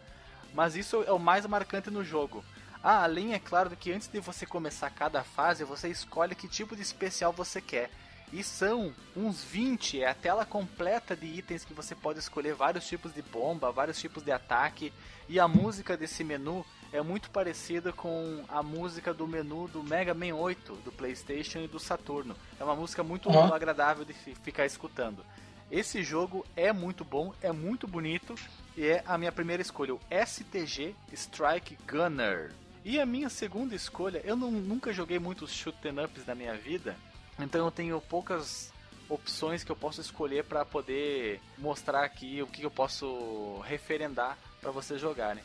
mas 0.56 0.76
isso 0.76 1.04
é 1.04 1.12
o 1.12 1.20
mais 1.20 1.46
marcante 1.46 1.92
no 1.92 2.04
jogo. 2.04 2.44
Ah, 2.82 3.04
além 3.04 3.34
é 3.34 3.40
claro 3.40 3.76
que 3.76 3.92
antes 3.92 4.08
de 4.08 4.20
você 4.20 4.46
começar 4.46 4.90
cada 4.90 5.24
fase, 5.24 5.64
você 5.64 5.90
escolhe 5.90 6.34
que 6.34 6.48
tipo 6.48 6.76
de 6.76 6.82
especial 6.82 7.32
você 7.32 7.62
quer. 7.62 7.92
E 8.36 8.44
são 8.44 8.94
uns 9.16 9.46
20, 9.46 10.02
é 10.02 10.10
a 10.10 10.14
tela 10.14 10.46
completa 10.46 11.16
de 11.16 11.26
itens 11.26 11.64
que 11.64 11.74
você 11.74 11.96
pode 11.96 12.20
escolher 12.20 12.54
vários 12.54 12.86
tipos 12.86 13.14
de 13.14 13.22
bomba, 13.22 13.72
vários 13.72 13.98
tipos 13.98 14.22
de 14.24 14.30
ataque. 14.30 14.92
E 15.30 15.40
a 15.40 15.48
música 15.48 15.96
desse 15.96 16.22
menu 16.22 16.66
é 16.92 17.02
muito 17.02 17.32
parecida 17.32 17.94
com 17.94 18.44
a 18.50 18.62
música 18.62 19.14
do 19.14 19.26
menu 19.26 19.70
do 19.70 19.82
Mega 19.82 20.14
Man 20.14 20.36
8 20.36 20.74
do 20.84 20.92
PlayStation 20.92 21.60
e 21.60 21.68
do 21.70 21.80
Saturno. 21.80 22.36
É 22.60 22.64
uma 22.66 22.76
música 22.76 23.02
muito 23.04 23.30
uhum. 23.30 23.54
agradável 23.54 24.04
de 24.04 24.12
ficar 24.14 24.66
escutando. 24.66 25.26
Esse 25.72 26.04
jogo 26.04 26.46
é 26.58 26.74
muito 26.74 27.06
bom, 27.06 27.34
é 27.42 27.54
muito 27.54 27.88
bonito 27.88 28.36
e 28.76 28.86
é 28.86 29.02
a 29.08 29.18
minha 29.18 29.32
primeira 29.32 29.62
escolha, 29.62 29.96
o 29.96 30.02
STG 30.12 30.94
Strike 31.14 31.78
Gunner. 31.88 32.52
E 32.84 33.00
a 33.00 33.06
minha 33.06 33.30
segunda 33.30 33.74
escolha, 33.74 34.22
eu 34.26 34.36
não, 34.36 34.52
nunca 34.52 34.92
joguei 34.92 35.20
muitos 35.20 35.54
shoot 35.54 35.78
ups 35.88 36.26
na 36.26 36.36
minha 36.36 36.54
vida, 36.56 36.98
então 37.40 37.66
eu 37.66 37.72
tenho 37.72 38.00
poucas 38.02 38.72
opções 39.10 39.64
que 39.64 39.72
eu 39.72 39.76
posso 39.76 40.02
escolher 40.02 40.44
para 40.46 40.66
poder 40.66 41.40
mostrar 41.58 42.04
aqui 42.04 42.42
o 42.42 42.48
que 42.48 42.64
eu 42.64 42.72
posso 42.72 43.60
referendar 43.66 44.38
para 44.62 44.72
vocês 44.72 45.00
jogarem. 45.00 45.44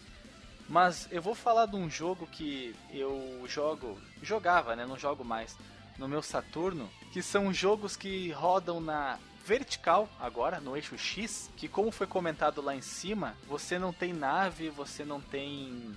Mas 0.69 1.09
eu 1.11 1.21
vou 1.21 1.35
falar 1.35 1.67
de 1.67 1.77
um 1.77 1.91
jogo 1.91 2.27
que 2.27 2.75
eu 2.91 3.45
jogo, 3.47 3.99
jogava, 4.23 4.77
né, 4.77 4.87
não 4.87 4.97
jogo 4.97 5.25
mais, 5.25 5.57
no 5.99 6.09
meu 6.09 6.23
Saturno, 6.23 6.89
que 7.13 7.23
são 7.23 7.53
jogos 7.53 7.97
que 7.97 8.31
rodam 8.31 8.81
na 8.81 9.19
vertical 9.45 10.09
agora, 10.19 10.61
no 10.61 10.77
eixo 10.77 10.97
X, 10.97 11.51
que 11.57 11.69
como 11.69 11.91
foi 11.91 12.07
comentado 12.07 12.63
lá 12.63 12.75
em 12.75 12.81
cima, 12.81 13.37
você 13.49 13.79
não 13.79 13.93
tem 13.93 14.13
nave, 14.13 14.71
você 14.71 15.05
não 15.05 15.21
tem 15.21 15.93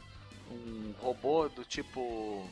um 0.50 0.94
robô 1.00 1.48
do 1.48 1.64
tipo 1.64 2.50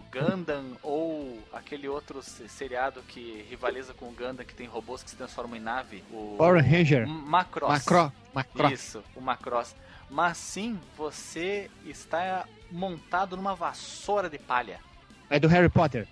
o 0.00 0.04
Gundam 0.10 0.64
ou 0.82 1.38
aquele 1.52 1.86
outro 1.88 2.22
seriado 2.22 3.02
que 3.02 3.44
rivaliza 3.48 3.92
com 3.92 4.06
o 4.06 4.12
Gundam 4.12 4.44
que 4.44 4.54
tem 4.54 4.66
robôs 4.66 5.02
que 5.02 5.10
se 5.10 5.16
transformam 5.16 5.56
em 5.56 5.60
nave, 5.60 6.02
o 6.10 6.36
Power 6.38 6.64
Ranger. 6.64 7.06
Macross. 7.06 7.70
Macro, 7.70 8.12
Macross. 8.32 8.72
Isso, 8.72 9.04
o 9.14 9.20
Macross. 9.20 9.76
Mas 10.08 10.38
sim, 10.38 10.78
você 10.96 11.70
está 11.84 12.46
montado 12.70 13.36
numa 13.36 13.54
vassoura 13.54 14.28
de 14.28 14.38
palha. 14.38 14.80
É 15.28 15.38
do 15.38 15.46
Harry 15.48 15.68
Potter. 15.68 16.08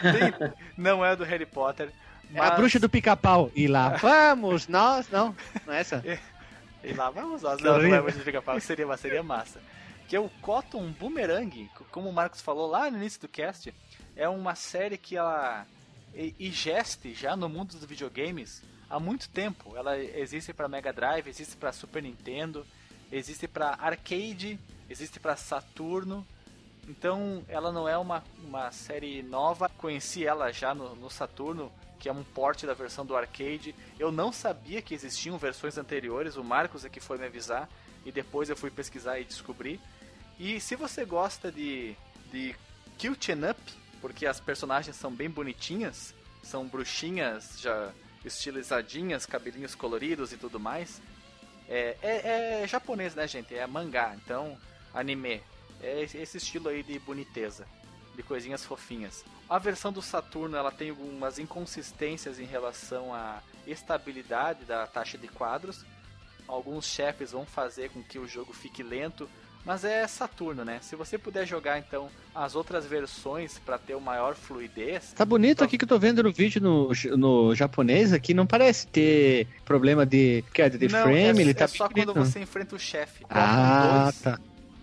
tem... 0.00 0.54
Não 0.76 1.04
é 1.04 1.14
do 1.16 1.24
Harry 1.24 1.46
Potter. 1.46 1.90
Mas... 2.30 2.42
É 2.42 2.46
a 2.46 2.50
bruxa 2.52 2.78
do 2.78 2.88
pica-pau. 2.88 3.50
E 3.54 3.66
lá 3.66 3.90
vamos 4.00 4.68
nós, 4.68 5.10
não? 5.10 5.34
Não 5.66 5.74
é 5.74 5.80
essa? 5.80 6.02
E 6.82 6.92
lá 6.92 7.10
vamos 7.10 7.42
nós. 7.42 7.60
Não, 7.60 7.78
não 7.78 7.94
é 7.94 7.98
a 7.98 8.02
bruxa 8.02 8.18
do 8.18 8.24
pica-pau. 8.24 8.58
Seria, 8.60 8.96
seria 8.96 9.22
massa 9.22 9.60
que 10.08 10.16
é 10.16 10.20
o 10.20 10.28
Cotton 10.42 10.92
Boomerang, 10.92 11.70
como 11.90 12.08
o 12.08 12.12
Marcos 12.12 12.40
falou 12.40 12.68
lá 12.68 12.90
no 12.90 12.98
início 12.98 13.20
do 13.20 13.28
cast, 13.28 13.74
é 14.16 14.28
uma 14.28 14.54
série 14.54 14.98
que 14.98 15.16
ela 15.16 15.66
geste 16.38 17.14
já 17.14 17.34
no 17.36 17.48
mundo 17.48 17.72
dos 17.76 17.84
videogames 17.84 18.62
há 18.88 19.00
muito 19.00 19.28
tempo. 19.28 19.76
Ela 19.76 19.98
existe 19.98 20.52
para 20.52 20.68
Mega 20.68 20.92
Drive, 20.92 21.28
existe 21.28 21.56
para 21.56 21.72
Super 21.72 22.02
Nintendo, 22.02 22.66
existe 23.10 23.48
para 23.48 23.70
arcade, 23.80 24.58
existe 24.88 25.18
para 25.18 25.36
Saturno. 25.36 26.26
Então 26.88 27.42
ela 27.48 27.72
não 27.72 27.88
é 27.88 27.96
uma, 27.96 28.22
uma 28.44 28.70
série 28.70 29.22
nova. 29.22 29.68
Conheci 29.68 30.26
ela 30.26 30.52
já 30.52 30.74
no, 30.74 30.94
no 30.94 31.10
Saturno, 31.10 31.72
que 31.98 32.08
é 32.08 32.12
um 32.12 32.22
porte 32.22 32.66
da 32.66 32.74
versão 32.74 33.04
do 33.04 33.16
arcade. 33.16 33.74
Eu 33.98 34.12
não 34.12 34.30
sabia 34.30 34.82
que 34.82 34.94
existiam 34.94 35.38
versões 35.38 35.78
anteriores. 35.78 36.36
O 36.36 36.44
Marcos 36.44 36.84
é 36.84 36.88
que 36.88 37.00
foi 37.00 37.18
me 37.18 37.26
avisar 37.26 37.68
e 38.04 38.12
depois 38.12 38.50
eu 38.50 38.56
fui 38.56 38.70
pesquisar 38.70 39.18
e 39.18 39.24
descobri. 39.24 39.80
E 40.38 40.60
se 40.60 40.74
você 40.74 41.04
gosta 41.04 41.50
de, 41.50 41.96
de 42.32 42.54
Cute 42.98 43.32
Up, 43.32 43.60
porque 44.00 44.26
as 44.26 44.40
personagens 44.40 44.96
são 44.96 45.10
bem 45.10 45.30
bonitinhas, 45.30 46.14
são 46.42 46.66
bruxinhas 46.66 47.58
já 47.60 47.92
estilizadinhas, 48.24 49.26
cabelinhos 49.26 49.74
coloridos 49.74 50.32
e 50.32 50.36
tudo 50.36 50.58
mais, 50.58 51.00
é, 51.68 51.96
é, 52.02 52.62
é 52.62 52.66
japonês, 52.66 53.14
né, 53.14 53.26
gente? 53.26 53.54
É 53.54 53.66
mangá, 53.66 54.14
então 54.16 54.58
anime. 54.92 55.42
É 55.80 56.02
esse 56.02 56.36
estilo 56.38 56.68
aí 56.68 56.82
de 56.82 56.98
boniteza, 56.98 57.66
de 58.14 58.22
coisinhas 58.22 58.64
fofinhas. 58.64 59.24
A 59.48 59.58
versão 59.58 59.92
do 59.92 60.00
Saturno 60.00 60.56
ela 60.56 60.70
tem 60.70 60.90
algumas 60.90 61.38
inconsistências 61.38 62.38
em 62.38 62.44
relação 62.44 63.14
à 63.14 63.42
estabilidade 63.66 64.64
da 64.64 64.86
taxa 64.86 65.18
de 65.18 65.28
quadros. 65.28 65.84
Alguns 66.48 66.86
chefes 66.86 67.32
vão 67.32 67.44
fazer 67.44 67.90
com 67.90 68.02
que 68.02 68.18
o 68.18 68.26
jogo 68.26 68.52
fique 68.52 68.82
lento 68.82 69.28
mas 69.64 69.84
é 69.84 70.06
Saturno, 70.06 70.64
né? 70.64 70.78
Se 70.82 70.94
você 70.94 71.16
puder 71.16 71.46
jogar 71.46 71.78
então 71.78 72.08
as 72.34 72.54
outras 72.54 72.84
versões 72.84 73.58
para 73.58 73.78
ter 73.78 73.94
o 73.94 74.00
maior 74.00 74.34
fluidez. 74.34 75.12
Tá 75.12 75.24
bonito 75.24 75.58
então... 75.58 75.66
aqui 75.66 75.78
que 75.78 75.84
eu 75.84 75.88
tô 75.88 75.98
vendo 75.98 76.22
no 76.22 76.32
vídeo 76.32 76.60
no, 76.60 76.90
no 77.16 77.54
japonês 77.54 78.12
aqui, 78.12 78.34
não 78.34 78.46
parece 78.46 78.86
ter 78.86 79.46
problema 79.64 80.04
de 80.04 80.44
queda 80.52 80.76
de 80.76 80.88
não, 80.88 81.02
frame, 81.02 81.38
é, 81.38 81.42
ele 81.42 81.50
é 81.50 81.54
tá 81.54 81.68
só 81.68 81.88
quando 81.88 82.12
você 82.12 82.40
enfrenta 82.40 82.76
o 82.76 82.78
chefe. 82.78 83.24
Ah, 83.30 84.12
tá. 84.22 84.38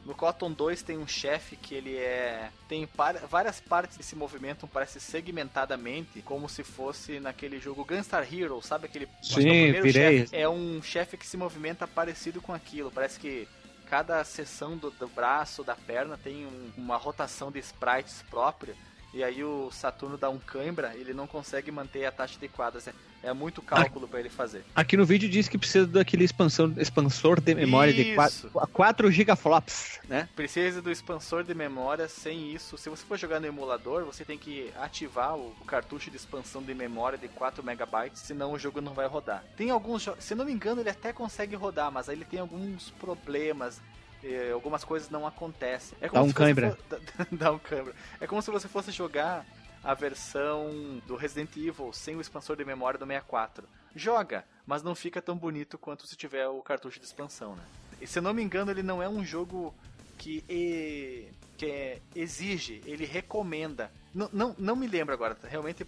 No 0.05 0.15
Cotton 0.15 0.51
2 0.51 0.81
tem 0.81 0.97
um 0.97 1.07
chefe 1.07 1.55
que 1.55 1.75
ele 1.75 1.95
é. 1.95 2.49
Tem 2.67 2.87
par... 2.87 3.15
várias 3.29 3.61
partes 3.61 3.95
que 3.95 4.03
se 4.03 4.15
movimentam, 4.15 4.67
parece 4.67 4.99
segmentadamente, 4.99 6.21
como 6.23 6.49
se 6.49 6.63
fosse 6.63 7.19
naquele 7.19 7.59
jogo 7.59 7.85
Gunstar 7.85 8.27
Hero, 8.33 8.59
sabe 8.61 8.87
aquele. 8.87 9.07
Sim, 9.21 9.71
virei. 9.81 10.27
É 10.31 10.49
um 10.49 10.81
chefe 10.81 11.17
que 11.17 11.25
se 11.25 11.37
movimenta 11.37 11.87
parecido 11.87 12.41
com 12.41 12.51
aquilo. 12.51 12.89
Parece 12.91 13.19
que 13.19 13.47
cada 13.91 14.23
seção 14.23 14.77
do, 14.77 14.89
do 14.89 15.05
braço, 15.09 15.65
da 15.65 15.75
perna, 15.75 16.17
tem 16.17 16.45
um, 16.45 16.71
uma 16.77 16.95
rotação 16.95 17.51
de 17.51 17.59
sprites 17.59 18.23
própria. 18.29 18.73
E 19.13 19.21
aí 19.21 19.43
o 19.43 19.69
Saturno 19.69 20.17
dá 20.17 20.29
um 20.29 20.39
cãibra, 20.39 20.95
ele 20.95 21.13
não 21.13 21.27
consegue 21.27 21.69
manter 21.71 22.05
a 22.05 22.11
taxa 22.11 22.39
de 22.39 22.47
quadras. 22.47 22.87
É, 22.87 22.93
é 23.23 23.33
muito 23.33 23.61
cálculo 23.61 24.07
para 24.07 24.19
ele 24.19 24.29
fazer. 24.29 24.63
Aqui 24.75 24.97
no 24.97 25.05
vídeo 25.05 25.29
diz 25.29 25.47
que 25.47 25.57
precisa 25.57 25.85
daquele 25.85 26.23
expansor, 26.23 26.73
expansor 26.77 27.39
de 27.39 27.53
memória 27.53 27.91
isso. 27.91 28.03
de 28.03 28.15
4, 28.15 28.69
4 28.71 29.11
gigaflops, 29.11 29.99
né? 30.07 30.27
Precisa 30.35 30.81
do 30.81 30.91
expansor 30.91 31.43
de 31.43 31.53
memória. 31.53 32.07
Sem 32.07 32.53
isso, 32.53 32.77
se 32.77 32.89
você 32.89 33.05
for 33.05 33.17
jogar 33.17 33.39
no 33.39 33.47
emulador, 33.47 34.05
você 34.05 34.25
tem 34.25 34.37
que 34.37 34.71
ativar 34.79 35.35
o, 35.35 35.53
o 35.61 35.65
cartucho 35.65 36.09
de 36.09 36.17
expansão 36.17 36.61
de 36.61 36.73
memória 36.73 37.17
de 37.17 37.27
4 37.27 37.63
megabytes, 37.63 38.21
senão 38.21 38.53
o 38.53 38.59
jogo 38.59 38.81
não 38.81 38.93
vai 38.93 39.07
rodar. 39.07 39.43
Tem 39.55 39.69
alguns, 39.69 40.09
se 40.19 40.35
não 40.35 40.45
me 40.45 40.51
engano, 40.51 40.81
ele 40.81 40.89
até 40.89 41.13
consegue 41.13 41.55
rodar, 41.55 41.91
mas 41.91 42.09
aí 42.09 42.15
ele 42.15 42.25
tem 42.25 42.39
alguns 42.39 42.91
problemas 42.91 43.81
eh, 44.23 44.51
algumas 44.53 44.83
coisas 44.83 45.09
não 45.09 45.25
acontecem. 45.25 45.97
É 45.99 46.07
como 46.07 46.23
dá 46.23 46.29
um 46.29 46.31
cãibra. 46.31 46.77
For... 46.87 46.99
dá 47.31 47.51
um 47.51 47.59
cãibra. 47.59 47.93
É 48.19 48.27
como 48.27 48.41
se 48.41 48.51
você 48.51 48.67
fosse 48.67 48.91
jogar 48.91 49.45
a 49.83 49.93
versão 49.93 51.01
do 51.07 51.15
Resident 51.15 51.55
Evil 51.57 51.91
sem 51.91 52.15
o 52.15 52.21
expansor 52.21 52.55
de 52.55 52.65
memória 52.65 52.99
do 52.99 53.05
64. 53.05 53.67
Joga, 53.95 54.45
mas 54.65 54.83
não 54.83 54.95
fica 54.95 55.21
tão 55.21 55.35
bonito 55.35 55.77
quanto 55.77 56.07
se 56.07 56.15
tiver 56.15 56.47
o 56.47 56.61
cartucho 56.61 56.99
de 56.99 57.05
expansão, 57.05 57.55
né? 57.55 57.63
E 57.99 58.07
se 58.07 58.19
eu 58.19 58.23
não 58.23 58.33
me 58.33 58.41
engano, 58.41 58.71
ele 58.71 58.83
não 58.83 59.01
é 59.01 59.09
um 59.09 59.23
jogo 59.25 59.73
que, 60.17 60.43
e... 60.49 61.27
que 61.57 61.65
é... 61.65 62.01
exige, 62.15 62.81
ele 62.85 63.05
recomenda. 63.05 63.91
Não, 64.13 64.29
não, 64.31 64.55
não 64.57 64.75
me 64.75 64.87
lembro 64.87 65.13
agora, 65.13 65.37
realmente, 65.43 65.85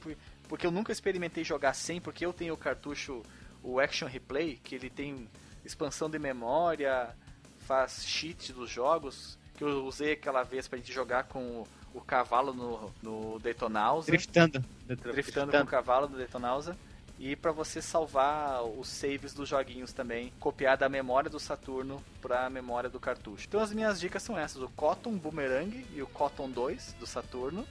porque 0.47 0.65
eu 0.65 0.71
nunca 0.71 0.91
experimentei 0.91 1.43
jogar 1.43 1.73
sem, 1.73 2.01
porque 2.01 2.25
eu 2.25 2.33
tenho 2.33 2.53
o 2.53 2.57
cartucho, 2.57 3.23
o 3.61 3.79
Action 3.79 4.07
Replay, 4.07 4.59
que 4.63 4.75
ele 4.75 4.89
tem 4.89 5.29
expansão 5.63 6.09
de 6.09 6.19
memória, 6.19 7.15
faz 7.59 8.05
cheat 8.05 8.51
dos 8.51 8.69
jogos, 8.69 9.37
que 9.55 9.63
eu 9.63 9.85
usei 9.85 10.13
aquela 10.13 10.43
vez 10.43 10.67
pra 10.67 10.77
gente 10.77 10.91
jogar 10.91 11.23
com 11.25 11.39
o, 11.61 11.67
o 11.93 12.01
cavalo 12.01 12.53
no, 12.53 12.91
no 13.01 13.39
Detonausa. 13.39 14.07
Driftando. 14.07 14.63
Driftando, 14.85 15.13
Driftando 15.13 15.51
com 15.51 15.57
o 15.59 15.65
cavalo 15.65 16.09
no 16.09 16.17
Detonausa. 16.17 16.77
E 17.19 17.35
para 17.35 17.51
você 17.51 17.81
salvar 17.81 18.63
os 18.63 18.87
saves 18.87 19.33
dos 19.33 19.47
joguinhos 19.47 19.93
também, 19.93 20.33
copiar 20.39 20.75
da 20.75 20.89
memória 20.89 21.29
do 21.29 21.39
Saturno 21.39 22.03
para 22.21 22.47
a 22.47 22.49
memória 22.49 22.89
do 22.89 22.99
cartucho. 22.99 23.45
Então 23.47 23.61
as 23.61 23.71
minhas 23.71 23.99
dicas 23.99 24.23
são 24.23 24.37
essas: 24.37 24.61
o 24.61 24.69
Cotton 24.69 25.15
Boomerang 25.17 25.85
e 25.93 26.01
o 26.01 26.07
Cotton 26.07 26.49
2 26.49 26.95
do 26.99 27.05
Saturno. 27.05 27.65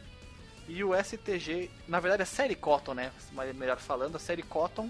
E 0.68 0.82
o 0.84 0.94
STG, 0.94 1.68
na 1.88 1.98
verdade 1.98 2.22
a 2.22 2.26
série 2.26 2.54
Cotton, 2.54 2.94
né? 2.94 3.12
Melhor 3.54 3.78
falando, 3.78 4.14
a 4.16 4.20
série 4.20 4.44
Cotton 4.44 4.88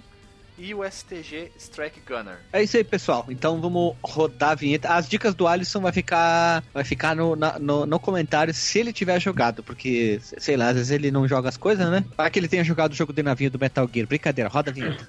e 0.58 0.74
o 0.74 0.84
STG 0.84 1.52
Strike 1.58 2.00
Gunner. 2.06 2.38
É 2.52 2.62
isso 2.62 2.76
aí, 2.76 2.84
pessoal. 2.84 3.26
Então 3.28 3.60
vamos 3.60 3.96
rodar 4.02 4.50
a 4.50 4.54
vinheta. 4.54 4.88
As 4.94 5.08
dicas 5.08 5.34
do 5.34 5.46
Alisson 5.46 5.80
vai 5.80 5.92
ficar, 5.92 6.62
vai 6.72 6.84
ficar 6.84 7.16
no, 7.16 7.34
na, 7.34 7.58
no, 7.58 7.86
no, 7.86 8.00
comentário 8.00 8.52
se 8.52 8.78
ele 8.78 8.92
tiver 8.92 9.20
jogado, 9.20 9.62
porque, 9.62 10.20
sei 10.22 10.56
lá, 10.56 10.68
às 10.68 10.76
vezes 10.76 10.90
ele 10.90 11.10
não 11.10 11.26
joga 11.26 11.48
as 11.48 11.56
coisas, 11.56 11.90
né? 11.90 12.04
Para 12.16 12.30
que 12.30 12.38
ele 12.38 12.48
tenha 12.48 12.64
jogado 12.64 12.92
o 12.92 12.96
jogo 12.96 13.12
de 13.12 13.22
navio 13.22 13.50
do 13.50 13.58
Metal 13.58 13.88
Gear. 13.92 14.06
Brincadeira, 14.06 14.50
roda 14.50 14.70
a 14.70 14.74
vinheta. 14.74 15.08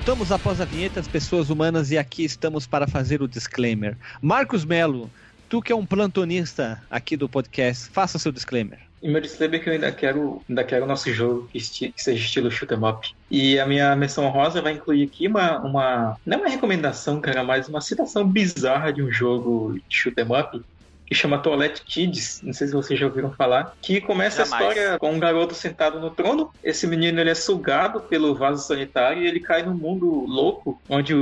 Voltamos 0.00 0.32
após 0.32 0.62
a 0.62 0.64
vinheta, 0.64 0.98
as 0.98 1.06
pessoas 1.06 1.50
humanas, 1.50 1.90
e 1.90 1.98
aqui 1.98 2.24
estamos 2.24 2.66
para 2.66 2.88
fazer 2.88 3.20
o 3.20 3.28
disclaimer. 3.28 3.98
Marcos 4.22 4.64
Melo, 4.64 5.10
tu 5.46 5.60
que 5.60 5.70
é 5.70 5.76
um 5.76 5.84
plantonista 5.84 6.82
aqui 6.90 7.18
do 7.18 7.28
podcast, 7.28 7.90
faça 7.90 8.18
seu 8.18 8.32
disclaimer. 8.32 8.78
E 9.02 9.10
meu 9.10 9.20
disclaimer 9.20 9.60
é 9.60 9.62
que 9.62 9.68
eu 9.68 9.74
ainda 9.74 9.92
quero, 9.92 10.42
ainda 10.48 10.64
quero 10.64 10.86
o 10.86 10.88
nosso 10.88 11.12
jogo 11.12 11.48
que, 11.52 11.58
esti 11.58 11.92
que 11.92 12.02
seja 12.02 12.24
estilo 12.24 12.50
shoot 12.50 12.72
'em 12.72 12.82
up. 12.82 13.10
E 13.30 13.60
a 13.60 13.66
minha 13.66 13.94
menção 13.94 14.26
rosa 14.30 14.62
vai 14.62 14.72
incluir 14.72 15.04
aqui 15.04 15.28
uma, 15.28 15.58
uma. 15.58 16.16
Não 16.24 16.38
é 16.38 16.40
uma 16.40 16.48
recomendação, 16.48 17.20
cara, 17.20 17.44
mas 17.44 17.68
uma 17.68 17.82
citação 17.82 18.26
bizarra 18.26 18.90
de 18.90 19.02
um 19.02 19.12
jogo 19.12 19.74
de 19.86 19.96
shoot 19.96 20.18
'em 20.18 20.24
up 20.34 20.62
que 21.10 21.14
chama 21.16 21.38
Toilette 21.38 21.82
Kids, 21.84 22.40
não 22.40 22.52
sei 22.52 22.68
se 22.68 22.72
vocês 22.72 22.98
já 22.98 23.04
ouviram 23.04 23.32
falar, 23.32 23.74
que 23.82 24.00
começa 24.00 24.44
Jamais. 24.44 24.52
a 24.52 24.68
história 24.68 24.98
com 25.00 25.10
um 25.10 25.18
garoto 25.18 25.54
sentado 25.54 25.98
no 25.98 26.10
trono. 26.10 26.52
Esse 26.62 26.86
menino 26.86 27.20
ele 27.20 27.30
é 27.30 27.34
sugado 27.34 28.02
pelo 28.02 28.32
vaso 28.32 28.64
sanitário 28.64 29.20
e 29.20 29.26
ele 29.26 29.40
cai 29.40 29.64
num 29.64 29.74
mundo 29.74 30.08
louco, 30.08 30.80
onde 30.88 31.12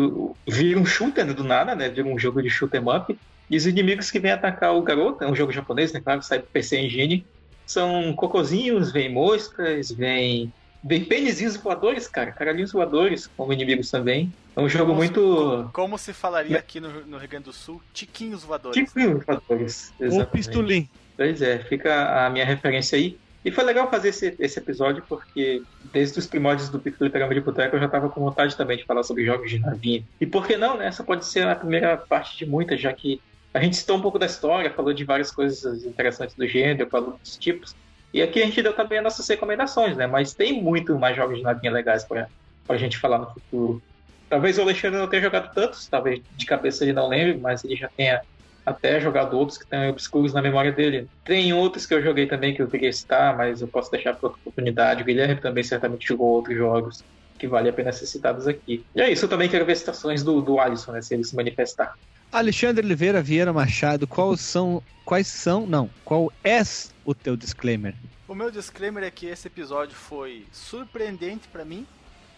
vira 0.47 0.78
um 0.78 0.84
shooter 0.84 1.32
do 1.32 1.43
nada, 1.43 1.74
né? 1.74 1.89
Vira 1.89 2.07
um 2.07 2.18
jogo 2.18 2.43
de 2.43 2.51
shoot 2.51 2.76
'em 2.76 2.82
up. 2.86 3.18
E 3.49 3.57
os 3.57 3.66
inimigos 3.66 4.11
que 4.11 4.20
vêm 4.20 4.32
atacar 4.32 4.76
o 4.76 4.82
garoto, 4.82 5.24
é 5.24 5.26
um 5.26 5.34
jogo 5.34 5.53
japonês, 5.53 5.91
né? 5.91 6.03
Claro, 6.05 6.20
sai 6.22 6.41
do 6.41 6.47
PC 6.53 6.80
Engine, 6.80 7.26
são 7.64 8.12
cocozinhos, 8.12 8.93
vem 8.93 9.11
moscas, 9.11 9.91
vem 9.91 10.53
Vem 10.82 11.05
pênisinhos 11.05 11.57
voadores, 11.57 12.07
cara. 12.07 12.30
Caralhinhos 12.30 12.72
voadores 12.72 13.26
como 13.26 13.53
inimigos 13.53 13.91
também. 13.91 14.32
É 14.59 14.61
um 14.61 14.69
jogo 14.69 14.87
como 14.87 14.97
muito. 14.97 15.71
Como 15.73 15.97
se 15.97 16.13
falaria 16.13 16.59
aqui 16.59 16.81
no, 16.81 17.07
no, 17.07 17.17
Rio 17.17 17.29
Grande 17.29 17.45
do 17.45 17.53
Sul? 17.53 17.81
Tiquinhos 17.95 18.43
voadores. 18.43 18.75
Tiquinhos 18.77 19.25
voadores. 19.25 19.93
Exatamente. 20.01 20.21
Ou 20.21 20.27
pistolim. 20.27 20.89
Pois 21.17 21.41
é, 21.41 21.61
fica 21.61 22.27
a 22.27 22.29
minha 22.29 22.45
referência 22.45 22.99
aí. 22.99 23.17
E 23.45 23.53
foi 23.53 23.63
legal 23.63 23.89
fazer 23.89 24.09
esse, 24.09 24.35
esse 24.37 24.59
episódio 24.59 25.05
porque 25.09 25.63
desde 25.93 26.19
os 26.19 26.27
primórdios 26.27 26.69
do 26.71 26.81
Fliperama 26.81 27.33
de 27.33 27.41
Boteco 27.41 27.77
eu 27.77 27.81
já 27.81 27.87
estava 27.87 28.09
com 28.09 28.21
vontade 28.21 28.57
também 28.57 28.77
de 28.77 28.85
falar 28.85 29.05
sobre 29.05 29.25
jogos 29.25 29.49
de 29.49 29.61
navinha. 29.61 30.03
E 30.21 30.27
por 30.27 30.45
que 30.45 30.57
não, 30.57 30.77
né? 30.77 30.89
Essa 30.89 31.05
pode 31.05 31.25
ser 31.25 31.47
a 31.47 31.55
primeira 31.55 31.97
parte 31.97 32.37
de 32.37 32.45
muitas, 32.45 32.81
já 32.81 32.93
que 32.93 33.23
a 33.55 33.61
gente 33.61 33.77
citou 33.77 33.97
um 33.97 34.03
pouco 34.03 34.19
da 34.19 34.27
história, 34.27 34.73
falou 34.73 34.93
de 34.93 35.05
várias 35.05 35.31
coisas 35.31 35.85
interessantes 35.85 36.35
do 36.35 36.49
gênero, 36.49 36.91
falou 36.91 37.17
dos 37.17 37.37
tipos. 37.37 37.77
E 38.13 38.21
aqui 38.21 38.43
a 38.43 38.45
gente 38.45 38.61
deu 38.61 38.73
também 38.73 38.99
as 38.99 39.05
nossas 39.05 39.29
recomendações, 39.29 39.97
né? 39.97 40.09
Mas 40.09 40.35
tem 40.35 40.61
muito 40.61 40.99
mais 40.99 41.17
jogos 41.17 41.37
de 41.37 41.45
navinha 41.45 41.73
legais 41.73 42.05
para 42.05 42.29
a 42.69 42.77
gente 42.77 42.99
falar 42.99 43.19
no 43.19 43.27
futuro. 43.31 43.81
Talvez 44.29 44.59
o 44.59 44.62
Alexandre 44.62 44.99
não 44.99 45.09
tenha 45.09 45.22
jogado 45.22 45.53
tantos, 45.55 45.87
talvez 45.87 46.20
de 46.37 46.47
cabeça 46.47 46.85
ele 46.85 46.93
não 46.93 47.09
lembre, 47.09 47.39
mas 47.39 47.64
ele 47.64 47.76
já 47.76 47.89
tenha 47.89 48.20
até 48.64 49.01
jogado 49.01 49.37
outros 49.39 49.57
que 49.57 49.64
estão 49.64 49.89
obscuros 49.89 50.35
na 50.35 50.43
memória 50.43 50.70
dele. 50.70 51.09
Tem 51.24 51.53
outros 51.53 51.87
que 51.87 51.95
eu 51.95 52.03
joguei 52.03 52.26
também 52.26 52.55
que 52.55 52.61
eu 52.61 52.68
queria 52.68 52.93
citar, 52.93 53.37
mas 53.37 53.62
eu 53.62 53.68
posso 53.68 53.91
deixar 53.91 54.14
para 54.14 54.29
outra 54.29 54.41
oportunidade. 54.41 55.03
O 55.03 55.07
Guilherme 55.07 55.41
também 55.41 55.64
certamente 55.64 56.07
jogou 56.07 56.29
outros 56.29 56.57
jogos 56.57 57.05
que 57.39 57.47
vale 57.47 57.68
a 57.68 57.72
pena 57.72 57.93
ser 57.93 58.07
citados 58.07 58.47
aqui. 58.47 58.85
E 58.95 59.01
é 59.01 59.11
isso, 59.11 59.24
eu 59.24 59.29
também 59.29 59.49
quero 59.49 59.64
ver 59.64 59.76
citações 59.76 60.22
do, 60.22 60.43
do 60.43 60.59
Alisson, 60.59 60.93
né, 60.93 61.01
se 61.01 61.14
ele 61.14 61.24
se 61.24 61.35
manifestar. 61.35 61.95
Alexandre 62.31 62.85
Oliveira 62.85 63.22
Vieira 63.22 63.53
Machado, 63.53 64.07
quais 64.07 64.41
são, 64.41 64.83
quais 65.05 65.29
são, 65.29 65.66
não, 65.66 65.89
qual 66.05 66.31
é 66.45 66.61
o 67.05 67.14
teu 67.14 67.37
disclaimer? 67.37 67.95
O 68.26 68.35
meu 68.35 68.51
disclaimer 68.51 69.05
é 69.05 69.11
que 69.11 69.26
esse 69.26 69.47
episódio 69.47 69.95
foi 69.95 70.45
surpreendente 70.53 71.49
para 71.49 71.64
mim, 71.64 71.87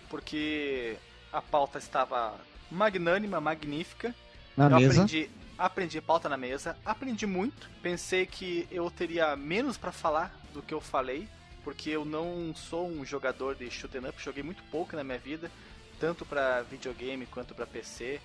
porque 0.09 0.97
a 1.33 1.41
pauta 1.41 1.78
estava 1.78 2.35
magnânima, 2.70 3.41
magnífica. 3.41 4.14
Na 4.57 4.66
eu 4.66 4.81
mesa. 4.81 5.03
aprendi, 5.03 5.31
aprendi 5.59 6.01
pauta 6.01 6.28
na 6.28 6.37
mesa, 6.37 6.76
aprendi 6.85 7.26
muito. 7.26 7.68
Pensei 7.83 8.26
que 8.26 8.66
eu 8.70 8.91
teria 8.91 9.37
menos 9.37 9.76
para 9.76 9.93
falar 9.93 10.35
do 10.53 10.62
que 10.62 10.74
eu 10.74 10.81
falei, 10.81 11.28
porque 11.64 11.91
eu 11.91 12.05
não 12.05 12.55
sou 12.55 12.89
um 12.89 13.05
jogador 13.05 13.55
de 13.55 13.70
shoot 13.70 13.97
'em 13.97 14.07
up, 14.09 14.22
joguei 14.22 14.43
muito 14.43 14.62
pouco 14.64 14.97
na 14.97 15.05
minha 15.05 15.18
vida, 15.18 15.51
tanto 15.99 16.24
para 16.24 16.62
videogame 16.62 17.26
quanto 17.26 17.55
para 17.55 17.66
PC. 17.66 18.20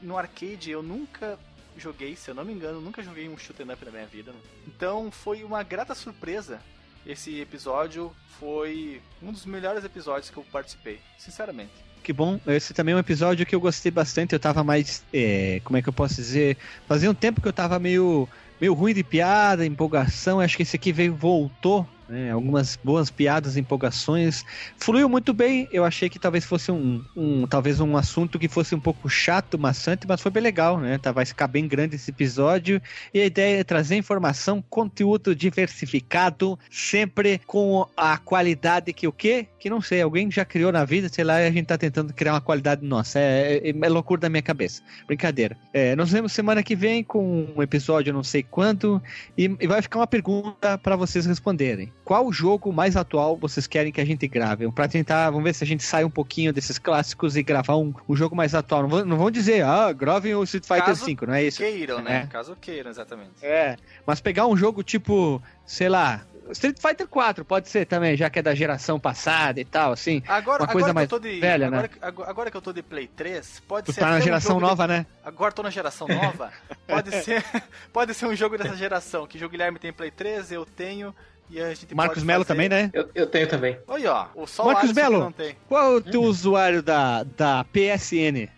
No 0.00 0.16
arcade 0.16 0.70
eu 0.70 0.82
nunca 0.82 1.38
joguei, 1.76 2.16
se 2.16 2.30
eu 2.30 2.34
não 2.34 2.44
me 2.44 2.52
engano, 2.52 2.80
nunca 2.80 3.02
joguei 3.02 3.28
um 3.28 3.36
shoot 3.38 3.62
'em 3.62 3.70
up 3.72 3.84
na 3.84 3.90
minha 3.90 4.06
vida. 4.06 4.32
Então 4.66 5.10
foi 5.10 5.44
uma 5.44 5.62
grata 5.62 5.94
surpresa. 5.94 6.60
Esse 7.06 7.40
episódio 7.40 8.14
foi 8.38 9.00
um 9.22 9.32
dos 9.32 9.46
melhores 9.46 9.84
episódios 9.84 10.30
que 10.30 10.36
eu 10.36 10.44
participei, 10.44 11.00
sinceramente. 11.18 11.72
Que 12.02 12.12
bom, 12.12 12.40
esse 12.46 12.72
também 12.72 12.92
é 12.92 12.96
um 12.96 13.00
episódio 13.00 13.44
que 13.44 13.54
eu 13.54 13.60
gostei 13.60 13.90
bastante. 13.90 14.32
Eu 14.32 14.40
tava 14.40 14.64
mais. 14.64 15.04
É, 15.12 15.60
como 15.64 15.76
é 15.76 15.82
que 15.82 15.88
eu 15.88 15.92
posso 15.92 16.16
dizer? 16.16 16.56
Fazia 16.86 17.10
um 17.10 17.14
tempo 17.14 17.40
que 17.40 17.48
eu 17.48 17.52
tava 17.52 17.78
meio, 17.78 18.28
meio 18.60 18.74
ruim 18.74 18.94
de 18.94 19.04
piada, 19.04 19.66
empolgação. 19.66 20.40
Acho 20.40 20.56
que 20.56 20.62
esse 20.62 20.76
aqui 20.76 20.92
veio, 20.92 21.14
voltou 21.14 21.86
né, 22.10 22.32
algumas 22.32 22.76
boas 22.82 23.08
piadas, 23.10 23.56
empolgações. 23.56 24.44
Fluiu 24.76 25.08
muito 25.08 25.32
bem. 25.32 25.68
Eu 25.72 25.84
achei 25.84 26.10
que 26.10 26.18
talvez 26.18 26.44
fosse 26.44 26.72
um, 26.72 27.02
um, 27.16 27.46
talvez 27.46 27.80
um 27.80 27.96
assunto 27.96 28.38
que 28.38 28.48
fosse 28.48 28.74
um 28.74 28.80
pouco 28.80 29.08
chato, 29.08 29.58
maçante, 29.58 30.06
mas 30.06 30.20
foi 30.20 30.30
bem 30.30 30.42
legal, 30.42 30.78
né? 30.78 30.98
Tá, 30.98 31.12
vai 31.12 31.24
ficar 31.24 31.46
bem 31.46 31.66
grande 31.68 31.96
esse 31.96 32.10
episódio. 32.10 32.82
E 33.14 33.20
a 33.20 33.24
ideia 33.24 33.60
é 33.60 33.64
trazer 33.64 33.96
informação, 33.96 34.62
conteúdo 34.68 35.34
diversificado, 35.34 36.58
sempre 36.70 37.40
com 37.46 37.86
a 37.96 38.18
qualidade 38.18 38.92
que 38.92 39.06
o 39.06 39.12
quê? 39.12 39.46
Que 39.58 39.70
não 39.70 39.80
sei, 39.80 40.02
alguém 40.02 40.30
já 40.30 40.44
criou 40.44 40.72
na 40.72 40.84
vida, 40.84 41.08
sei 41.08 41.24
lá, 41.24 41.40
e 41.40 41.46
a 41.46 41.50
gente 41.50 41.66
tá 41.66 41.78
tentando 41.78 42.12
criar 42.12 42.34
uma 42.34 42.40
qualidade 42.40 42.84
nossa. 42.84 43.18
É, 43.20 43.58
é, 43.64 43.70
é 43.70 43.88
loucura 43.88 44.22
da 44.22 44.28
minha 44.28 44.42
cabeça. 44.42 44.82
Brincadeira. 45.06 45.56
É, 45.72 45.94
nós 45.94 46.10
vemos 46.10 46.32
semana 46.32 46.62
que 46.62 46.74
vem 46.74 47.04
com 47.04 47.46
um 47.56 47.62
episódio, 47.62 48.12
não 48.12 48.24
sei 48.24 48.42
quanto, 48.42 49.00
e, 49.38 49.44
e 49.60 49.66
vai 49.66 49.80
ficar 49.80 50.00
uma 50.00 50.06
pergunta 50.06 50.76
para 50.78 50.96
vocês 50.96 51.24
responderem 51.26 51.92
qual 52.10 52.32
jogo 52.32 52.72
mais 52.72 52.96
atual 52.96 53.36
vocês 53.36 53.68
querem 53.68 53.92
que 53.92 54.00
a 54.00 54.04
gente 54.04 54.26
grave? 54.26 54.68
Pra 54.72 54.88
tentar, 54.88 55.30
vamos 55.30 55.44
ver 55.44 55.54
se 55.54 55.62
a 55.62 55.66
gente 55.66 55.84
sai 55.84 56.02
um 56.02 56.10
pouquinho 56.10 56.52
desses 56.52 56.76
clássicos 56.76 57.36
e 57.36 57.42
gravar 57.44 57.76
um, 57.76 57.94
um 58.08 58.16
jogo 58.16 58.34
mais 58.34 58.52
atual. 58.52 58.82
Não, 58.82 58.88
vão, 58.88 59.04
não 59.04 59.16
vão 59.16 59.30
dizer, 59.30 59.64
ah, 59.64 59.92
gravem 59.92 60.34
o 60.34 60.42
Street 60.42 60.64
Fighter 60.64 60.86
Caso 60.86 61.06
V, 61.06 61.16
não 61.24 61.34
é 61.34 61.44
isso? 61.44 61.58
queiram, 61.58 62.02
né? 62.02 62.22
É. 62.22 62.26
Caso 62.26 62.56
queiram, 62.60 62.90
exatamente. 62.90 63.30
É, 63.40 63.76
mas 64.04 64.20
pegar 64.20 64.48
um 64.48 64.56
jogo 64.56 64.82
tipo, 64.82 65.40
sei 65.64 65.88
lá, 65.88 66.26
Street 66.50 66.78
Fighter 66.80 67.06
4 67.06 67.44
pode 67.44 67.68
ser 67.68 67.86
também, 67.86 68.16
já 68.16 68.28
que 68.28 68.40
é 68.40 68.42
da 68.42 68.56
geração 68.56 68.98
passada 68.98 69.60
e 69.60 69.64
tal, 69.64 69.92
assim. 69.92 70.20
Agora, 70.26 70.64
uma 70.64 70.72
coisa 70.72 70.92
mais 70.92 71.08
de, 71.08 71.38
velha, 71.38 71.68
agora, 71.68 71.82
né? 71.82 71.90
Agora, 72.00 72.30
agora, 72.30 72.50
que 72.50 72.56
eu 72.56 72.62
tô 72.62 72.72
de 72.72 72.82
Play 72.82 73.06
3, 73.06 73.62
pode 73.68 73.86
tu 73.86 73.92
ser. 73.92 74.00
Tá 74.00 74.10
na 74.10 74.18
geração 74.18 74.56
um 74.56 74.60
nova, 74.60 74.84
de... 74.84 74.94
né? 74.94 75.06
Agora 75.24 75.52
tô 75.52 75.62
na 75.62 75.70
geração 75.70 76.08
nova. 76.08 76.52
pode 76.88 77.12
ser, 77.22 77.44
pode 77.92 78.14
ser 78.14 78.26
um 78.26 78.34
jogo 78.34 78.58
dessa 78.58 78.74
geração, 78.74 79.28
que 79.28 79.44
o 79.44 79.48
Guilherme 79.48 79.78
tem 79.78 79.92
Play 79.92 80.10
3, 80.10 80.50
eu 80.50 80.66
tenho. 80.66 81.14
E 81.50 81.60
a 81.60 81.74
gente 81.74 81.92
Marcos 81.94 82.22
Melo 82.22 82.44
também, 82.44 82.68
né? 82.68 82.90
Eu, 82.92 83.08
eu, 83.14 83.26
tenho 83.26 83.48
também. 83.48 83.76
Olha, 83.88 84.12
ó. 84.12 84.26
O 84.36 84.46
só 84.46 84.64
Marcos 84.66 84.92
Melo, 84.92 85.34
qual 85.68 85.92
é 85.92 85.96
o 85.96 86.00
teu 86.00 86.22
usuário 86.22 86.80
da, 86.80 87.24
da 87.24 87.64
PSN? 87.64 88.48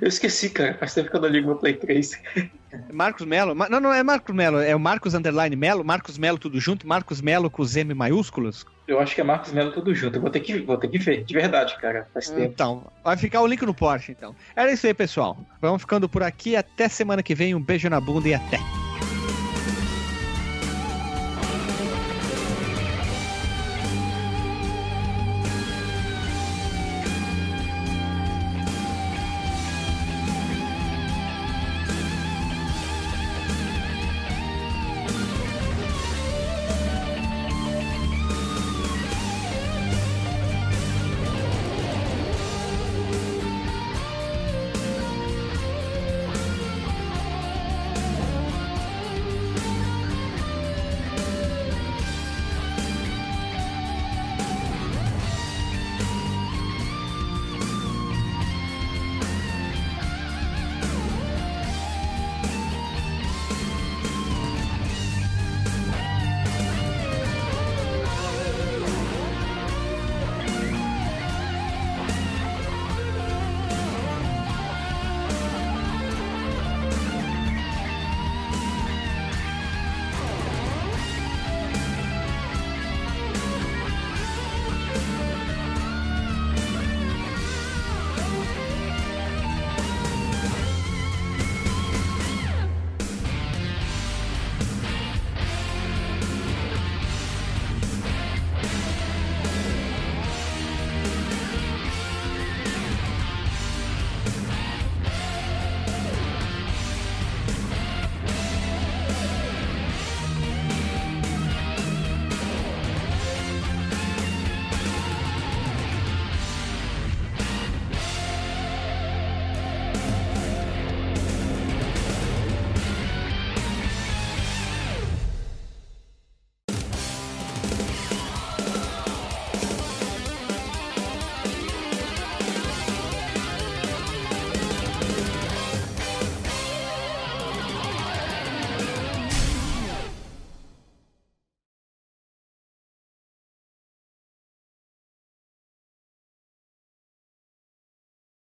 Eu 0.00 0.08
esqueci, 0.08 0.50
cara. 0.50 0.74
Faz 0.74 0.92
tempo 0.92 1.10
que 1.10 1.16
eu 1.16 1.20
não 1.20 1.28
ligo 1.28 1.46
meu 1.46 1.56
Play 1.56 1.74
3. 1.74 2.20
Marcos 2.92 3.24
Melo? 3.24 3.54
Não, 3.54 3.80
não 3.80 3.92
é 3.92 4.02
Marcos 4.02 4.34
Melo, 4.34 4.58
é 4.58 4.74
o 4.74 4.80
Marcos 4.80 5.14
Underline 5.14 5.54
Melo, 5.56 5.84
Marcos 5.84 6.18
Melo 6.18 6.38
tudo 6.38 6.60
junto, 6.60 6.86
Marcos 6.86 7.20
Melo 7.20 7.50
com 7.50 7.62
os 7.62 7.76
M 7.76 7.92
maiúsculos? 7.94 8.64
Eu 8.86 9.00
acho 9.00 9.14
que 9.14 9.20
é 9.20 9.24
Marcos 9.24 9.52
Melo 9.52 9.72
tudo 9.72 9.94
junto. 9.94 10.16
Eu 10.16 10.20
vou 10.20 10.30
ter 10.30 10.40
que, 10.40 10.58
vou 10.60 10.76
ter 10.76 10.88
que 10.88 10.98
ver, 10.98 11.24
de 11.24 11.34
verdade, 11.34 11.76
cara. 11.78 12.08
Faz 12.12 12.28
tempo. 12.28 12.42
Então, 12.42 12.84
vai 13.04 13.16
ficar 13.16 13.40
o 13.40 13.46
link 13.46 13.62
no 13.62 13.74
Porsche, 13.74 14.12
então. 14.12 14.34
Era 14.56 14.72
isso 14.72 14.86
aí, 14.86 14.94
pessoal. 14.94 15.38
Vamos 15.60 15.82
ficando 15.82 16.08
por 16.08 16.22
aqui. 16.24 16.56
Até 16.56 16.88
semana 16.88 17.22
que 17.22 17.34
vem. 17.34 17.54
Um 17.54 17.62
beijo 17.62 17.88
na 17.88 18.00
bunda 18.00 18.28
e 18.28 18.34
até. 18.34 18.58